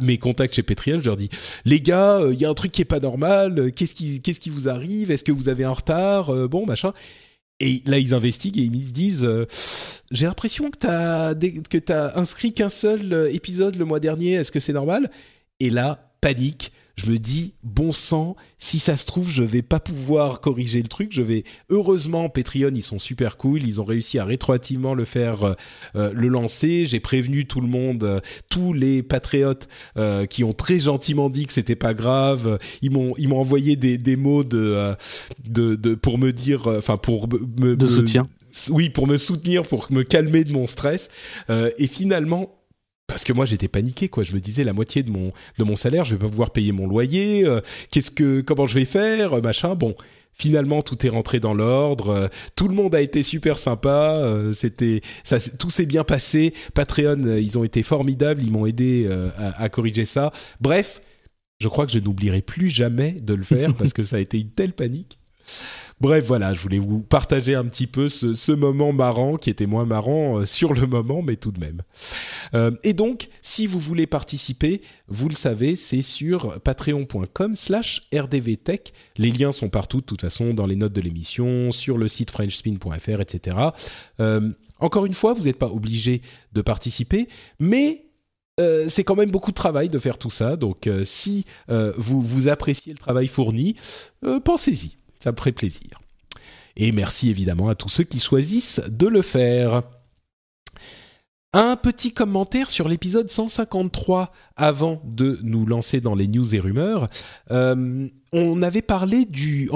mes 0.00 0.16
contacts 0.16 0.54
chez 0.54 0.62
Patreon. 0.62 1.00
Je 1.00 1.04
leur 1.04 1.18
dis 1.18 1.28
les 1.66 1.82
gars, 1.82 2.20
euh, 2.20 2.32
il 2.32 2.40
y 2.40 2.46
a 2.46 2.48
un 2.48 2.54
truc 2.54 2.72
qui 2.72 2.80
est 2.80 2.86
pas 2.86 3.00
normal. 3.00 3.72
Qu'est-ce 3.72 3.94
qui, 3.94 4.50
vous 4.50 4.70
arrive? 4.70 5.10
Est-ce 5.10 5.24
que 5.24 5.32
vous 5.32 5.50
avez 5.50 5.64
un 5.64 5.72
retard? 5.72 6.32
Bon, 6.48 6.64
machin. 6.64 6.94
Et 7.60 7.82
là, 7.86 7.98
ils 7.98 8.14
investiguent 8.14 8.58
et 8.58 8.62
ils 8.62 8.70
me 8.70 8.76
disent 8.76 9.28
J'ai 10.10 10.26
l'impression 10.26 10.70
que 10.70 10.78
t'as 11.78 12.18
inscrit 12.18 12.54
qu'un 12.54 12.70
seul 12.70 13.28
épisode 13.32 13.76
le 13.76 13.84
mois 13.84 14.00
dernier. 14.00 14.32
Est-ce 14.32 14.52
que 14.52 14.60
c'est 14.60 14.72
normal? 14.72 15.10
Et 15.60 15.68
là, 15.68 16.10
panique 16.22 16.72
je 16.96 17.10
me 17.10 17.18
dis 17.18 17.52
bon 17.62 17.92
sang, 17.92 18.36
si 18.58 18.78
ça 18.78 18.96
se 18.96 19.04
trouve, 19.04 19.30
je 19.30 19.42
vais 19.42 19.60
pas 19.60 19.80
pouvoir 19.80 20.40
corriger 20.40 20.80
le 20.80 20.88
truc. 20.88 21.12
Je 21.12 21.20
vais 21.20 21.44
heureusement 21.68 22.30
Patreon, 22.30 22.70
ils 22.74 22.82
sont 22.82 22.98
super 22.98 23.36
cool, 23.36 23.62
ils 23.62 23.82
ont 23.82 23.84
réussi 23.84 24.18
à 24.18 24.24
rétroactivement 24.24 24.94
le 24.94 25.04
faire, 25.04 25.44
euh, 25.44 25.54
euh, 25.94 26.12
le 26.14 26.28
lancer. 26.28 26.86
J'ai 26.86 27.00
prévenu 27.00 27.44
tout 27.44 27.60
le 27.60 27.68
monde, 27.68 28.04
euh, 28.04 28.20
tous 28.48 28.72
les 28.72 29.02
patriotes 29.02 29.68
qui 30.30 30.44
ont 30.44 30.52
très 30.52 30.78
gentiment 30.78 31.28
dit 31.28 31.46
que 31.46 31.52
c'était 31.52 31.76
pas 31.76 31.92
grave. 31.92 32.58
Ils 32.80 32.90
m'ont 32.90 33.12
ils 33.18 33.28
m'ont 33.28 33.40
envoyé 33.40 33.76
des, 33.76 33.98
des 33.98 34.16
mots 34.16 34.44
de, 34.44 34.94
de, 35.44 35.74
de 35.74 35.94
pour 35.94 36.18
me 36.18 36.32
dire, 36.32 36.66
enfin 36.66 36.96
pour 36.96 37.28
me 37.28 37.76
de 37.76 37.86
soutien. 37.86 38.26
Oui, 38.70 38.88
pour 38.88 39.06
me 39.06 39.18
soutenir, 39.18 39.64
pour 39.64 39.86
me 39.90 40.02
calmer 40.02 40.44
de 40.44 40.52
mon 40.52 40.66
stress. 40.66 41.08
et 41.48 41.86
finalement, 41.86 42.55
parce 43.06 43.24
que 43.24 43.32
moi 43.32 43.46
j'étais 43.46 43.68
paniqué 43.68 44.08
quoi. 44.08 44.24
Je 44.24 44.32
me 44.32 44.40
disais 44.40 44.64
la 44.64 44.72
moitié 44.72 45.02
de 45.02 45.10
mon 45.10 45.32
de 45.58 45.64
mon 45.64 45.76
salaire 45.76 46.04
je 46.04 46.14
vais 46.14 46.18
pas 46.18 46.28
pouvoir 46.28 46.50
payer 46.50 46.72
mon 46.72 46.86
loyer 46.86 47.46
euh, 47.46 47.60
qu'est-ce 47.90 48.10
que 48.10 48.40
comment 48.40 48.66
je 48.66 48.74
vais 48.74 48.84
faire 48.84 49.34
euh, 49.34 49.40
machin. 49.40 49.74
Bon 49.74 49.94
finalement 50.32 50.82
tout 50.82 51.06
est 51.06 51.08
rentré 51.08 51.40
dans 51.40 51.54
l'ordre 51.54 52.08
euh, 52.10 52.28
tout 52.56 52.68
le 52.68 52.74
monde 52.74 52.94
a 52.94 53.00
été 53.00 53.22
super 53.22 53.58
sympa 53.58 54.22
c'était 54.52 55.00
ça 55.24 55.38
tout 55.40 55.70
s'est 55.70 55.86
bien 55.86 56.04
passé. 56.04 56.52
Patreon 56.74 57.36
ils 57.38 57.58
ont 57.58 57.64
été 57.64 57.82
formidables 57.82 58.42
ils 58.42 58.50
m'ont 58.50 58.66
aidé 58.66 59.08
à, 59.38 59.62
à, 59.62 59.68
corriger 59.68 60.04
ça. 60.04 60.32
Bref 60.60 61.00
je 61.58 61.68
crois 61.68 61.86
que 61.86 61.92
je 61.92 61.98
n'oublierai 61.98 62.42
plus 62.42 62.68
jamais 62.68 63.12
de 63.12 63.34
le 63.34 63.44
faire 63.44 63.74
parce 63.78 63.92
que 63.92 64.02
ça 64.02 64.16
a 64.16 64.18
été 64.18 64.38
une 64.38 64.50
telle 64.50 64.72
panique 64.72 65.18
Bref, 65.98 66.26
voilà, 66.26 66.52
je 66.52 66.60
voulais 66.60 66.78
vous 66.78 67.00
partager 67.00 67.54
un 67.54 67.64
petit 67.64 67.86
peu 67.86 68.10
ce, 68.10 68.52
moment 68.52 68.92
marrant 68.92 69.36
qui 69.36 69.48
était 69.48 69.66
moins 69.66 69.86
marrant 69.86 70.40
euh, 70.40 70.44
sur 70.44 70.74
le 70.74 70.86
moment, 70.86 71.22
mais 71.22 71.36
tout 71.36 71.52
de 71.52 71.58
même. 71.58 71.80
Euh, 72.52 72.70
et 72.84 72.92
donc, 72.92 73.28
si 73.40 73.66
vous 73.66 73.78
voulez 73.78 74.06
participer, 74.06 74.82
vous 75.08 75.30
le 75.30 75.34
savez, 75.34 75.74
c'est 75.74 76.02
sur 76.02 76.60
patreon.com/slash 76.60 78.08
rdvtech. 78.14 78.92
Les 79.16 79.30
liens 79.30 79.52
sont 79.52 79.70
partout, 79.70 80.02
de 80.02 80.06
toute 80.06 80.20
façon, 80.20 80.52
dans 80.52 80.66
les 80.66 80.76
notes 80.76 80.92
de 80.92 81.00
l'émission, 81.00 81.70
sur 81.70 81.96
le 81.96 82.08
site 82.08 82.30
frenchspin.fr, 82.30 83.20
etc. 83.22 83.56
Euh, 84.20 84.50
encore 84.78 85.06
une 85.06 85.14
fois, 85.14 85.32
vous 85.32 85.44
n'êtes 85.44 85.58
pas 85.58 85.70
obligé 85.70 86.20
de 86.52 86.60
participer, 86.60 87.28
mais 87.58 88.02
c'est 88.88 89.04
quand 89.04 89.16
même 89.16 89.30
beaucoup 89.30 89.50
de 89.50 89.56
travail 89.56 89.90
de 89.90 89.98
faire 89.98 90.16
tout 90.16 90.30
ça. 90.30 90.56
Donc, 90.56 90.88
si 91.04 91.44
vous, 91.68 92.22
vous 92.22 92.48
appréciez 92.48 92.94
le 92.94 92.98
travail 92.98 93.28
fourni, 93.28 93.76
pensez-y. 94.44 94.96
Ça 95.22 95.32
me 95.32 95.36
ferait 95.36 95.52
plaisir. 95.52 96.00
Et 96.76 96.92
merci 96.92 97.30
évidemment 97.30 97.68
à 97.68 97.74
tous 97.74 97.88
ceux 97.88 98.04
qui 98.04 98.20
choisissent 98.20 98.82
de 98.88 99.06
le 99.06 99.22
faire. 99.22 99.82
Un 101.58 101.76
petit 101.76 102.12
commentaire 102.12 102.68
sur 102.68 102.86
l'épisode 102.86 103.30
153 103.30 104.30
avant 104.56 105.00
de 105.06 105.38
nous 105.42 105.64
lancer 105.64 106.02
dans 106.02 106.14
les 106.14 106.28
news 106.28 106.54
et 106.54 106.58
rumeurs. 106.58 107.08
Euh, 107.50 108.08
on 108.32 108.60
avait 108.60 108.82
parlé 108.82 109.24
du 109.24 109.70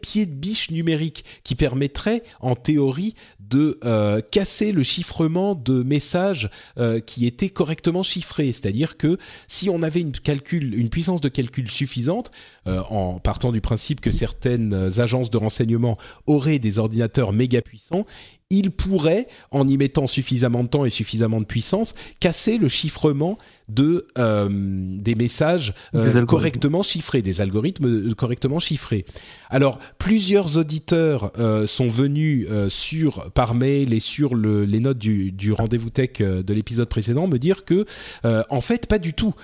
pied 0.00 0.24
de 0.24 0.32
biche 0.32 0.70
numérique 0.70 1.26
qui 1.44 1.54
permettrait 1.54 2.22
en 2.40 2.54
théorie 2.54 3.14
de 3.40 3.78
euh, 3.84 4.22
casser 4.22 4.72
le 4.72 4.82
chiffrement 4.82 5.54
de 5.54 5.82
messages 5.82 6.48
euh, 6.78 7.00
qui 7.00 7.26
étaient 7.26 7.50
correctement 7.50 8.02
chiffrés. 8.02 8.52
C'est-à-dire 8.52 8.96
que 8.96 9.18
si 9.48 9.68
on 9.68 9.82
avait 9.82 10.00
une 10.00 10.88
puissance 10.88 11.20
de 11.20 11.28
calcul 11.28 11.70
suffisante, 11.70 12.30
en 12.64 13.18
partant 13.18 13.52
du 13.52 13.60
principe 13.60 14.00
que 14.00 14.10
certaines 14.10 14.98
agences 15.00 15.30
de 15.30 15.38
renseignement 15.38 15.96
auraient 16.26 16.58
des 16.58 16.78
ordinateurs 16.78 17.32
méga 17.32 17.62
puissants, 17.62 18.04
il 18.50 18.70
pourrait, 18.70 19.28
en 19.50 19.66
y 19.68 19.76
mettant 19.76 20.06
suffisamment 20.06 20.64
de 20.64 20.68
temps 20.68 20.84
et 20.84 20.90
suffisamment 20.90 21.40
de 21.40 21.46
puissance, 21.46 21.94
casser 22.20 22.58
le 22.58 22.68
chiffrement 22.68 23.38
de 23.68 24.06
euh, 24.18 24.48
des 24.50 25.14
messages 25.14 25.74
euh, 25.94 26.24
correctement 26.24 26.82
chiffrés, 26.82 27.22
des 27.22 27.40
algorithmes 27.40 27.86
euh, 27.86 28.14
correctement 28.14 28.60
chiffrés. 28.60 29.04
Alors 29.50 29.78
plusieurs 29.98 30.56
auditeurs 30.56 31.32
sont 31.66 31.88
venus 31.88 32.46
sur 32.68 33.30
par 33.32 33.54
mail 33.54 33.92
et 33.92 34.00
sur 34.00 34.34
le, 34.34 34.64
les 34.64 34.80
notes 34.80 34.98
du, 34.98 35.32
du 35.32 35.52
rendez-vous 35.52 35.90
tech 35.90 36.18
de 36.18 36.52
l'épisode 36.52 36.88
précédent 36.88 37.26
me 37.26 37.38
dire 37.38 37.64
que 37.64 37.86
en 38.24 38.60
fait 38.60 38.86
pas 38.86 38.98
du 38.98 39.14
tout. 39.14 39.34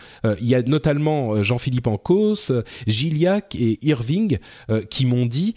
Il 0.41 0.47
y 0.47 0.55
a 0.55 0.63
notamment 0.63 1.43
Jean-Philippe 1.43 1.87
Ancos, 1.87 2.53
Gilliac 2.87 3.55
et 3.55 3.79
Irving 3.83 4.39
qui 4.91 5.07
m'ont 5.07 5.27
dit 5.27 5.55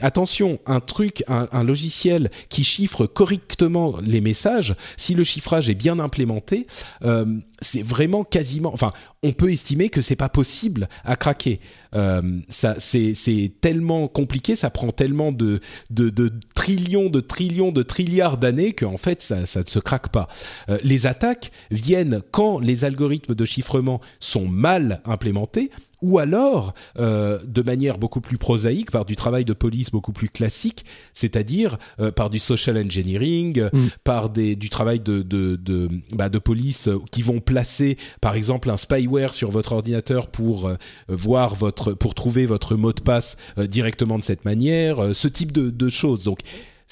attention 0.00 0.60
un 0.66 0.80
truc 0.80 1.24
un, 1.26 1.48
un 1.50 1.64
logiciel 1.64 2.30
qui 2.48 2.64
chiffre 2.64 3.06
correctement 3.06 3.96
les 4.02 4.20
messages 4.20 4.74
si 4.96 5.14
le 5.14 5.24
chiffrage 5.24 5.68
est 5.68 5.74
bien 5.74 5.98
implémenté 5.98 6.66
c'est 7.64 7.82
vraiment 7.82 8.24
quasiment, 8.24 8.72
enfin, 8.72 8.90
on 9.22 9.32
peut 9.32 9.52
estimer 9.52 9.88
que 9.88 10.02
c'est 10.02 10.16
pas 10.16 10.28
possible 10.28 10.88
à 11.04 11.16
craquer. 11.16 11.60
Euh, 11.94 12.40
c'est, 12.48 13.52
tellement 13.60 14.08
compliqué, 14.08 14.56
ça 14.56 14.70
prend 14.70 14.90
tellement 14.90 15.32
de, 15.32 15.60
de, 15.90 16.30
trillions, 16.54 17.08
de 17.08 17.20
trillions, 17.20 17.72
de 17.72 17.82
trilliards 17.82 18.36
d'années 18.36 18.72
qu'en 18.72 18.96
fait, 18.96 19.22
ça, 19.22 19.46
ça 19.46 19.60
ne 19.60 19.68
se 19.68 19.78
craque 19.78 20.08
pas. 20.08 20.28
Euh, 20.68 20.78
les 20.82 21.06
attaques 21.06 21.50
viennent 21.70 22.20
quand 22.30 22.58
les 22.58 22.84
algorithmes 22.84 23.34
de 23.34 23.44
chiffrement 23.44 24.00
sont 24.20 24.46
mal 24.46 25.00
implémentés 25.04 25.70
ou 26.04 26.18
alors 26.18 26.74
euh, 26.98 27.38
de 27.46 27.62
manière 27.62 27.96
beaucoup 27.96 28.20
plus 28.20 28.36
prosaïque 28.36 28.90
par 28.90 29.06
du 29.06 29.16
travail 29.16 29.46
de 29.46 29.54
police 29.54 29.90
beaucoup 29.90 30.12
plus 30.12 30.28
classique, 30.28 30.84
c'est-à-dire 31.14 31.78
euh, 31.98 32.12
par 32.12 32.28
du 32.28 32.38
social 32.38 32.76
engineering, 32.76 33.62
mm. 33.72 33.86
par 34.04 34.28
des, 34.28 34.54
du 34.54 34.68
travail 34.68 35.00
de 35.00 35.22
de 35.22 35.56
de, 35.56 35.88
bah, 36.12 36.28
de 36.28 36.38
police 36.38 36.90
qui 37.10 37.22
vont 37.22 37.40
placer 37.40 37.96
par 38.20 38.34
exemple 38.34 38.70
un 38.70 38.76
spyware 38.76 39.32
sur 39.32 39.50
votre 39.50 39.72
ordinateur 39.72 40.28
pour 40.28 40.68
euh, 40.68 40.76
voir 41.08 41.54
votre 41.54 41.94
pour 41.94 42.14
trouver 42.14 42.44
votre 42.44 42.76
mot 42.76 42.92
de 42.92 43.00
passe 43.00 43.36
directement 43.56 44.18
de 44.18 44.24
cette 44.24 44.44
manière, 44.44 45.14
ce 45.14 45.28
type 45.28 45.52
de, 45.52 45.70
de 45.70 45.88
choses. 45.88 46.24
Donc 46.24 46.40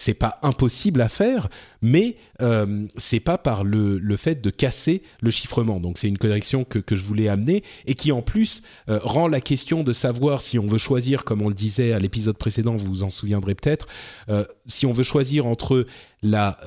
c'est 0.02 0.14
pas 0.14 0.34
impossible 0.42 1.00
à 1.00 1.08
faire, 1.08 1.48
mais 1.80 2.16
euh, 2.40 2.86
c'est 2.96 3.20
pas 3.20 3.38
par 3.38 3.62
le, 3.62 3.98
le 3.98 4.16
fait 4.16 4.42
de 4.42 4.50
casser 4.50 5.02
le 5.20 5.30
chiffrement. 5.30 5.78
Donc 5.78 5.96
c'est 5.96 6.08
une 6.08 6.18
correction 6.18 6.64
que, 6.64 6.80
que 6.80 6.96
je 6.96 7.04
voulais 7.04 7.28
amener 7.28 7.62
et 7.86 7.94
qui 7.94 8.10
en 8.10 8.20
plus 8.20 8.62
euh, 8.88 8.98
rend 9.04 9.28
la 9.28 9.40
question 9.40 9.84
de 9.84 9.92
savoir 9.92 10.42
si 10.42 10.58
on 10.58 10.66
veut 10.66 10.78
choisir, 10.78 11.22
comme 11.22 11.40
on 11.40 11.48
le 11.48 11.54
disait 11.54 11.92
à 11.92 12.00
l'épisode 12.00 12.36
précédent, 12.36 12.74
vous 12.74 12.86
vous 12.86 13.02
en 13.04 13.10
souviendrez 13.10 13.54
peut-être, 13.54 13.86
euh, 14.28 14.44
si 14.66 14.86
on 14.86 14.92
veut 14.92 15.04
choisir 15.04 15.46
entre 15.46 15.86
la 16.22 16.58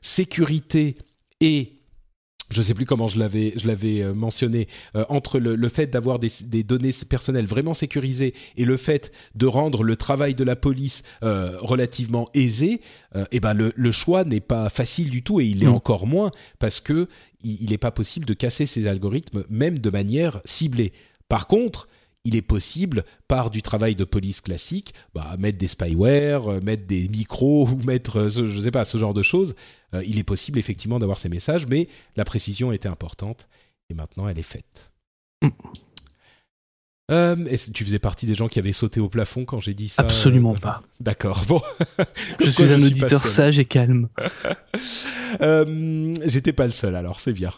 sécurité 0.00 0.96
et 1.40 1.81
je 2.52 2.58
ne 2.58 2.62
sais 2.62 2.74
plus 2.74 2.86
comment 2.86 3.08
je 3.08 3.18
l'avais 3.18 3.52
je 3.56 3.66
l'avais 3.66 4.02
euh, 4.02 4.14
mentionné 4.14 4.68
euh, 4.96 5.04
entre 5.08 5.38
le, 5.38 5.56
le 5.56 5.68
fait 5.68 5.86
d'avoir 5.86 6.18
des, 6.18 6.30
des, 6.44 6.62
données 6.62 6.92
personnelles 7.08 7.46
vraiment 7.46 7.74
sécurisées 7.74 8.34
et 8.56 8.64
le 8.64 8.76
fait 8.76 9.12
de 9.34 9.46
rendre 9.46 9.82
le 9.82 9.96
travail 9.96 10.34
de 10.34 10.44
la 10.44 10.56
police 10.56 11.02
euh, 11.22 11.56
relativement 11.60 12.28
aisé 12.34 12.80
et 13.14 13.20
eh 13.32 13.40
ben 13.40 13.52
le, 13.52 13.72
le 13.76 13.90
choix 13.90 14.24
n'est 14.24 14.40
pas 14.40 14.68
facile 14.68 15.10
du 15.10 15.22
tout 15.22 15.40
et 15.40 15.44
il 15.44 15.62
est 15.62 15.66
mmh. 15.66 15.74
encore 15.74 16.06
moins 16.06 16.30
parce 16.58 16.80
que 16.80 17.08
il 17.44 17.70
n'est 17.70 17.78
pas 17.78 17.90
possible 17.90 18.24
de 18.24 18.34
casser 18.34 18.66
ces 18.66 18.86
algorithmes 18.86 19.44
même 19.50 19.78
de 19.78 19.90
manière 19.90 20.40
ciblée 20.44 20.92
par 21.28 21.46
contre 21.46 21.88
il 22.24 22.36
est 22.36 22.42
possible, 22.42 23.04
par 23.26 23.50
du 23.50 23.62
travail 23.62 23.94
de 23.96 24.04
police 24.04 24.40
classique, 24.40 24.94
bah, 25.14 25.34
mettre 25.38 25.58
des 25.58 25.66
spyware, 25.68 26.48
euh, 26.52 26.60
mettre 26.60 26.86
des 26.86 27.08
micros 27.08 27.68
ou 27.72 27.76
mettre, 27.84 28.18
euh, 28.20 28.30
je 28.30 28.60
sais 28.60 28.70
pas, 28.70 28.84
ce 28.84 28.98
genre 28.98 29.14
de 29.14 29.22
choses. 29.22 29.54
Euh, 29.94 30.02
il 30.06 30.18
est 30.18 30.24
possible 30.24 30.58
effectivement 30.58 30.98
d'avoir 30.98 31.18
ces 31.18 31.28
messages, 31.28 31.66
mais 31.66 31.88
la 32.16 32.24
précision 32.24 32.72
était 32.72 32.88
importante 32.88 33.48
et 33.90 33.94
maintenant 33.94 34.28
elle 34.28 34.38
est 34.38 34.42
faite. 34.42 34.92
Mm. 35.42 35.48
Euh, 37.10 37.36
tu 37.74 37.84
faisais 37.84 37.98
partie 37.98 38.24
des 38.24 38.34
gens 38.34 38.48
qui 38.48 38.58
avaient 38.58 38.72
sauté 38.72 39.00
au 39.00 39.08
plafond 39.08 39.44
quand 39.44 39.60
j'ai 39.60 39.74
dit 39.74 39.88
ça 39.88 40.02
Absolument 40.02 40.54
pas. 40.54 40.82
D'accord. 41.00 41.44
Bon. 41.46 41.60
je 42.40 42.48
suis 42.48 42.72
un 42.72 42.80
auditeur 42.80 43.26
sage 43.26 43.58
et 43.58 43.64
calme. 43.66 44.08
euh, 45.42 46.14
J'étais 46.24 46.52
pas 46.52 46.66
le 46.66 46.72
seul, 46.72 46.94
alors 46.94 47.20
c'est 47.20 47.32
bien. 47.34 47.50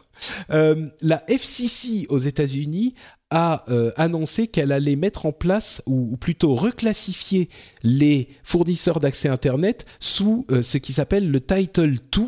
La 0.48 1.22
FCC 1.28 2.06
aux 2.08 2.18
États-Unis 2.18 2.94
a 3.34 3.64
euh, 3.68 3.90
annoncé 3.96 4.46
qu'elle 4.46 4.70
allait 4.70 4.94
mettre 4.94 5.26
en 5.26 5.32
place, 5.32 5.82
ou, 5.86 6.08
ou, 6.12 6.16
plutôt 6.16 6.54
reclassifier 6.54 7.48
les 7.82 8.28
fournisseurs 8.44 9.00
d'accès 9.00 9.28
Internet 9.28 9.84
sous 9.98 10.46
euh, 10.52 10.62
ce 10.62 10.78
qui 10.78 10.92
s'appelle 10.92 11.28
le 11.28 11.40
Title 11.40 11.96
2, 12.12 12.20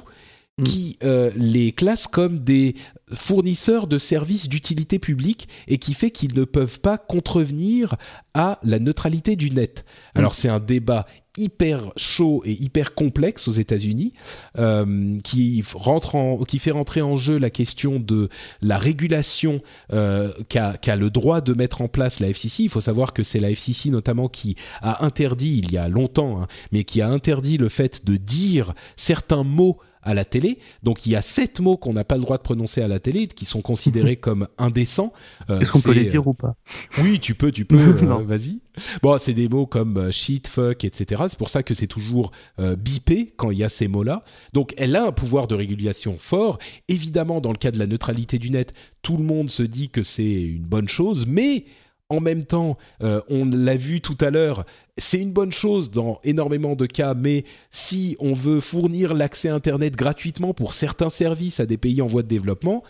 mm. 0.59 0.63
qui 0.65 0.99
euh, 1.05 1.31
les 1.37 1.71
classe 1.71 2.09
comme 2.09 2.41
des 2.41 2.75
fournisseurs 3.15 3.87
de 3.87 3.99
services 3.99 4.49
d'utilité 4.49 4.99
publique 4.99 5.49
et 5.69 5.79
qui 5.79 5.95
fait 5.95 6.11
qu'ils 6.11 6.35
ne 6.35 6.43
peuvent 6.43 6.81
pas 6.81 6.99
contrevenir 6.99 7.95
à 8.35 8.59
la 8.65 8.81
neutralité 8.81 9.37
du 9.37 9.53
net. 9.53 9.85
Alors 10.17 10.33
mm. 10.33 10.37
c'est 10.37 10.49
un 10.49 10.61
débat 10.61 11.07
hyper 11.37 11.93
chaud 11.97 12.43
et 12.45 12.53
hyper 12.53 12.95
complexe 12.95 13.49
aux 13.49 13.53
États-Unis, 13.53 14.13
euh, 14.59 15.19
qui 15.23 15.63
rentre 15.75 16.15
en, 16.15 16.45
qui 16.45 16.59
fait 16.59 16.71
rentrer 16.71 17.03
en 17.03 17.17
jeu 17.17 17.39
la 17.39 17.51
question 17.51 17.99
de 17.99 18.29
la 18.63 18.79
régulation 18.79 19.61
euh, 19.93 20.33
qu'a 20.49 20.77
qu 20.77 20.91
le 20.97 21.11
droit 21.11 21.41
de 21.41 21.53
mettre 21.53 21.83
en 21.83 21.89
place 21.89 22.21
la 22.21 22.29
FCC. 22.29 22.65
Il 22.65 22.69
faut 22.69 22.81
savoir 22.81 23.13
que 23.13 23.23
c'est 23.23 23.41
la 23.41 23.51
FCC 23.51 23.91
notamment 23.91 24.29
qui 24.29 24.57
a 24.83 25.05
interdit 25.05 25.61
il 25.63 25.73
y 25.73 25.79
a 25.79 25.89
longtemps, 25.89 26.43
hein, 26.43 26.47
mais 26.73 26.85
qui 26.85 27.03
a 27.03 27.09
interdit 27.09 27.59
le 27.59 27.69
fait 27.69 28.05
de 28.07 28.17
dire 28.17 28.75
certains 28.97 29.43
mots 29.43 29.79
à 30.07 30.15
la 30.15 30.25
télé. 30.25 30.59
Donc 30.83 31.05
il 31.05 31.13
y 31.13 31.17
a 31.17 31.23
sept 31.23 31.61
mots 31.61 31.77
qu'on 31.77 31.93
n'a 31.93 32.05
pas 32.05 32.17
le 32.17 32.23
droit 32.23 32.39
de 32.39 32.43
prononcer 32.43 32.81
à 32.81 32.89
la 32.89 32.99
télé, 32.99 33.27
qui 33.27 33.45
sont 33.45 33.61
considérés 33.61 34.17
comme 34.27 34.49
indécents. 34.57 35.13
Euh, 35.51 35.61
Est-ce 35.61 35.73
qu'on 35.73 35.81
peut 35.81 35.93
les 35.93 36.07
dire 36.07 36.27
ou 36.27 36.33
pas? 36.33 36.55
Oui, 36.99 37.21
tu 37.21 37.35
peux, 37.35 37.53
tu 37.53 37.65
peux. 37.65 37.77
euh, 38.03 38.25
Vas-y. 38.25 38.61
Bon, 39.03 39.19
c'est 39.19 39.35
des 39.35 39.49
mots 39.49 39.67
comme 39.67 39.97
euh, 39.97 40.11
shit, 40.11 40.49
fuck, 40.49 40.85
etc. 40.85 41.25
C'est 41.29 41.39
pour 41.39 41.49
ça 41.49 41.63
que 41.63 41.75
c'est 41.75 41.87
toujours 41.87 42.31
euh, 42.61 42.77
bipé 42.77 43.33
quand 43.37 43.51
il 43.51 43.59
y 43.59 43.65
a 43.65 43.69
ces 43.69 43.89
mots-là. 43.89 44.23
Donc 44.53 44.75
elle 44.77 44.97
a 44.97 45.07
un 45.07 45.13
pouvoir 45.13 45.49
de 45.49 45.55
régulation 45.55 46.17
fort. 46.19 46.59
Évidemment, 46.89 47.41
dans 47.41 47.53
le 47.53 47.59
cas 47.59 47.71
de 47.71 47.79
la 47.79 47.87
neutralité 47.87 48.39
du 48.39 48.51
net, 48.51 48.73
tout 49.03 49.17
le 49.17 49.25
monde 49.25 49.51
se 49.51 49.63
dit 49.63 49.89
que 49.89 50.03
c'est 50.03 50.43
une 50.43 50.65
bonne 50.65 50.89
chose, 50.89 51.27
mais 51.27 51.65
en 52.09 52.21
même 52.21 52.45
temps, 52.45 52.77
euh, 53.03 53.21
on 53.29 53.45
l'a 53.45 53.77
vu 53.77 54.01
tout 54.01 54.17
à 54.21 54.31
l'heure, 54.31 54.65
c'est 54.97 55.21
une 55.21 55.33
bonne 55.33 55.53
chose 55.53 55.91
dans 55.91 56.21
énormément 56.23 56.77
de 56.77 56.87
cas, 56.87 57.15
mais 57.15 57.45
si 57.71 58.17
on 58.21 58.33
veut 58.33 58.61
fournir 58.61 59.13
l'accès 59.13 59.49
Internet 59.49 59.97
gratuitement 59.97 60.55
pour 60.55 60.73
certains 60.73 61.11
services 61.11 61.61
à 61.61 61.67
des 61.67 61.77
pays 61.77 62.01
en 62.01 62.07
voie 62.07 62.23
de 62.23 62.29
développement, 62.29 62.85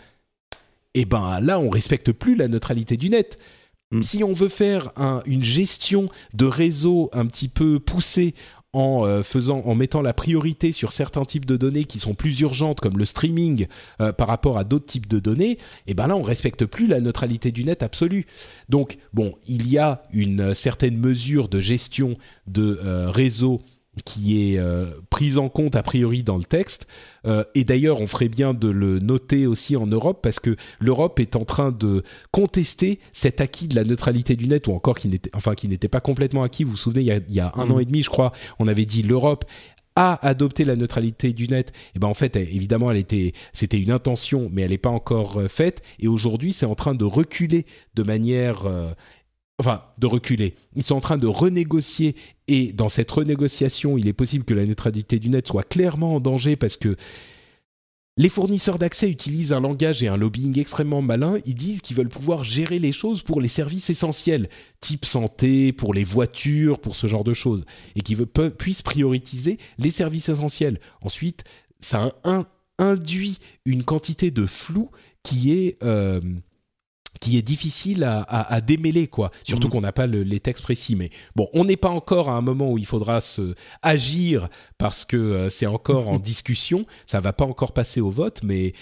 eh 0.93 1.05
ben 1.05 1.39
là, 1.41 1.59
on 1.59 1.69
respecte 1.69 2.11
plus 2.11 2.35
la 2.35 2.47
neutralité 2.47 2.97
du 2.97 3.09
net. 3.09 3.37
Mm. 3.91 4.01
Si 4.01 4.23
on 4.23 4.33
veut 4.33 4.49
faire 4.49 4.91
un, 4.97 5.21
une 5.25 5.43
gestion 5.43 6.09
de 6.33 6.45
réseau 6.45 7.09
un 7.13 7.25
petit 7.25 7.47
peu 7.47 7.79
poussée 7.79 8.33
en 8.73 9.05
euh, 9.05 9.23
en 9.49 9.75
mettant 9.75 10.01
la 10.01 10.13
priorité 10.13 10.71
sur 10.71 10.91
certains 10.91 11.25
types 11.25 11.45
de 11.45 11.57
données 11.57 11.85
qui 11.85 11.99
sont 11.99 12.13
plus 12.13 12.39
urgentes, 12.41 12.79
comme 12.79 12.97
le 12.97 13.05
streaming, 13.05 13.67
euh, 14.01 14.11
par 14.11 14.27
rapport 14.27 14.57
à 14.57 14.63
d'autres 14.63 14.85
types 14.85 15.07
de 15.07 15.19
données, 15.19 15.51
et 15.51 15.57
eh 15.87 15.93
ben 15.93 16.07
là, 16.07 16.15
on 16.15 16.21
respecte 16.21 16.65
plus 16.65 16.87
la 16.87 16.99
neutralité 16.99 17.51
du 17.51 17.63
net 17.63 17.83
absolue. 17.83 18.25
Donc, 18.69 18.97
bon, 19.13 19.33
il 19.47 19.69
y 19.69 19.77
a 19.77 20.03
une 20.11 20.53
certaine 20.53 20.97
mesure 20.97 21.47
de 21.49 21.59
gestion 21.59 22.17
de 22.47 22.79
euh, 22.83 23.09
réseau 23.09 23.61
qui 24.03 24.53
est 24.53 24.59
euh, 24.59 24.85
prise 25.09 25.37
en 25.37 25.49
compte 25.49 25.75
a 25.75 25.83
priori 25.83 26.23
dans 26.23 26.37
le 26.37 26.43
texte. 26.43 26.87
Euh, 27.25 27.43
et 27.55 27.63
d'ailleurs, 27.63 28.01
on 28.01 28.07
ferait 28.07 28.29
bien 28.29 28.53
de 28.53 28.69
le 28.69 28.99
noter 28.99 29.47
aussi 29.47 29.75
en 29.75 29.87
Europe 29.87 30.19
parce 30.21 30.39
que 30.39 30.55
l'Europe 30.79 31.19
est 31.19 31.35
en 31.35 31.45
train 31.45 31.71
de 31.71 32.03
contester 32.31 32.99
cet 33.11 33.41
acquis 33.41 33.67
de 33.67 33.75
la 33.75 33.83
neutralité 33.83 34.35
du 34.35 34.47
net 34.47 34.67
ou 34.67 34.73
encore 34.73 34.97
qui 34.97 35.07
n'était, 35.07 35.31
enfin, 35.33 35.55
qui 35.55 35.67
n'était 35.67 35.87
pas 35.87 36.01
complètement 36.01 36.43
acquis. 36.43 36.63
Vous 36.63 36.71
vous 36.71 36.77
souvenez, 36.77 37.01
il 37.01 37.07
y 37.07 37.11
a, 37.11 37.19
il 37.27 37.35
y 37.35 37.39
a 37.39 37.51
un 37.55 37.65
mmh. 37.65 37.71
an 37.71 37.79
et 37.79 37.85
demi, 37.85 38.03
je 38.03 38.09
crois, 38.09 38.31
on 38.59 38.67
avait 38.67 38.85
dit 38.85 39.03
l'Europe 39.03 39.45
a 39.97 40.27
adopté 40.27 40.63
la 40.63 40.75
neutralité 40.75 41.33
du 41.33 41.47
net, 41.47 41.69
et 41.69 41.73
eh 41.95 41.99
ben 41.99 42.07
en 42.07 42.13
fait 42.13 42.35
évidemment 42.35 42.91
elle 42.91 42.97
était 42.97 43.33
c'était 43.51 43.79
une 43.79 43.89
intention 43.89 44.47
mais 44.53 44.61
elle 44.61 44.69
n'est 44.69 44.77
pas 44.77 44.91
encore 44.91 45.39
euh, 45.39 45.47
faite 45.47 45.81
et 45.99 46.07
aujourd'hui 46.07 46.53
c'est 46.53 46.67
en 46.67 46.75
train 46.75 46.93
de 46.93 47.03
reculer 47.03 47.65
de 47.95 48.03
manière 48.03 48.67
euh, 48.67 48.91
enfin 49.59 49.83
de 49.97 50.07
reculer. 50.07 50.55
Ils 50.75 50.83
sont 50.83 50.95
en 50.95 51.01
train 51.01 51.17
de 51.17 51.27
renégocier 51.27 52.15
et 52.47 52.73
dans 52.73 52.89
cette 52.89 53.11
renégociation, 53.11 53.97
il 53.97 54.07
est 54.07 54.13
possible 54.13 54.45
que 54.45 54.53
la 54.53 54.65
neutralité 54.65 55.19
du 55.19 55.29
net 55.29 55.47
soit 55.47 55.63
clairement 55.63 56.15
en 56.15 56.19
danger 56.19 56.55
parce 56.55 56.77
que 56.77 56.95
les 58.19 58.29
fournisseurs 58.29 58.79
d'accès 58.79 59.11
utilisent 59.11 59.53
un 59.53 59.61
langage 59.61 60.01
et 60.01 60.07
un 60.07 60.17
lobbying 60.17 60.57
extrêmement 60.59 61.03
malin. 61.03 61.37
Ils 61.45 61.53
disent 61.53 61.81
qu'ils 61.81 61.95
veulent 61.95 62.09
pouvoir 62.09 62.43
gérer 62.43 62.79
les 62.79 62.91
choses 62.91 63.21
pour 63.21 63.41
les 63.41 63.47
services 63.47 63.91
essentiels, 63.91 64.49
type 64.81 65.05
santé, 65.05 65.71
pour 65.71 65.93
les 65.93 66.03
voitures, 66.03 66.79
pour 66.79 66.95
ce 66.95 67.05
genre 67.05 67.23
de 67.23 67.35
choses, 67.35 67.63
et 67.95 68.01
qu'ils 68.01 68.17
puissent 68.25 68.81
prioriser 68.81 69.59
les 69.77 69.91
services 69.91 70.29
essentiels. 70.29 70.79
Ensuite, 71.01 71.43
ça 71.79 72.11
induit 72.79 73.37
une 73.65 73.83
quantité 73.83 74.31
de 74.31 74.47
flou 74.47 74.89
qui 75.21 75.51
est 75.51 75.77
euh, 75.83 76.19
qui 77.19 77.37
est 77.37 77.41
difficile 77.41 78.03
à, 78.03 78.21
à, 78.21 78.53
à 78.53 78.61
démêler 78.61 79.07
quoi 79.07 79.31
surtout 79.43 79.67
mmh. 79.67 79.71
qu'on 79.71 79.81
n'a 79.81 79.91
pas 79.91 80.07
le, 80.07 80.23
les 80.23 80.39
textes 80.39 80.63
précis 80.63 80.95
mais 80.95 81.09
bon 81.35 81.47
on 81.53 81.65
n'est 81.65 81.77
pas 81.77 81.89
encore 81.89 82.29
à 82.29 82.33
un 82.33 82.41
moment 82.41 82.71
où 82.71 82.77
il 82.77 82.85
faudra 82.85 83.21
se 83.21 83.55
agir 83.81 84.49
parce 84.77 85.05
que 85.05 85.17
euh, 85.17 85.49
c'est 85.49 85.65
encore 85.65 86.09
en 86.09 86.19
discussion 86.19 86.83
ça 87.05 87.19
va 87.19 87.33
pas 87.33 87.45
encore 87.45 87.73
passer 87.73 88.01
au 88.01 88.09
vote 88.09 88.41
mais 88.43 88.73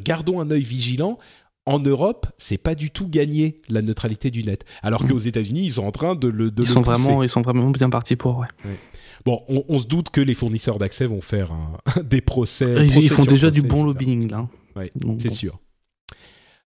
gardons 0.00 0.40
un 0.40 0.50
œil 0.50 0.62
vigilant 0.62 1.18
en 1.64 1.78
Europe, 1.78 2.26
c'est 2.38 2.58
pas 2.58 2.74
du 2.74 2.90
tout 2.90 3.08
gagné 3.08 3.56
la 3.68 3.82
neutralité 3.82 4.30
du 4.30 4.42
net, 4.42 4.64
alors 4.82 5.04
mmh. 5.04 5.08
qu'aux 5.08 5.18
États-Unis, 5.18 5.62
ils 5.66 5.72
sont 5.72 5.84
en 5.84 5.92
train 5.92 6.16
de 6.16 6.26
le. 6.26 6.50
De 6.50 6.64
ils 6.64 6.68
le 6.68 6.74
sont 6.74 6.82
pousser. 6.82 7.02
vraiment, 7.02 7.22
ils 7.22 7.28
sont 7.28 7.42
vraiment 7.42 7.70
bien 7.70 7.88
partis 7.88 8.16
pour. 8.16 8.38
Ouais. 8.38 8.48
ouais. 8.64 8.78
Bon, 9.24 9.42
on, 9.48 9.64
on, 9.68 9.78
se 9.78 9.86
doute 9.86 10.10
que 10.10 10.20
les 10.20 10.34
fournisseurs 10.34 10.78
d'accès 10.78 11.06
vont 11.06 11.20
faire 11.20 11.52
un, 11.52 11.76
des 12.02 12.20
procès. 12.20 12.86
Ils, 12.88 13.04
ils 13.04 13.08
font 13.08 13.24
déjà 13.24 13.48
procès, 13.48 13.62
du 13.62 13.68
bon 13.68 13.76
etc. 13.76 13.84
lobbying 13.86 14.30
là. 14.30 14.48
Ouais, 14.74 14.90
c'est 14.94 15.28
bon. 15.28 15.30
sûr. 15.30 15.60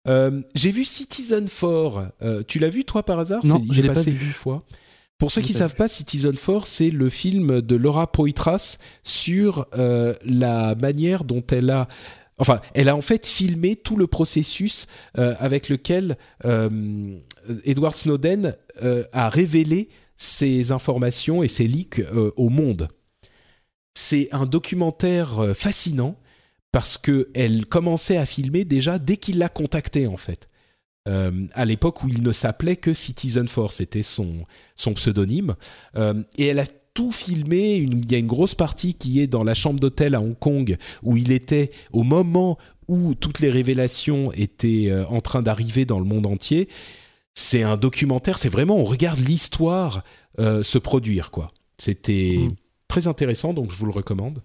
Euh, 0.08 0.42
j'ai 0.54 0.72
vu 0.72 0.86
Citizen 0.86 1.46
4. 1.46 2.12
Euh, 2.22 2.44
tu 2.48 2.60
l'as 2.60 2.70
vu 2.70 2.86
toi 2.86 3.04
par 3.04 3.20
hasard? 3.20 3.46
Non, 3.46 3.64
j'ai 3.72 3.84
passé 3.84 4.12
une 4.12 4.34
fois. 4.34 4.64
Pour 5.18 5.32
ceux 5.32 5.42
qui 5.42 5.54
ne 5.54 5.58
savent 5.60 5.76
pas, 5.76 5.88
Citizen 5.88 6.36
4, 6.36 6.68
c'est 6.68 6.90
le 6.90 7.10
film 7.10 7.62
de 7.62 7.76
Laura 7.76 8.12
Poitras 8.12 8.78
sur 9.04 9.66
euh, 9.78 10.14
la 10.26 10.76
manière 10.76 11.24
dont 11.24 11.44
elle 11.52 11.70
a 11.70 11.88
Enfin, 12.38 12.60
elle 12.74 12.90
a 12.90 12.98
en 12.98 13.02
fait 13.02 13.26
filmé 13.26 13.78
tout 13.78 13.96
le 13.96 14.08
processus 14.08 14.88
avec 15.14 15.70
lequel 15.70 16.18
Edward 17.64 17.96
Snowden 17.96 18.58
a 19.14 19.30
révélé 19.30 19.88
ses 20.18 20.74
informations 20.74 21.44
et 21.44 21.48
ses 21.48 21.66
leaks 21.66 22.02
au 22.36 22.50
monde. 22.50 22.90
C'est 23.94 24.28
un 24.34 24.46
documentaire 24.46 25.54
fascinant 25.56 26.18
parce 26.76 26.98
que 26.98 27.30
elle 27.34 27.68
commençait 27.68 28.18
à 28.18 28.26
filmer 28.26 28.66
déjà 28.66 29.00
dès 29.00 29.16
qu'il 29.16 29.38
l'a 29.38 29.48
contacté 29.48 30.08
en 30.08 30.18
fait. 30.18 30.50
Euh, 31.08 31.32
à 31.54 31.64
l'époque 31.64 32.04
où 32.04 32.10
il 32.10 32.22
ne 32.22 32.34
s'appelait 32.34 32.76
que 32.76 32.94
Citizen 32.94 33.48
Force, 33.48 33.76
c'était 33.76 34.04
son, 34.04 34.46
son 34.76 34.94
pseudonyme. 34.94 35.56
Euh, 35.96 36.22
et 36.38 36.48
elle 36.48 36.60
a 36.60 36.66
tout 36.94 37.14
filmé. 37.14 37.76
Une, 37.76 38.00
il 38.00 38.12
y 38.12 38.16
a 38.16 38.18
une 38.18 38.28
grosse 38.28 38.56
partie 38.56 38.94
qui 38.94 39.22
est 39.22 39.28
dans 39.28 39.46
la 39.46 39.54
chambre 39.54 39.80
d'hôtel 39.80 40.16
à 40.16 40.20
Hong 40.20 40.38
Kong 40.38 40.76
où 41.02 41.16
il 41.16 41.32
était 41.32 41.72
au 41.94 42.04
moment 42.04 42.58
où 42.90 43.16
toutes 43.16 43.40
les 43.40 43.50
révélations 43.50 44.34
étaient 44.34 44.88
euh, 44.90 45.06
en 45.06 45.22
train 45.22 45.42
d'arriver 45.42 45.86
dans 45.86 46.00
le 46.00 46.06
monde 46.06 46.26
entier. 46.26 46.68
C'est 47.36 47.64
un 47.64 47.78
documentaire, 47.78 48.38
c'est 48.38 48.50
vraiment, 48.50 48.76
on 48.76 48.84
regarde 48.84 49.20
l'histoire 49.20 50.04
euh, 50.40 50.62
se 50.62 50.78
produire, 50.78 51.32
quoi. 51.32 51.48
C'était. 51.78 52.36
Mmh 52.38 52.56
très 52.88 53.08
intéressant, 53.08 53.54
donc 53.54 53.72
je 53.72 53.78
vous 53.78 53.86
le 53.86 53.92
recommande. 53.92 54.42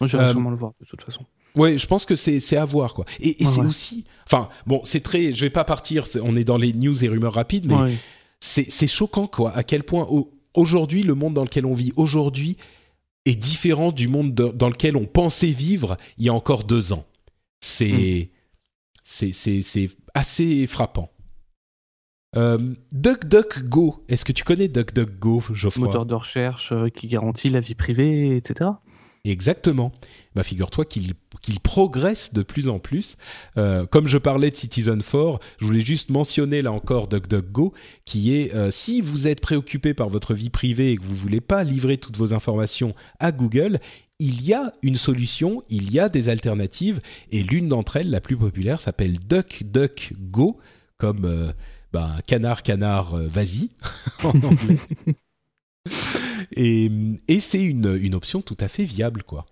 Moi, 0.00 0.08
j'irai 0.08 0.30
sûrement 0.30 0.50
le 0.50 0.56
voir 0.56 0.72
de 0.80 0.86
toute 0.86 1.02
façon. 1.02 1.24
Ouais, 1.54 1.78
je 1.78 1.86
pense 1.86 2.04
que 2.04 2.16
c'est 2.16 2.56
à 2.56 2.64
voir 2.64 2.94
quoi. 2.94 3.04
Et, 3.20 3.36
c'est 3.46 3.60
aussi, 3.60 4.04
enfin 4.26 4.48
bon, 4.66 4.80
c'est 4.84 5.02
très, 5.02 5.32
je 5.32 5.44
vais 5.44 5.50
pas 5.50 5.64
partir, 5.64 6.04
on 6.22 6.36
est 6.36 6.44
dans 6.44 6.56
les 6.56 6.72
news 6.72 7.04
et 7.04 7.08
rumeurs 7.08 7.34
rapides, 7.34 7.70
mais 7.70 7.96
c'est 8.40 8.86
choquant 8.86 9.26
quoi, 9.26 9.52
à 9.52 9.62
quel 9.62 9.84
point 9.84 10.06
aujourd'hui 10.54 11.02
le 11.02 11.14
monde 11.14 11.34
dans 11.34 11.44
lequel 11.44 11.66
on 11.66 11.74
vit 11.74 11.92
aujourd'hui 11.96 12.56
est 13.24 13.36
différent 13.36 13.92
du 13.92 14.08
monde 14.08 14.34
dans 14.34 14.68
lequel 14.68 14.96
on 14.96 15.06
pensait 15.06 15.46
vivre 15.46 15.96
il 16.18 16.26
y 16.26 16.28
a 16.28 16.34
encore 16.34 16.64
deux 16.64 16.92
ans. 16.92 17.06
C'est 17.60 18.30
mm. 19.04 19.32
c'est 19.32 19.90
assez 20.14 20.66
frappant. 20.66 21.10
Euh, 22.36 22.58
DuckDuckGo, 22.92 24.04
est-ce 24.08 24.24
que 24.24 24.32
tu 24.32 24.42
connais 24.42 24.66
DuckDuckGo, 24.66 25.42
Geoffroy? 25.52 25.86
Moteur 25.86 26.04
de 26.04 26.14
recherche 26.14 26.72
euh, 26.72 26.88
qui 26.88 27.06
garantit 27.06 27.48
la 27.48 27.60
vie 27.60 27.76
privée, 27.76 28.36
etc. 28.36 28.70
Exactement. 29.24 29.90
Bah, 30.34 30.42
figure-toi 30.42 30.84
qu'il 30.84 31.14
progresse 31.62 32.34
de 32.34 32.42
plus 32.42 32.68
en 32.68 32.78
plus. 32.78 33.16
Euh, 33.56 33.86
comme 33.86 34.06
je 34.06 34.18
parlais 34.18 34.50
de 34.50 34.56
Citizen 34.56 35.02
4, 35.02 35.40
je 35.58 35.64
voulais 35.64 35.80
juste 35.80 36.10
mentionner 36.10 36.60
là 36.60 36.72
encore 36.72 37.08
DuckDuckGo, 37.08 37.72
qui 38.04 38.34
est 38.34 38.54
euh, 38.54 38.70
si 38.70 39.00
vous 39.00 39.26
êtes 39.26 39.40
préoccupé 39.40 39.94
par 39.94 40.10
votre 40.10 40.34
vie 40.34 40.50
privée 40.50 40.92
et 40.92 40.96
que 40.96 41.04
vous 41.04 41.14
voulez 41.14 41.40
pas 41.40 41.64
livrer 41.64 41.96
toutes 41.96 42.18
vos 42.18 42.34
informations 42.34 42.92
à 43.18 43.32
Google, 43.32 43.78
il 44.18 44.42
y 44.44 44.52
a 44.52 44.72
une 44.82 44.96
solution, 44.96 45.62
il 45.70 45.90
y 45.90 45.98
a 45.98 46.08
des 46.08 46.28
alternatives, 46.28 47.00
et 47.30 47.42
l'une 47.42 47.68
d'entre 47.68 47.96
elles, 47.96 48.10
la 48.10 48.20
plus 48.20 48.36
populaire, 48.36 48.80
s'appelle 48.80 49.18
DuckDuckGo, 49.20 50.58
comme 50.98 51.24
euh, 51.24 51.52
bah, 51.92 52.16
canard, 52.26 52.62
canard, 52.62 53.16
vas-y 53.16 53.70
en 54.22 54.30
anglais. 54.42 54.78
et, 56.52 56.90
c'est 57.40 57.62
une, 57.62 57.98
une, 58.00 58.14
option 58.14 58.42
tout 58.42 58.56
à 58.60 58.68
fait 58.68 58.84
viable, 58.84 59.22
quoi. 59.22 59.46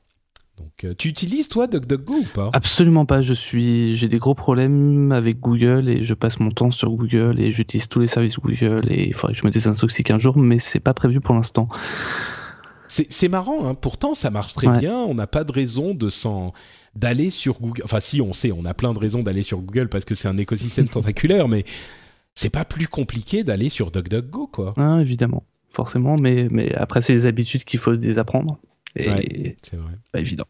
Donc, 0.59 0.85
euh, 0.85 0.95
tu 0.97 1.09
utilises 1.09 1.49
toi 1.49 1.67
DuckDuckGo 1.67 2.15
ou 2.15 2.27
pas? 2.35 2.51
Absolument 2.53 3.07
pas. 3.07 3.23
Je 3.23 3.35
suis, 3.35 3.97
j'ai 3.97 4.09
des 4.09 4.19
gros 4.19 4.35
problèmes 4.35 5.11
avec 5.11 5.41
Google 5.41 5.89
et 5.89 6.05
je 6.05 6.15
passe 6.15 6.39
mon 6.41 6.51
temps 6.51 6.71
sur 6.71 6.91
Google 6.91 7.41
et 7.41 7.53
j'utilise 7.53 7.89
tous 7.89 8.01
les 8.01 8.07
services 8.07 8.39
Google 8.39 8.87
et 8.91 9.09
il 9.09 9.15
faudrait 9.15 9.35
que 9.35 9.41
je 9.41 9.47
me 9.47 9.51
désintoxique 9.51 10.11
un 10.11 10.19
jour, 10.19 10.39
mais 10.39 10.59
c'est 10.59 10.81
pas 10.81 10.95
prévu 10.95 11.21
pour 11.21 11.35
l'instant. 11.35 11.69
C'est 12.87 13.29
marrant, 13.29 13.67
hein. 13.67 13.75
pourtant 13.75 14.13
ça 14.13 14.31
marche 14.31 14.53
très 14.53 14.69
bien. 14.69 14.99
On 14.99 15.15
n'a 15.15 15.27
pas 15.27 15.45
de 15.45 15.53
raison 15.53 15.95
de 15.95 16.11
s'en 16.11 16.53
d'aller 16.95 17.31
sur 17.31 17.59
Google. 17.59 17.81
Enfin, 17.85 18.01
si 18.01 18.21
on 18.21 18.35
sait, 18.35 18.53
on 18.53 18.67
a 18.67 18.75
plein 18.75 18.93
de 18.93 18.99
raisons 18.99 19.23
d'aller 19.23 19.43
sur 19.43 19.61
Google 19.61 19.89
parce 19.89 20.05
que 20.05 20.15
c'est 20.15 20.29
un 20.29 20.37
écosystème 20.37 20.89
tentaculaire, 20.91 21.49
mais 21.49 21.65
c'est 22.35 22.51
pas 22.51 22.67
plus 22.67 22.89
compliqué 22.89 23.45
d'aller 23.45 23.71
sur 23.71 23.91
DuckDuckGo, 23.91 24.47
quoi. 24.49 24.75
Ah, 24.77 24.99
évidemment 25.01 25.43
forcément, 25.73 26.17
mais, 26.21 26.49
mais 26.51 26.75
après, 26.75 27.03
c'est 27.03 27.13
les 27.13 27.27
habitudes 27.27 27.65
qu'il 27.65 27.81
faut 27.81 27.97
désapprendre. 27.97 28.59
Et 28.97 29.57
c'est 29.63 29.77
vrai. 29.77 29.93
Pas 30.13 30.21
évident. 30.21 30.47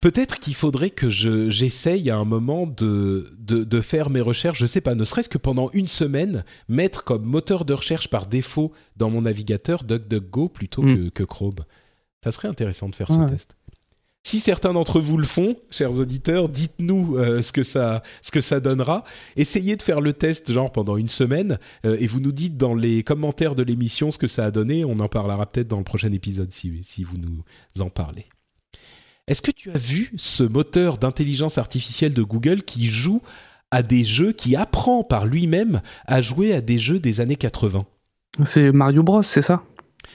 Peut-être 0.00 0.38
qu'il 0.38 0.54
faudrait 0.54 0.90
que 0.90 1.10
je, 1.10 1.50
j'essaye 1.50 2.08
à 2.08 2.16
un 2.16 2.24
moment 2.24 2.68
de, 2.68 3.32
de, 3.40 3.80
faire 3.80 4.10
mes 4.10 4.20
recherches, 4.20 4.60
je 4.60 4.66
sais 4.66 4.80
pas, 4.80 4.94
ne 4.94 5.02
serait-ce 5.02 5.28
que 5.28 5.38
pendant 5.38 5.70
une 5.72 5.88
semaine, 5.88 6.44
mettre 6.68 7.02
comme 7.02 7.24
moteur 7.24 7.64
de 7.64 7.72
recherche 7.72 8.08
par 8.08 8.26
défaut 8.26 8.72
dans 8.96 9.10
mon 9.10 9.22
navigateur 9.22 9.82
DuckDuckGo 9.82 10.50
plutôt 10.50 10.82
hmm. 10.82 10.94
que, 10.94 11.08
que 11.08 11.22
Chrome. 11.24 11.64
Ça 12.22 12.30
serait 12.30 12.46
intéressant 12.46 12.88
de 12.88 12.94
faire 12.94 13.08
ce 13.10 13.28
test. 13.28 13.57
Si 14.28 14.40
certains 14.40 14.74
d'entre 14.74 15.00
vous 15.00 15.16
le 15.16 15.24
font, 15.24 15.56
chers 15.70 15.98
auditeurs, 15.98 16.50
dites-nous 16.50 17.16
euh, 17.16 17.40
ce 17.40 17.50
que 17.50 17.62
ça 17.62 18.02
ce 18.20 18.30
que 18.30 18.42
ça 18.42 18.60
donnera. 18.60 19.04
Essayez 19.36 19.74
de 19.74 19.80
faire 19.80 20.02
le 20.02 20.12
test 20.12 20.52
genre 20.52 20.70
pendant 20.70 20.98
une 20.98 21.08
semaine 21.08 21.58
euh, 21.86 21.96
et 21.98 22.06
vous 22.06 22.20
nous 22.20 22.30
dites 22.30 22.58
dans 22.58 22.74
les 22.74 23.02
commentaires 23.02 23.54
de 23.54 23.62
l'émission 23.62 24.10
ce 24.10 24.18
que 24.18 24.26
ça 24.26 24.44
a 24.44 24.50
donné. 24.50 24.84
On 24.84 25.00
en 25.00 25.08
parlera 25.08 25.46
peut-être 25.46 25.68
dans 25.68 25.78
le 25.78 25.84
prochain 25.84 26.12
épisode 26.12 26.52
si 26.52 26.78
si 26.82 27.04
vous 27.04 27.16
nous 27.16 27.42
en 27.82 27.88
parlez. 27.88 28.26
Est-ce 29.28 29.40
que 29.40 29.50
tu 29.50 29.70
as 29.70 29.78
vu 29.78 30.12
ce 30.18 30.42
moteur 30.42 30.98
d'intelligence 30.98 31.56
artificielle 31.56 32.12
de 32.12 32.22
Google 32.22 32.64
qui 32.64 32.84
joue 32.84 33.22
à 33.70 33.82
des 33.82 34.04
jeux, 34.04 34.32
qui 34.32 34.56
apprend 34.56 35.04
par 35.04 35.24
lui-même 35.24 35.80
à 36.06 36.20
jouer 36.20 36.52
à 36.52 36.60
des 36.60 36.78
jeux 36.78 37.00
des 37.00 37.22
années 37.22 37.36
80 37.36 37.80
C'est 38.44 38.72
Mario 38.72 39.02
Bros, 39.02 39.22
c'est 39.22 39.40
ça? 39.40 39.62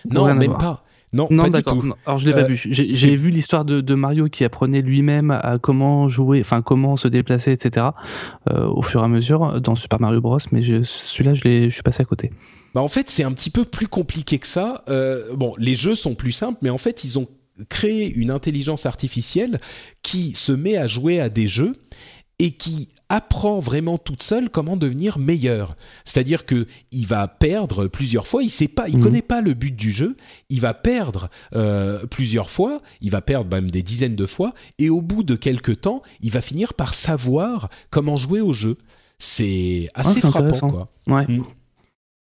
Non, 0.08 0.32
même 0.36 0.56
pas. 0.56 0.86
Non, 1.14 1.28
non 1.30 1.48
d'accord. 1.48 1.84
Alors 2.06 2.18
je 2.18 2.28
l'ai 2.28 2.34
pas 2.34 2.42
euh, 2.42 2.48
vu. 2.48 2.62
J'ai 2.70 3.16
vu 3.16 3.30
l'histoire 3.30 3.66
de, 3.66 3.96
Mario 3.96 4.28
qui 4.28 4.44
apprenait 4.44 4.82
lui-même 4.82 5.32
à 5.32 5.60
comment 5.60 6.10
jouer, 6.10 6.42
enfin 6.42 6.62
comment 6.62 6.98
se 6.98 7.08
déplacer, 7.08 7.52
etc. 7.52 7.88
Euh, 8.50 8.66
au 8.68 8.82
fur 8.82 9.02
et 9.02 9.06
à 9.06 9.08
mesure 9.08 9.62
dans 9.62 9.76
Super 9.76 10.00
Mario 10.02 10.20
Bros. 10.20 10.40
Mais 10.52 10.64
celui-là, 10.64 11.34
je, 11.36 11.42
je 11.44 11.70
suis 11.70 11.84
passé 11.84 12.02
à 12.02 12.06
côté. 12.06 12.32
Bah 12.74 12.82
en 12.82 12.88
fait, 12.88 13.10
c'est 13.10 13.24
un 13.24 13.32
petit 13.32 13.52
peu 13.52 13.66
plus 13.66 13.88
compliqué 13.88 14.40
que 14.40 14.48
ça. 14.48 14.84
Euh, 14.90 15.36
bon, 15.36 15.54
les 15.58 15.76
jeux 15.76 15.96
sont 15.96 16.16
plus 16.16 16.32
simples, 16.32 16.60
mais 16.64 16.72
en 16.72 16.80
fait, 16.80 17.04
ils 17.04 17.20
ont 17.20 17.28
créé 17.70 18.12
une 18.12 18.32
intelligence 18.32 18.86
artificielle 18.86 19.60
qui 20.02 20.32
se 20.32 20.52
met 20.52 20.78
à 20.78 20.88
jouer 20.88 21.20
à 21.20 21.30
des 21.30 21.48
jeux 21.48 21.76
et 22.40 22.52
qui 22.52 22.90
apprend 23.10 23.60
vraiment 23.60 23.98
toute 23.98 24.24
seule 24.24 24.50
comment 24.50 24.78
devenir 24.78 25.20
meilleur. 25.20 25.76
C'est-à-dire 26.06 26.46
que 26.46 26.68
il 26.92 27.06
va 27.06 27.28
perdre 27.28 27.88
plusieurs 27.88 28.28
fois. 28.28 28.44
Il 28.44 28.50
sait 28.50 28.68
pas, 28.68 28.88
il 28.88 28.98
mhm. 28.98 29.04
connaît 29.04 29.22
pas 29.22 29.42
le 29.42 29.54
but 29.54 29.76
du 29.76 29.92
jeu. 29.92 30.16
Il 30.50 30.62
va 30.62 30.74
perdre 30.74 31.30
euh, 31.56 32.06
plusieurs 32.08 32.50
fois. 32.50 32.82
Il 33.02 33.12
va 33.12 33.22
perdre 33.22 33.50
même 33.50 33.70
des 33.70 33.84
dizaines 33.84 34.16
de 34.16 34.26
fois. 34.26 34.54
Et 34.80 34.90
au 34.90 35.02
bout 35.02 35.24
de 35.24 35.36
quelques 35.36 35.82
temps, 35.82 36.02
il 36.22 36.32
va 36.32 36.42
finir 36.42 36.74
par 36.74 36.94
savoir 36.94 37.70
comment 37.90 38.16
jouer 38.16 38.42
au 38.42 38.54
jeu. 38.54 38.78
C'est 39.20 39.90
assez 39.94 40.20
frappant, 40.22 40.70
quoi. 40.70 40.90
Ouais. 41.08 41.26
Mm. 41.28 41.44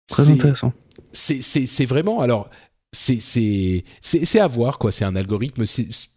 Très 0.09 0.31
intéressant. 0.31 0.73
C'est 1.13 1.87
vraiment 1.87 2.21
alors 2.21 2.51
c'est 2.93 3.83
à 4.39 4.47
voir 4.47 4.79
quoi. 4.79 4.93
C'est 4.93 5.05
un 5.05 5.17
algorithme 5.17 5.65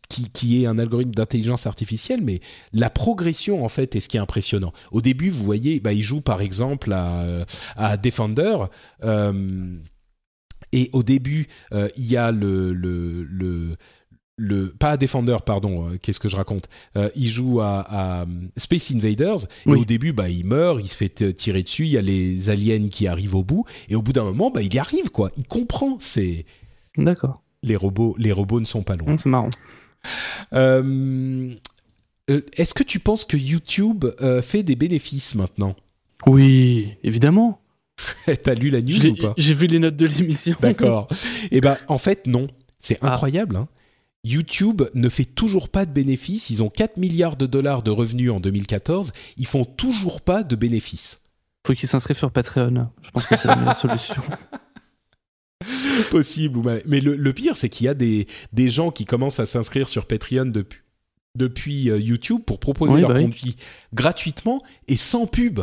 qui, 0.10 0.30
qui, 0.30 0.64
est 0.64 0.68
un 0.68 0.80
algorithme 0.80 1.12
d'intelligence 1.12 1.68
artificielle, 1.68 2.22
mais 2.24 2.40
la 2.74 2.90
progression 2.90 3.64
en 3.64 3.70
fait 3.70 3.96
est 3.96 4.00
ce 4.00 4.10
qui 4.10 4.18
est 4.18 4.22
impressionnant. 4.22 4.74
Au 4.92 5.02
début, 5.02 5.30
vous 5.30 5.44
voyez, 5.44 5.80
bah, 5.80 5.94
il 5.94 6.04
joue 6.04 6.22
par 6.22 6.42
exemple 6.42 6.92
à, 6.94 7.46
à 7.76 7.98
Defender. 7.98 8.58
Euh, 9.04 9.76
et 10.72 10.90
au 10.94 11.04
début, 11.04 11.48
euh, 11.74 11.88
il 11.98 12.06
y 12.10 12.18
a 12.18 12.32
le, 12.32 12.74
le, 12.74 13.24
le 13.24 13.76
le 14.40 14.70
pas 14.70 14.92
à 14.92 14.98
Defender 14.98 15.38
pardon 15.44 15.88
euh, 15.88 15.98
qu'est-ce 16.00 16.20
que 16.20 16.30
je 16.30 16.36
raconte 16.36 16.70
il 17.16 17.28
joue 17.28 17.60
à, 17.60 18.28
Space 18.56 18.92
Invaders 18.92 19.48
et 19.66 19.72
au 19.72 19.84
début 19.84 20.14
bah 20.14 20.30
il 20.30 20.46
meurt 20.46 20.80
il 20.80 20.88
se 20.88 20.96
fait 20.96 21.34
tirer 21.34 21.64
dessus 21.64 21.86
il 21.86 21.90
y 21.90 21.98
a 21.98 22.02
les 22.02 22.52
aliens 22.52 22.88
qui 22.88 23.08
arrivent 23.08 23.34
au 23.34 23.44
bout 23.44 23.66
et 23.90 23.96
au 23.96 24.04
bout 24.04 24.14
d'un 24.14 24.26
moment 24.26 24.52
bah 24.52 24.62
il 24.62 24.72
y 24.72 24.78
arrive 24.78 25.10
quoi 25.10 25.32
il 25.38 25.48
comprend 25.48 25.98
c'est 26.00 26.46
D'accord. 26.98 27.42
Les 27.64 27.76
robots, 27.76 28.16
les 28.18 28.32
robots 28.32 28.60
ne 28.60 28.66
sont 28.66 28.84
pas 28.84 28.96
loin. 28.96 29.18
C'est 29.18 29.30
marrant. 29.30 29.50
Euh, 30.54 31.54
euh, 32.30 32.42
est-ce 32.58 32.74
que 32.74 32.84
tu 32.84 33.00
penses 33.00 33.26
que 33.26 33.38
YouTube 33.38 34.06
euh, 34.22 34.42
fait 34.42 34.64
des 34.64 34.76
bénéfices 34.76 35.36
maintenant? 35.36 35.76
Oui, 36.26 36.94
évidemment. 37.04 37.62
T'as 38.44 38.54
lu 38.54 38.70
la 38.70 38.82
news 38.82 39.06
ou 39.06 39.16
pas? 39.16 39.34
J'ai 39.38 39.54
vu 39.54 39.68
les 39.68 39.80
notes 39.80 39.96
de 39.96 40.06
l'émission. 40.06 40.56
D'accord. 40.62 41.08
Eh 41.52 41.62
ben, 41.62 41.78
en 41.88 41.98
fait, 41.98 42.28
non. 42.28 42.48
C'est 42.80 43.00
ah. 43.02 43.14
incroyable. 43.14 43.56
Hein. 43.56 43.68
YouTube 44.24 44.84
ne 44.94 45.10
fait 45.10 45.26
toujours 45.26 45.70
pas 45.70 45.86
de 45.86 45.92
bénéfices. 45.92 46.50
Ils 46.50 46.62
ont 46.62 46.70
4 46.70 46.98
milliards 46.98 47.38
de 47.38 47.46
dollars 47.46 47.82
de 47.82 47.92
revenus 47.92 48.32
en 48.32 48.40
2014. 48.40 49.12
Ils 49.38 49.48
font 49.48 49.66
toujours 49.66 50.22
pas 50.22 50.44
de 50.44 50.56
bénéfices. 50.56 51.22
Faut 51.66 51.74
qu'ils 51.74 51.90
s'inscrivent 51.90 52.18
sur 52.18 52.32
Patreon. 52.32 52.90
Je 53.02 53.12
pense 53.12 53.26
que 53.26 53.36
c'est 53.36 53.48
la 53.48 53.56
meilleure 53.56 53.78
solution. 53.78 54.22
possible. 56.12 56.60
Mais 56.86 57.00
le, 57.00 57.34
pire, 57.34 57.56
c'est 57.56 57.70
qu'il 57.70 57.86
y 57.86 57.90
a 57.90 57.94
des, 57.94 58.28
des 58.54 58.70
gens 58.70 58.92
qui 58.92 59.06
commencent 59.06 59.40
à 59.40 59.46
s'inscrire 59.46 59.90
sur 59.90 60.06
Patreon 60.06 60.46
depuis, 60.46 60.80
depuis 61.36 61.90
euh, 61.90 62.00
YouTube 62.00 62.42
pour 62.46 62.60
proposer 62.60 63.00
leur 63.00 63.14
bah 63.14 63.22
contenu 63.22 63.54
gratuitement 63.94 64.60
et 64.88 64.98
sans 64.98 65.28
pub. 65.28 65.62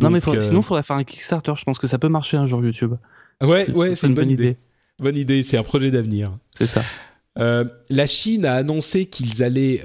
non, 0.00 0.10
mais 0.10 0.20
euh, 0.26 0.40
sinon, 0.40 0.60
il 0.60 0.64
faudrait 0.64 0.82
faire 0.82 0.96
un 0.96 1.04
Kickstarter. 1.04 1.52
Je 1.56 1.64
pense 1.64 1.78
que 1.78 1.86
ça 1.86 1.98
peut 1.98 2.08
marcher 2.08 2.36
un 2.36 2.46
jour 2.46 2.64
YouTube. 2.64 2.94
Ouais, 3.40 3.70
ouais, 3.70 3.96
c'est 3.96 4.06
une, 4.06 4.14
bonne 4.14 4.30
idée. 4.30 4.56
Bonne 4.98 5.16
idée, 5.16 5.42
c'est 5.42 5.56
un 5.56 5.62
projet 5.62 5.90
d'avenir. 5.90 6.36
C'est 6.56 6.66
ça. 6.66 6.82
Euh, 7.38 7.64
la 7.88 8.06
Chine 8.06 8.44
a 8.44 8.54
annoncé 8.54 9.06
qu'ils 9.06 9.42
allaient 9.42 9.82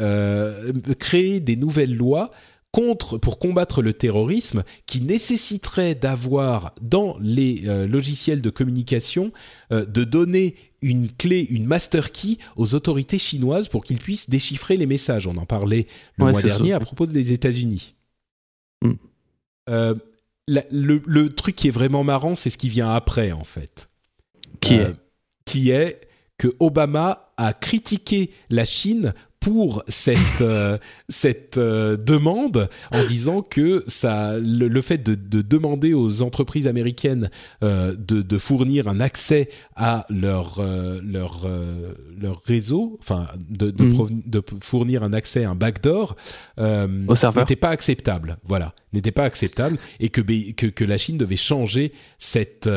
créer 0.99 1.39
des 1.39 1.55
nouvelles 1.55 1.95
lois 1.95 2.31
contre, 2.71 3.17
pour 3.17 3.39
combattre 3.39 3.81
le 3.81 3.93
terrorisme 3.93 4.63
qui 4.85 5.01
nécessiterait 5.01 5.95
d'avoir 5.95 6.73
dans 6.81 7.17
les 7.19 7.67
euh, 7.67 7.87
logiciels 7.87 8.41
de 8.41 8.49
communication 8.49 9.31
euh, 9.71 9.85
de 9.85 10.03
donner 10.03 10.55
une 10.81 11.09
clé, 11.09 11.41
une 11.49 11.65
master 11.65 12.11
key 12.11 12.37
aux 12.55 12.75
autorités 12.75 13.17
chinoises 13.17 13.67
pour 13.67 13.83
qu'ils 13.83 13.99
puissent 13.99 14.29
déchiffrer 14.29 14.77
les 14.77 14.85
messages. 14.85 15.27
On 15.27 15.37
en 15.37 15.45
parlait 15.45 15.87
le 16.17 16.25
mois 16.25 16.41
dernier 16.41 16.73
à 16.73 16.79
propos 16.79 17.05
des 17.05 17.31
États-Unis. 17.31 17.95
Hmm. 18.83 18.93
Euh, 19.69 19.95
le, 20.47 21.27
truc 21.29 21.55
qui 21.55 21.67
est 21.67 21.71
vraiment 21.71 22.03
marrant, 22.03 22.35
c'est 22.35 22.49
ce 22.49 22.57
qui 22.57 22.69
vient 22.69 22.89
après 22.89 23.31
en 23.31 23.43
fait. 23.43 23.87
Qui 24.61 24.75
est 24.75 24.93
Qui 25.45 25.71
est 25.71 26.01
que 26.37 26.55
Obama 26.59 27.31
a 27.37 27.53
critiqué 27.53 28.31
la 28.49 28.65
Chine 28.65 29.13
pour 29.39 29.83
cette 29.87 30.41
euh, 30.41 30.77
cette 31.09 31.57
euh, 31.57 31.95
demande 31.95 32.69
en 32.91 33.03
disant 33.05 33.41
que 33.41 33.83
ça 33.87 34.37
le, 34.39 34.81
fait 34.81 34.97
de, 34.97 35.15
de, 35.15 35.41
demander 35.41 35.93
aux 35.93 36.21
entreprises 36.21 36.67
américaines 36.67 37.29
euh, 37.63 37.95
de, 37.97 38.21
de, 38.21 38.37
fournir 38.37 38.87
un 38.87 38.99
accès 38.99 39.49
à 39.75 40.05
leur 40.09 40.61
leur 41.03 41.47
leur 42.19 42.41
réseau, 42.43 42.97
enfin 42.99 43.27
de, 43.49 43.71
de, 43.71 43.83
mm. 43.83 44.21
de, 44.25 44.43
fournir 44.61 45.03
un 45.03 45.13
accès 45.13 45.43
un 45.43 45.55
backdoor 45.55 46.15
n'était 46.57 47.55
pas 47.55 47.69
acceptable. 47.69 48.37
Voilà, 48.43 48.73
n'était 48.93 49.11
pas 49.11 49.23
acceptable 49.23 49.77
et 49.99 50.09
que, 50.09 50.21
que 50.21 50.67
que 50.67 50.83
la 50.83 50.97
Chine 50.97 51.17
devait 51.17 51.35
changer 51.35 51.93
cette 52.17 52.69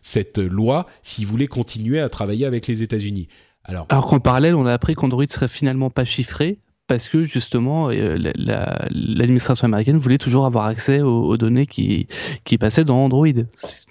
cette 0.00 0.38
loi 0.38 0.86
s'il 1.02 1.26
voulait 1.26 1.48
continuer 1.48 2.00
à 2.00 2.08
travailler 2.08 2.46
avec 2.46 2.66
les 2.66 2.82
États-Unis. 2.82 3.28
Alors, 3.64 3.86
Alors 3.88 4.06
qu'en 4.06 4.20
parallèle, 4.20 4.54
on 4.54 4.66
a 4.66 4.72
appris 4.72 4.94
qu'Android 4.94 5.24
serait 5.28 5.48
finalement 5.48 5.90
pas 5.90 6.04
chiffré 6.04 6.58
parce 6.86 7.08
que 7.08 7.24
justement 7.24 7.88
euh, 7.90 8.18
l'administration 8.36 9.64
américaine 9.64 9.96
voulait 9.96 10.18
toujours 10.18 10.44
avoir 10.44 10.66
accès 10.66 11.00
aux, 11.00 11.36
données 11.36 11.66
qui, 11.66 12.08
qui 12.44 12.58
passaient 12.58 12.84
dans 12.84 12.98
Android. 12.98 13.26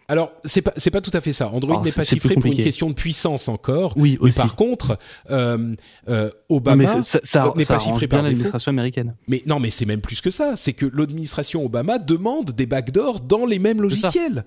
Alors 0.08 0.32
c'est 0.44 0.62
pas 0.62 0.74
c'est 0.78 0.91
pas 0.91 1.02
tout 1.02 1.12
à 1.14 1.22
fait 1.22 1.34
ça. 1.34 1.50
Android 1.50 1.82
n'est 1.82 1.91
pas 1.91 2.06
chiffré 2.06 2.36
pour 2.36 2.45
une 2.45 2.58
question 2.58 2.90
de 2.90 2.94
puissance 2.94 3.48
encore. 3.48 3.94
Oui, 3.98 4.20
mais 4.22 4.32
par 4.32 4.56
contre, 4.56 5.00
euh, 5.32 5.76
euh, 6.08 6.30
Obama 6.50 6.86
n'est 7.56 7.66
pas 7.66 7.80
chiffré 7.80 8.08
par 8.08 8.22
l'administration 8.22 8.70
américaine. 8.70 9.16
Mais 9.28 9.41
non, 9.48 9.60
mais 9.60 9.72
c'est 9.72 9.86
même 9.86 10.02
plus 10.02 10.22
que 10.22 10.30
ça. 10.30 10.56
C'est 10.56 10.74
que 10.74 10.86
l'administration 10.86 11.66
Obama 11.66 11.98
demande 11.98 12.52
des 12.52 12.68
backdoors 12.68 13.22
dans 13.22 13.45
les 13.45 13.60
mêmes 13.60 13.82
logiciels. 13.82 14.45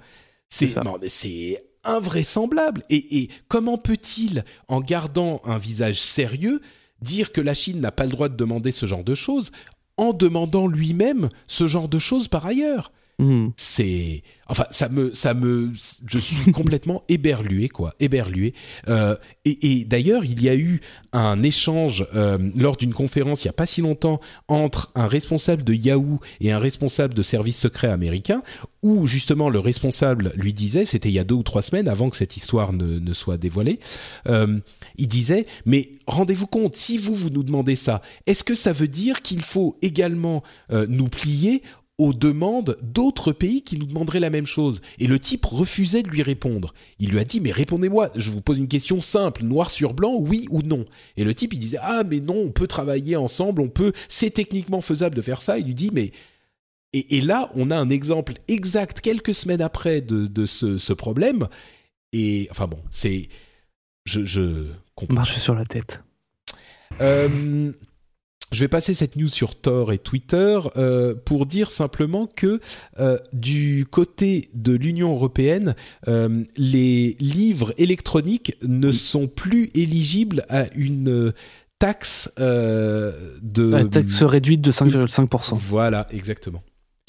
C'est 0.48 0.68
c'est 1.08 1.64
invraisemblable. 1.86 2.82
Et, 2.90 3.28
comment 3.48 3.78
peut-il, 3.78 4.44
en 4.68 4.80
gardant 4.80 5.40
un 5.44 5.58
visage 5.58 6.00
sérieux, 6.00 6.60
dire 7.00 7.32
que 7.32 7.40
la 7.40 7.54
Chine 7.54 7.80
n'a 7.80 7.92
pas 7.92 8.04
le 8.04 8.10
droit 8.10 8.28
de 8.28 8.36
demander 8.36 8.72
ce 8.72 8.86
genre 8.86 9.04
de 9.04 9.14
choses 9.14 9.52
en 9.96 10.12
demandant 10.12 10.66
lui-même 10.66 11.28
ce 11.46 11.66
genre 11.66 11.88
de 11.88 11.98
choses 11.98 12.28
par 12.28 12.46
ailleurs? 12.46 12.92
Hmm. 13.18 13.48
C'est 13.56 14.22
Enfin, 14.48 14.66
ça 14.70 14.88
me, 14.88 15.12
ça 15.12 15.34
me, 15.34 15.72
je 16.06 16.18
suis 16.18 16.52
complètement 16.52 17.02
éberlué, 17.08 17.68
quoi, 17.68 17.94
éberlué. 17.98 18.54
Euh, 18.88 19.16
et, 19.44 19.80
et 19.80 19.84
d'ailleurs, 19.84 20.24
il 20.24 20.40
y 20.40 20.48
a 20.48 20.54
eu 20.54 20.80
un 21.12 21.42
échange 21.42 22.06
euh, 22.14 22.38
lors 22.54 22.76
d'une 22.76 22.94
conférence 22.94 23.44
il 23.44 23.46
y 23.46 23.50
a 23.50 23.54
pas 23.54 23.66
si 23.66 23.80
longtemps 23.80 24.20
entre 24.46 24.92
un 24.94 25.08
responsable 25.08 25.64
de 25.64 25.74
Yahoo 25.74 26.20
et 26.40 26.52
un 26.52 26.58
responsable 26.58 27.14
de 27.14 27.22
services 27.22 27.58
secrets 27.58 27.88
américains, 27.88 28.42
où 28.82 29.06
justement 29.06 29.50
le 29.50 29.58
responsable 29.58 30.32
lui 30.36 30.52
disait, 30.52 30.84
c'était 30.84 31.08
il 31.08 31.14
y 31.14 31.18
a 31.18 31.24
deux 31.24 31.34
ou 31.34 31.42
trois 31.42 31.62
semaines 31.62 31.88
avant 31.88 32.08
que 32.08 32.16
cette 32.16 32.36
histoire 32.36 32.72
ne, 32.72 33.00
ne 33.00 33.12
soit 33.14 33.36
dévoilée, 33.36 33.80
euh, 34.28 34.58
il 34.96 35.08
disait, 35.08 35.44
mais 35.64 35.90
rendez-vous 36.06 36.46
compte, 36.46 36.76
si 36.76 36.98
vous 36.98 37.14
vous 37.14 37.30
nous 37.30 37.42
demandez 37.42 37.74
ça, 37.74 38.00
est-ce 38.26 38.44
que 38.44 38.54
ça 38.54 38.72
veut 38.72 38.88
dire 38.88 39.22
qu'il 39.22 39.42
faut 39.42 39.76
également 39.82 40.44
euh, 40.70 40.86
nous 40.88 41.08
plier 41.08 41.62
aux 41.98 42.12
demandes 42.12 42.76
d'autres 42.82 43.32
pays 43.32 43.62
qui 43.62 43.78
nous 43.78 43.86
demanderaient 43.86 44.20
la 44.20 44.30
même 44.30 44.46
chose. 44.46 44.82
Et 44.98 45.06
le 45.06 45.18
type 45.18 45.46
refusait 45.46 46.02
de 46.02 46.08
lui 46.08 46.22
répondre. 46.22 46.74
Il 46.98 47.10
lui 47.10 47.18
a 47.18 47.24
dit, 47.24 47.40
mais 47.40 47.52
répondez-moi, 47.52 48.10
je 48.14 48.30
vous 48.30 48.42
pose 48.42 48.58
une 48.58 48.68
question 48.68 49.00
simple, 49.00 49.44
noir 49.44 49.70
sur 49.70 49.94
blanc, 49.94 50.14
oui 50.18 50.46
ou 50.50 50.62
non. 50.62 50.84
Et 51.16 51.24
le 51.24 51.34
type, 51.34 51.54
il 51.54 51.58
disait, 51.58 51.78
ah 51.80 52.02
mais 52.06 52.20
non, 52.20 52.36
on 52.36 52.50
peut 52.50 52.66
travailler 52.66 53.16
ensemble, 53.16 53.62
on 53.62 53.68
peut, 53.68 53.92
c'est 54.08 54.30
techniquement 54.30 54.82
faisable 54.82 55.16
de 55.16 55.22
faire 55.22 55.40
ça. 55.40 55.58
Il 55.58 55.66
lui 55.66 55.74
dit, 55.74 55.90
mais... 55.92 56.12
Et, 56.92 57.20
là, 57.20 57.50
on 57.54 57.70
a 57.70 57.76
un 57.76 57.90
exemple 57.90 58.32
exact 58.48 59.02
quelques 59.02 59.34
semaines 59.34 59.60
après 59.60 60.00
de, 60.00 60.46
ce, 60.46 60.92
problème. 60.94 61.46
Et 62.14 62.48
enfin 62.50 62.66
bon, 62.66 62.78
c'est... 62.90 63.28
Je, 64.06 64.24
je 64.24 64.64
comprends. 64.94 65.16
Marche 65.16 65.38
sur 65.38 65.54
la 65.54 65.66
tête. 65.66 66.00
Euh, 67.02 67.72
je 68.52 68.60
vais 68.60 68.68
passer 68.68 68.94
cette 68.94 69.16
news 69.16 69.28
sur 69.28 69.56
Tor 69.56 69.92
et 69.92 69.98
Twitter 69.98 70.58
euh, 70.76 71.14
pour 71.24 71.46
dire 71.46 71.70
simplement 71.70 72.26
que 72.26 72.60
euh, 72.98 73.18
du 73.32 73.86
côté 73.90 74.48
de 74.54 74.74
l'Union 74.74 75.12
européenne, 75.12 75.74
euh, 76.06 76.44
les 76.56 77.16
livres 77.18 77.72
électroniques 77.76 78.56
ne 78.62 78.92
sont 78.92 79.26
plus 79.26 79.70
éligibles 79.74 80.44
à 80.48 80.66
une 80.74 81.32
taxe 81.78 82.30
de... 82.38 83.70
La 83.70 83.84
taxe 83.84 84.22
réduite 84.22 84.60
de 84.60 84.70
5,5%. 84.70 85.58
Voilà, 85.58 86.06
exactement. 86.10 86.62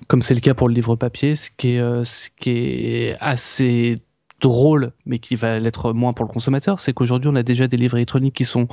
Comme 0.08 0.22
c'est 0.22 0.36
le 0.36 0.42
cas 0.42 0.54
pour 0.54 0.68
le 0.68 0.74
livre 0.74 0.96
papier, 0.96 1.36
ce 1.36 1.50
qui 1.56 1.70
est, 1.70 2.06
ce 2.06 2.30
qui 2.30 2.50
est 2.50 3.16
assez 3.20 3.98
drôle, 4.42 4.92
mais 5.06 5.20
qui 5.20 5.36
va 5.36 5.60
l'être 5.60 5.94
moins 5.94 6.14
pour 6.14 6.26
le 6.26 6.32
consommateur, 6.32 6.80
c'est 6.80 6.94
qu'aujourd'hui 6.94 7.30
on 7.30 7.36
a 7.36 7.44
déjà 7.44 7.68
des 7.68 7.78
livres 7.78 7.98
électroniques 7.98 8.36
qui 8.36 8.46
sont 8.46 8.68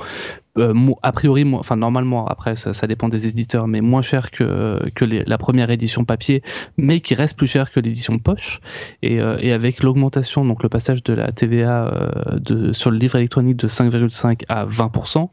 euh, 0.57 0.73
a 1.03 1.11
priori, 1.11 1.45
enfin 1.53 1.75
normalement, 1.75 2.27
après 2.27 2.55
ça, 2.55 2.73
ça, 2.73 2.87
dépend 2.87 3.09
des 3.09 3.27
éditeurs, 3.27 3.67
mais 3.67 3.81
moins 3.81 4.01
chers 4.01 4.31
que, 4.31 4.79
que 4.95 5.03
la 5.05 5.37
première 5.37 5.69
édition 5.69 6.05
papier, 6.05 6.43
mais 6.77 7.01
qui 7.01 7.13
reste 7.13 7.37
plus 7.37 7.47
cher 7.47 7.71
que 7.71 7.79
l'édition 7.79 8.19
poche. 8.19 8.61
Et, 9.01 9.19
euh, 9.19 9.37
et 9.41 9.51
avec 9.51 9.83
l'augmentation, 9.83 10.45
donc 10.45 10.63
le 10.63 10.69
passage 10.69 11.03
de 11.03 11.13
la 11.13 11.31
TVA 11.31 11.87
euh, 11.87 12.39
de, 12.39 12.73
sur 12.73 12.89
le 12.89 12.97
livre 12.97 13.17
électronique 13.17 13.57
de 13.57 13.67
5,5 13.67 14.43
à 14.47 14.65
20%, 14.65 15.29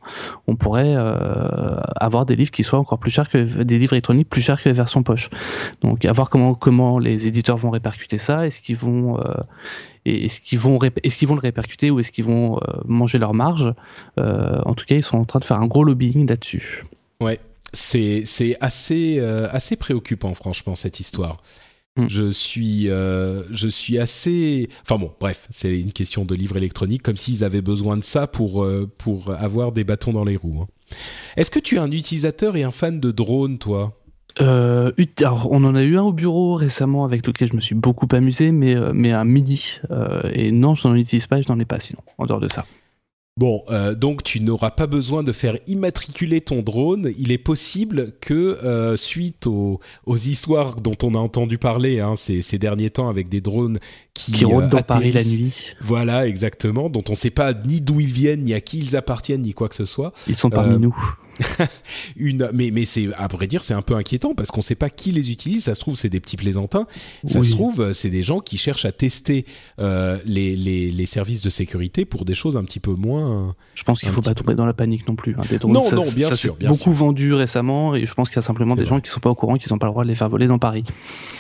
on 0.49 0.57
pourrait 0.57 0.95
avoir 1.97 2.27
des 2.27 2.37
livres 2.37 2.51
qui 2.51 2.65
soient 2.65 2.79
encore 2.79 2.99
plus 2.99 3.11
chers 3.11 3.29
que 3.29 3.63
des 3.63 3.79
livres 3.79 3.93
électroniques 3.93 4.29
plus 4.29 4.43
chers 4.43 4.63
que 4.63 4.69
les 4.69 4.75
versions 4.75 5.03
poche. 5.03 5.31
Donc 5.83 6.05
à 6.05 6.13
voir 6.13 6.31
comment 6.31 6.55
comment 6.55 6.99
les 6.99 7.27
éditeurs 7.27 7.57
vont 7.57 7.71
répercuter 7.71 8.19
ça, 8.19 8.47
est-ce 8.47 8.61
qu'ils 8.61 8.77
vont 8.77 9.19
est-ce 10.05 10.41
qu'ils 10.41 10.59
vont, 10.59 10.79
est-ce 11.03 11.17
qu'ils 11.17 11.29
vont 11.29 11.37
le 11.37 11.41
répercuter 11.41 11.91
ou 11.91 12.01
est-ce 12.01 12.11
qu'ils 12.11 12.25
vont 12.25 12.57
euh, 12.57 12.81
manger 12.85 13.19
leur 13.19 13.35
marge? 13.35 13.73
Euh, 14.19 14.61
En 14.65 14.75
tout 14.75 14.85
cas, 14.85 14.97
ils 14.97 15.03
sont 15.03 15.12
en 15.19 15.25
train 15.25 15.41
de 15.41 15.45
faire 15.45 15.61
un 15.61 15.67
gros 15.67 15.85
lobbying 15.85 16.27
là-dessus. 16.29 16.85
Ouais, 17.21 17.39
c'est 17.73 18.25
c'est 18.27 18.57
assez 18.61 19.17
euh, 19.19 19.49
assez 19.51 19.77
préoccupant, 19.77 20.35
franchement, 20.35 20.75
cette 20.75 21.01
histoire. 21.01 21.39
Hmm. 21.97 22.07
Je 22.09 22.31
suis 22.31 22.87
je 22.87 23.69
suis 23.69 23.99
assez. 23.99 24.69
Enfin 24.83 24.99
bon, 24.99 25.13
bref, 25.21 25.49
c'est 25.53 25.79
une 25.79 25.93
question 25.93 26.25
de 26.25 26.35
livre 26.35 26.57
électronique, 26.57 27.03
comme 27.03 27.17
s'ils 27.17 27.45
avaient 27.45 27.63
besoin 27.63 27.97
de 27.97 28.05
ça 28.05 28.27
pour 28.27 28.67
pour 28.99 29.31
avoir 29.31 29.73
des 29.73 29.85
bâtons 29.85 30.13
dans 30.13 30.25
les 30.25 30.37
roues. 30.37 30.63
Hein. 30.63 30.69
Est-ce 31.37 31.51
que 31.51 31.59
tu 31.59 31.77
es 31.77 31.79
un 31.79 31.91
utilisateur 31.91 32.57
et 32.57 32.63
un 32.63 32.71
fan 32.71 33.01
de 33.01 33.11
drones, 33.11 33.59
toi? 33.59 33.99
Euh, 34.41 34.93
on 35.51 35.65
en 35.65 35.75
a 35.75 35.83
eu 35.83 35.99
un 35.99 36.03
au 36.03 36.13
bureau 36.13 36.55
récemment 36.55 37.05
avec 37.05 37.27
lequel 37.27 37.49
je 37.49 37.57
me 37.57 37.61
suis 37.61 37.75
beaucoup 37.75 38.09
amusé, 38.13 38.51
mais, 38.51 38.75
euh, 38.75 38.93
mais 38.95 39.13
à 39.13 39.25
midi. 39.25 39.79
Euh, 39.91 40.23
et 40.33 40.53
non, 40.53 40.75
je 40.75 40.89
n'en 40.89 40.95
utilise 40.95 41.27
pas, 41.27 41.43
je 41.43 41.51
n'en 41.51 41.59
ai 41.59 41.65
pas 41.65 41.81
sinon, 41.81 42.01
en 42.19 42.27
dehors 42.27 42.41
de 42.41 42.51
ça. 42.51 42.65
Bon, 43.39 43.65
donc 43.97 44.23
tu 44.23 44.41
n'auras 44.41 44.71
pas 44.73 44.87
besoin 44.87 45.23
de 45.23 45.33
faire 45.33 45.57
immatriculer 45.67 46.43
ton 46.43 46.61
drone. 46.61 47.11
Il 47.19 47.33
est 47.33 47.39
possible 47.39 48.13
que 48.21 48.95
suite 48.97 49.47
aux, 49.47 49.81
histoires 50.07 50.77
dont 50.77 50.97
on 51.03 51.15
a 51.15 51.19
entendu 51.19 51.57
parler 51.57 52.01
hein, 52.01 52.15
ces, 52.15 52.43
ces, 52.43 52.59
derniers 52.59 52.91
temps 52.91 53.09
avec 53.09 53.31
des 53.31 53.41
drones 53.41 53.79
qui, 54.13 54.33
qui 54.33 54.45
rôdent 54.45 54.69
dans 54.69 54.83
Paris 54.83 55.13
la 55.13 55.25
nuit. 55.25 55.55
Voilà, 55.81 56.27
exactement. 56.27 56.91
Dont 56.91 57.05
on 57.09 57.13
ne 57.13 57.17
sait 57.17 57.31
pas 57.31 57.55
ni 57.55 57.81
d'où 57.81 58.01
ils 58.01 58.13
viennent, 58.13 58.43
ni 58.43 58.53
à 58.53 58.61
qui 58.61 58.79
ils 58.79 58.97
appartiennent, 58.97 59.43
ni 59.43 59.55
quoi 59.55 59.71
que 59.71 59.77
ce 59.77 59.87
soit. 59.87 60.13
Ils 60.29 60.37
sont 60.37 60.51
parmi 60.51 60.79
nous. 60.79 60.95
une, 62.17 62.51
mais 62.53 62.71
mais 62.73 62.85
c'est 62.85 63.09
à 63.17 63.27
vrai 63.29 63.47
dire 63.47 63.63
c'est 63.63 63.75
un 63.75 63.83
peu 63.83 63.95
inquiétant 63.95 64.35
parce 64.35 64.51
qu'on 64.51 64.61
ne 64.61 64.65
sait 64.65 64.75
pas 64.75 64.91
qui 64.91 65.13
les 65.13 65.31
utilise. 65.31 65.65
Ça 65.65 65.75
se 65.75 65.81
trouve 65.81 65.97
c'est 65.97 66.09
des 66.09 66.21
petits 66.21 66.37
plaisantins. 66.37 66.87
Ça 67.27 67.43
se 67.43 67.51
trouve 67.51 67.93
c'est 67.93 68.11
des 68.11 68.23
gens 68.23 68.41
qui 68.41 68.59
cherchent 68.59 68.85
à 68.85 68.93
tester 68.93 69.45
euh, 69.79 70.19
les, 70.25 70.57
les, 70.57 70.91
les, 70.91 71.07
services 71.07 71.43
de 71.43 71.51
sécurité 71.51 72.05
pour 72.05 72.25
des 72.25 72.35
choses 72.35 72.57
un 72.57 72.65
petit 72.65 72.81
peu 72.81 72.95
moins. 72.95 73.55
Je 73.75 73.83
pense 73.85 74.01
qu'il 74.01 74.09
ne 74.09 74.15
faut 74.15 74.21
pas 74.21 74.35
tomber 74.35 74.55
dans 74.55 74.67
la 74.67 74.75
panique 74.75 75.07
non 75.09 75.17
plus. 75.17 75.35
Hein. 75.39 75.43
Des 75.49 75.59
drones, 75.59 75.73
non 75.73 75.83
ça, 75.83 75.97
non 75.97 76.05
bien 76.15 76.31
sûr. 76.33 76.57
Bien 76.57 76.71
beaucoup 76.71 76.93
vendu 76.93 77.35
récemment 77.35 77.95
et 77.95 78.07
je 78.07 78.15
pense 78.15 78.29
qu'il 78.29 78.37
y 78.37 78.39
a 78.39 78.43
simplement 78.43 78.75
des 78.75 78.87
gens 78.87 79.01
qui 79.01 79.11
sont 79.11 79.21
pas 79.21 79.31
au 79.31 79.35
courant, 79.35 79.57
qui 79.57 79.71
n'ont 79.71 79.79
pas 79.79 79.87
le 79.87 79.93
droit 79.93 80.05
de 80.05 80.09
les 80.09 80.15
faire 80.15 80.29
voler 80.29 80.47
dans 80.47 80.59
Paris. 80.59 80.85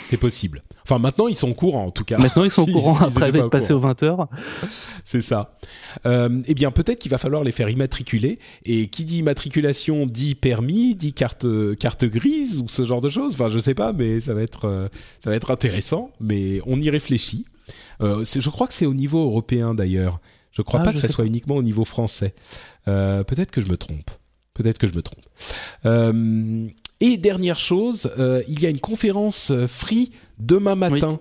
C'est 0.05 0.16
possible. 0.16 0.62
Enfin, 0.85 0.98
maintenant, 0.98 1.28
ils 1.28 1.35
sont 1.35 1.51
au 1.51 1.55
courant, 1.55 1.86
en 1.86 1.90
tout 1.90 2.05
cas. 2.05 2.19
Maintenant, 2.19 2.44
ils 2.44 2.51
sont 2.51 2.62
au 2.69 2.73
courant 2.73 2.98
après 3.01 3.28
être 3.28 3.48
passé 3.48 3.73
aux 3.73 3.81
20 3.81 4.02
heures. 4.02 4.28
C'est 5.05 5.23
ça. 5.23 5.56
Euh, 6.06 6.40
eh 6.47 6.55
bien, 6.55 6.70
peut-être 6.70 6.98
qu'il 6.98 7.10
va 7.10 7.19
falloir 7.19 7.44
les 7.44 7.52
faire 7.52 7.69
immatriculer. 7.69 8.39
Et 8.64 8.89
qui 8.89 9.05
dit 9.05 9.19
immatriculation 9.19 9.82
dit 10.07 10.35
permis, 10.35 10.95
dit 10.95 11.13
carte, 11.13 11.47
carte 11.77 12.05
grise 12.05 12.61
ou 12.61 12.69
ce 12.69 12.85
genre 12.85 13.01
de 13.01 13.09
choses. 13.09 13.35
Enfin, 13.35 13.49
je 13.49 13.59
sais 13.59 13.75
pas, 13.75 13.93
mais 13.93 14.21
ça 14.21 14.35
va 14.35 14.43
être, 14.43 14.67
euh, 14.67 14.89
ça 15.23 15.31
va 15.31 15.37
être 15.37 15.51
intéressant. 15.51 16.11
Mais 16.21 16.61
on 16.67 16.81
y 16.81 16.91
réfléchit. 16.91 17.47
Euh, 18.01 18.25
je 18.25 18.51
crois 18.51 18.67
que 18.67 18.75
c'est 18.75 18.87
au 18.87 18.95
niveau 18.95 19.25
européen, 19.25 19.75
d'ailleurs. 19.75 20.21
Je 20.51 20.63
crois 20.63 20.81
ah, 20.81 20.85
pas 20.85 20.93
que 20.93 20.99
ça 20.99 21.09
soit 21.09 21.25
uniquement 21.25 21.57
au 21.57 21.63
niveau 21.63 21.85
français. 21.85 22.35
Euh, 22.89 23.25
peut-être 23.25 23.51
que 23.51 23.61
je 23.61 23.69
me 23.69 23.77
trompe. 23.77 24.11
Peut-être 24.55 24.79
que 24.79 24.87
je 24.87 24.95
me 24.95 25.03
trompe. 25.03 25.25
Euh, 25.87 26.69
et 27.01 27.17
dernière 27.17 27.59
chose, 27.59 28.11
il 28.49 28.61
y 28.61 28.67
a 28.67 28.69
une 28.69 28.81
conférence 28.81 29.53
Free 29.67 30.11
demain 30.39 30.75
matin. 30.75 31.19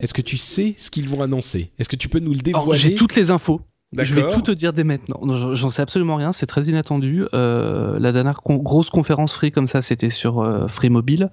Est-ce 0.00 0.12
que 0.12 0.22
tu 0.22 0.36
sais 0.36 0.74
ce 0.76 0.90
qu'ils 0.90 1.08
vont 1.08 1.22
annoncer? 1.22 1.70
Est-ce 1.78 1.88
que 1.88 1.96
tu 1.96 2.08
peux 2.08 2.18
nous 2.18 2.34
le 2.34 2.40
dévoiler? 2.40 2.78
J'ai 2.78 2.94
toutes 2.94 3.16
les 3.16 3.30
infos. 3.30 3.60
Je 3.98 4.14
vais 4.14 4.30
tout 4.30 4.42
te 4.42 4.50
dire 4.50 4.72
dès 4.72 4.84
maintenant. 4.84 5.20
J'en 5.54 5.70
sais 5.70 5.82
absolument 5.82 6.16
rien, 6.16 6.32
c'est 6.32 6.46
très 6.46 6.64
inattendu. 6.64 7.24
Euh, 7.34 7.98
la 7.98 8.12
dernière 8.12 8.40
grosse 8.44 8.90
conférence 8.90 9.34
Free 9.34 9.52
comme 9.52 9.66
ça, 9.66 9.82
c'était 9.82 10.10
sur 10.10 10.68
Free 10.68 10.90
Mobile. 10.90 11.30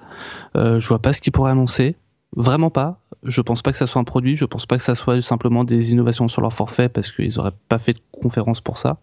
je 0.56 0.88
vois 0.88 1.00
pas 1.00 1.14
ce 1.14 1.22
qu'ils 1.22 1.32
pourraient 1.32 1.52
annoncer. 1.52 1.96
Vraiment 2.36 2.70
pas. 2.70 3.02
Je 3.24 3.42
pense 3.42 3.62
pas 3.62 3.74
que 3.74 3.78
ça 3.78 3.88
soit 3.88 4.00
un 4.00 4.06
produit. 4.06 4.38
Je 4.38 4.46
pense 4.46 4.66
pas 4.66 4.78
que 4.78 4.84
ça 4.84 4.96
soit 4.96 5.22
simplement 5.22 5.64
des 5.64 5.92
innovations 5.92 6.28
sur 6.30 6.42
leur 6.42 6.54
forfait 6.54 6.88
parce 6.88 7.12
qu'ils 7.12 7.40
auraient 7.40 7.52
pas 7.68 7.78
fait 7.78 7.94
de 7.94 8.00
conférence 8.12 8.62
pour 8.62 8.78
ça. 8.78 9.00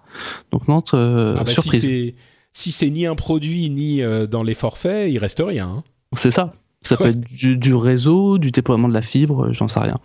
Donc 0.51 0.67
non, 0.69 0.83
ah 0.93 1.43
bah 1.45 1.51
surprise 1.51 2.15
si 2.55 2.73
c'est 2.73 2.91
ni 2.91 3.07
un 3.07 3.15
produit 3.15 3.71
ni 3.71 4.03
dans 4.31 4.43
les 4.43 4.55
forfaits, 4.55 5.11
il 5.11 5.19
reste 5.19 5.43
rien. 5.47 5.69
Hein. 5.69 5.83
C'est 6.17 6.31
ça. 6.31 6.55
Ça 6.81 6.97
peut 6.99 7.07
être 7.07 7.21
du, 7.21 7.75
réseau, 7.75 8.39
du 8.39 8.51
déploiement 8.51 8.89
de 8.89 8.95
la 8.95 9.03
fibre, 9.03 9.53
j'en 9.53 9.69
sais 9.69 9.81
rien. 9.81 9.99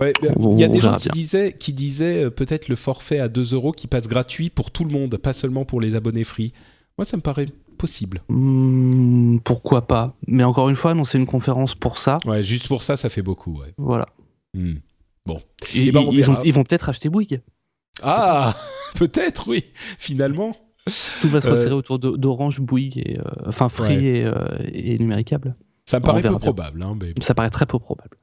Il 0.00 0.58
y 0.58 0.64
a 0.64 0.68
des 0.68 0.80
gens 0.80 0.96
qui 0.96 1.08
disaient, 1.10 1.52
qui 1.52 1.72
disaient 1.72 2.30
peut-être 2.30 2.68
le 2.68 2.76
forfait 2.76 3.20
à 3.20 3.28
2 3.28 3.54
euros 3.54 3.72
qui 3.72 3.86
passe 3.86 4.08
gratuit 4.08 4.50
pour 4.50 4.70
tout 4.70 4.84
le 4.84 4.90
monde, 4.90 5.16
pas 5.16 5.32
seulement 5.32 5.64
pour 5.64 5.80
les 5.80 5.94
abonnés 5.96 6.24
free. 6.24 6.52
Moi, 6.98 7.04
ça 7.04 7.16
me 7.16 7.22
paraît 7.22 7.46
possible. 7.78 8.22
Hmm, 8.28 9.38
pourquoi 9.38 9.86
pas 9.86 10.14
Mais 10.26 10.44
encore 10.44 10.68
une 10.68 10.76
fois, 10.76 10.94
non, 10.94 11.04
c'est 11.04 11.18
une 11.18 11.26
conférence 11.26 11.74
pour 11.74 11.98
ça. 11.98 12.18
Ouais, 12.26 12.42
juste 12.42 12.68
pour 12.68 12.82
ça, 12.82 12.96
ça 12.96 13.08
fait 13.08 13.22
beaucoup. 13.22 13.58
Ouais. 13.60 13.72
Voilà. 13.78 14.06
Hmm. 14.54 14.74
Bon. 15.26 15.40
Et, 15.74 15.86
eh 15.86 15.92
ben, 15.92 16.04
ils, 16.12 16.52
vont 16.52 16.64
peut-être 16.64 16.88
acheter 16.88 17.08
Bouygues. 17.08 17.40
Ah, 18.02 18.54
peut-être, 18.96 19.48
oui, 19.48 19.64
finalement. 19.98 20.54
Tout 21.20 21.28
va 21.28 21.40
se 21.40 21.46
euh, 21.46 21.52
resserrer 21.52 21.74
autour 21.74 21.98
d'Orange, 21.98 22.60
Bouygues, 22.60 22.98
et, 22.98 23.18
euh, 23.18 23.24
enfin 23.46 23.68
Free 23.68 24.06
et, 24.06 24.24
euh, 24.24 24.58
et 24.72 24.98
Numéricable. 24.98 25.56
Ça 25.84 26.00
me 26.00 26.04
paraît 26.04 26.22
peu 26.22 26.38
probable. 26.38 26.82
Hein, 26.82 26.98
Ça 27.22 27.34
paraît 27.34 27.50
très 27.50 27.66
peu 27.66 27.78
probable. 27.78 28.16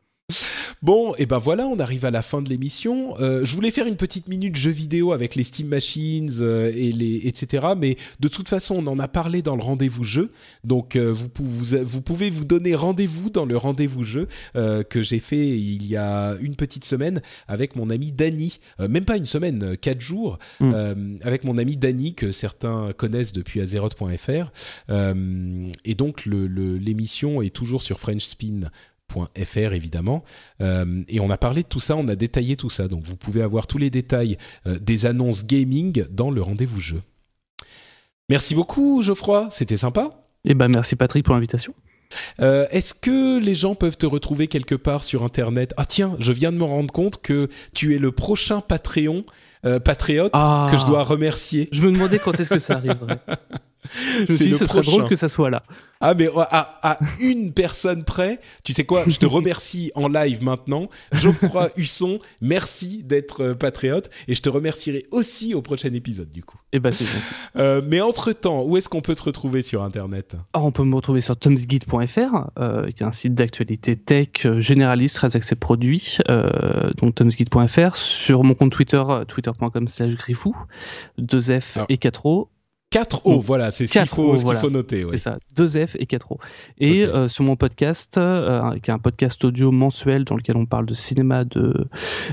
Bon, 0.81 1.15
et 1.17 1.25
ben 1.25 1.37
voilà, 1.37 1.67
on 1.67 1.79
arrive 1.79 2.03
à 2.03 2.11
la 2.11 2.21
fin 2.21 2.41
de 2.41 2.49
l'émission. 2.49 3.17
Euh, 3.21 3.45
je 3.45 3.55
voulais 3.55 3.71
faire 3.71 3.87
une 3.87 3.95
petite 3.95 4.27
minute 4.27 4.57
jeu 4.57 4.71
vidéo 4.71 5.13
avec 5.13 5.35
les 5.35 5.45
Steam 5.45 5.69
Machines 5.69 6.29
euh, 6.41 6.69
et 6.75 6.91
les 6.91 7.27
etc. 7.27 7.67
Mais 7.77 7.95
de 8.19 8.27
toute 8.27 8.49
façon, 8.49 8.75
on 8.75 8.87
en 8.87 8.99
a 8.99 9.07
parlé 9.07 9.41
dans 9.41 9.55
le 9.55 9.63
rendez-vous 9.63 10.03
jeu, 10.03 10.31
donc 10.65 10.97
euh, 10.97 11.13
vous, 11.13 11.29
vous, 11.35 11.77
vous, 11.81 12.01
pouvez 12.01 12.29
vous 12.29 12.43
donner 12.43 12.75
rendez-vous 12.75 13.29
dans 13.29 13.45
le 13.45 13.55
rendez-vous 13.55 14.03
jeu 14.03 14.27
que 14.53 15.01
j'ai 15.01 15.19
fait 15.19 15.57
il 15.57 15.87
y 15.87 15.95
a 15.95 16.35
une 16.41 16.55
petite 16.55 16.83
semaine 16.83 17.21
avec 17.47 17.75
mon 17.75 17.89
ami 17.89 18.11
Dany. 18.11 18.59
même 18.79 19.05
pas 19.05 19.17
une 19.17 19.25
semaine, 19.25 19.77
quatre 19.77 20.01
jours, 20.01 20.39
hmm. 20.59 20.73
avec 21.21 21.43
mon 21.43 21.57
ami 21.57 21.77
Dany 21.77 22.15
que 22.15 22.31
certains 22.31 22.91
connaissent 22.93 23.31
depuis 23.31 23.61
azeroth.fr. 23.61 24.51
et 24.89 25.95
donc 25.95 26.25
l'émission 26.25 27.41
est 27.41 27.55
toujours 27.55 27.81
sur 27.81 27.99
French 27.99 28.23
Spin 28.23 28.69
.fr 29.13 29.73
évidemment 29.73 30.23
euh, 30.61 31.03
et 31.07 31.19
on 31.19 31.29
a 31.29 31.37
parlé 31.37 31.63
de 31.63 31.67
tout 31.67 31.79
ça, 31.79 31.95
on 31.95 32.07
a 32.07 32.15
détaillé 32.15 32.55
tout 32.55 32.69
ça 32.69 32.87
donc 32.87 33.03
vous 33.03 33.15
pouvez 33.15 33.41
avoir 33.41 33.67
tous 33.67 33.77
les 33.77 33.89
détails 33.89 34.37
euh, 34.65 34.77
des 34.79 35.05
annonces 35.05 35.45
gaming 35.45 36.05
dans 36.11 36.29
le 36.29 36.41
rendez-vous 36.41 36.79
jeu. 36.79 37.01
Merci 38.29 38.55
beaucoup 38.55 39.01
Geoffroy, 39.01 39.47
c'était 39.51 39.77
sympa. 39.77 40.23
Et 40.43 40.51
eh 40.51 40.53
ben 40.53 40.69
merci 40.73 40.95
Patrick 40.95 41.25
pour 41.25 41.33
l'invitation. 41.33 41.73
Euh, 42.41 42.67
est-ce 42.71 42.93
que 42.93 43.39
les 43.39 43.55
gens 43.55 43.75
peuvent 43.75 43.97
te 43.97 44.05
retrouver 44.05 44.47
quelque 44.47 44.75
part 44.75 45.03
sur 45.03 45.23
internet? 45.23 45.73
Ah 45.77 45.85
tiens, 45.85 46.15
je 46.19 46.31
viens 46.31 46.51
de 46.51 46.57
me 46.57 46.63
rendre 46.63 46.93
compte 46.93 47.21
que 47.21 47.49
tu 47.73 47.95
es 47.95 47.99
le 47.99 48.11
prochain 48.11 48.61
Patreon 48.61 49.25
patriote 49.83 50.31
ah. 50.33 50.67
que 50.71 50.77
je 50.77 50.85
dois 50.85 51.03
remercier. 51.03 51.67
Je 51.73 51.81
me 51.81 51.91
demandais 51.91 52.19
quand 52.19 52.39
est-ce 52.39 52.51
que 52.51 52.59
ça 52.59 52.75
arriverait. 52.75 53.19
Je 54.29 54.49
me 54.49 54.57
ce 54.57 54.65
serait 54.65 54.81
drôle 54.81 55.07
que 55.07 55.15
ça 55.15 55.29
soit 55.29 55.49
là. 55.49 55.63
Ah, 55.99 56.13
mais 56.13 56.29
à, 56.35 56.99
une 57.19 57.51
personne 57.53 58.03
près, 58.03 58.39
tu 58.63 58.73
sais 58.73 58.85
quoi, 58.85 59.03
je 59.07 59.17
te 59.17 59.25
remercie 59.37 59.91
en 59.95 60.07
live 60.07 60.43
maintenant. 60.43 60.89
Geoffroy 61.11 61.69
Husson, 61.77 62.19
merci 62.41 63.03
d'être 63.03 63.43
euh, 63.43 63.55
patriote 63.55 64.09
et 64.27 64.35
je 64.35 64.41
te 64.41 64.49
remercierai 64.49 65.05
aussi 65.11 65.55
au 65.55 65.61
prochain 65.61 65.91
épisode 65.93 66.29
du 66.29 66.43
coup. 66.43 66.57
Eh 66.71 66.79
ben, 66.79 66.91
c'est 66.91 67.05
bon. 67.05 67.11
Euh, 67.55 67.81
mais 67.83 68.01
entre-temps, 68.01 68.63
où 68.63 68.77
est-ce 68.77 68.87
qu'on 68.87 69.01
peut 69.01 69.15
te 69.15 69.23
retrouver 69.23 69.63
sur 69.63 69.81
Internet? 69.81 70.35
Alors, 70.53 70.67
On 70.67 70.71
peut 70.71 70.83
me 70.83 70.95
retrouver 70.95 71.21
sur 71.21 71.35
tomsguide.fr, 71.35 72.49
euh, 72.59 72.91
qui 72.91 73.01
est 73.01 73.05
un 73.05 73.11
site 73.11 73.33
d'actualité 73.33 73.95
tech 73.95 74.45
euh, 74.45 74.59
généraliste, 74.59 75.15
très 75.15 75.35
axé 75.35 75.55
produits, 75.55 76.17
donc 76.97 77.15
tomsguide.fr, 77.15 77.95
sur 77.95 78.43
mon 78.43 78.53
compte 78.53 78.71
Twitter, 78.71 79.01
twitter.com 79.27 79.87
slash 79.87 80.13
griffou, 80.15 80.55
2F 81.19 81.85
et 81.89 81.95
4O, 81.95 82.47
4 82.89 83.21
O, 83.25 83.39
voilà, 83.41 83.71
c'est 83.71 83.85
ce 83.85 83.91
qu'il 83.91 84.05
faut, 84.05 84.37
faut, 84.37 84.69
noter. 84.69 85.05
C'est 85.11 85.17
ça, 85.17 85.39
2 85.55 85.87
F 85.87 85.95
et 85.99 86.05
4 86.05 86.31
O. 86.31 86.39
Et 86.77 87.05
euh, 87.05 87.27
sur 87.27 87.43
mon 87.43 87.57
podcast, 87.57 88.17
euh, 88.17 88.77
qui 88.79 88.89
est 88.89 88.93
un 88.93 88.99
podcast 88.99 89.43
audio 89.43 89.71
mensuel 89.71 90.23
dans 90.23 90.37
lequel 90.37 90.55
on 90.55 90.65
parle 90.65 90.85
de 90.85 90.93
cinéma, 90.93 91.43
de, 91.43 91.89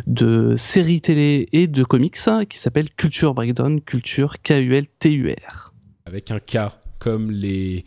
de 0.07 0.55
séries 0.57 1.01
télé 1.01 1.49
et 1.53 1.67
de 1.67 1.83
comics, 1.83 2.19
qui 2.49 2.59
s'appelle 2.59 2.89
Culture 2.91 3.35
Breakdown, 3.35 3.81
Culture 3.81 4.41
K-U-L-T-U-R. 4.43 5.73
Avec 6.07 6.31
un 6.31 6.39
K, 6.39 6.59
comme 7.01 7.33
les... 7.33 7.85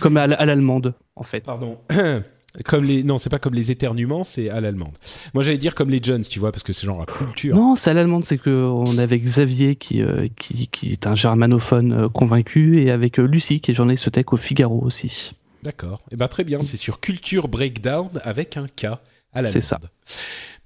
Comme 0.00 0.16
à 0.16 0.26
l'allemande, 0.26 0.94
en 1.14 1.22
fait. 1.22 1.44
Pardon. 1.44 1.78
Comme 2.64 2.84
les 2.84 3.04
non, 3.04 3.18
c'est 3.18 3.30
pas 3.30 3.38
comme 3.38 3.54
les 3.54 3.70
éternuements, 3.70 4.24
c'est 4.24 4.50
à 4.50 4.60
l'allemande. 4.60 4.96
Moi, 5.34 5.44
j'allais 5.44 5.58
dire 5.58 5.74
comme 5.74 5.88
les 5.88 6.00
Jones, 6.02 6.22
tu 6.22 6.40
vois, 6.40 6.50
parce 6.50 6.64
que 6.64 6.72
c'est 6.72 6.84
genre 6.84 6.98
la 6.98 7.06
culture. 7.06 7.54
Non, 7.54 7.76
c'est 7.76 7.90
à 7.90 7.94
l'allemande, 7.94 8.24
c'est 8.24 8.38
que 8.38 8.50
on 8.50 8.98
est 8.98 9.02
avec 9.02 9.22
Xavier 9.22 9.76
qui, 9.76 10.02
euh, 10.02 10.26
qui, 10.36 10.66
qui 10.66 10.92
est 10.92 11.06
un 11.06 11.14
germanophone 11.14 11.92
euh, 11.92 12.08
convaincu 12.08 12.82
et 12.82 12.90
avec 12.90 13.20
euh, 13.20 13.22
Lucie 13.22 13.60
qui 13.60 13.70
est 13.70 13.74
journaliste 13.74 14.10
tech 14.10 14.26
au 14.32 14.36
Figaro 14.36 14.80
aussi. 14.82 15.32
D'accord. 15.62 16.00
Et 16.10 16.14
eh 16.14 16.16
ben 16.16 16.26
très 16.26 16.42
bien, 16.42 16.60
c'est 16.62 16.76
sur 16.76 17.00
Culture 17.00 17.46
Breakdown 17.46 18.08
avec 18.22 18.56
un 18.56 18.66
K 18.66 18.84
à 18.84 18.98
l'allemande. 19.34 19.52
C'est 19.52 19.60
ça. 19.60 19.78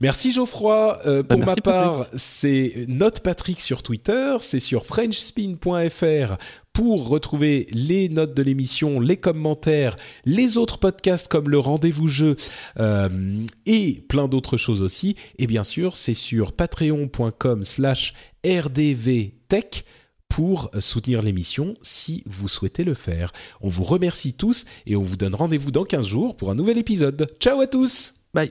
Merci 0.01 0.33
Geoffroy. 0.33 0.99
Euh, 1.07 1.23
bah, 1.23 1.37
pour 1.37 1.45
ma 1.45 1.55
part, 1.57 2.07
c'est 2.15 2.87
Note 2.89 3.21
Patrick 3.21 3.61
sur 3.61 3.83
Twitter, 3.83 4.37
c'est 4.41 4.59
sur 4.59 4.87
frenchspin.fr 4.87 6.37
pour 6.75 7.09
retrouver 7.09 7.67
les 7.71 8.11
notes 8.11 8.35
de 8.35 8.43
l'émission, 8.43 9.01
les 9.01 9.17
commentaires, 9.17 9.97
les 10.27 10.59
autres 10.59 10.79
podcasts 10.79 11.29
comme 11.29 11.49
le 11.49 11.59
rendez-vous 11.59 12.09
jeu 12.09 12.37
euh, 12.79 13.47
et 13.65 14.05
plein 14.09 14.29
d'autres 14.29 14.59
choses 14.59 14.83
aussi. 14.83 15.17
Et 15.39 15.47
bien 15.47 15.65
sûr, 15.65 15.97
c'est 15.97 16.15
sur 16.15 16.53
patreon.com 16.53 17.63
slash 17.63 18.13
rdvtech 18.45 19.85
pour 20.29 20.69
soutenir 20.81 21.23
l'émission 21.23 21.75
si 21.81 22.25
vous 22.27 22.49
souhaitez 22.49 22.83
le 22.83 22.95
faire. 22.95 23.33
On 23.61 23.69
vous 23.69 23.85
remercie 23.85 24.35
tous 24.35 24.65
et 24.87 24.97
on 24.97 25.03
vous 25.03 25.17
donne 25.17 25.37
rendez-vous 25.37 25.71
dans 25.71 25.85
15 25.85 26.07
jours 26.07 26.37
pour 26.37 26.51
un 26.51 26.57
nouvel 26.57 26.77
épisode. 26.77 27.29
Ciao 27.39 27.61
à 27.61 27.69
tous 27.69 28.15
Bye 28.35 28.51